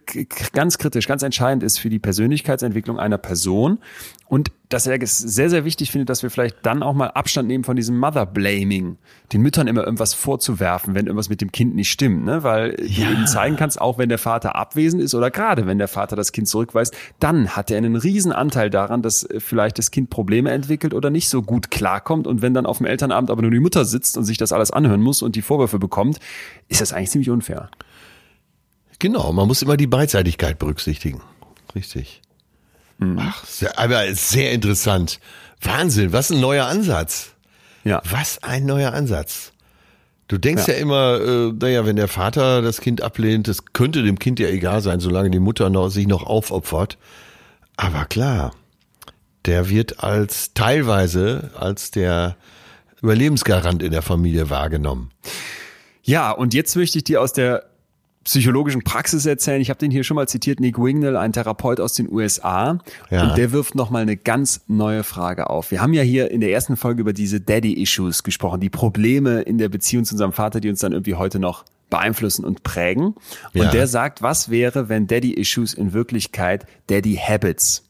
ganz 0.53 0.77
kritisch, 0.77 1.07
ganz 1.07 1.23
entscheidend 1.23 1.63
ist 1.63 1.79
für 1.79 1.89
die 1.89 1.99
Persönlichkeitsentwicklung 1.99 2.99
einer 2.99 3.17
Person 3.17 3.79
und 4.27 4.51
dass 4.69 4.85
er 4.85 5.01
es 5.01 5.17
sehr, 5.17 5.49
sehr 5.49 5.63
wichtig 5.63 5.91
findet, 5.91 6.09
dass 6.09 6.23
wir 6.23 6.29
vielleicht 6.29 6.57
dann 6.63 6.83
auch 6.83 6.93
mal 6.93 7.07
Abstand 7.07 7.47
nehmen 7.47 7.63
von 7.63 7.77
diesem 7.77 7.97
Mother-Blaming, 7.97 8.97
den 9.31 9.41
Müttern 9.41 9.67
immer 9.67 9.83
irgendwas 9.83 10.13
vorzuwerfen, 10.13 10.93
wenn 10.93 11.05
irgendwas 11.05 11.29
mit 11.29 11.39
dem 11.39 11.51
Kind 11.51 11.75
nicht 11.75 11.89
stimmt, 11.89 12.25
ne? 12.25 12.43
weil 12.43 12.75
du 12.75 12.83
eben 12.83 13.27
zeigen 13.27 13.55
kannst, 13.55 13.79
auch 13.79 13.97
wenn 13.97 14.09
der 14.09 14.17
Vater 14.17 14.55
abwesend 14.55 15.01
ist 15.01 15.15
oder 15.15 15.31
gerade 15.31 15.67
wenn 15.67 15.77
der 15.77 15.87
Vater 15.87 16.17
das 16.17 16.33
Kind 16.33 16.49
zurückweist, 16.49 16.93
dann 17.19 17.55
hat 17.55 17.71
er 17.71 17.77
einen 17.77 17.95
riesen 17.95 18.33
Anteil 18.33 18.69
daran, 18.69 19.01
dass 19.01 19.23
äh, 19.23 19.39
vielleicht 19.39 19.77
das 19.77 19.91
Kind 19.91 20.09
Probleme 20.09 20.51
entwickelt 20.51 20.93
oder 20.93 21.09
nicht 21.09 21.29
so 21.29 21.41
gut 21.41 21.71
klarkommt 21.71 22.27
und 22.27 22.41
wenn 22.41 22.53
dann 22.53 22.65
auf 22.65 22.77
dem 22.77 22.87
Elternabend 22.87 23.31
aber 23.31 23.41
nur 23.41 23.51
die 23.51 23.59
Mutter 23.59 23.85
sitzt 23.85 24.17
und 24.17 24.25
sich 24.25 24.37
das 24.37 24.51
alles 24.51 24.71
anhören 24.71 25.01
muss 25.01 25.21
und 25.21 25.35
die 25.35 25.41
Vorwürfe 25.41 25.79
bekommt, 25.79 26.19
ist 26.67 26.81
das 26.81 26.91
eigentlich 26.91 27.11
ziemlich 27.11 27.29
unfair. 27.29 27.69
Genau, 28.99 29.31
man 29.31 29.47
muss 29.47 29.61
immer 29.61 29.77
die 29.77 29.87
Beidseitigkeit 29.87 30.59
berücksichtigen. 30.59 31.21
Richtig. 31.75 32.21
Ach, 33.17 33.45
sehr, 33.45 33.77
aber 33.77 34.13
sehr 34.15 34.51
interessant. 34.51 35.19
Wahnsinn, 35.61 36.13
was 36.13 36.31
ein 36.31 36.39
neuer 36.39 36.65
Ansatz. 36.65 37.31
Ja. 37.83 38.01
Was 38.09 38.43
ein 38.43 38.65
neuer 38.65 38.93
Ansatz. 38.93 39.53
Du 40.27 40.37
denkst 40.37 40.67
ja, 40.67 40.73
Ja. 40.73 40.79
immer, 40.79 41.19
äh, 41.21 41.53
naja, 41.53 41.85
wenn 41.85 41.95
der 41.95 42.07
Vater 42.09 42.61
das 42.61 42.81
Kind 42.81 43.01
ablehnt, 43.01 43.47
das 43.47 43.65
könnte 43.73 44.03
dem 44.03 44.19
Kind 44.19 44.39
ja 44.39 44.47
egal 44.49 44.81
sein, 44.81 44.99
solange 44.99 45.29
die 45.29 45.39
Mutter 45.39 45.69
noch, 45.69 45.89
sich 45.89 46.07
noch 46.07 46.23
aufopfert. 46.23 46.97
Aber 47.77 48.05
klar, 48.05 48.53
der 49.45 49.69
wird 49.69 50.03
als 50.03 50.53
teilweise 50.53 51.51
als 51.57 51.91
der 51.91 52.35
Überlebensgarant 53.01 53.83
in 53.83 53.91
der 53.91 54.01
Familie 54.01 54.49
wahrgenommen. 54.49 55.11
Ja, 56.03 56.31
und 56.31 56.53
jetzt 56.53 56.75
möchte 56.75 56.97
ich 56.97 57.03
dir 57.03 57.21
aus 57.21 57.31
der 57.31 57.63
psychologischen 58.27 58.83
Praxis 58.83 59.25
erzählen. 59.25 59.61
Ich 59.61 59.69
habe 59.69 59.79
den 59.79 59.89
hier 59.89 60.03
schon 60.03 60.15
mal 60.15 60.27
zitiert, 60.27 60.59
Nick 60.59 60.77
Wingnall, 60.77 61.15
ein 61.15 61.31
Therapeut 61.31 61.79
aus 61.79 61.93
den 61.93 62.11
USA. 62.11 62.79
Ja. 63.09 63.23
Und 63.29 63.37
der 63.37 63.53
wirft 63.53 63.73
nochmal 63.73 64.01
eine 64.01 64.17
ganz 64.17 64.59
neue 64.67 65.03
Frage 65.03 65.49
auf. 65.49 65.71
Wir 65.71 65.81
haben 65.81 65.93
ja 65.93 66.01
hier 66.03 66.29
in 66.29 66.41
der 66.41 66.51
ersten 66.51 66.75
Folge 66.75 66.99
über 66.99 67.13
diese 67.13 67.39
Daddy-Issues 67.39 68.23
gesprochen, 68.23 68.59
die 68.59 68.69
Probleme 68.69 69.41
in 69.43 69.57
der 69.57 69.69
Beziehung 69.69 70.03
zu 70.03 70.15
unserem 70.15 70.33
Vater, 70.33 70.59
die 70.59 70.69
uns 70.69 70.81
dann 70.81 70.91
irgendwie 70.91 71.15
heute 71.15 71.39
noch 71.39 71.63
beeinflussen 71.89 72.43
und 72.43 72.63
prägen. 72.63 73.15
Und 73.53 73.61
Ja. 73.61 73.71
der 73.71 73.87
sagt, 73.87 74.21
was 74.21 74.49
wäre, 74.49 74.89
wenn 74.89 75.07
Daddy-Issues 75.07 75.73
in 75.73 75.93
Wirklichkeit 75.93 76.65
Daddy-Habits, 76.87 77.85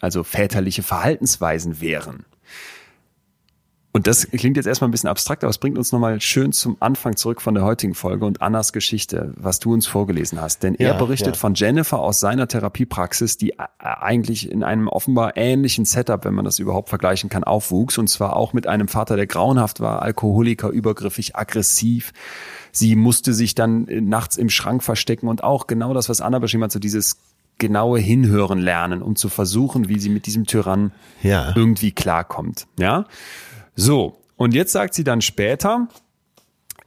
also 0.00 0.24
väterliche 0.24 0.82
Verhaltensweisen 0.82 1.82
wären? 1.82 2.24
Und 3.96 4.06
das 4.06 4.28
klingt 4.30 4.58
jetzt 4.58 4.66
erstmal 4.66 4.88
ein 4.88 4.90
bisschen 4.90 5.08
abstrakt, 5.08 5.42
aber 5.42 5.50
es 5.50 5.56
bringt 5.56 5.78
uns 5.78 5.90
nochmal 5.90 6.20
schön 6.20 6.52
zum 6.52 6.76
Anfang 6.80 7.16
zurück 7.16 7.40
von 7.40 7.54
der 7.54 7.64
heutigen 7.64 7.94
Folge 7.94 8.26
und 8.26 8.42
Annas 8.42 8.74
Geschichte, 8.74 9.32
was 9.36 9.58
du 9.58 9.72
uns 9.72 9.86
vorgelesen 9.86 10.38
hast. 10.38 10.62
Denn 10.62 10.74
er 10.74 10.88
Ja, 10.88 10.98
berichtet 10.98 11.34
ja. 11.36 11.40
von 11.40 11.54
Jennifer 11.54 11.98
aus 12.00 12.20
seiner 12.20 12.46
Therapiepraxis, 12.46 13.38
die 13.38 13.52
äh, 13.52 13.64
eigentlich 13.80 14.50
in 14.50 14.62
einem 14.62 14.88
offenbar 14.88 15.38
ähnlichen 15.38 15.86
Setup, 15.86 16.26
wenn 16.26 16.34
man 16.34 16.44
das 16.44 16.58
überhaupt 16.58 16.90
vergleichen 16.90 17.30
kann, 17.30 17.42
aufwuchs. 17.42 17.96
Und 17.96 18.08
zwar 18.08 18.36
auch 18.36 18.52
mit 18.52 18.66
einem 18.66 18.88
Vater, 18.88 19.16
der 19.16 19.26
grauenhaft 19.26 19.80
war, 19.80 20.02
Alkoholiker, 20.02 20.68
übergriffig, 20.68 21.34
aggressiv. 21.34 22.12
Sie 22.72 22.96
musste 22.96 23.32
sich 23.32 23.54
dann 23.54 23.88
äh, 23.88 24.02
nachts 24.02 24.36
im 24.36 24.50
Schrank 24.50 24.82
verstecken 24.82 25.26
und 25.26 25.42
auch 25.42 25.66
genau 25.66 25.94
das, 25.94 26.10
was 26.10 26.20
Anna 26.20 26.38
beschrieben 26.38 26.64
hat, 26.64 26.72
so 26.72 26.78
dieses 26.78 27.16
genaue 27.58 27.98
Hinhören 27.98 28.58
lernen, 28.58 29.00
um 29.00 29.16
zu 29.16 29.30
versuchen, 29.30 29.88
wie 29.88 29.98
sie 29.98 30.10
mit 30.10 30.26
diesem 30.26 30.44
Tyrann 30.44 30.92
Ja. 31.22 31.54
irgendwie 31.56 31.90
klarkommt. 31.90 32.66
Ja. 32.78 33.06
So. 33.76 34.18
Und 34.36 34.52
jetzt 34.54 34.72
sagt 34.72 34.94
sie 34.94 35.04
dann 35.04 35.20
später, 35.22 35.88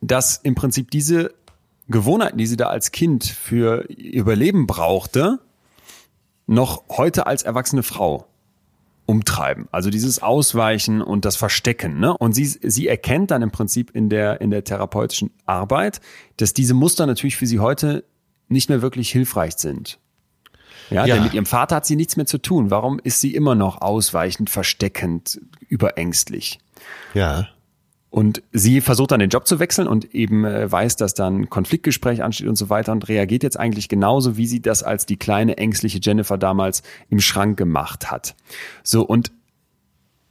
dass 0.02 0.38
im 0.38 0.56
Prinzip 0.56 0.92
diese 0.92 1.34
Gewohnheiten, 1.88 2.38
die 2.38 2.46
sie 2.46 2.58
da 2.58 2.68
als 2.68 2.92
Kind 2.92 3.26
für 3.26 3.90
ihr 3.90 4.22
Überleben 4.22 4.68
brauchte, 4.68 5.40
noch 6.46 6.84
heute 6.90 7.26
als 7.28 7.44
erwachsene 7.44 7.84
Frau 7.84 8.26
umtreiben. 9.06 9.68
Also 9.72 9.90
dieses 9.90 10.22
Ausweichen 10.22 11.02
und 11.02 11.26
das 11.26 11.36
Verstecken. 11.36 12.00
Ne? 12.00 12.16
Und 12.16 12.34
sie, 12.34 12.46
sie 12.46 12.88
erkennt 12.88 13.32
dann 13.32 13.42
im 13.42 13.50
Prinzip 13.50 13.90
in 13.96 14.10
der, 14.10 14.40
in 14.42 14.52
der 14.52 14.64
therapeutischen 14.64 15.32
Arbeit, 15.48 16.00
dass 16.38 16.54
diese 16.54 16.76
Muster 16.76 17.08
natürlich 17.08 17.36
für 17.36 17.48
sie 17.48 17.60
heute 17.60 18.04
nicht 18.50 18.70
mehr 18.70 18.84
wirklich 18.84 19.10
hilfreich 19.12 19.58
sind. 19.58 19.98
Ja, 20.92 21.06
Ja. 21.06 21.16
denn 21.16 21.24
mit 21.24 21.34
ihrem 21.34 21.46
Vater 21.48 21.78
hat 21.78 21.86
sie 21.88 21.96
nichts 21.96 22.18
mehr 22.18 22.26
zu 22.28 22.38
tun. 22.40 22.70
Warum 22.72 23.00
ist 23.00 23.22
sie 23.22 23.34
immer 23.34 23.56
noch 23.56 23.82
ausweichend, 23.82 24.50
versteckend, 24.52 25.42
überängstlich? 25.68 26.60
Ja. 27.14 27.48
Und 28.12 28.42
sie 28.52 28.82
versucht 28.82 29.12
dann 29.12 29.20
den 29.20 29.30
Job 29.30 29.46
zu 29.46 29.60
wechseln 29.60 29.88
und 29.88 30.16
eben 30.16 30.44
äh, 30.44 30.72
weiß, 30.72 30.96
dass 30.96 31.14
dann 31.14 31.42
ein 31.42 31.50
Konfliktgespräch 31.50 32.24
ansteht 32.24 32.48
und 32.48 32.56
so 32.56 32.70
weiter 32.70 32.92
und 32.92 33.08
reagiert 33.08 33.44
jetzt 33.44 33.60
eigentlich 33.60 33.88
genauso, 33.88 34.36
wie 34.36 34.48
sie 34.48 34.62
das 34.62 34.82
als 34.82 35.06
die 35.06 35.18
kleine 35.18 35.58
ängstliche 35.58 36.00
Jennifer 36.02 36.38
damals 36.38 36.82
im 37.10 37.20
Schrank 37.20 37.58
gemacht 37.58 38.10
hat. 38.10 38.36
So 38.84 39.06
und 39.06 39.32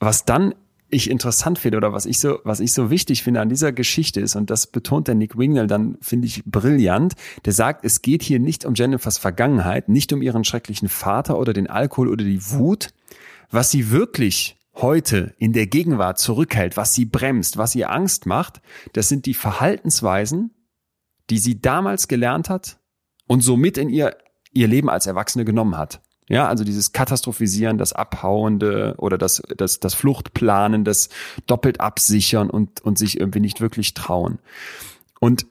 was 0.00 0.24
dann 0.24 0.54
ich 0.90 1.10
interessant 1.10 1.58
finde 1.58 1.76
oder 1.76 1.92
was 1.92 2.06
ich 2.06 2.18
so 2.18 2.38
was 2.44 2.60
ich 2.60 2.72
so 2.72 2.90
wichtig 2.90 3.22
finde 3.22 3.40
an 3.40 3.48
dieser 3.48 3.72
Geschichte 3.72 4.20
ist 4.20 4.36
und 4.36 4.50
das 4.50 4.66
betont 4.66 5.06
der 5.06 5.14
Nick 5.14 5.36
Wingnall 5.36 5.66
dann 5.66 5.98
finde 6.00 6.26
ich 6.26 6.42
brillant. 6.44 7.14
Der 7.44 7.52
sagt, 7.52 7.84
es 7.84 8.02
geht 8.02 8.22
hier 8.22 8.40
nicht 8.40 8.64
um 8.64 8.74
Jennifers 8.74 9.18
Vergangenheit, 9.18 9.88
nicht 9.88 10.12
um 10.12 10.20
ihren 10.20 10.42
schrecklichen 10.42 10.88
Vater 10.88 11.38
oder 11.38 11.52
den 11.52 11.68
Alkohol 11.68 12.08
oder 12.08 12.24
die 12.24 12.50
Wut, 12.50 12.88
was 13.52 13.70
sie 13.70 13.90
wirklich 13.92 14.57
heute 14.80 15.34
in 15.38 15.52
der 15.52 15.66
Gegenwart 15.66 16.18
zurückhält, 16.18 16.76
was 16.76 16.94
sie 16.94 17.04
bremst, 17.04 17.56
was 17.56 17.74
ihr 17.74 17.90
Angst 17.90 18.26
macht, 18.26 18.60
das 18.92 19.08
sind 19.08 19.26
die 19.26 19.34
Verhaltensweisen, 19.34 20.54
die 21.30 21.38
sie 21.38 21.60
damals 21.60 22.08
gelernt 22.08 22.48
hat 22.48 22.78
und 23.26 23.40
somit 23.42 23.76
in 23.78 23.88
ihr, 23.90 24.16
ihr 24.52 24.68
Leben 24.68 24.88
als 24.88 25.06
Erwachsene 25.06 25.44
genommen 25.44 25.76
hat. 25.76 26.00
Ja, 26.30 26.46
also 26.46 26.62
dieses 26.62 26.92
Katastrophisieren, 26.92 27.78
das 27.78 27.94
Abhauende 27.94 28.94
oder 28.98 29.16
das, 29.16 29.42
das, 29.56 29.80
das 29.80 29.94
Fluchtplanen, 29.94 30.84
das 30.84 31.08
doppelt 31.46 31.80
absichern 31.80 32.50
und, 32.50 32.82
und 32.82 32.98
sich 32.98 33.18
irgendwie 33.18 33.40
nicht 33.40 33.62
wirklich 33.62 33.94
trauen. 33.94 34.38
Und 35.20 35.46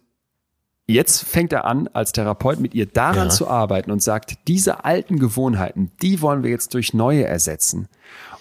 jetzt 0.85 1.23
fängt 1.23 1.51
er 1.51 1.65
an, 1.65 1.87
als 1.87 2.11
Therapeut 2.11 2.59
mit 2.59 2.75
ihr 2.75 2.85
daran 2.85 3.27
Ja. 3.27 3.29
zu 3.29 3.47
arbeiten 3.47 3.89
und 3.89 4.03
sagt, 4.03 4.37
diese 4.47 4.85
alten 4.85 5.17
Gewohnheiten, 5.17 5.91
die 6.03 6.21
wollen 6.21 6.43
wir 6.43 6.51
jetzt 6.51 6.75
durch 6.75 6.93
neue 6.93 7.25
ersetzen. 7.25 7.87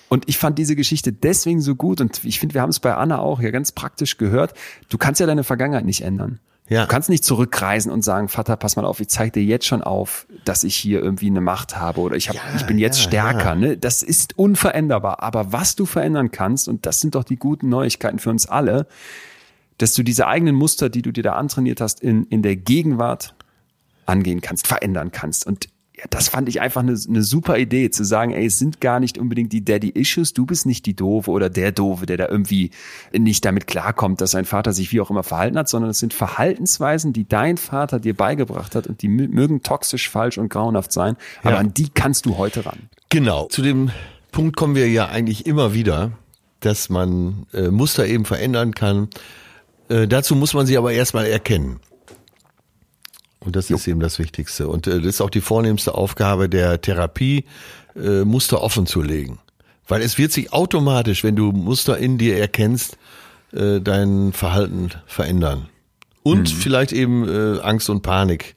Und 0.08 0.28
ich 0.28 0.38
fand 0.38 0.58
diese 0.58 0.76
Geschichte 0.76 1.12
deswegen 1.12 1.60
so 1.60 1.74
gut 1.74 2.00
und 2.00 2.24
ich 2.24 2.38
finde, 2.38 2.54
wir 2.54 2.62
haben 2.62 2.70
es 2.70 2.80
bei 2.80 2.94
Anna 2.94 3.18
auch 3.18 3.40
ja 3.40 3.50
ganz 3.50 3.72
praktisch 3.72 4.18
gehört. 4.18 4.54
Du 4.88 4.98
kannst 4.98 5.20
ja 5.20 5.26
deine 5.26 5.44
Vergangenheit 5.44 5.84
nicht 5.84 6.02
ändern. 6.02 6.38
Ja. 6.68 6.82
Du 6.82 6.88
kannst 6.88 7.08
nicht 7.08 7.24
zurückreisen 7.24 7.92
und 7.92 8.02
sagen, 8.02 8.28
Vater, 8.28 8.56
pass 8.56 8.74
mal 8.76 8.84
auf, 8.84 8.98
ich 9.00 9.08
zeig 9.08 9.32
dir 9.32 9.42
jetzt 9.42 9.66
schon 9.66 9.82
auf, 9.82 10.26
dass 10.44 10.64
ich 10.64 10.74
hier 10.74 11.00
irgendwie 11.00 11.26
eine 11.26 11.40
Macht 11.40 11.78
habe 11.78 12.00
oder 12.00 12.16
ich, 12.16 12.28
hab, 12.28 12.36
ich 12.56 12.66
bin 12.66 12.78
jetzt 12.78 12.98
ja, 12.98 13.04
stärker. 13.04 13.50
ja. 13.50 13.54
Ne? 13.54 13.76
Das 13.76 14.02
ist 14.02 14.36
unveränderbar. 14.36 15.22
Aber 15.22 15.52
was 15.52 15.76
du 15.76 15.86
verändern 15.86 16.32
kannst, 16.32 16.68
und 16.68 16.84
das 16.84 17.00
sind 17.00 17.14
doch 17.14 17.22
die 17.24 17.36
guten 17.36 17.68
Neuigkeiten 17.68 18.18
für 18.18 18.30
uns 18.30 18.46
alle, 18.46 18.86
dass 19.78 19.94
du 19.94 20.02
diese 20.02 20.26
eigenen 20.26 20.56
Muster, 20.56 20.88
die 20.88 21.02
du 21.02 21.12
dir 21.12 21.22
da 21.22 21.32
antrainiert 21.34 21.80
hast, 21.80 22.00
in, 22.00 22.24
in 22.24 22.42
der 22.42 22.56
Gegenwart 22.56 23.34
angehen 24.06 24.40
kannst, 24.40 24.66
verändern 24.66 25.12
kannst. 25.12 25.46
Und 25.46 25.66
ja, 25.66 25.70
das 26.10 26.28
fand 26.28 26.48
ich 26.48 26.60
einfach 26.60 26.82
eine, 26.82 26.98
eine 27.08 27.22
super 27.22 27.58
Idee, 27.58 27.90
zu 27.90 28.04
sagen, 28.04 28.32
ey, 28.32 28.46
es 28.46 28.58
sind 28.58 28.80
gar 28.80 29.00
nicht 29.00 29.18
unbedingt 29.18 29.52
die 29.52 29.64
Daddy-Issues, 29.64 30.32
du 30.32 30.46
bist 30.46 30.66
nicht 30.66 30.86
die 30.86 30.94
Doofe 30.94 31.30
oder 31.30 31.50
der 31.50 31.72
Doofe, 31.72 32.06
der 32.06 32.16
da 32.16 32.28
irgendwie 32.28 32.70
nicht 33.12 33.44
damit 33.44 33.66
klarkommt, 33.66 34.20
dass 34.20 34.30
sein 34.32 34.44
Vater 34.44 34.72
sich 34.72 34.92
wie 34.92 35.00
auch 35.00 35.10
immer 35.10 35.22
verhalten 35.22 35.58
hat, 35.58 35.68
sondern 35.68 35.90
es 35.90 35.98
sind 35.98 36.14
Verhaltensweisen, 36.14 37.12
die 37.12 37.28
dein 37.28 37.56
Vater 37.56 37.98
dir 38.00 38.14
beigebracht 38.14 38.74
hat 38.74 38.86
und 38.86 39.02
die 39.02 39.08
mö- 39.08 39.28
mögen 39.28 39.62
toxisch, 39.62 40.08
falsch 40.08 40.38
und 40.38 40.48
grauenhaft 40.48 40.92
sein, 40.92 41.16
aber 41.42 41.52
Ja. 41.52 41.58
an 41.58 41.74
die 41.74 41.88
kannst 41.88 42.26
du 42.26 42.36
heute 42.38 42.66
ran. 42.66 42.78
Genau. 43.08 43.46
Zu 43.48 43.62
dem 43.62 43.90
Punkt 44.32 44.56
kommen 44.56 44.74
wir 44.74 44.88
ja 44.88 45.06
eigentlich 45.08 45.46
immer 45.46 45.72
wieder, 45.74 46.12
dass 46.60 46.88
man 46.88 47.46
äh, 47.52 47.68
Muster 47.68 48.06
eben 48.06 48.24
verändern 48.24 48.74
kann. 48.74 49.08
Äh, 49.88 50.08
dazu 50.08 50.34
muss 50.34 50.52
man 50.54 50.66
sie 50.66 50.76
aber 50.76 50.92
erstmal 50.92 51.26
erkennen. 51.26 51.80
Und 53.46 53.54
das 53.54 53.70
ist 53.70 53.86
eben 53.86 54.00
das 54.00 54.18
Wichtigste. 54.18 54.68
Und 54.68 54.86
äh, 54.88 54.98
das 54.98 55.06
ist 55.06 55.20
auch 55.20 55.30
die 55.30 55.40
vornehmste 55.40 55.94
Aufgabe 55.94 56.48
der 56.48 56.80
Therapie, 56.80 57.44
äh, 57.94 58.24
Muster 58.24 58.60
offen 58.60 58.86
zu 58.86 59.00
legen. 59.00 59.38
Weil 59.86 60.02
es 60.02 60.18
wird 60.18 60.32
sich 60.32 60.52
automatisch, 60.52 61.22
wenn 61.22 61.36
du 61.36 61.52
Muster 61.52 61.96
in 61.96 62.18
dir 62.18 62.36
erkennst, 62.38 62.98
äh, 63.52 63.80
dein 63.80 64.32
Verhalten 64.32 64.90
verändern. 65.06 65.68
Und 66.24 66.48
vielleicht 66.50 66.90
eben 66.90 67.28
äh, 67.28 67.60
Angst 67.60 67.88
und 67.88 68.02
Panik 68.02 68.56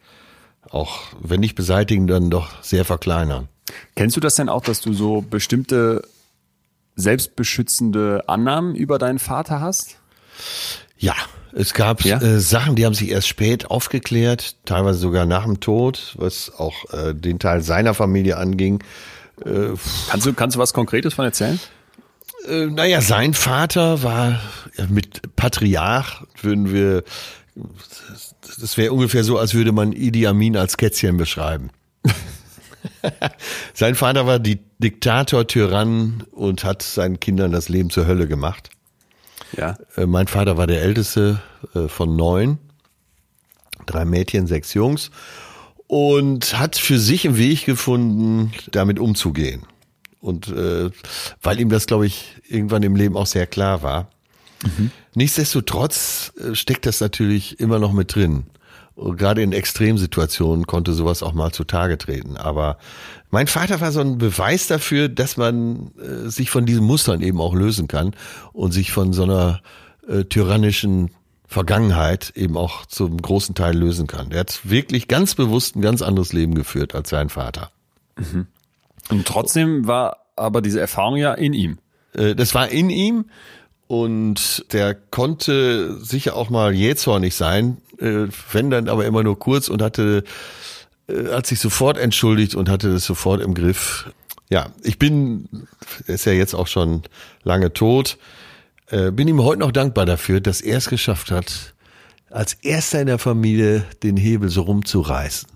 auch, 0.72 1.02
wenn 1.22 1.40
nicht 1.40 1.56
beseitigen, 1.56 2.08
dann 2.08 2.32
doch 2.32 2.64
sehr 2.64 2.84
verkleinern. 2.84 3.48
Kennst 3.96 4.16
du 4.16 4.20
das 4.20 4.36
denn 4.36 4.50
auch, 4.50 4.64
dass 4.64 4.82
du 4.82 4.94
so 4.94 5.22
bestimmte 5.22 6.02
selbstbeschützende 6.96 8.24
Annahmen 8.28 8.76
über 8.76 8.98
deinen 8.98 9.20
Vater 9.20 9.62
hast? 9.62 9.98
Ja, 10.98 11.16
es 11.54 11.74
gab 11.74 12.04
Ja? 12.04 12.22
äh, 12.22 12.40
Sachen, 12.40 12.76
die 12.76 12.86
haben 12.86 12.94
sich 12.94 13.10
erst 13.10 13.28
spät 13.28 13.70
aufgeklärt, 13.70 14.56
teilweise 14.66 15.00
sogar 15.00 15.26
nach 15.26 15.44
dem 15.46 15.60
Tod, 15.60 16.16
was 16.18 16.52
auch 16.58 16.92
äh, 16.94 17.14
den 17.14 17.40
Teil 17.40 17.62
seiner 17.62 17.94
Familie 17.94 18.38
anging. 18.38 18.84
Kannst 20.10 20.26
du, 20.26 20.34
kannst 20.34 20.58
du 20.58 20.60
was 20.60 20.74
Konkretes 20.74 21.14
von 21.14 21.24
erzählen? 21.24 21.60
Äh, 22.48 22.68
naja, 22.68 23.02
sein 23.02 23.34
Vater 23.34 24.04
war 24.04 24.40
mit 24.90 25.36
Patriarch, 25.36 26.24
würden 26.42 26.74
wir, 26.74 27.04
das 28.60 28.78
wäre 28.78 28.94
ungefähr 28.94 29.24
so, 29.24 29.38
als 29.38 29.54
würde 29.54 29.72
man 29.72 29.92
Idi 29.92 30.28
Amin 30.28 30.58
als 30.58 30.78
Kätzchen 30.78 31.18
beschreiben. 31.18 31.70
sein 33.74 33.96
Vater 33.96 34.26
war 34.26 34.40
die 34.40 34.60
Diktator, 34.80 35.48
Tyrann 35.48 36.24
und 36.32 36.64
hat 36.64 36.82
seinen 36.82 37.20
Kindern 37.20 37.52
das 37.52 37.70
Leben 37.70 37.90
zur 37.90 38.08
Hölle 38.08 38.28
gemacht. 38.28 38.70
Ja. 39.56 39.78
Äh, 39.96 40.06
Mein 40.06 40.28
Vater 40.28 40.58
war 40.58 40.68
der 40.68 40.82
älteste 40.82 41.42
äh, 41.76 41.88
von 41.88 42.16
neun. 42.16 42.58
Drei 43.86 44.06
Mädchen, 44.06 44.48
sechs 44.48 44.74
Jungs. 44.74 45.12
Und 45.88 46.60
hat 46.60 46.76
für 46.76 47.00
sich 47.00 47.26
einen 47.26 47.38
Weg 47.38 47.66
gefunden, 47.66 48.52
damit 48.72 49.00
umzugehen. 49.00 49.66
Und 50.22 50.48
äh, 50.50 50.92
weil 51.42 51.60
ihm 51.60 51.70
das, 51.70 51.88
glaube 51.88 52.06
ich, 52.06 52.36
irgendwann 52.48 52.84
im 52.84 52.96
Leben 52.96 53.18
auch 53.18 53.26
sehr 53.26 53.48
klar 53.48 53.82
war. 53.82 54.10
Nichtsdestotrotz 55.16 56.34
äh, 56.38 56.54
steckt 56.54 56.86
das 56.86 57.00
natürlich 57.00 57.60
immer 57.60 57.80
noch 57.80 57.94
mit 57.94 58.14
drin. 58.14 58.44
Gerade 59.16 59.42
in 59.42 59.54
Extremsituationen 59.54 60.68
konnte 60.68 60.94
sowas 60.94 61.24
auch 61.24 61.34
mal 61.34 61.52
zutage 61.52 61.98
treten. 61.98 62.36
Aber 62.38 62.78
mein 63.32 63.48
Vater 63.48 63.80
war 63.82 63.92
so 63.92 64.02
ein 64.02 64.18
Beweis 64.18 64.68
dafür, 64.68 65.08
dass 65.10 65.38
man 65.38 65.92
äh, 65.98 66.30
sich 66.30 66.50
von 66.50 66.66
diesen 66.66 66.84
Mustern 66.84 67.22
eben 67.22 67.40
auch 67.40 67.54
lösen 67.54 67.88
kann 67.88 68.14
und 68.52 68.72
sich 68.72 68.92
von 68.92 69.14
so 69.14 69.24
einer 69.24 69.62
äh, 70.08 70.26
tyrannischen 70.26 71.12
Vergangenheit 71.48 72.32
eben 72.36 72.58
auch 72.58 72.86
zum 72.86 73.22
großen 73.22 73.56
Teil 73.56 73.78
lösen 73.78 74.06
kann. 74.06 74.32
Er 74.32 74.42
hat 74.42 74.62
wirklich 74.64 75.08
ganz 75.08 75.34
bewusst 75.34 75.76
ein 75.76 75.82
ganz 75.82 76.02
anderes 76.02 76.34
Leben 76.34 76.54
geführt 76.54 76.94
als 76.94 77.10
sein 77.10 77.30
Vater. 77.30 77.72
Und 79.10 79.26
trotzdem 79.26 79.88
war 79.88 80.18
aber 80.36 80.62
diese 80.62 80.80
Erfahrung 80.80 81.16
ja 81.16 81.34
in 81.34 81.54
ihm. 81.54 81.78
Äh, 82.14 82.36
Das 82.36 82.54
war 82.54 82.70
in 82.70 82.90
ihm 82.90 83.26
Und 83.88 84.66
der 84.72 84.94
konnte 84.94 85.98
sicher 86.04 86.36
auch 86.36 86.52
mal 86.52 86.74
jähzornig 86.76 87.34
sein, 87.34 87.78
äh, 88.00 88.28
wenn 88.52 88.70
dann 88.70 88.90
aber 88.90 89.06
immer 89.06 89.24
nur 89.24 89.38
kurz 89.38 89.68
und 89.68 89.82
hatte, 89.82 90.24
äh, 91.08 91.30
hat 91.30 91.48
sich 91.48 91.60
sofort 91.60 91.98
entschuldigt 91.98 92.56
und 92.56 92.70
hatte 92.70 92.92
das 92.92 93.06
sofort 93.06 93.42
im 93.42 93.54
Griff. 93.54 94.12
Ja, 94.50 94.72
ich 94.82 94.98
bin, 94.98 95.48
ist 96.08 96.26
ja 96.26 96.32
jetzt 96.32 96.56
auch 96.56 96.68
schon 96.68 97.04
lange 97.44 97.74
tot, 97.74 98.18
äh, 98.88 99.12
bin 99.12 99.28
ihm 99.28 99.44
heute 99.44 99.60
noch 99.60 99.72
dankbar 99.72 100.06
dafür, 100.06 100.42
dass 100.42 100.62
er 100.62 100.78
es 100.78 100.90
geschafft 100.90 101.32
hat, 101.32 101.76
als 102.30 102.54
erster 102.54 103.02
in 103.02 103.08
der 103.08 103.20
Familie 103.20 103.86
den 104.04 104.18
Hebel 104.18 104.50
so 104.50 104.62
rumzureißen. 104.62 105.50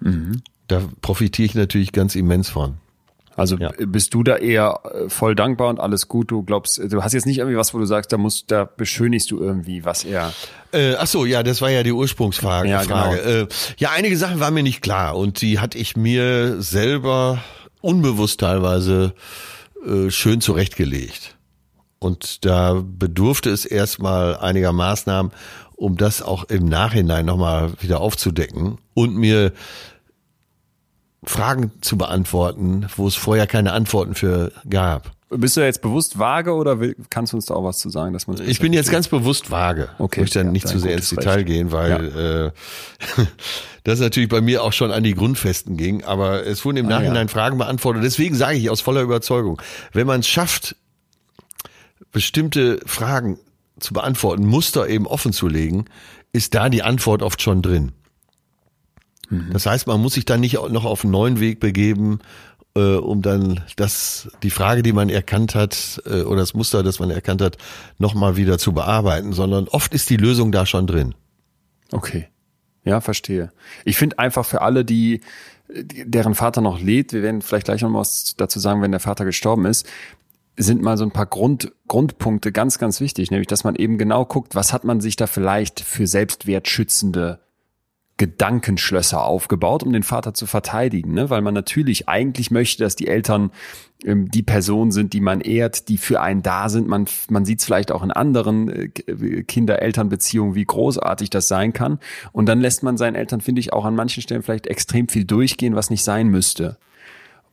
Mhm. 0.00 0.42
Da 0.68 0.82
profitiere 1.00 1.46
ich 1.46 1.54
natürlich 1.54 1.92
ganz 1.92 2.14
immens 2.14 2.48
von. 2.48 2.78
Also 3.36 3.56
ja. 3.56 3.70
bist 3.78 4.14
du 4.14 4.22
da 4.22 4.36
eher 4.36 4.80
äh, 4.84 5.08
voll 5.08 5.34
dankbar 5.34 5.68
und 5.68 5.80
alles 5.80 6.08
gut? 6.08 6.30
Du 6.30 6.42
glaubst, 6.42 6.78
du 6.78 7.02
hast 7.02 7.12
jetzt 7.12 7.26
nicht 7.26 7.38
irgendwie 7.38 7.56
was, 7.56 7.72
wo 7.72 7.78
du 7.78 7.86
sagst, 7.86 8.12
da 8.12 8.18
musst, 8.18 8.50
da 8.50 8.64
beschönigst 8.64 9.30
du 9.30 9.40
irgendwie, 9.40 9.84
was 9.84 10.04
er. 10.04 10.32
Äh, 10.72 10.94
ach 10.96 11.06
so, 11.06 11.24
ja, 11.24 11.42
das 11.42 11.60
war 11.62 11.70
ja 11.70 11.82
die 11.82 11.92
Ursprungsfrage. 11.92 12.68
Ja, 12.68 12.80
Frage. 12.80 13.16
Genau. 13.22 13.42
Äh, 13.44 13.48
ja, 13.78 13.90
einige 13.90 14.16
Sachen 14.16 14.40
waren 14.40 14.54
mir 14.54 14.62
nicht 14.62 14.82
klar 14.82 15.16
und 15.16 15.40
die 15.40 15.58
hatte 15.58 15.78
ich 15.78 15.96
mir 15.96 16.60
selber 16.60 17.42
unbewusst 17.80 18.40
teilweise 18.40 19.14
äh, 19.86 20.10
schön 20.10 20.40
zurechtgelegt. 20.40 21.36
Und 21.98 22.44
da 22.44 22.82
bedurfte 22.84 23.50
es 23.50 23.64
erstmal 23.64 24.36
einiger 24.36 24.72
Maßnahmen, 24.72 25.32
um 25.76 25.96
das 25.96 26.20
auch 26.22 26.44
im 26.44 26.66
Nachhinein 26.66 27.26
nochmal 27.26 27.72
wieder 27.80 28.00
aufzudecken 28.00 28.78
und 28.94 29.16
mir 29.16 29.52
Fragen 31.24 31.70
zu 31.80 31.96
beantworten, 31.96 32.86
wo 32.96 33.06
es 33.06 33.14
vorher 33.14 33.46
keine 33.46 33.72
Antworten 33.72 34.14
für 34.14 34.52
gab. 34.68 35.12
Bist 35.30 35.56
du 35.56 35.62
jetzt 35.62 35.80
bewusst 35.80 36.18
vage 36.18 36.52
oder 36.52 36.78
will, 36.80 36.94
kannst 37.08 37.32
du 37.32 37.38
uns 37.38 37.46
da 37.46 37.54
auch 37.54 37.64
was 37.64 37.78
zu 37.78 37.88
sagen, 37.88 38.12
dass 38.12 38.26
man 38.26 38.38
Ich 38.46 38.58
bin 38.58 38.74
jetzt 38.74 38.90
ganz 38.90 39.08
bewusst 39.08 39.50
vage. 39.50 39.88
Okay. 39.98 40.20
Ich 40.20 40.22
möchte 40.24 40.40
dann 40.40 40.48
ja, 40.48 40.52
nicht 40.52 40.68
zu 40.68 40.78
sehr 40.78 40.94
ins 40.94 41.08
Detail 41.08 41.36
Recht. 41.36 41.46
gehen, 41.46 41.72
weil 41.72 41.90
ja. 42.14 42.46
äh, 42.46 42.50
das 43.84 44.00
natürlich 44.00 44.28
bei 44.28 44.42
mir 44.42 44.62
auch 44.62 44.74
schon 44.74 44.90
an 44.90 45.02
die 45.02 45.14
Grundfesten 45.14 45.78
ging. 45.78 46.04
Aber 46.04 46.44
es 46.46 46.64
wurden 46.66 46.76
im 46.76 46.86
ah, 46.86 46.90
Nachhinein 46.90 47.28
ja. 47.28 47.32
Fragen 47.32 47.56
beantwortet. 47.56 48.04
Deswegen 48.04 48.34
sage 48.34 48.58
ich 48.58 48.68
aus 48.68 48.82
voller 48.82 49.00
Überzeugung, 49.00 49.62
wenn 49.92 50.06
man 50.06 50.20
es 50.20 50.28
schafft, 50.28 50.76
bestimmte 52.10 52.80
Fragen 52.84 53.38
zu 53.80 53.94
beantworten, 53.94 54.44
Muster 54.44 54.88
eben 54.88 55.06
offen 55.06 55.32
zu 55.32 55.48
legen, 55.48 55.86
ist 56.32 56.54
da 56.54 56.68
die 56.68 56.82
Antwort 56.82 57.22
oft 57.22 57.40
schon 57.40 57.62
drin. 57.62 57.92
Mhm. 59.30 59.50
Das 59.52 59.66
heißt, 59.66 59.86
man 59.86 60.00
muss 60.00 60.14
sich 60.14 60.24
dann 60.24 60.40
nicht 60.40 60.54
noch 60.54 60.84
auf 60.84 61.04
einen 61.04 61.12
neuen 61.12 61.40
Weg 61.40 61.60
begeben, 61.60 62.20
äh, 62.74 62.94
um 62.94 63.22
dann 63.22 63.60
das, 63.76 64.30
die 64.42 64.50
Frage, 64.50 64.82
die 64.82 64.92
man 64.92 65.08
erkannt 65.08 65.54
hat, 65.54 66.02
äh, 66.06 66.22
oder 66.22 66.40
das 66.40 66.54
Muster, 66.54 66.82
das 66.82 66.98
man 66.98 67.10
erkannt 67.10 67.42
hat, 67.42 67.58
nochmal 67.98 68.36
wieder 68.36 68.58
zu 68.58 68.72
bearbeiten, 68.72 69.32
sondern 69.32 69.68
oft 69.68 69.92
ist 69.94 70.10
die 70.10 70.16
Lösung 70.16 70.52
da 70.52 70.66
schon 70.66 70.86
drin. 70.86 71.14
Okay. 71.90 72.28
Ja, 72.84 73.00
verstehe. 73.00 73.52
Ich 73.84 73.96
finde 73.96 74.18
einfach 74.18 74.44
für 74.44 74.62
alle, 74.62 74.84
die, 74.84 75.20
deren 75.68 76.34
Vater 76.34 76.60
noch 76.60 76.80
lebt, 76.80 77.12
wir 77.12 77.22
werden 77.22 77.42
vielleicht 77.42 77.66
gleich 77.66 77.82
noch 77.82 77.92
was 77.92 78.34
dazu 78.36 78.58
sagen, 78.58 78.82
wenn 78.82 78.90
der 78.90 79.00
Vater 79.00 79.24
gestorben 79.24 79.66
ist, 79.66 79.86
sind 80.56 80.82
mal 80.82 80.98
so 80.98 81.04
ein 81.04 81.12
paar 81.12 81.26
Grund, 81.26 81.72
Grundpunkte 81.88 82.52
ganz, 82.52 82.78
ganz 82.78 83.00
wichtig, 83.00 83.30
nämlich 83.30 83.46
dass 83.46 83.64
man 83.64 83.76
eben 83.76 83.98
genau 83.98 84.24
guckt, 84.24 84.54
was 84.54 84.72
hat 84.72 84.84
man 84.84 85.00
sich 85.00 85.16
da 85.16 85.26
vielleicht 85.26 85.80
für 85.80 86.06
selbstwertschützende 86.06 87.40
Gedankenschlösser 88.18 89.24
aufgebaut, 89.24 89.82
um 89.82 89.92
den 89.92 90.02
Vater 90.02 90.34
zu 90.34 90.46
verteidigen, 90.46 91.12
ne? 91.14 91.30
weil 91.30 91.42
man 91.42 91.54
natürlich 91.54 92.08
eigentlich 92.08 92.50
möchte, 92.50 92.84
dass 92.84 92.94
die 92.94 93.08
Eltern 93.08 93.50
ähm, 94.04 94.30
die 94.30 94.42
Personen 94.42 94.92
sind, 94.92 95.12
die 95.12 95.20
man 95.20 95.40
ehrt, 95.40 95.88
die 95.88 95.98
für 95.98 96.20
einen 96.20 96.42
da 96.42 96.68
sind. 96.68 96.88
Man, 96.88 97.06
man 97.30 97.44
sieht 97.44 97.60
es 97.60 97.64
vielleicht 97.64 97.90
auch 97.90 98.02
in 98.02 98.10
anderen 98.10 98.68
äh, 98.68 99.42
Kinder-Eltern-Beziehungen, 99.42 100.54
wie 100.54 100.64
großartig 100.64 101.30
das 101.30 101.48
sein 101.48 101.72
kann. 101.72 101.98
Und 102.32 102.46
dann 102.46 102.60
lässt 102.60 102.82
man 102.82 102.96
seinen 102.96 103.14
Eltern, 103.14 103.40
finde 103.40 103.60
ich, 103.60 103.72
auch 103.72 103.84
an 103.84 103.94
manchen 103.94 104.22
Stellen 104.22 104.42
vielleicht 104.42 104.66
extrem 104.66 105.08
viel 105.08 105.24
durchgehen, 105.24 105.74
was 105.74 105.90
nicht 105.90 106.04
sein 106.04 106.28
müsste. 106.28 106.78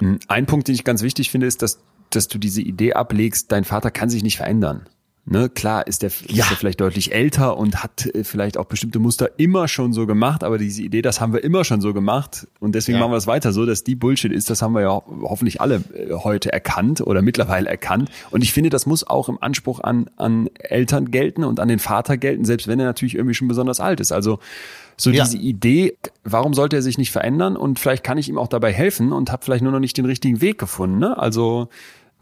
Hm, 0.02 0.20
ein 0.28 0.46
Punkt, 0.46 0.68
den 0.68 0.76
ich 0.76 0.84
ganz 0.84 1.02
wichtig 1.02 1.32
finde, 1.32 1.48
ist, 1.48 1.62
dass, 1.62 1.80
dass 2.10 2.28
du 2.28 2.38
diese 2.38 2.62
Idee 2.62 2.94
ablegst, 2.94 3.52
dein 3.52 3.64
Vater 3.64 3.92
kann 3.92 4.10
sich 4.10 4.24
nicht 4.24 4.38
verändern. 4.38 4.88
Ne, 5.32 5.48
klar 5.48 5.86
ist 5.86 6.02
der, 6.02 6.10
ja. 6.28 6.42
ist 6.42 6.50
der 6.50 6.58
vielleicht 6.58 6.82
deutlich 6.82 7.14
älter 7.14 7.56
und 7.56 7.84
hat 7.84 8.08
äh, 8.08 8.24
vielleicht 8.24 8.58
auch 8.58 8.66
bestimmte 8.66 8.98
Muster 8.98 9.30
immer 9.38 9.68
schon 9.68 9.94
so 9.94 10.08
gemacht, 10.08 10.44
aber 10.44 10.58
diese 10.58 10.82
Idee, 10.82 11.04
das 11.04 11.22
haben 11.22 11.34
wir 11.34 11.44
immer 11.44 11.64
schon 11.64 11.82
so 11.82 11.94
gemacht 11.94 12.48
und 12.60 12.74
deswegen 12.74 12.98
ja. 12.98 13.02
machen 13.02 13.12
wir 13.12 13.18
es 13.18 13.28
weiter 13.28 13.52
so, 13.52 13.68
dass 13.68 13.84
die 13.84 13.94
Bullshit 13.94 14.32
ist, 14.32 14.50
das 14.50 14.64
haben 14.64 14.74
wir 14.74 14.82
ja 14.82 14.90
hoffentlich 15.22 15.62
alle 15.62 15.84
äh, 15.94 16.14
heute 16.16 16.52
erkannt 16.52 17.02
oder 17.02 17.22
mittlerweile 17.22 17.70
erkannt. 17.70 18.10
Und 18.32 18.44
ich 18.44 18.54
finde, 18.54 18.72
das 18.72 18.88
muss 18.88 19.06
auch 19.06 19.30
im 19.30 19.38
Anspruch 19.40 19.82
an, 19.82 20.10
an 20.18 20.50
Eltern 20.58 21.12
gelten 21.12 21.44
und 21.44 21.60
an 21.60 21.68
den 21.68 21.78
Vater 21.80 22.18
gelten, 22.18 22.44
selbst 22.44 22.68
wenn 22.68 22.80
er 22.80 22.88
natürlich 22.88 23.14
irgendwie 23.14 23.36
schon 23.36 23.48
besonders 23.48 23.80
alt 23.80 24.00
ist. 24.00 24.12
Also 24.12 24.40
so 24.98 25.12
ja. 25.12 25.26
diese 25.26 25.38
Idee, 25.38 25.96
warum 26.24 26.56
sollte 26.56 26.78
er 26.78 26.82
sich 26.82 26.98
nicht 26.98 27.12
verändern 27.12 27.56
und 27.56 27.78
vielleicht 27.78 28.04
kann 28.04 28.18
ich 28.18 28.30
ihm 28.30 28.40
auch 28.40 28.48
dabei 28.48 28.74
helfen 28.74 29.14
und 29.14 29.32
habe 29.32 29.46
vielleicht 29.46 29.62
nur 29.62 29.72
noch 29.72 29.80
nicht 29.80 29.96
den 29.96 30.06
richtigen 30.06 30.42
Weg 30.42 30.58
gefunden. 30.58 30.98
Ne? 30.98 31.16
Also 31.20 31.70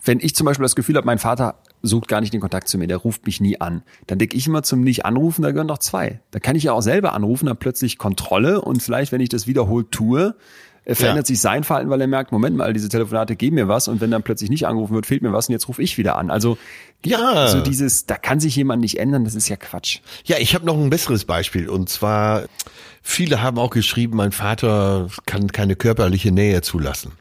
wenn 0.03 0.19
ich 0.19 0.35
zum 0.35 0.45
Beispiel 0.45 0.63
das 0.63 0.75
Gefühl 0.75 0.95
habe, 0.95 1.05
mein 1.05 1.19
Vater 1.19 1.55
sucht 1.87 2.07
gar 2.07 2.21
nicht 2.21 2.33
den 2.33 2.41
Kontakt 2.41 2.67
zu 2.67 2.77
mir, 2.77 2.87
der 2.87 2.97
ruft 2.97 3.25
mich 3.25 3.41
nie 3.41 3.59
an. 3.59 3.83
Dann 4.05 4.19
denke 4.19 4.37
ich 4.37 4.47
immer 4.47 4.63
zum 4.63 4.81
Nicht-Anrufen, 4.81 5.41
da 5.41 5.51
gehören 5.51 5.67
doch 5.67 5.79
zwei. 5.79 6.19
Da 6.31 6.39
kann 6.39 6.55
ich 6.55 6.63
ja 6.63 6.73
auch 6.73 6.81
selber 6.81 7.13
anrufen, 7.13 7.47
dann 7.47 7.57
plötzlich 7.57 7.97
Kontrolle 7.97 8.61
und 8.61 8.81
vielleicht, 8.83 9.11
wenn 9.11 9.21
ich 9.21 9.29
das 9.29 9.47
wiederholt 9.47 9.91
tue, 9.91 10.35
äh, 10.87 10.95
verändert 10.95 11.27
ja. 11.27 11.33
sich 11.33 11.41
sein 11.41 11.65
Verhalten, 11.65 11.89
weil 11.89 11.99
er 11.99 12.07
merkt, 12.07 12.31
Moment 12.31 12.55
mal, 12.55 12.71
diese 12.71 12.87
Telefonate 12.87 13.35
geben 13.35 13.55
mir 13.55 13.67
was 13.67 13.89
und 13.89 13.99
wenn 13.99 14.09
dann 14.09 14.23
plötzlich 14.23 14.49
nicht 14.49 14.67
angerufen 14.67 14.95
wird, 14.95 15.05
fehlt 15.05 15.21
mir 15.21 15.33
was 15.33 15.49
und 15.49 15.53
jetzt 15.53 15.67
rufe 15.67 15.81
ich 15.81 15.97
wieder 15.97 16.17
an. 16.17 16.31
Also 16.31 16.57
ja, 17.03 17.49
so 17.49 17.59
dieses, 17.59 18.05
da 18.05 18.15
kann 18.15 18.39
sich 18.39 18.55
jemand 18.55 18.81
nicht 18.81 18.97
ändern, 18.97 19.25
das 19.25 19.35
ist 19.35 19.49
ja 19.49 19.57
Quatsch. 19.57 19.99
Ja, 20.23 20.37
ich 20.39 20.55
habe 20.55 20.65
noch 20.65 20.77
ein 20.77 20.89
besseres 20.89 21.25
Beispiel 21.25 21.67
und 21.67 21.89
zwar 21.89 22.43
viele 23.01 23.41
haben 23.41 23.59
auch 23.59 23.69
geschrieben, 23.69 24.15
mein 24.15 24.31
Vater 24.31 25.09
kann 25.25 25.51
keine 25.51 25.75
körperliche 25.75 26.31
Nähe 26.31 26.61
zulassen. 26.61 27.11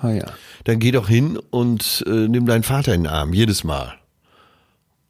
Ah 0.00 0.10
ja. 0.10 0.26
Dann 0.64 0.78
geh 0.78 0.92
doch 0.92 1.08
hin 1.08 1.38
und 1.50 2.04
äh, 2.06 2.28
nimm 2.28 2.46
deinen 2.46 2.62
Vater 2.62 2.94
in 2.94 3.02
den 3.02 3.12
Arm, 3.12 3.32
jedes 3.32 3.64
Mal. 3.64 3.99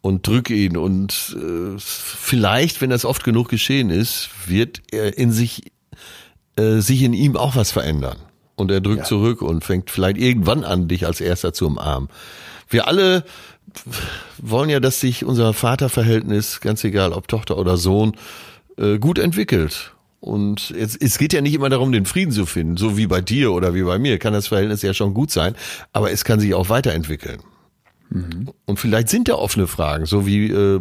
Und 0.02 0.26
drück 0.26 0.48
ihn. 0.50 0.76
Und 0.76 1.36
äh, 1.38 1.78
vielleicht, 1.78 2.80
wenn 2.80 2.90
das 2.90 3.04
oft 3.04 3.22
genug 3.24 3.48
geschehen 3.48 3.90
ist, 3.90 4.30
wird 4.46 4.80
er 4.90 5.18
in 5.18 5.30
sich, 5.30 5.72
äh, 6.56 6.78
sich 6.78 7.02
in 7.02 7.12
ihm 7.12 7.36
auch 7.36 7.54
was 7.54 7.70
verändern. 7.70 8.16
Und 8.56 8.70
er 8.70 8.80
drückt 8.80 9.00
ja. 9.00 9.04
zurück 9.04 9.42
und 9.42 9.64
fängt 9.64 9.90
vielleicht 9.90 10.18
irgendwann 10.18 10.64
an, 10.64 10.88
dich 10.88 11.06
als 11.06 11.20
erster 11.20 11.52
zu 11.52 11.66
umarmen. 11.66 12.08
Wir 12.68 12.86
alle 12.86 13.24
wollen 14.38 14.70
ja, 14.70 14.80
dass 14.80 15.00
sich 15.00 15.24
unser 15.24 15.52
Vaterverhältnis, 15.52 16.60
ganz 16.60 16.82
egal 16.84 17.12
ob 17.12 17.28
Tochter 17.28 17.58
oder 17.58 17.76
Sohn, 17.76 18.16
äh, 18.78 18.98
gut 18.98 19.18
entwickelt. 19.18 19.92
Und 20.20 20.70
es, 20.70 20.96
es 20.96 21.18
geht 21.18 21.32
ja 21.32 21.40
nicht 21.40 21.54
immer 21.54 21.70
darum, 21.70 21.92
den 21.92 22.04
Frieden 22.04 22.32
zu 22.32 22.44
finden, 22.44 22.76
so 22.76 22.96
wie 22.96 23.06
bei 23.06 23.20
dir 23.22 23.52
oder 23.52 23.74
wie 23.74 23.82
bei 23.82 23.98
mir, 23.98 24.18
kann 24.18 24.34
das 24.34 24.48
Verhältnis 24.48 24.82
ja 24.82 24.92
schon 24.92 25.14
gut 25.14 25.30
sein, 25.30 25.54
aber 25.92 26.10
es 26.10 26.24
kann 26.24 26.40
sich 26.40 26.52
auch 26.54 26.68
weiterentwickeln. 26.68 27.40
Mhm. 28.10 28.50
Und 28.66 28.78
vielleicht 28.78 29.08
sind 29.08 29.28
da 29.28 29.34
offene 29.34 29.66
Fragen, 29.66 30.06
so 30.06 30.26
wie 30.26 30.50
äh, 30.50 30.80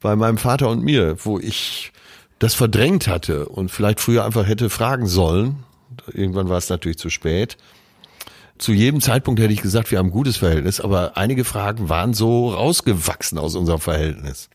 bei 0.00 0.16
meinem 0.16 0.38
Vater 0.38 0.68
und 0.68 0.82
mir, 0.82 1.16
wo 1.24 1.38
ich 1.38 1.92
das 2.38 2.54
verdrängt 2.54 3.08
hatte 3.08 3.48
und 3.48 3.70
vielleicht 3.70 4.00
früher 4.00 4.24
einfach 4.24 4.46
hätte 4.46 4.70
fragen 4.70 5.06
sollen. 5.06 5.64
Irgendwann 6.12 6.48
war 6.48 6.58
es 6.58 6.68
natürlich 6.68 6.98
zu 6.98 7.10
spät. 7.10 7.56
Zu 8.58 8.72
jedem 8.72 9.00
Zeitpunkt 9.00 9.40
hätte 9.40 9.52
ich 9.52 9.62
gesagt, 9.62 9.90
wir 9.90 9.98
haben 9.98 10.06
ein 10.08 10.12
gutes 10.12 10.36
Verhältnis, 10.36 10.80
aber 10.80 11.16
einige 11.16 11.44
Fragen 11.44 11.88
waren 11.88 12.12
so 12.12 12.50
rausgewachsen 12.50 13.38
aus 13.38 13.54
unserem 13.54 13.80
Verhältnis. 13.80 14.50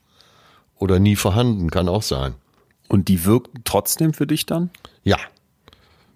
Oder 0.77 0.99
nie 0.99 1.15
vorhanden, 1.15 1.69
kann 1.69 1.87
auch 1.87 2.01
sein. 2.01 2.35
Und 2.89 3.07
die 3.07 3.23
wirkten 3.23 3.61
trotzdem 3.63 4.13
für 4.13 4.27
dich 4.27 4.45
dann? 4.45 4.69
Ja. 5.03 5.17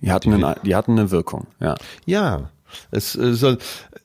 Die 0.02 0.12
hatten, 0.12 0.34
eine, 0.34 0.58
die 0.64 0.76
hatten 0.76 0.92
eine 0.92 1.12
Wirkung, 1.12 1.48
ja. 1.60 1.76
Ja. 2.06 2.52
Es, 2.92 3.16
es, 3.16 3.44
äh, 3.44 3.58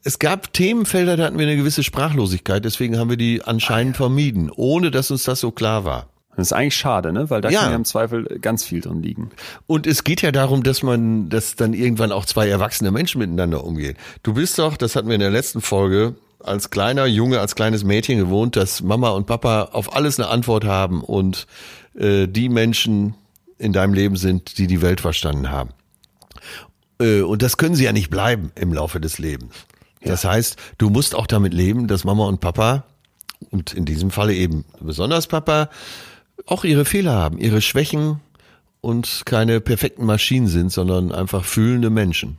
es 0.04 0.18
gab 0.18 0.52
Themenfelder, 0.52 1.16
da 1.16 1.24
hatten 1.24 1.38
wir 1.38 1.46
eine 1.46 1.56
gewisse 1.56 1.82
Sprachlosigkeit, 1.82 2.64
deswegen 2.64 2.98
haben 2.98 3.10
wir 3.10 3.16
die 3.16 3.42
anscheinend 3.42 3.96
ah, 3.96 3.98
ja. 3.98 4.06
vermieden, 4.06 4.50
ohne 4.54 4.90
dass 4.90 5.10
uns 5.10 5.24
das 5.24 5.40
so 5.40 5.50
klar 5.50 5.84
war. 5.84 6.08
Das 6.36 6.48
ist 6.48 6.52
eigentlich 6.52 6.76
schade, 6.76 7.12
ne? 7.12 7.28
Weil 7.28 7.42
da 7.42 7.50
ja. 7.50 7.60
kann 7.60 7.70
ja 7.70 7.76
im 7.76 7.84
Zweifel 7.84 8.24
ganz 8.40 8.64
viel 8.64 8.80
drin 8.80 9.02
liegen. 9.02 9.30
Und 9.66 9.86
es 9.86 10.02
geht 10.02 10.22
ja 10.22 10.32
darum, 10.32 10.62
dass 10.62 10.82
man, 10.82 11.28
dass 11.28 11.56
dann 11.56 11.74
irgendwann 11.74 12.10
auch 12.10 12.24
zwei 12.24 12.48
erwachsene 12.48 12.90
Menschen 12.90 13.18
miteinander 13.18 13.64
umgehen. 13.64 13.96
Du 14.22 14.32
bist 14.34 14.58
doch, 14.58 14.78
das 14.78 14.96
hatten 14.96 15.08
wir 15.08 15.14
in 15.14 15.20
der 15.20 15.30
letzten 15.30 15.60
Folge, 15.60 16.14
als 16.40 16.70
kleiner 16.70 17.06
Junge, 17.06 17.40
als 17.40 17.54
kleines 17.54 17.84
Mädchen 17.84 18.18
gewohnt, 18.18 18.56
dass 18.56 18.82
Mama 18.82 19.10
und 19.10 19.26
Papa 19.26 19.70
auf 19.72 19.94
alles 19.94 20.18
eine 20.18 20.28
Antwort 20.28 20.64
haben 20.64 21.02
und 21.02 21.46
äh, 21.94 22.26
die 22.26 22.48
Menschen 22.48 23.14
in 23.58 23.72
deinem 23.72 23.94
Leben 23.94 24.16
sind, 24.16 24.58
die 24.58 24.66
die 24.66 24.80
Welt 24.82 25.00
verstanden 25.00 25.50
haben. 25.50 25.70
Äh, 27.02 27.22
und 27.22 27.42
das 27.42 27.56
können 27.56 27.74
sie 27.74 27.84
ja 27.84 27.92
nicht 27.92 28.10
bleiben 28.10 28.52
im 28.54 28.72
Laufe 28.72 29.00
des 29.00 29.18
Lebens. 29.18 29.54
Das 30.04 30.24
heißt, 30.24 30.56
du 30.78 30.90
musst 30.90 31.14
auch 31.14 31.26
damit 31.26 31.54
leben, 31.54 31.86
dass 31.86 32.04
Mama 32.04 32.26
und 32.26 32.40
Papa 32.40 32.84
und 33.50 33.72
in 33.72 33.84
diesem 33.84 34.10
Falle 34.10 34.34
eben 34.34 34.64
besonders 34.80 35.26
Papa 35.26 35.70
auch 36.46 36.64
ihre 36.64 36.84
Fehler 36.84 37.12
haben, 37.12 37.38
ihre 37.38 37.60
Schwächen 37.60 38.20
und 38.80 39.22
keine 39.26 39.60
perfekten 39.60 40.04
Maschinen 40.04 40.48
sind, 40.48 40.72
sondern 40.72 41.12
einfach 41.12 41.44
fühlende 41.44 41.90
Menschen. 41.90 42.38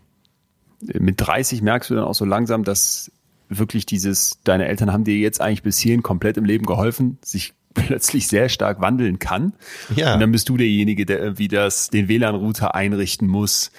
Mit 0.81 1.21
30 1.21 1.61
merkst 1.61 1.89
du 1.89 1.95
dann 1.95 2.03
auch 2.03 2.15
so 2.15 2.25
langsam, 2.25 2.65
dass 2.65 3.11
wirklich 3.47 3.85
dieses, 3.85 4.39
deine 4.43 4.67
Eltern 4.67 4.91
haben 4.91 5.05
dir 5.05 5.17
jetzt 5.17 5.39
eigentlich 5.39 5.63
bis 5.63 5.79
hierhin 5.79 6.03
komplett 6.03 6.37
im 6.37 6.45
Leben 6.45 6.65
geholfen, 6.65 7.17
sich 7.23 7.53
plötzlich 7.73 8.27
sehr 8.27 8.49
stark 8.49 8.81
wandeln 8.81 9.19
kann. 9.19 9.53
Ja. 9.95 10.13
Und 10.13 10.19
dann 10.19 10.31
bist 10.31 10.49
du 10.49 10.57
derjenige, 10.57 11.05
der 11.05 11.19
irgendwie 11.19 11.47
das, 11.47 11.89
den 11.89 12.07
WLAN-Router 12.07 12.75
einrichten 12.75 13.27
muss, 13.27 13.71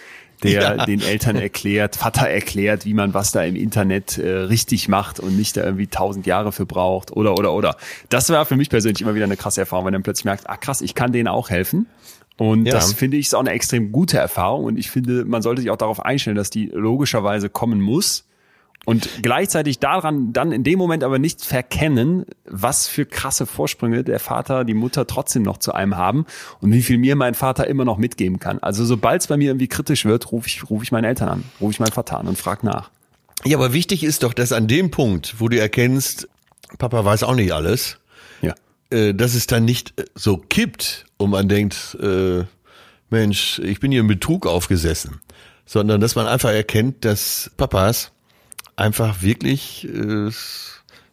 der 0.52 0.76
Ja. 0.76 0.86
den 0.86 1.00
Eltern 1.02 1.36
erklärt, 1.36 1.96
Vater 1.96 2.28
erklärt, 2.28 2.84
wie 2.84 2.94
man 2.94 3.14
was 3.14 3.32
da 3.32 3.42
im 3.42 3.56
Internet 3.56 4.18
äh, 4.18 4.28
richtig 4.30 4.88
macht 4.88 5.18
und 5.20 5.36
nicht 5.36 5.56
da 5.56 5.64
irgendwie 5.64 5.86
tausend 5.88 6.26
Jahre 6.26 6.52
für 6.52 6.66
braucht 6.66 7.10
oder 7.12 7.34
oder 7.38 7.52
oder. 7.52 7.76
Das 8.08 8.30
war 8.30 8.44
für 8.46 8.56
mich 8.56 8.70
persönlich 8.70 9.00
immer 9.02 9.14
wieder 9.14 9.24
eine 9.24 9.36
krasse 9.36 9.60
Erfahrung, 9.60 9.84
wenn 9.86 9.92
man 9.92 10.00
dann 10.00 10.02
plötzlich 10.04 10.24
merkt, 10.24 10.48
ah 10.48 10.56
krass, 10.56 10.80
ich 10.80 10.94
kann 10.94 11.12
denen 11.12 11.28
auch 11.28 11.50
helfen. 11.50 11.86
Und 12.36 12.66
Ja. 12.66 12.72
das 12.74 12.92
finde 12.92 13.16
ich 13.16 13.26
ist 13.26 13.34
auch 13.34 13.40
eine 13.40 13.50
extrem 13.50 13.92
gute 13.92 14.18
Erfahrung 14.18 14.64
und 14.64 14.76
ich 14.76 14.90
finde, 14.90 15.24
man 15.24 15.40
sollte 15.42 15.62
sich 15.62 15.70
auch 15.70 15.76
darauf 15.76 16.04
einstellen, 16.04 16.36
dass 16.36 16.50
die 16.50 16.66
logischerweise 16.66 17.48
kommen 17.48 17.80
muss. 17.80 18.24
Und 18.84 19.08
gleichzeitig 19.22 19.78
daran 19.78 20.32
dann 20.32 20.52
in 20.52 20.62
dem 20.62 20.78
Moment 20.78 21.04
aber 21.04 21.18
nicht 21.18 21.44
verkennen, 21.44 22.26
was 22.44 22.86
für 22.86 23.06
krasse 23.06 23.46
Vorsprünge 23.46 24.04
der 24.04 24.20
Vater, 24.20 24.64
die 24.64 24.74
Mutter 24.74 25.06
trotzdem 25.06 25.42
noch 25.42 25.56
zu 25.58 25.72
einem 25.72 25.96
haben 25.96 26.26
und 26.60 26.72
wie 26.72 26.82
viel 26.82 26.98
mir 26.98 27.16
mein 27.16 27.34
Vater 27.34 27.66
immer 27.66 27.84
noch 27.84 27.96
mitgeben 27.98 28.38
kann. 28.40 28.58
Also 28.58 28.84
sobald 28.84 29.22
es 29.22 29.26
bei 29.28 29.36
mir 29.36 29.50
irgendwie 29.50 29.68
kritisch 29.68 30.04
wird, 30.04 30.32
rufe 30.32 30.48
ich, 30.48 30.68
rufe 30.68 30.84
ich 30.84 30.92
meine 30.92 31.06
Eltern 31.08 31.28
an, 31.28 31.44
rufe 31.60 31.72
ich 31.72 31.80
meinen 31.80 31.92
Vater 31.92 32.18
an 32.18 32.26
und 32.28 32.36
frage 32.38 32.66
nach. 32.66 32.90
Ja, 33.44 33.56
aber 33.56 33.72
wichtig 33.72 34.04
ist 34.04 34.22
doch, 34.22 34.32
dass 34.34 34.52
an 34.52 34.68
dem 34.68 34.90
Punkt, 34.90 35.36
wo 35.38 35.48
du 35.48 35.58
erkennst, 35.58 36.28
Papa 36.78 37.04
weiß 37.04 37.22
auch 37.24 37.34
nicht 37.34 37.52
alles, 37.52 37.98
Ja. 38.42 38.54
äh, 38.90 39.14
dass 39.14 39.34
es 39.34 39.46
dann 39.46 39.64
nicht 39.64 39.98
äh, 39.98 40.04
so 40.14 40.36
kippt 40.36 41.06
und 41.16 41.30
man 41.30 41.48
denkt, 41.48 41.96
äh, 42.00 42.44
Mensch, 43.10 43.60
ich 43.60 43.80
bin 43.80 43.92
hier 43.92 44.00
im 44.00 44.08
Betrug 44.08 44.46
aufgesessen, 44.46 45.20
sondern 45.66 46.00
dass 46.00 46.16
man 46.16 46.26
einfach 46.26 46.50
erkennt, 46.50 47.04
dass 47.04 47.50
Papas 47.56 48.10
einfach 48.76 49.22
wirklich 49.22 49.88
äh, 49.88 50.30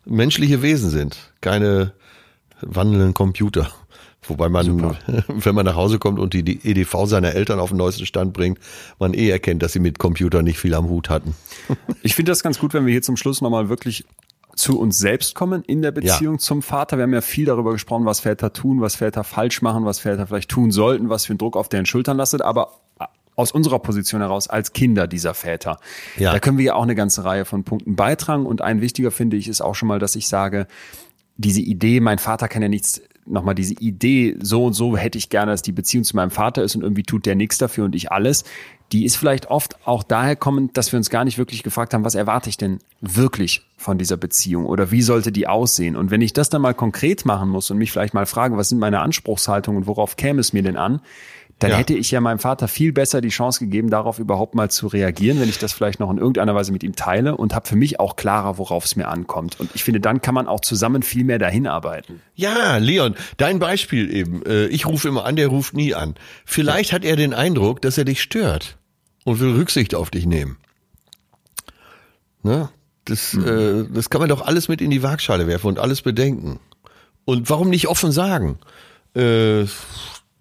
menschliche 0.06 0.62
Wesen 0.62 0.90
sind, 0.90 1.18
keine 1.42 1.94
wandelnden 2.62 3.14
Computer. 3.14 3.72
Wobei 4.28 4.50
man, 4.50 4.98
wenn 5.28 5.56
man 5.56 5.66
nach 5.66 5.76
Hause 5.76 5.98
kommt 5.98 6.20
und 6.20 6.34
die, 6.34 6.60
EDV 6.64 7.06
seiner 7.06 7.34
Eltern 7.34 7.60
auf 7.60 7.70
den 7.70 7.78
neuesten 7.78 8.06
Stand 8.06 8.34
bringt, 8.34 8.60
man 9.00 9.14
eh 9.14 9.30
erkennt, 9.30 9.64
dass 9.64 9.74
sie 9.74 9.80
mit 9.80 9.98
Computer 9.98 10.44
nicht 10.44 10.60
viel 10.60 10.74
am 10.76 10.90
Hut 10.90 11.10
hatten. 11.10 11.36
Ich 12.04 12.16
finde 12.16 12.32
das 12.32 12.42
ganz 12.42 12.58
gut, 12.58 12.74
wenn 12.74 12.86
wir 12.86 12.92
hier 12.92 13.04
zum 13.04 13.16
Schluss 13.16 13.42
nochmal 13.42 13.70
wirklich 13.70 14.06
zu 14.56 14.80
uns 14.80 14.98
selbst 14.98 15.36
kommen 15.36 15.64
in 15.64 15.82
der 15.82 15.92
Beziehung 15.92 16.40
zum 16.40 16.62
Vater. 16.62 16.98
Wir 16.98 17.04
haben 17.04 17.14
ja 17.14 17.22
viel 17.22 17.46
darüber 17.46 17.72
gesprochen, 17.72 18.06
was 18.06 18.22
Väter 18.22 18.54
tun, 18.54 18.82
was 18.82 18.96
Väter 18.96 19.24
falsch 19.24 19.62
machen, 19.62 19.86
was 19.86 20.00
Väter 20.00 20.28
vielleicht 20.28 20.50
tun 20.50 20.72
sollten, 20.72 21.10
was 21.10 21.26
für 21.26 21.34
einen 21.34 21.38
Druck 21.38 21.56
auf 21.56 21.70
deren 21.70 21.86
Schultern 21.86 22.18
lastet, 22.18 22.42
aber 22.42 22.80
aus 23.36 23.52
unserer 23.52 23.80
Position 23.80 24.22
heraus 24.22 24.48
als 24.48 24.74
Kinder 24.74 25.08
dieser 25.08 25.34
Väter. 25.34 25.80
Ja. 26.18 26.32
Da 26.32 26.40
können 26.40 26.58
wir 26.58 26.66
ja 26.66 26.74
auch 26.76 26.84
eine 26.84 26.96
ganze 26.96 27.24
Reihe 27.24 27.46
von 27.46 27.64
Punkten 27.64 27.96
beitragen 27.96 28.46
und 28.46 28.62
ein 28.62 28.82
wichtiger 28.82 29.12
finde 29.12 29.38
ich 29.38 29.48
ist 29.48 29.62
auch 29.62 29.76
schon 29.76 29.88
mal, 29.88 30.00
dass 30.00 30.16
ich 30.16 30.28
sage, 30.28 30.68
diese 31.38 31.62
Idee, 31.62 32.00
mein 32.00 32.20
Vater 32.20 32.48
kann 32.48 32.62
ja 32.62 32.68
nichts, 32.68 33.02
nochmal 33.26 33.56
diese 33.56 33.74
Idee, 33.76 34.36
so 34.42 34.66
und 34.66 34.74
so 34.74 34.98
hätte 34.98 35.18
ich 35.18 35.30
gerne, 35.30 35.52
dass 35.52 35.62
die 35.62 35.72
Beziehung 35.72 36.04
zu 36.04 36.16
meinem 36.16 36.32
Vater 36.32 36.64
ist 36.64 36.76
und 36.76 36.84
irgendwie 36.84 37.04
tut 37.04 37.26
der 37.26 37.36
nichts 37.36 37.58
dafür 37.58 37.86
und 37.86 37.96
ich 37.96 38.12
alles, 38.12 38.44
die 38.92 39.06
ist 39.06 39.16
vielleicht 39.16 39.48
oft 39.48 39.88
auch 39.88 40.04
daher 40.04 40.36
kommend, 40.36 40.76
dass 40.76 40.92
wir 40.92 40.98
uns 40.98 41.10
gar 41.10 41.24
nicht 41.24 41.38
wirklich 41.38 41.64
gefragt 41.64 41.94
haben, 41.94 42.04
was 42.04 42.16
erwarte 42.16 42.50
ich 42.50 42.58
denn 42.58 42.80
wirklich 43.00 43.66
von 43.78 43.98
dieser 43.98 44.18
Beziehung 44.18 44.66
oder 44.66 44.92
wie 44.92 45.02
sollte 45.02 45.32
die 45.32 45.48
aussehen? 45.48 45.96
Und 45.96 46.12
wenn 46.12 46.22
ich 46.22 46.34
das 46.34 46.50
dann 46.50 46.62
mal 46.62 46.74
konkret 46.74 47.26
machen 47.26 47.50
muss 47.50 47.72
und 47.72 47.78
mich 47.78 47.92
vielleicht 47.92 48.14
mal 48.14 48.26
frage, 48.26 48.58
was 48.58 48.70
sind 48.70 48.80
meine 48.80 49.00
Anspruchshaltungen 49.00 49.82
und 49.82 49.88
worauf 49.88 50.18
käme 50.18 50.42
es 50.42 50.52
mir 50.52 50.64
denn 50.64 50.76
an? 50.76 51.00
Dann 51.62 51.70
Ja. 51.72 51.78
hätte 51.78 51.94
ich 51.94 52.10
ja 52.10 52.20
meinem 52.22 52.40
Vater 52.40 52.68
viel 52.68 52.92
besser 52.92 53.22
die 53.22 53.30
Chance 53.30 53.60
gegeben, 53.60 53.92
darauf 53.92 54.18
überhaupt 54.18 54.56
mal 54.56 54.72
zu 54.72 54.88
reagieren, 54.88 55.40
wenn 55.40 55.48
ich 55.48 55.60
das 55.60 55.74
vielleicht 55.74 56.00
noch 56.00 56.10
in 56.10 56.18
irgendeiner 56.18 56.56
Weise 56.56 56.72
mit 56.72 56.82
ihm 56.82 56.96
teile 56.96 57.38
und 57.38 57.54
habe 57.54 57.68
für 57.68 57.76
mich 57.76 58.00
auch 58.00 58.16
klarer, 58.16 58.58
worauf 58.58 58.84
es 58.86 58.96
mir 58.96 59.08
ankommt. 59.08 59.60
Und 59.60 59.70
ich 59.76 59.84
finde, 59.84 60.00
dann 60.00 60.22
kann 60.24 60.34
man 60.34 60.48
auch 60.48 60.62
zusammen 60.62 61.04
viel 61.04 61.24
mehr 61.24 61.38
dahin 61.38 61.68
arbeiten. 61.68 62.20
Ja, 62.34 62.78
Leon, 62.78 63.16
dein 63.38 63.60
Beispiel 63.60 64.12
eben. 64.14 64.44
Äh, 64.44 64.66
Ich 64.68 64.88
rufe 64.88 65.08
immer 65.08 65.24
an, 65.26 65.36
der 65.36 65.50
ruft 65.50 65.76
nie 65.76 65.94
an. 65.94 66.16
Vielleicht 66.46 66.94
hat 66.94 67.06
er 67.06 67.16
den 67.16 67.34
Eindruck, 67.36 67.80
dass 67.84 67.96
er 67.98 68.06
dich 68.06 68.24
stört 68.24 68.78
und 69.24 69.40
will 69.40 69.54
Rücksicht 69.56 69.94
auf 69.94 70.10
dich 70.10 70.26
nehmen. 70.26 70.58
Ne? 72.44 72.70
Das, 73.06 73.36
äh, 73.36 73.86
das 73.94 74.10
kann 74.10 74.20
man 74.22 74.30
doch 74.30 74.42
alles 74.46 74.68
mit 74.68 74.82
in 74.82 74.90
die 74.90 75.04
Waagschale 75.04 75.46
werfen 75.46 75.68
und 75.68 75.78
alles 75.80 76.02
bedenken. 76.02 76.60
Und 77.26 77.50
warum 77.52 77.70
nicht 77.70 77.88
offen 77.88 78.12
sagen? 78.12 78.58
Äh, 79.16 79.66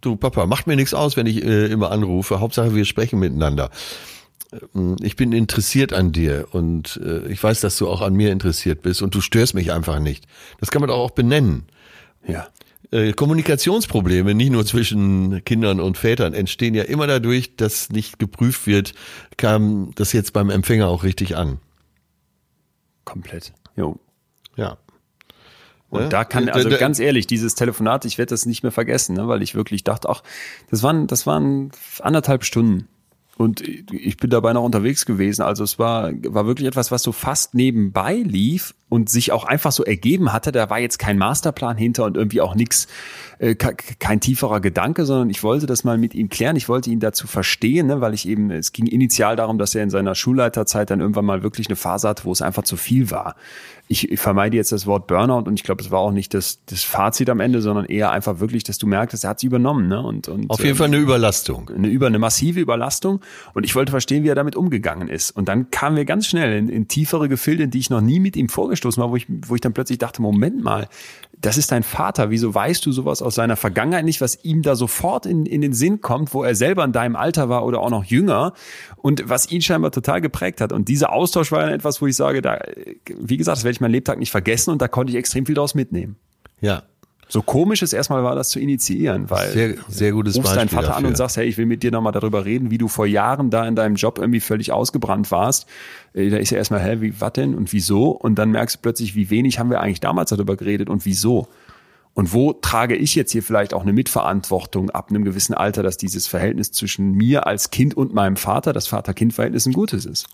du 0.01 0.17
Papa, 0.17 0.47
macht 0.47 0.67
mir 0.67 0.77
nichts 0.77 0.95
aus, 0.95 1.17
wenn 1.17 1.27
ich 1.27 1.45
äh, 1.45 1.67
immer 1.67 1.91
anrufe. 1.91 2.41
Hauptsache, 2.41 2.75
wir 2.75 2.85
sprechen 2.85 3.19
miteinander. 3.19 3.71
Ähm, 4.75 4.97
Ich 5.03 5.17
bin 5.17 5.33
interessiert 5.33 5.93
an 5.93 6.13
dir 6.13 6.49
und 6.53 7.01
äh, 7.05 7.27
ich 7.29 7.43
weiß, 7.43 7.61
dass 7.61 7.77
du 7.79 7.89
auch 7.89 8.01
an 8.01 8.15
mir 8.15 8.33
interessiert 8.33 8.83
bist 8.83 9.03
und 9.03 9.15
du 9.15 9.21
störst 9.21 9.55
mich 9.55 9.73
einfach 9.73 9.99
nicht. 10.01 10.27
Das 10.59 10.71
kann 10.71 10.81
man 10.81 10.89
doch 10.89 10.99
auch 10.99 11.13
benennen. 11.13 11.65
Ja. 12.27 12.49
Äh, 12.93 13.13
Kommunikationsprobleme, 13.13 14.35
nicht 14.35 14.51
nur 14.51 14.67
zwischen 14.67 15.45
Kindern 15.45 15.79
und 15.79 15.97
Vätern, 15.97 16.35
entstehen 16.35 16.75
ja 16.75 16.83
immer 16.83 17.07
dadurch, 17.07 17.55
dass 17.57 17.91
nicht 17.91 18.19
geprüft 18.19 18.67
wird, 18.67 18.95
kam 19.37 19.93
das 19.95 20.13
jetzt 20.13 20.33
beim 20.33 20.51
Empfänger 20.51 20.89
auch 20.89 21.05
richtig 21.05 21.37
an. 21.37 21.59
Komplett. 23.05 23.53
Jo. 23.77 23.99
Ja. 24.57 24.77
Und 25.91 26.03
Ja? 26.03 26.09
da 26.09 26.25
kann, 26.25 26.49
also 26.49 26.71
ganz 26.71 27.01
ehrlich, 27.01 27.27
dieses 27.27 27.55
Telefonat, 27.57 28.05
ich 28.05 28.17
werde 28.17 28.31
das 28.31 28.47
nicht 28.47 28.63
mehr 28.63 28.73
vergessen, 28.73 29.17
ne, 29.17 29.29
weil 29.29 29.43
ich 29.43 29.55
wirklich 29.55 29.85
dachte, 29.85 30.09
ach, 30.09 30.23
das 30.71 30.83
waren, 30.83 31.07
das 31.07 31.27
waren 31.27 31.71
anderthalb 32.01 32.45
Stunden. 32.45 32.89
Und 33.37 33.63
ich 33.63 34.17
bin 34.19 34.31
dabei 34.31 34.53
noch 34.53 34.63
unterwegs 34.65 35.07
gewesen. 35.07 35.43
Also 35.43 35.65
es 35.65 35.79
war, 35.79 36.13
war 36.27 36.47
wirklich 36.47 36.69
etwas, 36.69 36.91
was 36.91 37.03
so 37.03 37.11
fast 37.11 37.55
nebenbei 37.55 38.17
lief 38.17 38.75
und 38.91 39.09
sich 39.09 39.33
auch 39.33 39.45
einfach 39.45 39.73
so 39.73 39.85
ergeben 39.85 40.35
hatte. 40.35 40.53
Da 40.53 40.69
war 40.69 40.79
jetzt 40.79 40.99
kein 40.99 41.17
Masterplan 41.17 41.79
hinter 41.79 42.05
und 42.05 42.19
irgendwie 42.19 42.43
auch 42.43 42.55
nichts, 42.55 42.89
äh, 43.39 43.55
ke- 43.55 43.75
kein 43.99 44.21
tieferer 44.21 44.61
Gedanke, 44.61 45.07
sondern 45.07 45.31
ich 45.31 45.43
wollte 45.43 45.65
das 45.65 45.83
mal 45.83 45.97
mit 45.97 46.15
ihm 46.15 46.29
klären. 46.29 46.57
Ich 46.57 46.69
wollte 46.69 46.91
ihn 46.91 47.01
dazu 47.01 47.27
verstehen, 47.27 47.87
ne, 47.87 48.03
weil 48.03 48.13
ich 48.13 48.29
eben, 48.29 48.51
es 48.51 48.73
ging 48.73 48.87
initial 48.87 49.37
darum, 49.37 49.57
dass 49.57 49.75
er 49.75 49.83
in 49.83 49.89
seiner 49.91 50.15
Schulleiterzeit 50.15 50.91
dann 50.91 51.01
irgendwann 51.01 51.25
mal 51.25 51.43
wirklich 51.43 51.69
eine 51.69 51.77
Phase 51.77 52.07
hatte, 52.07 52.25
wo 52.25 52.33
es 52.33 52.43
einfach 52.43 52.65
zu 52.65 52.77
viel 52.77 53.11
war. 53.11 53.37
Ich, 53.89 54.11
ich 54.13 54.21
vermeide 54.21 54.57
jetzt 54.57 54.71
das 54.71 54.87
Wort 54.87 55.09
Burnout 55.09 55.49
und 55.49 55.55
ich 55.55 55.65
glaube, 55.65 55.83
es 55.83 55.91
war 55.91 55.99
auch 55.99 56.13
nicht 56.13 56.33
das, 56.35 56.61
das 56.67 56.85
Fazit 56.85 57.29
am 57.29 57.41
Ende, 57.41 57.61
sondern 57.61 57.87
eher 57.87 58.13
einfach 58.13 58.39
wirklich, 58.39 58.63
dass 58.63 58.79
du 58.79 58.87
merkst, 58.87 59.25
er 59.25 59.31
hat 59.31 59.41
sie 59.41 59.47
übernommen. 59.47 59.89
Ne? 59.89 60.01
Und, 60.01 60.29
und, 60.29 60.49
Auf 60.49 60.59
jeden 60.61 60.71
ähm, 60.71 60.77
Fall 60.77 60.87
eine 60.89 60.99
Überlastung. 60.99 61.71
eine, 61.75 61.89
über, 61.89 62.07
eine 62.07 62.21
massive 62.21 62.61
Überlastung 62.61 63.21
und 63.55 63.65
ich 63.65 63.75
wollte 63.75 63.91
verstehen, 63.91 64.23
wie 64.23 64.29
er 64.29 64.37
damit 64.37 64.55
umgegangen 64.55 65.09
ist. 65.09 65.33
Und 65.33 65.49
dann 65.49 65.71
kamen 65.73 65.97
wir 65.97 66.05
ganz 66.05 66.27
schnell 66.29 66.57
in, 66.57 66.69
in 66.69 66.87
tiefere 66.87 67.29
Gefilde, 67.29 67.67
die 67.69 67.79
ich 67.79 67.91
noch 67.91 68.01
nie 68.01 68.21
mit 68.21 68.37
ihm 68.37 68.49
vorgestoßen 68.81 69.03
war, 69.03 69.11
wo 69.11 69.17
ich, 69.17 69.27
wo 69.29 69.55
ich 69.55 69.61
dann 69.61 69.73
plötzlich 69.73 69.99
dachte, 69.99 70.23
Moment 70.23 70.63
mal, 70.63 70.89
das 71.41 71.57
ist 71.57 71.73
dein 71.73 71.83
Vater, 71.83 72.31
wieso 72.31 72.55
weißt 72.55 72.85
du 72.85 72.93
sowas 72.93 73.23
aus 73.23 73.35
seiner 73.35 73.57
Vergangenheit 73.57 74.05
nicht, 74.05 74.21
was 74.21 74.45
ihm 74.45 74.63
da 74.63 74.75
sofort 74.75 75.27
in, 75.27 75.47
in 75.47 75.61
den 75.61 75.73
Sinn 75.73 76.01
kommt, 76.01 76.35
wo 76.35 76.43
er 76.43 76.55
selber 76.55 76.85
in 76.85 76.93
deinem 76.93 77.17
Alter 77.17 77.49
war 77.49 77.65
oder 77.65 77.81
auch 77.81 77.91
noch 77.91 78.05
jünger 78.05 78.53
und 78.97 79.29
was 79.29 79.51
ihn 79.51 79.63
scheinbar 79.63 79.91
total 79.93 80.21
geprägt 80.21 80.61
hat. 80.61 80.73
Und 80.73 80.89
dieser 80.89 81.13
Austausch 81.13 81.53
war 81.53 81.61
dann 81.61 81.73
etwas, 81.73 82.03
wo 82.03 82.07
ich 82.07 82.17
sage, 82.17 82.43
da, 82.43 82.59
wie 83.19 83.37
gesagt, 83.37 83.59
das 83.59 83.65
werde 83.65 83.73
ich 83.73 83.81
mein 83.81 83.93
Lebtag 83.93 84.19
nicht 84.19 84.31
vergessen 84.31 84.71
und 84.71 84.83
da 84.83 84.89
konnte 84.89 85.13
ich 85.13 85.19
extrem 85.19 85.47
viel 85.47 85.55
daraus 85.55 85.75
mitnehmen. 85.75 86.17
Ja. 86.61 86.83
So 87.33 87.43
komisch 87.43 87.81
es 87.83 87.93
erstmal 87.93 88.25
war, 88.25 88.35
das 88.35 88.49
zu 88.49 88.59
initiieren, 88.59 89.31
weil 89.31 89.53
Sehr, 89.53 89.75
sehr 89.89 90.11
gutes 90.11 90.37
rufst 90.37 90.49
Beispiel 90.55 90.59
deinen 90.59 90.69
Vater 90.69 90.89
an 90.89 90.95
dafür. 90.95 91.09
und 91.09 91.17
sagst, 91.17 91.37
hey, 91.37 91.47
ich 91.47 91.57
will 91.59 91.67
mit 91.67 91.83
dir 91.85 91.93
nochmal 91.93 92.13
darüber 92.13 92.45
reden, 92.45 92.71
wie 92.73 92.79
du 92.79 92.89
vor 92.89 93.07
Jahren 93.07 93.51
da 93.51 93.67
in 93.67 93.77
deinem 93.77 93.95
Job 93.95 94.19
irgendwie 94.19 94.41
völlig 94.41 94.73
ausgebrannt 94.73 95.31
warst. 95.31 95.67
Äh, 96.13 96.29
Da 96.29 96.39
ist 96.39 96.51
ja 96.51 96.59
erstmal, 96.59 96.81
hä, 96.83 96.97
wie, 97.01 97.21
was 97.21 97.33
denn 97.35 97.55
und 97.55 97.73
wieso? 97.73 98.11
Und 98.11 98.35
dann 98.35 98.51
merkst 98.51 98.77
du 98.77 98.81
plötzlich, 98.83 99.15
wie 99.15 99.31
wenig 99.31 99.61
haben 99.61 99.71
wir 99.71 99.81
eigentlich 99.81 100.01
damals 100.01 100.31
darüber 100.31 100.57
geredet 100.57 100.91
und 100.91 101.05
wieso? 101.07 101.47
Und 102.15 102.33
wo 102.33 102.53
trage 102.53 102.97
ich 102.97 103.15
jetzt 103.15 103.31
hier 103.31 103.43
vielleicht 103.45 103.73
auch 103.73 103.83
eine 103.83 103.93
Mitverantwortung 103.93 104.91
ab 104.91 105.11
einem 105.11 105.25
gewissen 105.25 105.55
Alter, 105.55 105.85
dass 105.85 105.97
dieses 105.97 106.27
Verhältnis 106.27 106.73
zwischen 106.73 107.13
mir 107.13 107.47
als 107.47 107.71
Kind 107.71 107.97
und 107.97 108.13
meinem 108.13 108.37
Vater, 108.37 108.73
das 108.73 108.89
Vater-Kind-Verhältnis 108.89 109.67
ein 109.67 109.73
gutes 109.73 110.05
ist? 110.05 110.27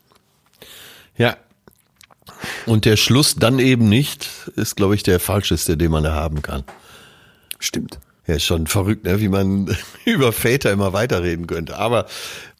Ja. 1.19 1.37
Und 2.65 2.87
der 2.87 2.97
Schluss 2.97 3.37
dann 3.37 3.59
eben 3.59 3.89
nicht, 3.89 4.51
ist, 4.57 4.77
glaube 4.77 4.95
ich, 4.95 5.03
der 5.03 5.21
falscheste, 5.21 5.77
den 5.77 5.91
man 5.91 6.03
da 6.03 6.15
haben 6.15 6.43
kann. 6.43 6.65
Stimmt. 7.59 7.99
Ja, 8.27 8.35
ist 8.35 8.45
schon 8.45 8.67
verrückt, 8.67 9.05
ne? 9.05 9.21
wie 9.21 9.29
man 9.29 9.75
über 10.05 10.33
Väter 10.33 10.73
immer 10.73 10.93
weiterreden 10.93 11.47
könnte. 11.47 11.77
Aber 11.79 12.07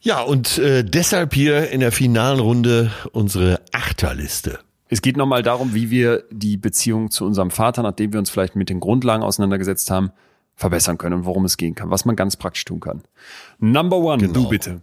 ja, 0.01 0.21
und 0.21 0.57
äh, 0.59 0.83
deshalb 0.83 1.33
hier 1.33 1.69
in 1.69 1.81
der 1.81 1.91
finalen 1.91 2.39
Runde 2.39 2.91
unsere 3.11 3.59
Achterliste. 3.73 4.59
Es 4.89 5.01
geht 5.01 5.17
nochmal 5.17 5.43
darum, 5.43 5.73
wie 5.73 5.89
wir 5.89 6.23
die 6.31 6.55
Beziehung 6.55 7.11
zu 7.11 7.25
unserem 7.25 7.51
Vater, 7.51 7.83
nachdem 7.83 8.13
wir 8.13 8.19
uns 8.19 8.29
vielleicht 8.29 8.55
mit 8.55 8.69
den 8.69 8.79
Grundlagen 8.79 9.23
auseinandergesetzt 9.23 9.91
haben, 9.91 10.11
verbessern 10.55 10.97
können 10.97 11.15
und 11.15 11.25
worum 11.25 11.43
es 11.43 11.57
gehen 11.57 11.75
kann, 11.75 11.91
was 11.91 12.05
man 12.05 12.15
ganz 12.15 12.37
praktisch 12.37 12.63
tun 12.65 12.79
kann. 12.79 13.01
Number 13.59 13.97
one, 13.97 14.19
Genau. 14.19 14.33
du 14.33 14.49
bitte. 14.49 14.81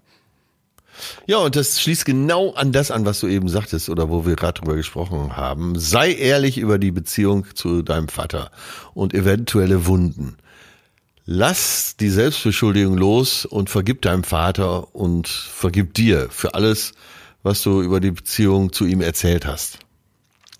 Ja, 1.27 1.39
und 1.39 1.57
das 1.57 1.81
schließt 1.81 2.05
genau 2.05 2.53
an 2.53 2.73
das 2.73 2.91
an, 2.91 3.05
was 3.05 3.21
du 3.21 3.27
eben 3.27 3.49
sagtest 3.49 3.89
oder 3.89 4.09
wo 4.11 4.27
wir 4.27 4.37
gerade 4.37 4.61
drüber 4.61 4.77
gesprochen 4.77 5.37
haben. 5.37 5.79
Sei 5.79 6.13
ehrlich 6.13 6.59
über 6.59 6.79
die 6.79 6.91
Beziehung 6.91 7.47
zu 7.55 7.83
deinem 7.83 8.09
Vater 8.09 8.51
und 8.95 9.15
eventuelle 9.15 9.87
Wunden. 9.87 10.37
Lass 11.27 11.97
die 11.97 12.11
Selbstbeschuldigung 12.11 12.97
los 12.97 13.47
und 13.47 13.71
vergib 13.71 14.03
deinem 14.03 14.25
Vater 14.25 14.95
und 14.95 15.27
vergib 15.27 15.95
dir 15.95 16.29
für 16.31 16.55
alles, 16.55 16.93
was 17.43 17.63
du 17.63 17.81
über 17.83 18.01
die 18.01 18.11
Beziehung 18.11 18.73
zu 18.73 18.85
ihm 18.85 19.01
erzählt 19.01 19.47
hast. 19.47 19.79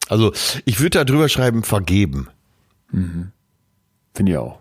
Also 0.09 0.33
ich 0.65 0.81
würde 0.81 0.99
da 0.99 1.05
drüber 1.05 1.29
schreiben, 1.29 1.63
vergeben 1.65 2.29
Finde 4.15 4.33
ich 4.33 4.39
auch. 4.39 4.61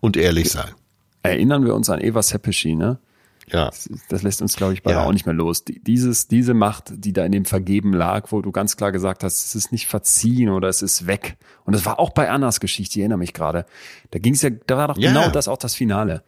und 0.00 0.16
ehrlich 0.16 0.50
sein. 0.50 0.72
Erinnern 1.22 1.64
wir 1.64 1.74
uns 1.74 1.88
an 1.90 2.00
Eva 2.00 2.22
Seppischi, 2.22 2.74
ne? 2.74 2.98
Ja. 3.52 3.66
Das, 3.66 3.88
das 4.08 4.22
lässt 4.22 4.42
uns, 4.42 4.56
glaube 4.56 4.72
ich, 4.74 4.82
beide 4.82 4.98
Ja. 4.98 5.04
auch 5.04 5.12
nicht 5.12 5.26
mehr 5.26 5.34
los. 5.34 5.64
Die, 5.64 5.80
dieses, 5.80 6.28
diese 6.28 6.54
Macht, 6.54 6.92
die 6.96 7.12
da 7.12 7.24
in 7.24 7.32
dem 7.32 7.44
Vergeben 7.44 7.92
lag, 7.92 8.30
wo 8.32 8.42
du 8.42 8.52
ganz 8.52 8.76
klar 8.76 8.92
gesagt 8.92 9.24
hast, 9.24 9.44
es 9.44 9.54
ist 9.54 9.72
nicht 9.72 9.86
verziehen 9.86 10.48
oder 10.50 10.68
es 10.68 10.82
ist 10.82 11.06
weg. 11.06 11.36
Und 11.64 11.74
das 11.74 11.84
war 11.86 11.98
auch 11.98 12.10
bei 12.10 12.30
Annas 12.30 12.60
Geschichte, 12.60 12.94
ich 12.98 13.00
erinnere 13.00 13.18
mich 13.18 13.32
gerade. 13.34 13.66
Da 14.10 14.18
ging 14.18 14.34
es 14.34 14.42
ja, 14.42 14.50
da 14.50 14.76
war 14.76 14.88
doch 14.88 14.98
Ja. 14.98 15.12
genau 15.12 15.30
das 15.30 15.48
auch 15.48 15.58
das 15.58 15.74
Finale. 15.74 16.22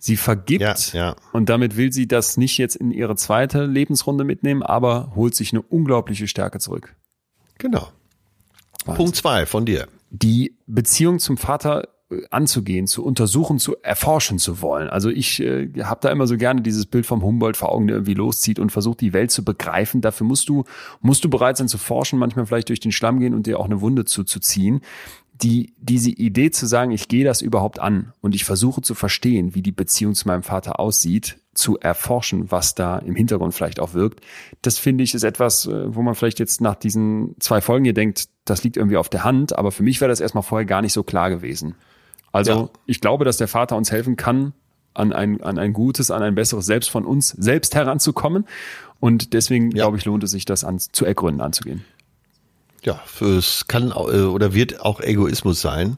Sie 0.00 0.16
vergibt 0.16 0.92
Ja, 0.92 1.16
und 1.32 1.48
damit 1.48 1.76
will 1.76 1.92
sie 1.92 2.06
das 2.06 2.36
nicht 2.36 2.56
jetzt 2.58 2.76
in 2.76 2.92
ihre 2.92 3.16
zweite 3.16 3.64
Lebensrunde 3.66 4.22
mitnehmen, 4.22 4.62
aber 4.62 5.12
holt 5.16 5.34
sich 5.34 5.52
eine 5.52 5.60
unglaubliche 5.62 6.28
Stärke 6.28 6.60
zurück. 6.60 6.94
Genau. 7.58 7.88
Wahnsinn. 8.84 8.94
Punkt 8.96 9.16
zwei 9.16 9.44
von 9.44 9.66
dir. 9.66 9.88
die 10.10 10.56
Beziehung 10.66 11.18
zum 11.18 11.36
Vater 11.36 11.88
anzugehen, 12.30 12.86
zu 12.86 13.04
untersuchen, 13.04 13.58
zu 13.58 13.76
erforschen 13.82 14.38
zu 14.38 14.62
wollen. 14.62 14.88
Also 14.88 15.10
ich 15.10 15.40
äh, 15.40 15.68
habe 15.82 16.00
da 16.00 16.10
immer 16.10 16.26
so 16.26 16.36
gerne 16.38 16.62
dieses 16.62 16.86
Bild 16.86 17.04
vom 17.04 17.22
Humboldt 17.22 17.58
vor 17.58 17.70
Augen, 17.70 17.86
der 17.86 17.96
irgendwie 17.96 18.14
loszieht 18.14 18.58
und 18.58 18.72
versucht, 18.72 19.00
die 19.00 19.12
Welt 19.12 19.30
zu 19.30 19.44
begreifen. 19.44 20.00
Dafür 20.00 20.26
musst 20.26 20.48
du, 20.48 20.64
musst 21.00 21.24
du 21.24 21.30
bereit 21.30 21.58
sein 21.58 21.68
zu 21.68 21.76
forschen, 21.76 22.18
manchmal 22.18 22.46
vielleicht 22.46 22.70
durch 22.70 22.80
den 22.80 22.92
Schlamm 22.92 23.20
gehen 23.20 23.34
und 23.34 23.46
dir 23.46 23.60
auch 23.60 23.66
eine 23.66 23.82
Wunde 23.82 24.06
zuzuziehen. 24.06 24.80
Die, 25.42 25.74
diese 25.78 26.10
Idee 26.10 26.50
zu 26.50 26.66
sagen, 26.66 26.90
ich 26.90 27.08
gehe 27.08 27.24
das 27.24 27.42
überhaupt 27.42 27.78
an 27.78 28.12
und 28.20 28.34
ich 28.34 28.44
versuche 28.44 28.80
zu 28.80 28.94
verstehen, 28.94 29.54
wie 29.54 29.62
die 29.62 29.70
Beziehung 29.70 30.14
zu 30.14 30.26
meinem 30.26 30.42
Vater 30.42 30.80
aussieht, 30.80 31.38
zu 31.54 31.78
erforschen, 31.78 32.50
was 32.50 32.74
da 32.74 32.98
im 32.98 33.14
Hintergrund 33.14 33.54
vielleicht 33.54 33.80
auch 33.80 33.92
wirkt, 33.92 34.20
das 34.62 34.78
finde 34.78 35.04
ich 35.04 35.14
ist 35.14 35.24
etwas, 35.24 35.66
äh, 35.66 35.94
wo 35.94 36.02
man 36.02 36.14
vielleicht 36.14 36.38
jetzt 36.38 36.60
nach 36.60 36.74
diesen 36.74 37.36
zwei 37.38 37.60
Folgen 37.60 37.84
hier 37.84 37.94
denkt, 37.94 38.28
das 38.44 38.64
liegt 38.64 38.76
irgendwie 38.76 38.96
auf 38.96 39.08
der 39.08 39.24
Hand, 39.24 39.56
aber 39.58 39.72
für 39.72 39.82
mich 39.82 40.00
wäre 40.00 40.08
das 40.08 40.20
erstmal 40.20 40.42
vorher 40.42 40.66
gar 40.66 40.82
nicht 40.82 40.92
so 40.92 41.02
klar 41.02 41.30
gewesen. 41.30 41.74
Also 42.32 42.52
Ja. 42.52 42.68
ich 42.86 43.00
glaube, 43.00 43.24
dass 43.24 43.36
der 43.36 43.48
Vater 43.48 43.76
uns 43.76 43.90
helfen 43.90 44.16
kann, 44.16 44.52
an 44.94 45.12
ein, 45.12 45.42
an 45.42 45.58
ein 45.58 45.72
gutes, 45.72 46.10
an 46.10 46.22
ein 46.22 46.34
besseres 46.34 46.66
Selbst 46.66 46.90
von 46.90 47.04
uns 47.04 47.28
selbst 47.30 47.74
heranzukommen. 47.74 48.46
Und 49.00 49.32
deswegen, 49.32 49.70
Ja. 49.70 49.84
glaube 49.84 49.96
ich, 49.98 50.04
lohnt 50.04 50.24
es 50.24 50.32
sich, 50.32 50.44
das 50.44 50.64
an, 50.64 50.78
zu 50.80 51.04
ergründen 51.04 51.40
anzugehen. 51.40 51.84
Ja, 52.82 53.00
es 53.20 53.66
kann 53.68 53.90
äh, 53.90 53.94
oder 54.22 54.54
wird 54.54 54.80
auch 54.80 55.00
Egoismus 55.00 55.60
sein, 55.60 55.96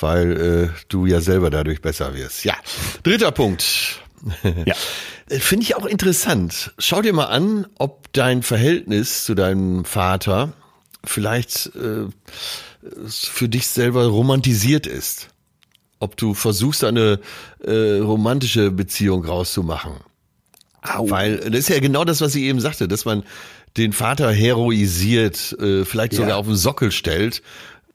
weil 0.00 0.70
äh, 0.74 0.80
du 0.88 1.06
ja 1.06 1.20
selber 1.20 1.50
dadurch 1.50 1.80
besser 1.82 2.14
wirst. 2.14 2.44
Ja. 2.44 2.54
Dritter 3.02 3.32
Punkt. 3.32 4.00
Ja. 4.64 4.74
Äh, 5.28 5.40
Finde 5.40 5.64
ich 5.64 5.74
auch 5.74 5.86
interessant. 5.86 6.72
Schau 6.78 7.02
dir 7.02 7.12
mal 7.12 7.24
an, 7.24 7.66
ob 7.78 8.12
dein 8.12 8.44
Verhältnis 8.44 9.24
zu 9.24 9.34
deinem 9.34 9.84
Vater 9.84 10.52
vielleicht 11.02 11.74
äh, 11.74 12.06
für 13.08 13.48
dich 13.48 13.66
selber 13.66 14.06
romantisiert 14.06 14.86
ist. 14.86 15.28
Ob 15.98 16.16
du 16.16 16.34
versuchst, 16.34 16.84
eine 16.84 17.20
äh, 17.64 17.98
romantische 17.98 18.70
Beziehung 18.70 19.24
rauszumachen. 19.24 19.92
Au. 20.82 21.10
Weil 21.10 21.38
das 21.38 21.60
ist 21.60 21.68
ja 21.70 21.80
genau 21.80 22.04
das, 22.04 22.20
was 22.20 22.34
ich 22.34 22.42
eben 22.44 22.60
sagte, 22.60 22.86
dass 22.86 23.04
man 23.04 23.24
den 23.76 23.92
Vater 23.92 24.30
heroisiert, 24.32 25.56
äh, 25.60 25.84
vielleicht 25.84 26.12
Ja. 26.14 26.20
sogar 26.20 26.36
auf 26.38 26.46
den 26.46 26.56
Sockel 26.56 26.92
stellt. 26.92 27.42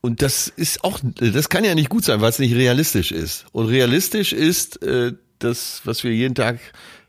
Und 0.02 0.22
das 0.24 0.48
ist 0.48 0.84
auch, 0.84 1.00
das 1.04 1.50
kann 1.50 1.64
ja 1.64 1.76
nicht 1.76 1.90
gut 1.90 2.04
sein, 2.04 2.22
weil 2.22 2.30
es 2.30 2.40
nicht 2.40 2.56
realistisch 2.56 3.12
ist. 3.12 3.46
Und 3.52 3.68
realistisch 3.68 4.34
ist 4.34 4.82
äh, 4.82 5.14
das, 5.40 5.82
was 5.86 6.04
wir 6.04 6.12
jeden 6.14 6.34
Tag 6.36 6.60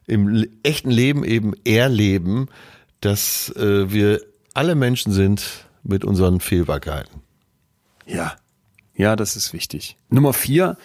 im 0.06 0.46
echten 0.62 0.90
Leben 0.90 1.24
eben 1.24 1.54
erleben, 1.64 2.48
dass 3.00 3.48
äh, 3.56 3.90
wir 3.90 4.20
alle 4.54 4.74
Menschen 4.74 5.12
sind 5.12 5.42
mit 5.82 6.04
unseren 6.04 6.40
Fehlbarkeiten. 6.40 7.22
Ja. 8.06 8.36
Ja, 9.02 9.16
das 9.16 9.34
ist 9.34 9.52
wichtig. 9.52 9.96
Nummer 10.10 10.32
vier. 10.32 10.76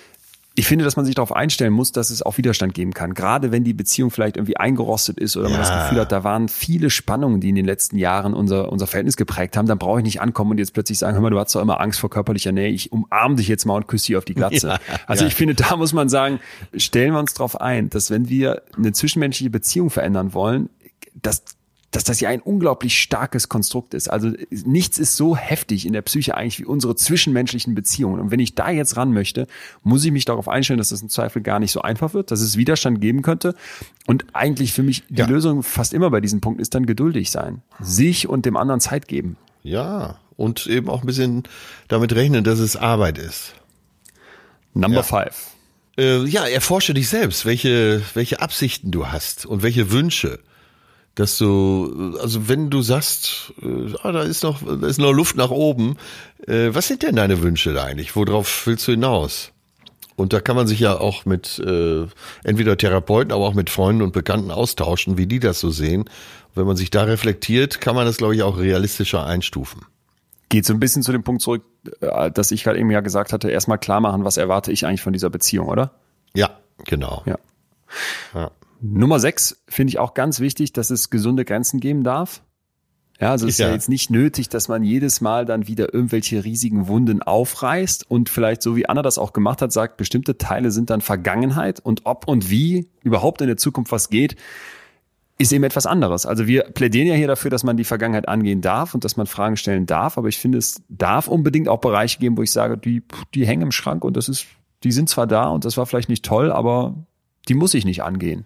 Ich 0.60 0.65
finde, 0.65 0.84
dass 0.84 0.95
man 0.95 1.06
sich 1.06 1.14
darauf 1.14 1.35
einstellen 1.35 1.72
muss, 1.72 1.91
dass 1.91 2.10
es 2.10 2.23
auch 2.23 2.39
Widerstand 2.39 2.73
geben 2.73 2.91
kann. 2.91 3.14
Gerade 3.14 3.52
wenn 3.52 3.64
die 3.64 3.76
Beziehung 3.76 4.10
vielleicht 4.10 4.38
irgendwie 4.38 4.57
eingerostet 4.57 5.19
ist 5.19 5.38
oder 5.38 5.49
man 5.49 5.60
das 5.60 5.69
Ja. 5.69 5.84
Gefühl 5.84 5.99
hat, 6.02 6.11
da 6.11 6.23
waren 6.23 6.49
viele 6.49 6.89
Spannungen, 6.89 7.39
die 7.39 7.49
in 7.49 7.56
den 7.56 7.65
letzten 7.65 7.95
Jahren 7.95 8.34
unser, 8.34 8.72
unser 8.72 8.88
Verhältnis 8.88 9.18
geprägt 9.18 9.56
haben, 9.56 9.68
dann 9.68 9.77
brauche 9.77 9.99
ich 9.99 10.03
nicht 10.03 10.19
ankommen 10.19 10.49
und 10.49 10.57
jetzt 10.57 10.73
plötzlich 10.73 10.98
sagen, 10.98 11.14
hör 11.14 11.22
mal, 11.22 11.30
du 11.30 11.38
hast 11.38 11.53
doch 11.53 11.61
immer 11.61 11.80
Angst 11.80 11.99
vor 11.99 12.10
körperlicher 12.10 12.52
Nähe, 12.52 12.69
ich 12.69 12.91
umarm 12.91 13.35
dich 13.35 13.48
jetzt 13.48 13.65
mal 13.65 13.76
und 13.76 13.88
küsse 13.88 14.07
dich 14.07 14.18
auf 14.18 14.26
die 14.26 14.34
Glatze. 14.34 14.68
Ja, 14.69 14.80
also 15.06 15.26
ja. 15.26 15.27
ich 15.27 15.35
finde, 15.35 15.53
da 15.53 15.76
muss 15.76 15.94
man 15.94 16.10
sagen, 16.10 16.39
stellen 16.76 17.14
wir 17.14 17.19
uns 17.19 17.35
darauf 17.35 17.61
ein, 17.61 17.91
dass 17.91 18.10
wenn 18.10 18.27
wir 18.27 18.64
eine 18.76 18.94
zwischenmenschliche 18.94 19.52
Beziehung 19.52 19.91
verändern 19.91 20.34
wollen, 20.34 20.69
dass 21.14 21.44
dass 21.91 22.03
das 22.03 22.19
ja 22.19 22.27
ein 22.30 22.41
unglaublich 22.41 22.99
starkes 22.99 23.47
Konstrukt 23.47 23.93
ist. 23.93 24.09
Also 24.09 24.34
nichts 24.51 24.97
ist 24.97 25.15
so 25.15 25.38
heftig 25.38 25.85
in 25.85 25.93
der 25.93 26.01
Psyche 26.01 26.35
eigentlich 26.35 26.59
wie 26.59 26.65
unsere 26.65 26.95
zwischenmenschlichen 26.95 27.76
Beziehungen. 27.76 28.19
Und 28.19 28.30
wenn 28.30 28.41
ich 28.41 28.55
da 28.55 28.69
jetzt 28.69 28.97
ran 28.97 29.14
möchte, 29.14 29.47
muss 29.84 30.03
ich 30.03 30.11
mich 30.11 30.26
darauf 30.26 30.49
einstellen, 30.49 30.80
dass 30.80 30.89
das 30.89 31.01
im 31.01 31.07
Zweifel 31.09 31.41
gar 31.41 31.59
nicht 31.59 31.72
so 31.72 31.81
einfach 31.81 32.14
wird, 32.14 32.30
dass 32.31 32.41
es 32.41 32.57
Widerstand 32.57 32.99
geben 32.99 33.22
könnte. 33.22 33.55
Und 34.05 34.26
eigentlich 34.34 34.73
für 34.73 34.84
mich 34.84 35.03
die 35.07 35.19
Ja. 35.19 35.27
Lösung 35.27 35.64
fast 35.64 35.93
immer 35.93 36.09
bei 36.11 36.19
diesem 36.19 36.41
Punkt 36.41 36.59
ist 36.59 36.76
dann 36.76 36.85
geduldig 36.85 37.31
sein. 37.31 37.61
Sich 37.80 38.27
und 38.27 38.45
dem 38.45 38.57
anderen 38.57 38.81
Zeit 38.81 39.07
geben. 39.07 39.38
Ja, 39.64 40.19
und 40.35 40.68
eben 40.68 40.89
auch 40.89 41.01
ein 41.01 41.07
bisschen 41.07 41.43
damit 41.88 42.14
rechnen, 42.14 42.43
dass 42.43 42.59
es 42.59 42.76
Arbeit 42.76 43.18
ist. 43.18 43.53
Number 44.73 44.97
Ja. 44.97 45.03
five. 45.03 45.51
Äh, 45.97 46.26
ja, 46.26 46.45
erforsche 46.45 46.93
dich 46.93 47.09
selbst, 47.09 47.45
welche, 47.45 48.01
welche 48.14 48.39
Absichten 48.41 48.91
du 48.91 49.07
hast 49.07 49.45
und 49.45 49.64
welche 49.64 49.89
Wünsche. 49.91 50.39
Dass 51.18 51.39
du, 51.39 52.15
also 52.22 52.48
wenn 52.48 52.69
du 52.69 52.84
sagst, 52.84 53.52
äh, 53.64 53.91
ah, 54.03 54.11
da 54.11 54.22
ist 54.22 54.44
noch, 54.44 54.61
da 54.61 54.85
ist 54.85 54.99
noch 54.99 55.11
Luft 55.11 55.35
nach 55.35 55.49
oben, 55.49 55.98
äh, 56.45 56.69
was 56.73 56.88
sind 56.88 57.02
denn 57.02 57.15
deine 57.15 57.41
Wünsche 57.41 57.73
da 57.73 57.85
eigentlich? 57.85 58.15
Worauf 58.15 58.68
willst 58.68 58.88
du 58.88 58.91
hinaus? 58.91 59.52
Und 60.15 60.31
da 60.31 60.41
kann 60.41 60.56
man 60.56 60.68
sich 60.68 60.80
ja 60.80 60.95
auch 60.99 61.26
mit 61.26 61.57
äh, 61.57 62.06
entweder 62.44 62.77
Therapeuten, 62.77 63.31
aber 63.31 63.48
auch 63.48 63.56
mit 63.56 63.72
Freunden 63.72 64.03
und 64.03 64.14
Bekannten 64.14 64.52
austauschen, 64.52 65.18
wie 65.18 65.26
die 65.26 65.39
das 65.39 65.60
so 65.60 65.72
sehen. 65.72 66.02
Und 66.02 66.56
wenn 66.56 66.68
man 66.68 66.77
sich 66.77 66.91
da 66.91 67.06
reflektiert, 67.06 67.81
kann 67.81 67.95
man 67.95 68.06
das, 68.06 68.18
glaube 68.18 68.35
ich, 68.35 68.44
auch 68.44 68.60
realistischer 68.60 69.26
einstufen. 69.26 69.85
Geht 70.49 70.68
so 70.68 70.73
ein 70.73 70.80
bisschen 70.80 71.02
zu 71.02 71.11
dem 71.11 71.23
Punkt 71.23 71.41
zurück, 71.41 71.64
äh, 71.99 72.30
dass 72.30 72.52
ich 72.52 72.64
gerade 72.64 72.77
eben 72.77 72.91
ja 72.91 73.02
gesagt 73.02 73.34
hatte, 73.34 73.49
erstmal 73.49 73.80
klar 73.80 74.02
machen, 74.02 74.23
was 74.23 74.38
erwarte 74.38 74.72
ich 74.72 74.85
eigentlich 74.85 75.02
von 75.02 75.14
dieser 75.14 75.31
Beziehung, 75.31 75.68
oder? 75.68 75.95
Ja, 76.35 76.52
genau. 76.85 77.23
Ja. 77.26 77.39
Ja. 78.35 78.52
Nummer 78.82 79.20
sechs 79.20 79.64
finde 79.68 79.90
ich 79.91 79.99
auch 79.99 80.14
ganz 80.14 80.40
wichtig, 80.40 80.74
dass 80.74 80.90
es 80.90 81.10
gesunde 81.10 81.45
Grenzen 81.45 81.80
geben 81.80 82.04
darf. 82.04 82.41
Ja, 83.20 83.32
also 83.32 83.48
es 83.48 83.54
ist 83.54 83.60
ja 83.60 83.68
Ja. 83.70 83.74
jetzt 83.74 83.90
nicht 83.90 84.12
nötig, 84.12 84.48
dass 84.49 84.68
man 84.68 84.84
jedes 84.84 85.22
Mal 85.22 85.45
dann 85.45 85.68
wieder 85.68 85.91
irgendwelche 85.91 86.44
riesigen 86.44 86.88
Wunden 86.88 87.24
aufreißt 87.24 88.10
und 88.10 88.30
vielleicht 88.30 88.62
so 88.62 88.76
wie 88.76 88.88
Anna 88.88 89.02
das 89.02 89.18
auch 89.18 89.34
gemacht 89.34 89.62
hat, 89.64 89.72
sagt, 89.74 89.98
bestimmte 89.98 90.38
Teile 90.38 90.70
sind 90.70 90.91
dann 90.91 91.02
Vergangenheit 91.02 91.80
und 91.80 92.02
ob 92.04 92.28
und 92.28 92.52
wie 92.52 92.88
überhaupt 93.02 93.41
in 93.41 93.48
der 93.48 93.58
Zukunft 93.58 93.91
was 93.91 94.10
geht, 94.10 94.36
ist 95.40 95.52
eben 95.52 95.64
etwas 95.64 95.88
anderes. 95.88 96.28
Also 96.28 96.45
wir 96.45 96.64
plädieren 96.64 97.08
ja 97.08 97.16
hier 97.16 97.28
dafür, 97.28 97.49
dass 97.49 97.64
man 97.64 97.78
die 97.78 97.84
Vergangenheit 97.84 98.28
angehen 98.28 98.62
darf 98.62 98.94
und 98.94 99.04
dass 99.04 99.18
man 99.18 99.26
Fragen 99.26 99.58
stellen 99.58 99.88
darf, 99.88 100.20
aber 100.20 100.28
ich 100.28 100.38
finde, 100.38 100.60
es 100.60 100.84
darf 100.90 101.28
unbedingt 101.28 101.70
auch 101.70 101.80
Bereiche 101.80 102.20
geben, 102.20 102.38
wo 102.38 102.44
ich 102.44 102.52
sage, 102.52 102.78
die, 102.78 103.02
die 103.34 103.48
hängen 103.48 103.64
im 103.64 103.72
Schrank 103.72 104.04
und 104.04 104.16
das 104.16 104.30
ist, 104.30 104.45
die 104.84 104.91
sind 104.91 105.10
zwar 105.10 105.26
da 105.26 105.49
und 105.49 105.66
das 105.66 105.76
war 105.78 105.88
vielleicht 105.88 106.10
nicht 106.10 106.24
toll, 106.24 106.52
aber 106.52 106.94
die 107.48 107.56
muss 107.56 107.74
ich 107.74 107.86
nicht 107.86 108.04
angehen. 108.04 108.45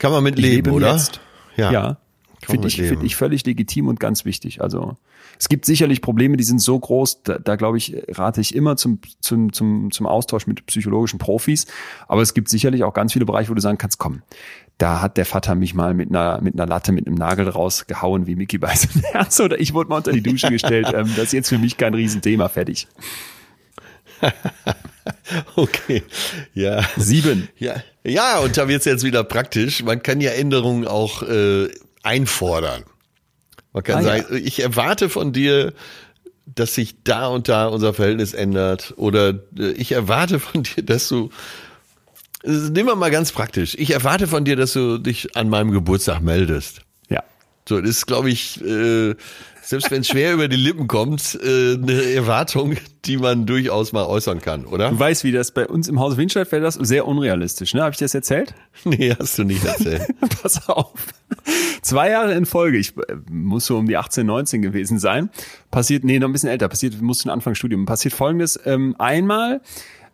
Kann 0.00 0.10
man 0.10 0.24
mit 0.24 0.38
Ich 0.38 0.44
leben, 0.44 0.72
oder? 0.72 0.92
Jetzt. 0.92 1.20
Ja. 1.56 1.70
Ja, 1.70 1.96
finde 2.42 2.68
ich, 2.68 2.76
finde 2.76 3.04
ich 3.04 3.16
völlig 3.16 3.44
legitim 3.44 3.86
und 3.86 4.00
ganz 4.00 4.24
wichtig. 4.24 4.62
Also 4.62 4.96
es 5.38 5.48
gibt 5.50 5.66
sicherlich 5.66 6.00
Probleme, 6.00 6.38
die 6.38 6.42
sind 6.42 6.58
so 6.58 6.78
groß, 6.78 7.22
da, 7.22 7.38
da 7.38 7.56
glaube 7.56 7.76
ich, 7.76 7.94
rate 8.08 8.40
ich 8.40 8.54
immer 8.54 8.76
zum, 8.76 9.00
zum, 9.20 9.52
zum, 9.52 9.90
zum 9.90 10.06
Austausch 10.06 10.46
mit 10.46 10.64
psychologischen 10.66 11.18
Profis. 11.18 11.66
Aber 12.08 12.22
es 12.22 12.32
gibt 12.32 12.48
sicherlich 12.48 12.82
auch 12.82 12.94
ganz 12.94 13.12
viele 13.12 13.26
Bereiche, 13.26 13.50
wo 13.50 13.54
du 13.54 13.60
sagen 13.60 13.76
kannst, 13.76 13.98
komm, 13.98 14.22
da 14.78 15.02
hat 15.02 15.18
der 15.18 15.26
Vater 15.26 15.54
mich 15.54 15.74
mal 15.74 15.92
mit 15.92 16.08
einer, 16.08 16.40
mit 16.40 16.54
einer 16.54 16.66
Latte, 16.66 16.92
mit 16.92 17.06
einem 17.06 17.16
Nagel 17.16 17.46
rausgehauen, 17.46 18.26
wie 18.26 18.36
Mickey 18.36 18.56
bei 18.56 18.74
seinem 18.74 19.04
Herz, 19.12 19.38
oder 19.38 19.60
ich 19.60 19.74
wurde 19.74 19.90
mal 19.90 19.98
unter 19.98 20.12
die 20.12 20.22
Dusche 20.22 20.48
gestellt. 20.48 20.90
Ähm, 20.94 21.10
das 21.14 21.26
ist 21.26 21.32
jetzt 21.32 21.48
für 21.50 21.58
mich 21.58 21.76
kein 21.76 21.92
Riesenthema. 21.92 22.48
Fertig. 22.48 22.88
Okay. 25.56 26.02
Ja. 26.54 26.84
Sieben. 26.96 27.48
Ja, 27.58 27.82
ja 28.04 28.38
und 28.38 28.56
da 28.56 28.68
wird's 28.68 28.84
jetzt 28.84 29.04
wieder 29.04 29.24
praktisch. 29.24 29.82
Man 29.82 30.02
kann 30.02 30.20
ja 30.20 30.30
Änderungen 30.32 30.86
auch 30.86 31.22
äh, 31.22 31.68
einfordern. 32.02 32.84
Man 33.72 33.82
kann 33.82 33.98
Ah, 33.98 34.02
sagen, 34.02 34.36
ich 34.36 34.60
erwarte 34.62 35.08
von 35.08 35.32
dir, 35.32 35.72
dass 36.46 36.74
sich 36.74 37.02
da 37.04 37.28
und 37.28 37.48
da 37.48 37.66
unser 37.68 37.94
Verhältnis 37.94 38.34
ändert. 38.34 38.94
Oder 38.96 39.40
äh, 39.58 39.70
ich 39.72 39.92
erwarte 39.92 40.40
von 40.40 40.62
dir, 40.64 40.82
dass 40.82 41.08
du. 41.08 41.30
äh, 42.42 42.50
Nehmen 42.50 42.88
wir 42.88 42.96
mal 42.96 43.10
ganz 43.10 43.32
praktisch. 43.32 43.74
Ich 43.78 43.90
erwarte 43.92 44.26
von 44.26 44.44
dir, 44.44 44.56
dass 44.56 44.72
du 44.72 44.98
dich 44.98 45.36
an 45.36 45.48
meinem 45.48 45.70
Geburtstag 45.70 46.20
meldest. 46.20 46.80
Ja. 47.08 47.22
So, 47.68 47.80
das 47.80 47.90
ist, 47.90 48.06
glaube 48.06 48.30
ich, 48.30 48.60
äh, 48.64 49.14
selbst 49.70 49.92
wenn 49.92 50.00
es 50.00 50.08
schwer 50.08 50.34
über 50.34 50.48
die 50.48 50.56
Lippen 50.56 50.88
kommt, 50.88 51.38
äh, 51.40 51.74
eine 51.74 52.02
Erwartung, 52.12 52.76
die 53.04 53.16
man 53.18 53.46
durchaus 53.46 53.92
mal 53.92 54.04
äußern 54.04 54.40
kann, 54.40 54.66
oder? 54.66 54.90
Du 54.90 54.98
weißt, 54.98 55.22
wie 55.22 55.30
das 55.30 55.52
bei 55.52 55.68
uns 55.68 55.86
im 55.86 56.00
Haus 56.00 56.16
Winscheid 56.16 56.50
wäre 56.50 56.60
das 56.60 56.74
sehr 56.74 57.06
unrealistisch, 57.06 57.72
ne? 57.72 57.82
Habe 57.82 57.92
ich 57.92 57.98
dir 57.98 58.04
das 58.04 58.14
erzählt? 58.14 58.54
Nee, 58.84 59.14
hast 59.16 59.38
du 59.38 59.44
nicht 59.44 59.64
erzählt. 59.64 60.08
Pass 60.42 60.68
auf. 60.68 60.92
Zwei 61.82 62.10
Jahre 62.10 62.32
in 62.34 62.46
Folge, 62.46 62.78
ich 62.78 62.96
äh, 62.96 63.14
muss 63.30 63.66
so 63.66 63.78
um 63.78 63.86
die 63.86 63.96
18, 63.96 64.26
19 64.26 64.62
gewesen 64.62 64.98
sein, 64.98 65.30
passiert, 65.70 66.02
nee, 66.02 66.18
noch 66.18 66.28
ein 66.28 66.32
bisschen 66.32 66.48
älter, 66.48 66.68
passiert, 66.68 67.00
muss 67.00 67.24
ein 67.24 67.30
Anfangsstudium, 67.30 67.86
passiert 67.86 68.14
folgendes, 68.14 68.58
ähm, 68.64 68.96
einmal 68.98 69.60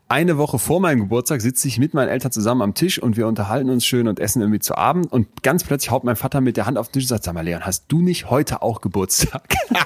eine 0.09 0.39
Woche 0.39 0.61
vor 0.61 0.81
meinem 0.81 1.01
Geburtstag 1.01 1.41
sitze 1.41 1.67
ich 1.67 1.79
mit 1.79 1.93
meinen 1.93 2.09
Eltern 2.09 2.31
zusammen 2.31 2.63
am 2.63 2.75
Tisch 2.75 3.03
und 3.03 3.17
wir 3.17 3.27
unterhalten 3.27 3.71
uns 3.71 3.85
schön 3.85 4.07
und 4.07 4.21
essen 4.21 4.41
irgendwie 4.41 4.61
zu 4.61 4.77
Abend 4.77 5.13
und 5.13 5.43
ganz 5.43 5.65
plötzlich 5.65 5.91
haut 5.91 6.05
mein 6.05 6.15
Vater 6.15 6.41
mit 6.41 6.57
der 6.57 6.67
Hand 6.67 6.79
auf 6.79 6.89
den 6.89 6.93
Tisch 6.95 7.05
und 7.05 7.09
sagt, 7.09 7.25
sag 7.25 7.35
mal 7.35 7.45
Leon, 7.45 7.67
hast 7.67 7.87
du 7.89 8.03
nicht 8.03 8.31
heute 8.31 8.63
auch 8.63 8.81
Geburtstag? 8.81 9.55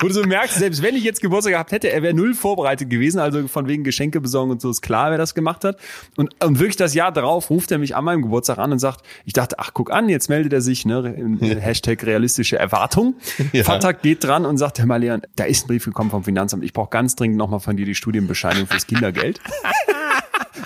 Wo 0.00 0.08
du 0.08 0.12
so 0.12 0.22
merkst, 0.24 0.58
selbst 0.58 0.82
wenn 0.82 0.96
ich 0.96 1.02
jetzt 1.02 1.22
Geburtstag 1.22 1.54
gehabt 1.54 1.72
hätte, 1.72 1.90
er 1.90 2.02
wäre 2.02 2.12
null 2.12 2.34
vorbereitet 2.34 2.90
gewesen, 2.90 3.20
also 3.20 3.48
von 3.48 3.68
wegen 3.68 3.84
Geschenke 3.84 4.20
besorgen 4.20 4.50
und 4.50 4.60
so 4.60 4.68
ist 4.68 4.82
klar, 4.82 5.10
wer 5.10 5.18
das 5.18 5.34
gemacht 5.34 5.64
hat. 5.64 5.78
Und, 6.16 6.34
und 6.44 6.58
wirklich 6.58 6.76
das 6.76 6.92
Jahr 6.92 7.12
darauf 7.12 7.48
ruft 7.48 7.72
er 7.72 7.78
mich 7.78 7.96
an 7.96 8.04
meinem 8.04 8.20
Geburtstag 8.20 8.58
an 8.58 8.70
und 8.70 8.80
sagt, 8.80 9.00
ich 9.24 9.32
dachte, 9.32 9.58
ach 9.58 9.70
guck 9.72 9.90
an, 9.90 10.10
jetzt 10.10 10.28
meldet 10.28 10.52
er 10.52 10.60
sich, 10.60 10.84
ne, 10.84 11.14
Hashtag 11.60 12.04
realistische 12.04 12.58
Erwartung. 12.58 13.14
Ja. 13.52 13.64
Vater 13.64 13.94
geht 13.94 14.24
dran 14.24 14.44
und 14.44 14.58
sagt, 14.58 14.78
hör 14.78 14.86
mal 14.86 14.96
Leon, 14.96 15.22
da 15.36 15.44
ist 15.44 15.64
ein 15.64 15.68
Brief 15.68 15.86
gekommen 15.86 16.10
vom 16.10 16.24
Finanzamt, 16.24 16.64
ich 16.64 16.74
brauche 16.74 16.90
ganz 16.90 17.16
dringend 17.16 17.38
nochmal 17.38 17.60
von 17.60 17.76
dir 17.76 17.86
die 17.86 17.94
Studienbescheinigung 18.34 18.66
fürs 18.66 18.86
Kindergeld. 18.86 19.40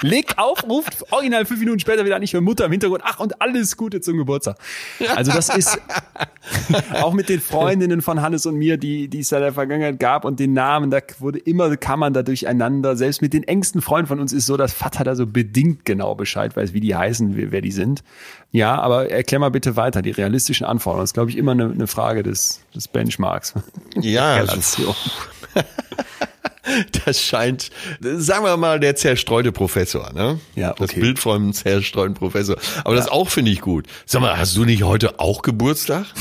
legt 0.02 0.38
auf, 0.38 0.64
ruft 0.64 1.12
original 1.12 1.44
fünf 1.44 1.60
Minuten 1.60 1.80
später 1.80 2.04
wieder 2.04 2.16
an, 2.16 2.22
ich 2.22 2.32
höre 2.32 2.40
Mutter 2.40 2.64
im 2.64 2.72
Hintergrund, 2.72 3.02
ach 3.04 3.20
und 3.20 3.42
alles 3.42 3.76
Gute 3.76 4.00
zum 4.00 4.16
Geburtstag. 4.16 4.56
Also 5.14 5.32
das 5.32 5.54
ist 5.54 5.78
auch 6.94 7.12
mit 7.12 7.28
den 7.28 7.40
Freundinnen 7.40 8.00
von 8.00 8.22
Hannes 8.22 8.46
und 8.46 8.56
mir, 8.56 8.78
die, 8.78 9.08
die 9.08 9.20
es 9.20 9.28
da 9.28 9.36
in 9.36 9.42
der 9.42 9.52
Vergangenheit 9.52 9.98
gab 9.98 10.24
und 10.24 10.40
den 10.40 10.52
Namen, 10.52 10.90
da 10.90 11.00
wurde 11.18 11.38
immer, 11.38 11.76
kam 11.76 12.00
man 12.00 12.12
da 12.12 12.22
durcheinander. 12.22 12.96
Selbst 12.96 13.20
mit 13.20 13.32
den 13.32 13.42
engsten 13.42 13.82
Freunden 13.82 14.06
von 14.06 14.20
uns 14.20 14.32
ist 14.32 14.46
so, 14.46 14.56
dass 14.56 14.72
Vater 14.72 15.04
da 15.04 15.14
so 15.14 15.26
bedingt 15.26 15.84
genau 15.84 16.14
Bescheid 16.14 16.56
weiß, 16.56 16.72
wie 16.72 16.80
die 16.80 16.94
heißen, 16.94 17.36
wer, 17.36 17.52
wer 17.52 17.60
die 17.60 17.72
sind. 17.72 18.02
Ja, 18.52 18.80
aber 18.80 19.10
erklär 19.10 19.38
mal 19.38 19.50
bitte 19.50 19.76
weiter, 19.76 20.02
die 20.02 20.10
realistischen 20.10 20.66
Anforderungen. 20.66 21.02
Das 21.02 21.10
ist, 21.10 21.14
glaube 21.14 21.30
ich, 21.30 21.36
immer 21.36 21.52
eine, 21.52 21.70
eine 21.70 21.86
Frage 21.86 22.22
des, 22.22 22.60
des 22.74 22.88
Benchmarks. 22.88 23.54
Ja, 23.96 24.34
also, 24.48 24.94
das 27.04 27.20
scheint, 27.20 27.70
sagen 28.00 28.44
wir 28.44 28.56
mal, 28.56 28.80
der 28.80 28.96
zerstreute 28.96 29.52
Professor, 29.52 30.12
ne? 30.12 30.40
Ja, 30.54 30.72
okay. 30.72 30.86
Das 30.86 30.94
Bild 30.94 31.18
vom 31.18 31.52
zerstreuten 31.52 32.14
Professor. 32.14 32.56
Aber 32.84 32.94
ja. 32.94 33.00
das 33.00 33.08
auch 33.08 33.28
finde 33.28 33.50
ich 33.50 33.60
gut. 33.60 33.86
Sag 34.06 34.22
mal, 34.22 34.36
hast 34.36 34.56
du 34.56 34.64
nicht 34.64 34.82
heute 34.82 35.20
auch 35.20 35.42
Geburtstag? 35.42 36.06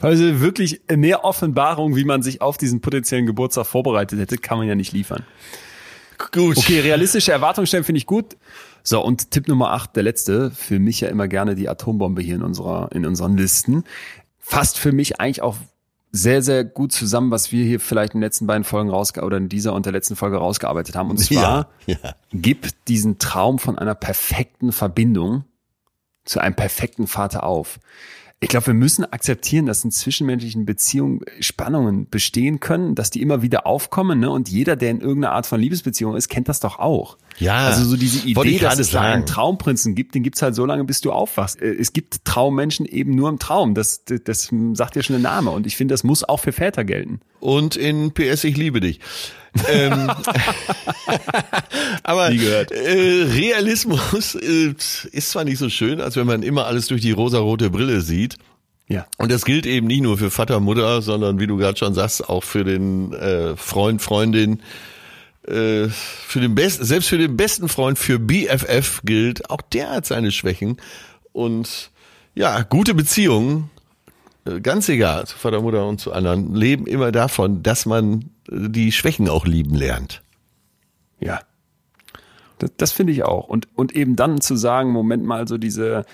Also 0.00 0.40
wirklich 0.40 0.80
mehr 0.90 1.24
Offenbarung, 1.24 1.96
wie 1.96 2.04
man 2.04 2.22
sich 2.22 2.40
auf 2.40 2.56
diesen 2.56 2.80
potenziellen 2.80 3.26
Geburtstag 3.26 3.66
vorbereitet 3.66 4.18
hätte, 4.18 4.38
kann 4.38 4.58
man 4.58 4.66
ja 4.66 4.74
nicht 4.74 4.92
liefern. 4.92 5.24
Gut. 6.32 6.56
Okay, 6.56 6.80
realistische 6.80 7.32
Erwartungen 7.32 7.66
stellen 7.66 7.84
finde 7.84 7.98
ich 7.98 8.06
gut. 8.06 8.36
So, 8.82 9.04
und 9.04 9.30
Tipp 9.30 9.48
Nummer 9.48 9.72
acht, 9.72 9.96
der 9.96 10.02
letzte, 10.02 10.50
für 10.50 10.78
mich 10.78 11.00
ja 11.00 11.08
immer 11.08 11.28
gerne 11.28 11.54
die 11.54 11.68
Atombombe 11.68 12.22
hier 12.22 12.36
in 12.36 12.42
unserer, 12.42 12.88
in 12.92 13.04
unseren 13.04 13.36
Listen. 13.36 13.84
Fasst 14.38 14.78
für 14.78 14.92
mich 14.92 15.20
eigentlich 15.20 15.42
auch 15.42 15.56
sehr, 16.16 16.42
sehr 16.42 16.64
gut 16.64 16.92
zusammen, 16.92 17.30
was 17.30 17.52
wir 17.52 17.64
hier 17.64 17.78
vielleicht 17.78 18.14
in 18.14 18.20
den 18.20 18.24
letzten 18.24 18.46
beiden 18.46 18.64
Folgen 18.64 18.90
rausge 18.90 19.22
oder 19.22 19.36
in 19.36 19.48
dieser 19.48 19.74
und 19.74 19.86
der 19.86 19.92
letzten 19.92 20.16
Folge 20.16 20.38
rausgearbeitet 20.38 20.96
haben. 20.96 21.10
Und 21.10 21.18
zwar 21.18 21.68
ja, 21.86 21.96
ja. 22.02 22.14
gib 22.32 22.68
diesen 22.86 23.18
Traum 23.18 23.58
von 23.58 23.78
einer 23.78 23.94
perfekten 23.94 24.72
Verbindung 24.72 25.44
zu 26.24 26.40
einem 26.40 26.56
perfekten 26.56 27.06
Vater 27.06 27.44
auf. 27.44 27.78
Ich 28.40 28.48
glaube, 28.48 28.68
wir 28.68 28.74
müssen 28.74 29.10
akzeptieren, 29.10 29.66
dass 29.66 29.84
in 29.84 29.90
zwischenmenschlichen 29.90 30.66
Beziehungen 30.66 31.20
Spannungen 31.40 32.08
bestehen 32.08 32.60
können, 32.60 32.94
dass 32.94 33.10
die 33.10 33.22
immer 33.22 33.40
wieder 33.40 33.66
aufkommen. 33.66 34.20
Ne? 34.20 34.30
Und 34.30 34.48
jeder, 34.48 34.76
der 34.76 34.90
in 34.90 35.00
irgendeiner 35.00 35.34
Art 35.34 35.46
von 35.46 35.60
Liebesbeziehung 35.60 36.16
ist, 36.16 36.28
kennt 36.28 36.48
das 36.48 36.60
doch 36.60 36.78
auch. 36.78 37.16
Ja. 37.38 37.66
Also 37.66 37.84
so 37.84 37.96
diese 37.96 38.26
Idee, 38.26 38.58
dass 38.58 38.78
es 38.78 38.90
da 38.90 39.02
einen 39.02 39.26
Traumprinzen 39.26 39.94
gibt, 39.94 40.14
den 40.14 40.22
gibt's 40.22 40.42
halt 40.42 40.54
so 40.54 40.64
lange, 40.64 40.84
bis 40.84 41.00
du 41.00 41.12
aufwachst. 41.12 41.60
Äh, 41.60 41.74
es 41.74 41.92
gibt 41.92 42.24
Traummenschen 42.24 42.86
eben 42.86 43.14
nur 43.14 43.28
im 43.28 43.38
Traum. 43.38 43.74
Das, 43.74 44.04
das, 44.04 44.20
das 44.24 44.50
sagt 44.72 44.96
ja 44.96 45.02
schon 45.02 45.14
der 45.14 45.30
Name. 45.30 45.50
Und 45.50 45.66
ich 45.66 45.76
finde, 45.76 45.92
das 45.92 46.04
muss 46.04 46.24
auch 46.24 46.40
für 46.40 46.52
Väter 46.52 46.84
gelten. 46.84 47.20
Und 47.40 47.76
in 47.76 48.12
PS, 48.12 48.44
ich 48.44 48.56
liebe 48.56 48.80
dich. 48.80 49.00
ähm, 49.68 50.10
aber 52.02 52.30
äh, 52.30 53.22
Realismus 53.22 54.34
äh, 54.34 54.74
ist 55.12 55.30
zwar 55.30 55.44
nicht 55.44 55.58
so 55.58 55.68
schön, 55.68 56.00
als 56.00 56.16
wenn 56.16 56.26
man 56.26 56.42
immer 56.42 56.66
alles 56.66 56.86
durch 56.86 57.00
die 57.02 57.12
rosarote 57.12 57.70
Brille 57.70 58.00
sieht. 58.00 58.36
Ja. 58.88 59.06
Und 59.18 59.32
das 59.32 59.44
gilt 59.44 59.66
eben 59.66 59.86
nicht 59.86 60.02
nur 60.02 60.16
für 60.16 60.30
Vater, 60.30 60.60
Mutter, 60.60 61.02
sondern 61.02 61.40
wie 61.40 61.46
du 61.46 61.56
gerade 61.56 61.76
schon 61.76 61.94
sagst, 61.94 62.28
auch 62.28 62.44
für 62.44 62.64
den 62.64 63.12
äh, 63.12 63.56
Freund, 63.56 64.00
Freundin, 64.00 64.60
äh, 65.46 65.88
für 65.88 66.40
den 66.40 66.54
besten, 66.54 66.84
selbst 66.84 67.08
für 67.08 67.18
den 67.18 67.36
besten 67.36 67.68
Freund, 67.68 67.98
für 67.98 68.18
BFF 68.18 69.02
gilt, 69.04 69.50
auch 69.50 69.62
der 69.62 69.90
hat 69.90 70.06
seine 70.06 70.32
Schwächen. 70.32 70.76
Und 71.32 71.90
ja, 72.34 72.62
gute 72.62 72.94
Beziehungen 72.94 73.70
äh, 74.46 74.60
ganz 74.60 74.88
egal, 74.88 75.26
zu 75.26 75.36
Vater, 75.36 75.60
Mutter 75.60 75.86
und 75.86 76.00
zu 76.00 76.12
anderen, 76.12 76.54
leben 76.54 76.86
immer 76.86 77.12
davon, 77.12 77.62
dass 77.62 77.86
man 77.86 78.30
äh, 78.50 78.68
die 78.68 78.92
Schwächen 78.92 79.28
auch 79.28 79.46
lieben 79.46 79.74
lernt. 79.74 80.22
Ja. 81.20 81.40
Das, 82.58 82.70
das 82.76 82.92
finde 82.92 83.12
ich 83.12 83.24
auch. 83.24 83.48
Und, 83.48 83.68
und 83.74 83.94
eben 83.94 84.16
dann 84.16 84.40
zu 84.40 84.56
sagen, 84.56 84.90
Moment 84.90 85.24
mal, 85.24 85.46
so 85.46 85.58
diese, 85.58 86.04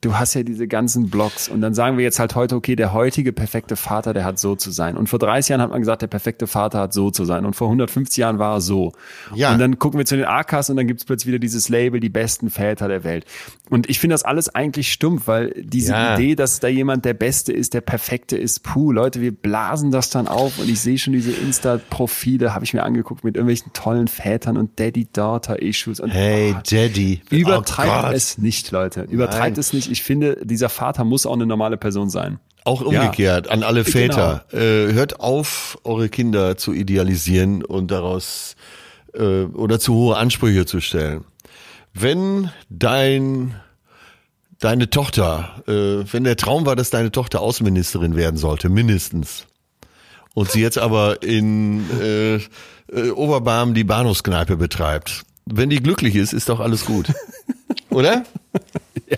du 0.00 0.16
hast 0.16 0.34
ja 0.34 0.44
diese 0.44 0.68
ganzen 0.68 1.10
Blogs 1.10 1.48
und 1.48 1.60
dann 1.60 1.74
sagen 1.74 1.96
wir 1.96 2.04
jetzt 2.04 2.20
halt 2.20 2.36
heute, 2.36 2.54
okay, 2.54 2.76
der 2.76 2.92
heutige 2.92 3.32
perfekte 3.32 3.74
Vater, 3.74 4.14
der 4.14 4.24
hat 4.24 4.38
so 4.38 4.54
zu 4.54 4.70
sein. 4.70 4.96
Und 4.96 5.08
vor 5.08 5.18
30 5.18 5.50
Jahren 5.50 5.60
hat 5.60 5.70
man 5.70 5.80
gesagt, 5.80 6.02
der 6.02 6.06
perfekte 6.06 6.46
Vater 6.46 6.78
hat 6.78 6.92
so 6.92 7.10
zu 7.10 7.24
sein. 7.24 7.44
Und 7.44 7.56
vor 7.56 7.66
150 7.66 8.16
Jahren 8.16 8.38
war 8.38 8.56
er 8.56 8.60
so. 8.60 8.92
Ja. 9.34 9.52
Und 9.52 9.58
dann 9.58 9.78
gucken 9.78 9.98
wir 9.98 10.06
zu 10.06 10.16
den 10.16 10.24
AKs 10.24 10.70
und 10.70 10.76
dann 10.76 10.86
gibt's 10.86 11.04
plötzlich 11.04 11.26
wieder 11.26 11.40
dieses 11.40 11.68
Label, 11.68 11.98
die 11.98 12.10
besten 12.10 12.48
Väter 12.48 12.86
der 12.86 13.02
Welt. 13.02 13.24
Und 13.70 13.90
ich 13.90 13.98
finde 13.98 14.14
das 14.14 14.22
alles 14.22 14.54
eigentlich 14.54 14.92
stumpf, 14.92 15.26
weil 15.26 15.52
diese 15.56 15.92
ja. 15.92 16.14
Idee, 16.14 16.36
dass 16.36 16.60
da 16.60 16.68
jemand 16.68 17.04
der 17.04 17.14
Beste 17.14 17.52
ist, 17.52 17.74
der 17.74 17.80
Perfekte 17.80 18.36
ist, 18.36 18.62
puh, 18.62 18.92
Leute, 18.92 19.20
wir 19.20 19.32
blasen 19.32 19.90
das 19.90 20.10
dann 20.10 20.28
auf 20.28 20.60
und 20.60 20.68
ich 20.68 20.80
sehe 20.80 20.98
schon 20.98 21.12
diese 21.12 21.32
Insta-Profile, 21.32 22.54
habe 22.54 22.64
ich 22.64 22.72
mir 22.72 22.84
angeguckt 22.84 23.24
mit 23.24 23.34
irgendwelchen 23.34 23.72
tollen 23.72 24.06
Vätern 24.06 24.56
und 24.56 24.78
Daddy-Daughter-Issues. 24.78 26.00
Hey, 26.06 26.54
oh, 26.56 26.60
Daddy. 26.70 27.20
Übertreibt 27.30 28.10
oh 28.10 28.14
es 28.14 28.38
nicht, 28.38 28.70
Leute. 28.70 29.02
Übertreibt 29.02 29.56
Nein. 29.56 29.60
es 29.60 29.72
nicht 29.72 29.87
ich 29.90 30.02
finde, 30.02 30.38
dieser 30.44 30.68
Vater 30.68 31.04
muss 31.04 31.26
auch 31.26 31.34
eine 31.34 31.46
normale 31.46 31.76
Person 31.76 32.10
sein. 32.10 32.38
Auch 32.64 32.82
umgekehrt, 32.82 33.46
ja. 33.46 33.52
an 33.52 33.62
alle 33.62 33.84
Väter. 33.84 34.44
Genau. 34.50 34.62
Äh, 34.62 34.92
hört 34.92 35.20
auf, 35.20 35.78
eure 35.84 36.08
Kinder 36.08 36.56
zu 36.56 36.72
idealisieren 36.72 37.64
und 37.64 37.90
daraus 37.90 38.56
äh, 39.14 39.44
oder 39.44 39.80
zu 39.80 39.94
hohe 39.94 40.16
Ansprüche 40.16 40.66
zu 40.66 40.80
stellen. 40.80 41.24
Wenn 41.94 42.50
dein 42.68 43.54
deine 44.58 44.90
Tochter, 44.90 45.62
äh, 45.66 46.12
wenn 46.12 46.24
der 46.24 46.36
Traum 46.36 46.66
war, 46.66 46.76
dass 46.76 46.90
deine 46.90 47.12
Tochter 47.12 47.40
Außenministerin 47.40 48.16
werden 48.16 48.36
sollte, 48.36 48.68
mindestens, 48.68 49.46
und 50.34 50.50
sie 50.50 50.60
jetzt 50.60 50.78
aber 50.78 51.22
in 51.22 51.84
äh, 52.00 52.36
äh, 52.36 53.10
Oberbarm 53.10 53.74
die 53.74 53.84
Bahnhofskneipe 53.84 54.56
betreibt, 54.56 55.22
wenn 55.46 55.70
die 55.70 55.82
glücklich 55.82 56.14
ist, 56.14 56.32
ist 56.32 56.48
doch 56.48 56.60
alles 56.60 56.84
gut. 56.84 57.12
Oder? 57.90 58.24
ja. 59.08 59.16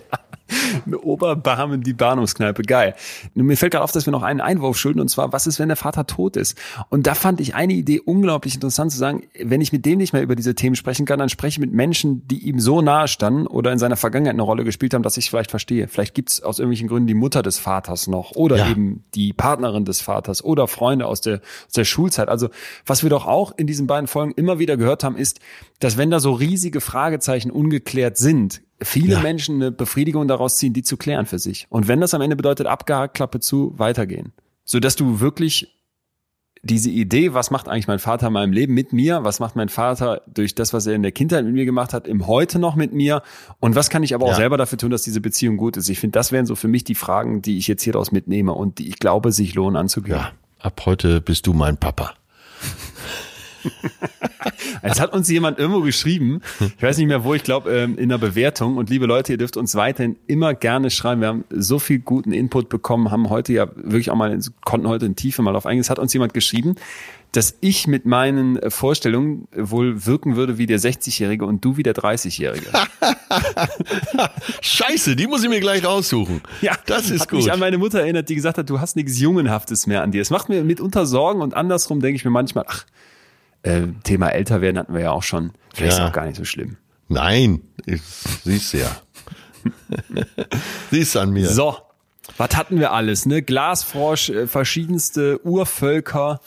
Oberbarmen 1.03 1.83
die 1.83 1.93
Bahnhofskneipe. 1.93 2.63
Geil. 2.63 2.95
Mir 3.35 3.57
fällt 3.57 3.73
gerade 3.73 3.85
auf, 3.85 3.93
dass 3.93 4.07
wir 4.07 4.13
noch 4.13 4.23
einen 4.23 4.41
Einwurf 4.41 4.77
schulden 4.77 5.01
und 5.01 5.09
zwar, 5.09 5.33
was 5.33 5.47
ist, 5.47 5.59
wenn 5.59 5.69
der 5.69 5.77
Vater 5.77 6.07
tot 6.07 6.37
ist? 6.37 6.59
Und 6.89 7.07
da 7.07 7.15
fand 7.15 7.41
ich 7.41 7.55
eine 7.55 7.73
Idee 7.73 8.01
unglaublich 8.01 8.55
interessant 8.55 8.93
zu 8.93 8.99
sagen, 8.99 9.23
wenn 9.43 9.61
ich 9.61 9.73
mit 9.73 9.85
dem 9.87 9.99
nicht 9.99 10.13
mehr 10.13 10.23
über 10.23 10.37
diese 10.37 10.55
Themen 10.55 10.77
sprechen 10.77 11.07
kann, 11.07 11.19
dann 11.19 11.29
spreche 11.29 11.55
ich 11.55 11.59
mit 11.59 11.73
Menschen, 11.73 12.27
die 12.29 12.49
ihm 12.49 12.61
so 12.61 12.81
nahe 12.81 13.09
standen 13.09 13.47
oder 13.47 13.73
in 13.73 13.79
seiner 13.79 13.97
Vergangenheit 13.97 14.35
eine 14.35 14.43
Rolle 14.43 14.65
gespielt 14.65 14.95
haben, 14.95 15.03
dass 15.03 15.17
ich 15.17 15.31
vielleicht 15.31 15.51
verstehe. 15.51 15.89
Vielleicht 15.89 16.15
gibt 16.15 16.31
es 16.31 16.43
aus 16.43 16.59
irgendwelchen 16.59 16.89
Gründen 16.89 17.07
die 17.07 17.15
Mutter 17.15 17.43
des 17.43 17.59
Vaters 17.59 18.07
noch 18.07 18.33
oder 18.33 18.57
ja. 18.57 18.71
eben 18.71 19.05
die 19.15 19.33
Partnerin 19.33 19.85
des 19.85 20.01
Vaters 20.01 20.45
oder 20.45 20.69
Freunde 20.69 21.07
aus 21.07 21.21
der, 21.21 21.41
aus 21.67 21.73
der 21.75 21.85
Schulzeit. 21.85 22.29
Also 22.29 22.49
was 22.87 23.03
wir 23.03 23.11
doch 23.11 23.27
auch 23.27 23.53
in 23.57 23.67
diesen 23.67 23.87
beiden 23.87 24.07
Folgen 24.07 24.33
immer 24.33 24.59
wieder 24.59 24.77
gehört 24.77 25.05
haben, 25.05 25.17
ist, 25.17 25.41
dass 25.79 25.97
wenn 25.97 26.11
da 26.11 26.21
so 26.21 26.33
riesige 26.33 26.81
Fragezeichen 26.81 27.51
ungeklärt 27.51 28.17
sind, 28.17 28.63
viele 28.83 29.15
ja. 29.15 29.21
Menschen 29.21 29.57
eine 29.57 29.73
Befriedigung 29.73 30.29
daraus 30.29 30.57
ziehen, 30.57 30.73
die 30.73 30.83
zu 30.83 30.97
klären 30.97 31.27
für 31.27 31.39
sich. 31.39 31.67
Und 31.69 31.89
wenn 31.89 32.01
das 32.01 32.15
am 32.15 32.21
Ende 32.21 32.37
bedeutet, 32.37 32.67
abgehakt, 32.67 33.15
Klappe 33.15 33.41
zu, 33.41 33.73
weitergehen. 33.77 34.33
So 34.65 34.81
dass 34.81 34.97
du 34.97 35.21
wirklich 35.21 35.77
diese 36.63 36.91
Idee, 36.91 37.33
was 37.33 37.51
macht 37.51 37.69
eigentlich 37.69 37.89
mein 37.89 37.99
Vater 37.99 38.27
in 38.27 38.35
meinem 38.35 38.53
Leben 38.53 38.75
mit 38.75 38.93
mir? 38.93 39.25
Was 39.25 39.41
macht 39.41 39.57
mein 39.57 39.69
Vater 39.69 40.23
durch 40.27 40.55
das, 40.55 40.73
was 40.73 40.87
er 40.87 40.95
in 40.95 41.03
der 41.03 41.13
Kindheit 41.13 41.45
mit 41.45 41.55
mir 41.55 41.65
gemacht 41.65 41.95
hat, 41.95 42.07
im 42.07 42.27
Heute 42.27 42.59
noch 42.59 42.77
mit 42.77 42.93
mir? 42.93 43.23
Und 43.61 43.75
was 43.75 43.89
kann 43.89 44.03
ich 44.03 44.15
aber 44.15 44.27
auch 44.27 44.31
ja. 44.31 44.37
selber 44.37 44.59
dafür 44.59 44.79
tun, 44.79 44.91
dass 44.91 45.03
diese 45.03 45.21
Beziehung 45.21 45.57
gut 45.57 45.77
ist? 45.77 45.89
Ich 45.89 46.01
finde, 46.01 46.13
das 46.13 46.33
wären 46.33 46.47
so 46.47 46.57
für 46.57 46.69
mich 46.69 46.85
die 46.85 46.95
Fragen, 46.95 47.41
die 47.41 47.57
ich 47.57 47.67
jetzt 47.67 47.83
hieraus 47.83 48.13
mitnehme 48.13 48.53
und 48.53 48.79
die 48.79 48.89
ich 48.89 48.99
glaube, 48.99 49.33
sich 49.33 49.55
lohnen 49.55 49.77
anzugehen. 49.77 50.17
Ja, 50.17 50.33
ab 50.59 50.83
heute 50.85 51.21
bist 51.21 51.47
du 51.47 51.55
mein 51.55 51.79
Papa. 51.79 52.15
Es 54.83 55.01
hat 55.01 55.13
uns 55.13 55.29
jemand 55.29 55.59
irgendwo 55.59 55.81
geschrieben, 55.81 56.41
ich 56.61 56.83
weiß 56.83 56.97
nicht 56.99 57.07
mehr 57.07 57.25
wo, 57.25 57.35
ich 57.35 57.43
glaube 57.43 57.71
ähm, 57.71 57.99
in 57.99 58.09
der 58.09 58.19
Bewertung. 58.19 58.77
Und 58.77 58.91
liebe 58.91 59.07
Leute, 59.07 59.33
ihr 59.33 59.39
dürft 59.39 59.57
uns 59.57 59.75
weiterhin 59.75 60.17
immer 60.27 60.55
gerne 60.55 60.91
schreiben. 60.91 61.21
Wir 61.21 61.29
haben 61.29 61.45
so 61.51 61.79
viel 61.79 61.99
guten 61.99 62.33
Input 62.33 62.69
bekommen, 62.69 63.11
haben 63.11 63.29
heute 63.29 63.53
ja 63.53 63.69
wirklich 63.77 64.11
auch 64.11 64.17
mal, 64.17 64.39
konnten 64.65 64.89
heute 64.89 65.07
in 65.07 65.17
Tiefe 65.17 65.43
mal 65.43 65.57
auf 65.57 65.67
eingehen. 65.67 65.83
Es 65.83 65.91
hat 65.91 65.99
uns 65.99 66.13
jemand 66.13 66.35
geschrieben, 66.35 66.77
dass 67.33 67.57
ich 67.61 67.87
mit 67.87 68.07
meinen 68.07 68.59
Vorstellungen 68.71 69.47
wohl 69.55 70.05
wirken 70.05 70.35
würde 70.35 70.59
wie 70.59 70.67
der 70.67 70.81
60-Jährige 70.81 71.45
und 71.45 71.65
du 71.65 71.77
wie 71.77 71.83
der 71.83 71.95
30-Jährige. 71.95 72.67
Scheiße, 74.61 75.15
die 75.15 75.27
muss 75.27 75.45
ich 75.45 75.49
mir 75.49 75.61
gleich 75.61 75.85
raussuchen. 75.85 76.41
Ja, 76.61 76.73
das 76.87 77.11
ist 77.11 77.23
hat 77.23 77.29
gut. 77.31 77.39
mich 77.41 77.53
an 77.53 77.61
meine 77.61 77.79
Mutter 77.79 78.01
erinnert, 78.01 78.29
die 78.29 78.35
gesagt 78.35 78.59
hat, 78.59 78.69
du 78.69 78.81
hast 78.81 78.97
nichts 78.97 79.21
Jungenhaftes 79.21 79.87
mehr 79.87 80.03
an 80.03 80.11
dir. 80.11 80.23
Es 80.23 80.31
macht 80.31 80.49
mir 80.49 80.65
mitunter 80.65 81.07
Sorgen 81.07 81.41
und 81.41 81.55
andersrum 81.55 82.01
denke 82.01 82.17
ich 82.17 82.25
mir 82.25 82.33
manchmal, 82.33 82.65
ach, 82.67 82.85
äh, 83.63 83.83
Thema 84.05 84.29
älter 84.29 84.61
werden 84.61 84.79
hatten 84.79 84.95
wir 84.95 85.01
ja 85.01 85.11
auch 85.11 85.23
schon. 85.23 85.53
Vielleicht 85.75 85.99
Ja. 85.99 86.05
ist 86.05 86.11
auch 86.11 86.15
gar 86.15 86.27
nicht 86.27 86.37
so 86.37 86.45
schlimm. 86.45 86.77
Nein, 87.09 87.63
ich, 87.87 88.01
siehst 88.45 88.75
ja. 88.75 88.89
siehst 90.91 91.17
an 91.17 91.31
mir. 91.33 91.49
So, 91.49 91.77
was 92.37 92.57
hatten 92.57 92.79
wir 92.79 92.93
alles? 92.93 93.27
Ne? 93.27 93.43
Glasfrosch, 93.43 94.31
äh, 94.31 94.47
verschiedenste 94.47 95.45
Urvölker, 95.45 96.41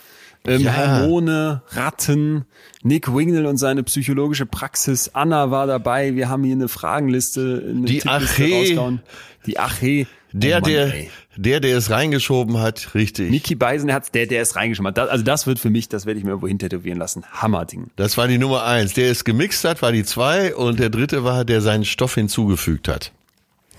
ähm, 0.46 0.62
Ja. 0.62 0.76
Hormone, 1.02 1.62
Ratten, 1.70 2.46
Nick 2.82 3.14
Wingnell 3.14 3.46
und 3.46 3.58
seine 3.58 3.84
psychologische 3.84 4.46
Praxis. 4.46 5.12
Anna 5.14 5.52
war 5.52 5.68
dabei. 5.68 6.16
Wir 6.16 6.30
haben 6.30 6.44
hier 6.44 6.56
eine 6.56 6.68
Fragenliste, 6.68 7.64
eine 7.70 7.86
Die 7.86 8.06
Ache. 8.06 9.00
Die 9.46 9.60
Ache. 9.60 10.08
Der, 10.34 10.58
oh 10.58 10.62
Mann, 10.62 10.72
der, 10.72 10.94
ey. 10.94 11.10
der, 11.38 11.60
der 11.60 11.78
es 11.78 11.90
reingeschoben 11.92 12.58
hat, 12.60 12.96
richtig. 12.96 13.30
Niki 13.30 13.56
Beisen, 13.56 13.92
hat's- 13.94 14.12
der, 14.12 14.26
der 14.26 14.42
ist 14.42 14.56
reingeschoben. 14.56 14.94
Das, 14.94 15.10
also 15.10 15.24
das 15.24 15.46
wird 15.48 15.60
für 15.60 15.70
mich, 15.70 15.90
das 15.90 16.06
werde 16.06 16.18
ich 16.20 16.24
mir 16.24 16.32
irgendwo 16.32 16.48
hin 16.48 16.58
tätowieren 16.60 16.98
lassen. 16.98 17.24
Hammerding. 17.32 17.92
Das 17.96 18.18
war 18.18 18.28
die 18.28 18.38
Nummer 18.40 18.64
eins. 18.66 18.94
Der 18.94 19.12
es 19.12 19.24
gemixt 19.24 19.64
hat, 19.64 19.82
war 19.82 19.92
die 19.92 20.04
zwei. 20.04 20.56
Und 20.56 20.80
der 20.80 20.90
dritte 20.90 21.24
war, 21.24 21.46
der 21.46 21.62
seinen 21.62 21.86
Stoff 21.86 22.16
hinzugefügt 22.16 22.88
hat. 22.88 23.12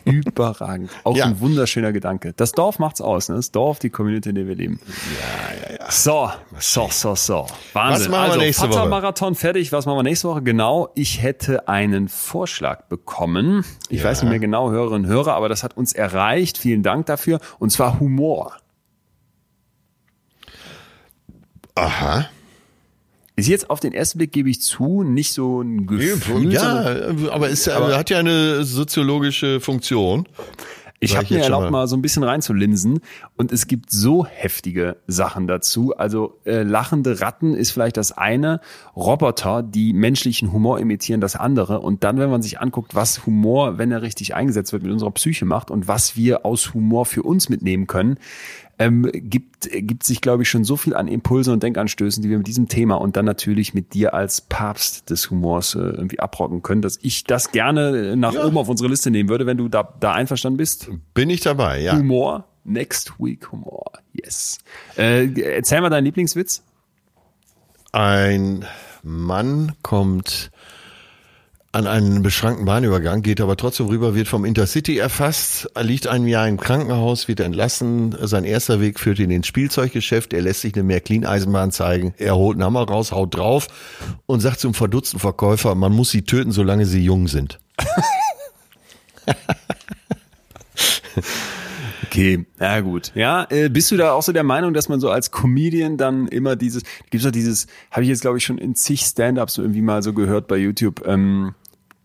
Überragend. 0.04 0.90
Auch 1.04 1.16
Ja. 1.16 1.26
ein 1.26 1.40
wunderschöner 1.40 1.92
Gedanke. 1.92 2.32
Das 2.36 2.52
Dorf 2.52 2.78
macht's 2.78 3.00
aus, 3.00 3.28
ne? 3.28 3.36
Das 3.36 3.50
Dorf, 3.50 3.78
die 3.78 3.90
Community, 3.90 4.28
in 4.30 4.34
der 4.34 4.46
wir 4.46 4.54
leben. 4.54 4.80
Ja, 4.86 5.70
ja, 5.70 5.76
ja. 5.84 5.90
So, 5.90 6.30
so, 6.58 6.88
so, 6.90 7.14
so. 7.14 7.46
Wahnsinn. 7.72 8.04
Was 8.04 8.08
machen 8.08 8.10
wir 8.10 8.18
also, 8.32 8.38
nächste 8.38 8.70
Woche? 8.70 8.88
Marathon 8.88 9.34
fertig. 9.34 9.72
Was 9.72 9.86
machen 9.86 9.98
wir 9.98 10.02
nächste 10.02 10.28
Woche? 10.28 10.42
Genau. 10.42 10.90
Ich 10.94 11.22
hätte 11.22 11.68
einen 11.68 12.08
Vorschlag 12.08 12.82
bekommen. 12.84 13.64
Ich 13.88 14.02
weiß 14.04 14.22
nicht 14.22 14.30
mehr 14.30 14.38
genau, 14.38 14.70
Hörerinnen 14.70 15.04
und 15.04 15.10
Hörer, 15.10 15.34
aber 15.34 15.48
das 15.48 15.62
hat 15.62 15.76
uns 15.76 15.92
erreicht. 15.92 16.58
Vielen 16.58 16.82
Dank 16.82 17.06
dafür. 17.06 17.40
Und 17.58 17.70
zwar 17.70 17.98
Humor. 18.00 18.56
Aha. 21.74 22.26
Ist 23.36 23.48
jetzt 23.48 23.68
auf 23.68 23.80
den 23.80 23.92
ersten 23.92 24.18
Blick, 24.18 24.32
gebe 24.32 24.48
ich 24.48 24.62
zu, 24.62 25.02
nicht 25.02 25.32
so 25.32 25.60
ein 25.60 25.86
Gefühl. 25.86 26.52
Ja, 26.52 27.08
aber 27.30 27.50
es 27.50 27.66
hat 27.66 28.10
ja 28.10 28.18
eine 28.18 28.64
soziologische 28.64 29.60
Funktion. 29.60 30.28
Ich 31.04 31.16
habe 31.16 31.34
mir 31.34 31.42
erlaubt, 31.42 31.64
mal. 31.64 31.70
mal 31.70 31.88
so 31.88 31.96
ein 31.96 32.02
bisschen 32.02 32.22
reinzulinsen 32.22 33.00
und 33.36 33.52
es 33.52 33.66
gibt 33.66 33.90
so 33.90 34.24
heftige 34.24 34.96
Sachen 35.06 35.46
dazu. 35.46 35.94
Also 35.96 36.40
äh, 36.46 36.62
lachende 36.62 37.20
Ratten 37.20 37.54
ist 37.54 37.72
vielleicht 37.72 37.96
das 37.96 38.12
eine, 38.12 38.60
Roboter, 38.96 39.62
die 39.62 39.92
menschlichen 39.92 40.52
Humor 40.52 40.78
imitieren, 40.78 41.20
das 41.20 41.36
andere. 41.36 41.80
Und 41.80 42.04
dann, 42.04 42.18
wenn 42.18 42.30
man 42.30 42.42
sich 42.42 42.60
anguckt, 42.60 42.94
was 42.94 43.26
Humor, 43.26 43.76
wenn 43.76 43.92
er 43.92 44.02
richtig 44.02 44.34
eingesetzt 44.34 44.72
wird, 44.72 44.82
mit 44.82 44.92
unserer 44.92 45.10
Psyche 45.10 45.44
macht 45.44 45.70
und 45.70 45.88
was 45.88 46.16
wir 46.16 46.46
aus 46.46 46.72
Humor 46.72 47.04
für 47.04 47.22
uns 47.22 47.48
mitnehmen 47.48 47.86
können, 47.86 48.16
ähm, 48.78 49.08
gibt, 49.12 49.68
gibt 49.70 50.02
sich, 50.04 50.20
glaube 50.20 50.42
ich, 50.42 50.50
schon 50.50 50.64
so 50.64 50.76
viel 50.76 50.94
an 50.94 51.08
Impulsen 51.08 51.52
und 51.52 51.62
Denkanstößen, 51.62 52.22
die 52.22 52.28
wir 52.30 52.38
mit 52.38 52.46
diesem 52.46 52.68
Thema 52.68 52.96
und 52.96 53.16
dann 53.16 53.24
natürlich 53.24 53.74
mit 53.74 53.94
dir 53.94 54.14
als 54.14 54.40
Papst 54.40 55.10
des 55.10 55.30
Humors 55.30 55.74
äh, 55.74 55.78
irgendwie 55.78 56.18
abrocken 56.20 56.62
können, 56.62 56.82
dass 56.82 56.98
ich 57.02 57.24
das 57.24 57.52
gerne 57.52 58.12
äh, 58.12 58.16
nach 58.16 58.34
Ja. 58.34 58.44
oben 58.46 58.58
auf 58.58 58.68
unsere 58.68 58.88
Liste 58.88 59.10
nehmen 59.10 59.28
würde, 59.28 59.46
wenn 59.46 59.56
du 59.56 59.68
da, 59.68 59.94
da 60.00 60.12
einverstanden 60.12 60.56
bist. 60.56 60.88
Bin 61.14 61.30
ich 61.30 61.40
dabei, 61.40 61.80
ja. 61.80 61.96
Humor. 61.96 62.46
Next 62.64 63.12
week 63.18 63.52
Humor. 63.52 63.92
Yes. 64.12 64.58
Äh, 64.96 65.28
erzähl 65.40 65.80
mal 65.80 65.90
deinen 65.90 66.04
Lieblingswitz. 66.04 66.62
Ein 67.92 68.64
Mann 69.02 69.72
kommt 69.82 70.50
an 71.74 71.88
einen 71.88 72.22
beschrankten 72.22 72.66
Bahnübergang, 72.66 73.22
geht 73.22 73.40
aber 73.40 73.56
trotzdem 73.56 73.86
rüber, 73.86 74.14
wird 74.14 74.28
vom 74.28 74.44
Intercity 74.44 74.96
erfasst, 74.96 75.68
liegt 75.80 76.06
ein 76.06 76.28
Jahr 76.28 76.46
im 76.46 76.56
Krankenhaus, 76.56 77.26
wird 77.26 77.40
entlassen. 77.40 78.14
Sein 78.20 78.44
erster 78.44 78.80
Weg 78.80 79.00
führt 79.00 79.18
ihn 79.18 79.32
ins 79.32 79.48
Spielzeuggeschäft. 79.48 80.32
Er 80.32 80.42
lässt 80.42 80.60
sich 80.60 80.74
eine 80.74 80.84
Märklin-Eisenbahn 80.84 81.72
zeigen. 81.72 82.14
Er 82.16 82.36
holt 82.36 82.54
einen 82.54 82.64
Hammer 82.64 82.86
raus, 82.86 83.10
haut 83.10 83.34
drauf 83.34 83.66
und 84.26 84.38
sagt 84.38 84.60
zum 84.60 84.72
verdutzten 84.72 85.18
Verkäufer, 85.18 85.74
man 85.74 85.90
muss 85.90 86.10
sie 86.10 86.22
töten, 86.22 86.52
solange 86.52 86.86
sie 86.86 87.04
jung 87.04 87.26
sind. 87.26 87.58
Okay, 92.14 92.46
ja 92.60 92.78
gut. 92.78 93.10
Ja, 93.16 93.44
äh, 93.50 93.68
bist 93.68 93.90
du 93.90 93.96
da 93.96 94.12
auch 94.12 94.22
so 94.22 94.30
der 94.30 94.44
Meinung, 94.44 94.72
dass 94.72 94.88
man 94.88 95.00
so 95.00 95.10
als 95.10 95.32
Comedian 95.32 95.96
dann 95.96 96.28
immer 96.28 96.54
dieses, 96.54 96.84
gibt's 97.10 97.24
doch 97.24 97.32
dieses, 97.32 97.66
habe 97.90 98.04
ich 98.04 98.08
jetzt 98.08 98.20
glaube 98.20 98.38
ich 98.38 98.44
schon 98.44 98.58
in 98.58 98.76
zig 98.76 99.00
Stand-ups 99.00 99.58
irgendwie 99.58 99.82
mal 99.82 100.00
so 100.00 100.12
gehört 100.12 100.46
bei 100.46 100.56
YouTube. 100.56 101.04
Ähm, 101.08 101.54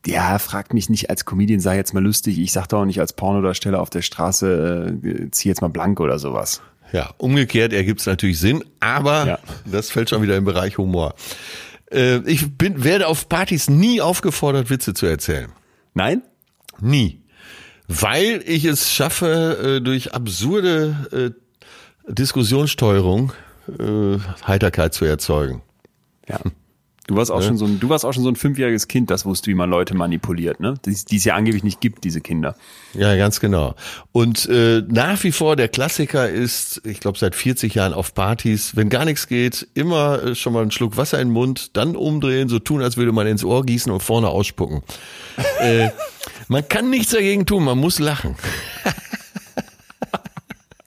ja, 0.10 0.40
fragt 0.40 0.73
mich 0.73 0.90
nicht 0.90 1.10
als 1.10 1.26
Comedian, 1.26 1.60
sei 1.60 1.76
jetzt 1.77 1.94
mal 1.94 2.03
lustig. 2.03 2.40
Ich 2.40 2.52
sag 2.52 2.68
doch 2.68 2.80
auch 2.81 2.86
nicht 2.86 2.99
als 2.99 3.14
Pornodarsteller 3.14 3.80
auf 3.81 3.90
der 3.90 4.02
Straße, 4.02 4.98
äh, 5.03 5.31
zieh 5.31 5.49
jetzt 5.49 5.61
mal 5.61 5.69
blank 5.69 5.99
oder 5.99 6.19
sowas. 6.19 6.61
Ja, 6.91 7.11
umgekehrt 7.18 7.72
ergibt 7.72 7.99
es 7.99 8.06
natürlich 8.07 8.40
Sinn, 8.40 8.64
aber 8.80 9.27
Ja. 9.27 9.40
das 9.65 9.91
fällt 9.91 10.10
schon 10.10 10.22
wieder 10.23 10.36
im 10.38 10.45
Bereich 10.45 10.77
Humor. 10.77 11.14
Äh, 11.91 12.18
ich 12.30 12.57
bin, 12.57 12.84
werde 12.84 13.07
auf 13.07 13.30
Partys 13.30 13.69
nie 13.69 14.02
aufgefordert, 14.02 14.69
Witze 14.69 14.94
zu 14.94 15.06
erzählen. 15.06 15.52
Nein? 15.94 16.23
Nie. 16.80 17.22
Weil 17.88 18.44
ich 18.45 18.65
es 18.65 18.91
schaffe, 18.91 19.77
äh, 19.77 19.81
durch 19.81 20.14
absurde 20.14 21.34
äh, 22.07 22.11
Diskussionssteuerung 22.11 23.34
äh, 23.80 24.18
Heiterkeit 24.48 24.94
zu 24.94 25.06
erzeugen. 25.06 25.61
Ja. 26.27 26.40
Du 27.10 27.15
warst 27.15 27.31
auch 27.31 27.41
schon 27.41 27.57
so 27.57 27.65
ein, 27.65 27.80
du 27.80 27.90
warst 27.90 28.06
auch 28.06 28.14
schon 28.14 28.22
so 28.22 28.30
ein 28.30 28.36
fünfjähriges 28.36 28.88
Kind, 28.88 29.10
das 29.10 29.26
wusste, 29.26 29.49
wie 29.49 29.56
man 29.56 29.68
Leute 29.68 29.95
manipuliert, 29.95 30.60
ne? 30.60 30.76
Die, 30.86 30.94
die 30.94 31.15
es 31.15 31.26
ja 31.26 31.34
angeblich 31.34 31.64
nicht 31.64 31.81
gibt, 31.81 32.03
diese 32.03 32.22
Kinder. 32.22 32.56
Ja, 32.94 33.15
ganz 33.15 33.40
genau. 33.40 33.73
Und 34.11 34.48
äh, 34.48 34.84
nach 34.88 35.23
wie 35.23 35.31
vor 35.31 35.56
der 35.56 35.69
Klassiker 35.69 36.30
ist, 36.30 36.84
ich 36.86 36.99
glaube 36.99 37.18
seit 37.18 37.34
40 37.34 37.73
Jahren 37.73 37.94
auf 37.94 38.14
Partys, 38.14 38.76
wenn 38.76 38.90
gar 38.90 39.06
nichts 39.06 39.27
geht, 39.27 39.68
immer 39.73 40.22
äh, 40.22 40.36
schon 40.36 40.53
mal 40.53 40.61
einen 40.61 40.69
Schluck 40.69 40.98
Wasser 40.98 41.19
in 41.19 41.30
den 41.30 41.34
Mund, 41.34 41.76
dann 41.76 41.95
umdrehen, 41.95 42.48
so 42.48 42.60
tun, 42.60 42.84
als 42.84 42.95
würde 42.95 43.11
man 43.11 43.26
ins 43.26 43.44
Ohr 43.44 43.65
gießen 43.65 43.91
und 43.91 44.03
vorne 44.03 44.27
ausspucken. 44.27 44.84
äh, 45.61 45.90
man 46.48 46.68
kann 46.69 46.91
nichts 46.91 47.14
dagegen 47.14 47.48
tun, 47.48 47.64
man 47.64 47.80
muss 47.80 47.98
lachen. 47.98 48.36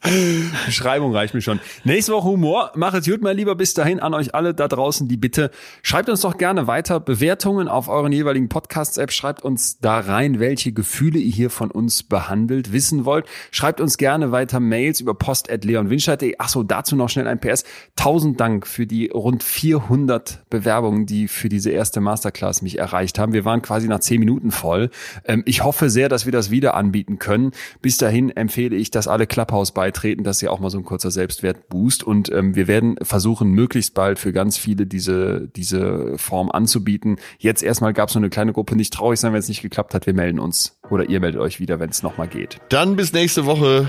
Beschreibung 0.67 1.15
reicht 1.15 1.33
mir 1.33 1.43
schon. 1.43 1.61
Nächste 1.85 2.13
Woche 2.13 2.29
Humor. 2.29 2.73
Macht 2.75 2.95
es 2.95 3.07
gut, 3.07 3.23
mein 3.23 3.37
Lieber. 3.37 3.55
Bis 3.55 3.73
dahin 3.75 4.01
an 4.01 4.15
euch 4.15 4.35
alle 4.35 4.53
da 4.53 4.67
draußen 4.67 5.07
die 5.07 5.17
Bitte. 5.17 5.53
Schreibt 5.83 6.09
uns 6.09 6.23
doch 6.23 6.39
gerne 6.39 6.67
weiter 6.67 6.99
Bewertungen 6.99 7.69
auf 7.69 7.89
euren 7.89 8.11
jeweiligen 8.11 8.49
Podcasts-Apps. 8.49 9.15
Schreibt 9.15 9.45
uns 9.45 9.79
da 9.79 10.01
rein, 10.01 10.41
welche 10.41 10.73
Gefühle 10.73 11.21
ihr 11.21 11.33
hier 11.33 11.51
von 11.51 11.71
uns 11.71 12.03
behandelt, 12.03 12.73
wissen 12.73 13.05
wollt. 13.05 13.27
Schreibt 13.53 13.81
uns 13.81 13.97
gerne 13.97 14.33
weiter 14.33 14.59
Mails 14.59 15.01
über 15.01 15.15
post.leonwinscheid.de. 15.15 16.35
Achso, 16.39 16.65
dazu 16.65 16.97
noch 16.97 17.09
schnell 17.09 17.29
ein 17.29 17.39
PS. 17.39 17.63
Tausend 17.95 18.41
Dank 18.41 18.67
für 18.67 18.89
die 18.89 19.09
rund 19.09 19.45
400 19.45 20.51
Bewerbungen, 20.51 21.07
die 21.07 21.29
für 21.29 21.49
diese 21.49 21.71
erste 21.71 22.01
Masterclass 22.01 22.61
mich 22.61 22.79
erreicht 22.79 23.21
haben. 23.21 23.33
Wir 23.33 23.45
waren 23.45 23.63
quasi 23.63 23.87
nach 23.87 24.01
zehn 24.01 24.19
Minuten 24.19 24.51
voll. 24.51 24.91
Ähm, 25.27 25.45
ich 25.47 25.63
hoffe 25.63 25.91
sehr, 25.91 26.09
dass 26.09 26.27
wir 26.27 26.33
das 26.33 26.51
wieder 26.51 26.75
anbieten 26.75 27.21
können. 27.21 27.53
Bis 27.83 27.99
dahin 27.99 28.31
empfehle 28.31 28.75
ich, 28.75 28.91
dass 28.91 29.07
alle 29.07 29.29
Clubhouse 29.29 29.71
beitreten. 29.93 30.25
Das 30.25 30.37
ist 30.37 30.43
ja 30.43 30.51
auch 30.51 30.61
mal 30.61 30.71
so 30.71 30.79
ein 30.79 30.85
kurzer 30.85 31.11
Selbstwertboost. 31.11 32.03
Und 32.03 32.31
ähm, 32.33 32.55
wir 32.55 32.67
werden 32.67 32.97
versuchen, 33.03 33.51
möglichst 33.51 33.95
bald 33.95 34.19
für 34.19 34.33
ganz 34.33 34.57
viele 34.57 34.87
diese, 34.87 35.49
diese 35.55 36.19
Form 36.19 36.51
anzubieten. 36.51 37.17
Jetzt 37.39 37.63
erstmal 37.63 37.93
gab 37.93 38.09
es 38.09 38.15
nur 38.15 38.21
eine 38.21 38.31
kleine 38.31 38.53
Gruppe. 38.53 38.77
Nicht 38.77 38.93
traurig 38.93 39.21
sein, 39.21 39.33
wenn 39.33 39.41
es 39.41 39.49
nicht 39.49 39.63
geklappt 39.63 39.95
hat. 39.95 40.07
Wir 40.07 40.15
melden 40.15 40.39
uns. 40.39 40.79
Oder 40.91 41.09
ihr 41.09 41.21
meldet 41.21 41.41
euch 41.41 41.61
wieder, 41.61 41.81
wenn 41.81 41.91
es 41.91 42.03
nochmal 42.03 42.29
geht. 42.29 42.59
Dann 42.69 42.97
bis 42.97 43.13
nächste 43.13 43.47
Woche. 43.47 43.89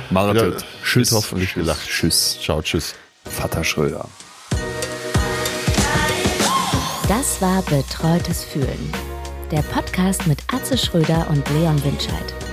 Es. 0.57 0.65
Tschüss. 0.83 1.11
Hoffentlich 1.11 1.53
gelacht. 1.53 1.87
Tschüss. 1.87 2.39
Ciao, 2.41 2.61
tschüss. 2.61 2.95
Vater 3.25 3.63
Schröder. 3.63 4.07
Das 7.07 7.41
war 7.41 7.61
Betreutes 7.63 8.43
Fühlen. 8.43 8.91
Der 9.51 9.61
Podcast 9.61 10.25
mit 10.25 10.39
Atze 10.51 10.77
Schröder 10.77 11.27
und 11.29 11.47
Leon 11.51 11.83
Winscheid. 11.83 12.52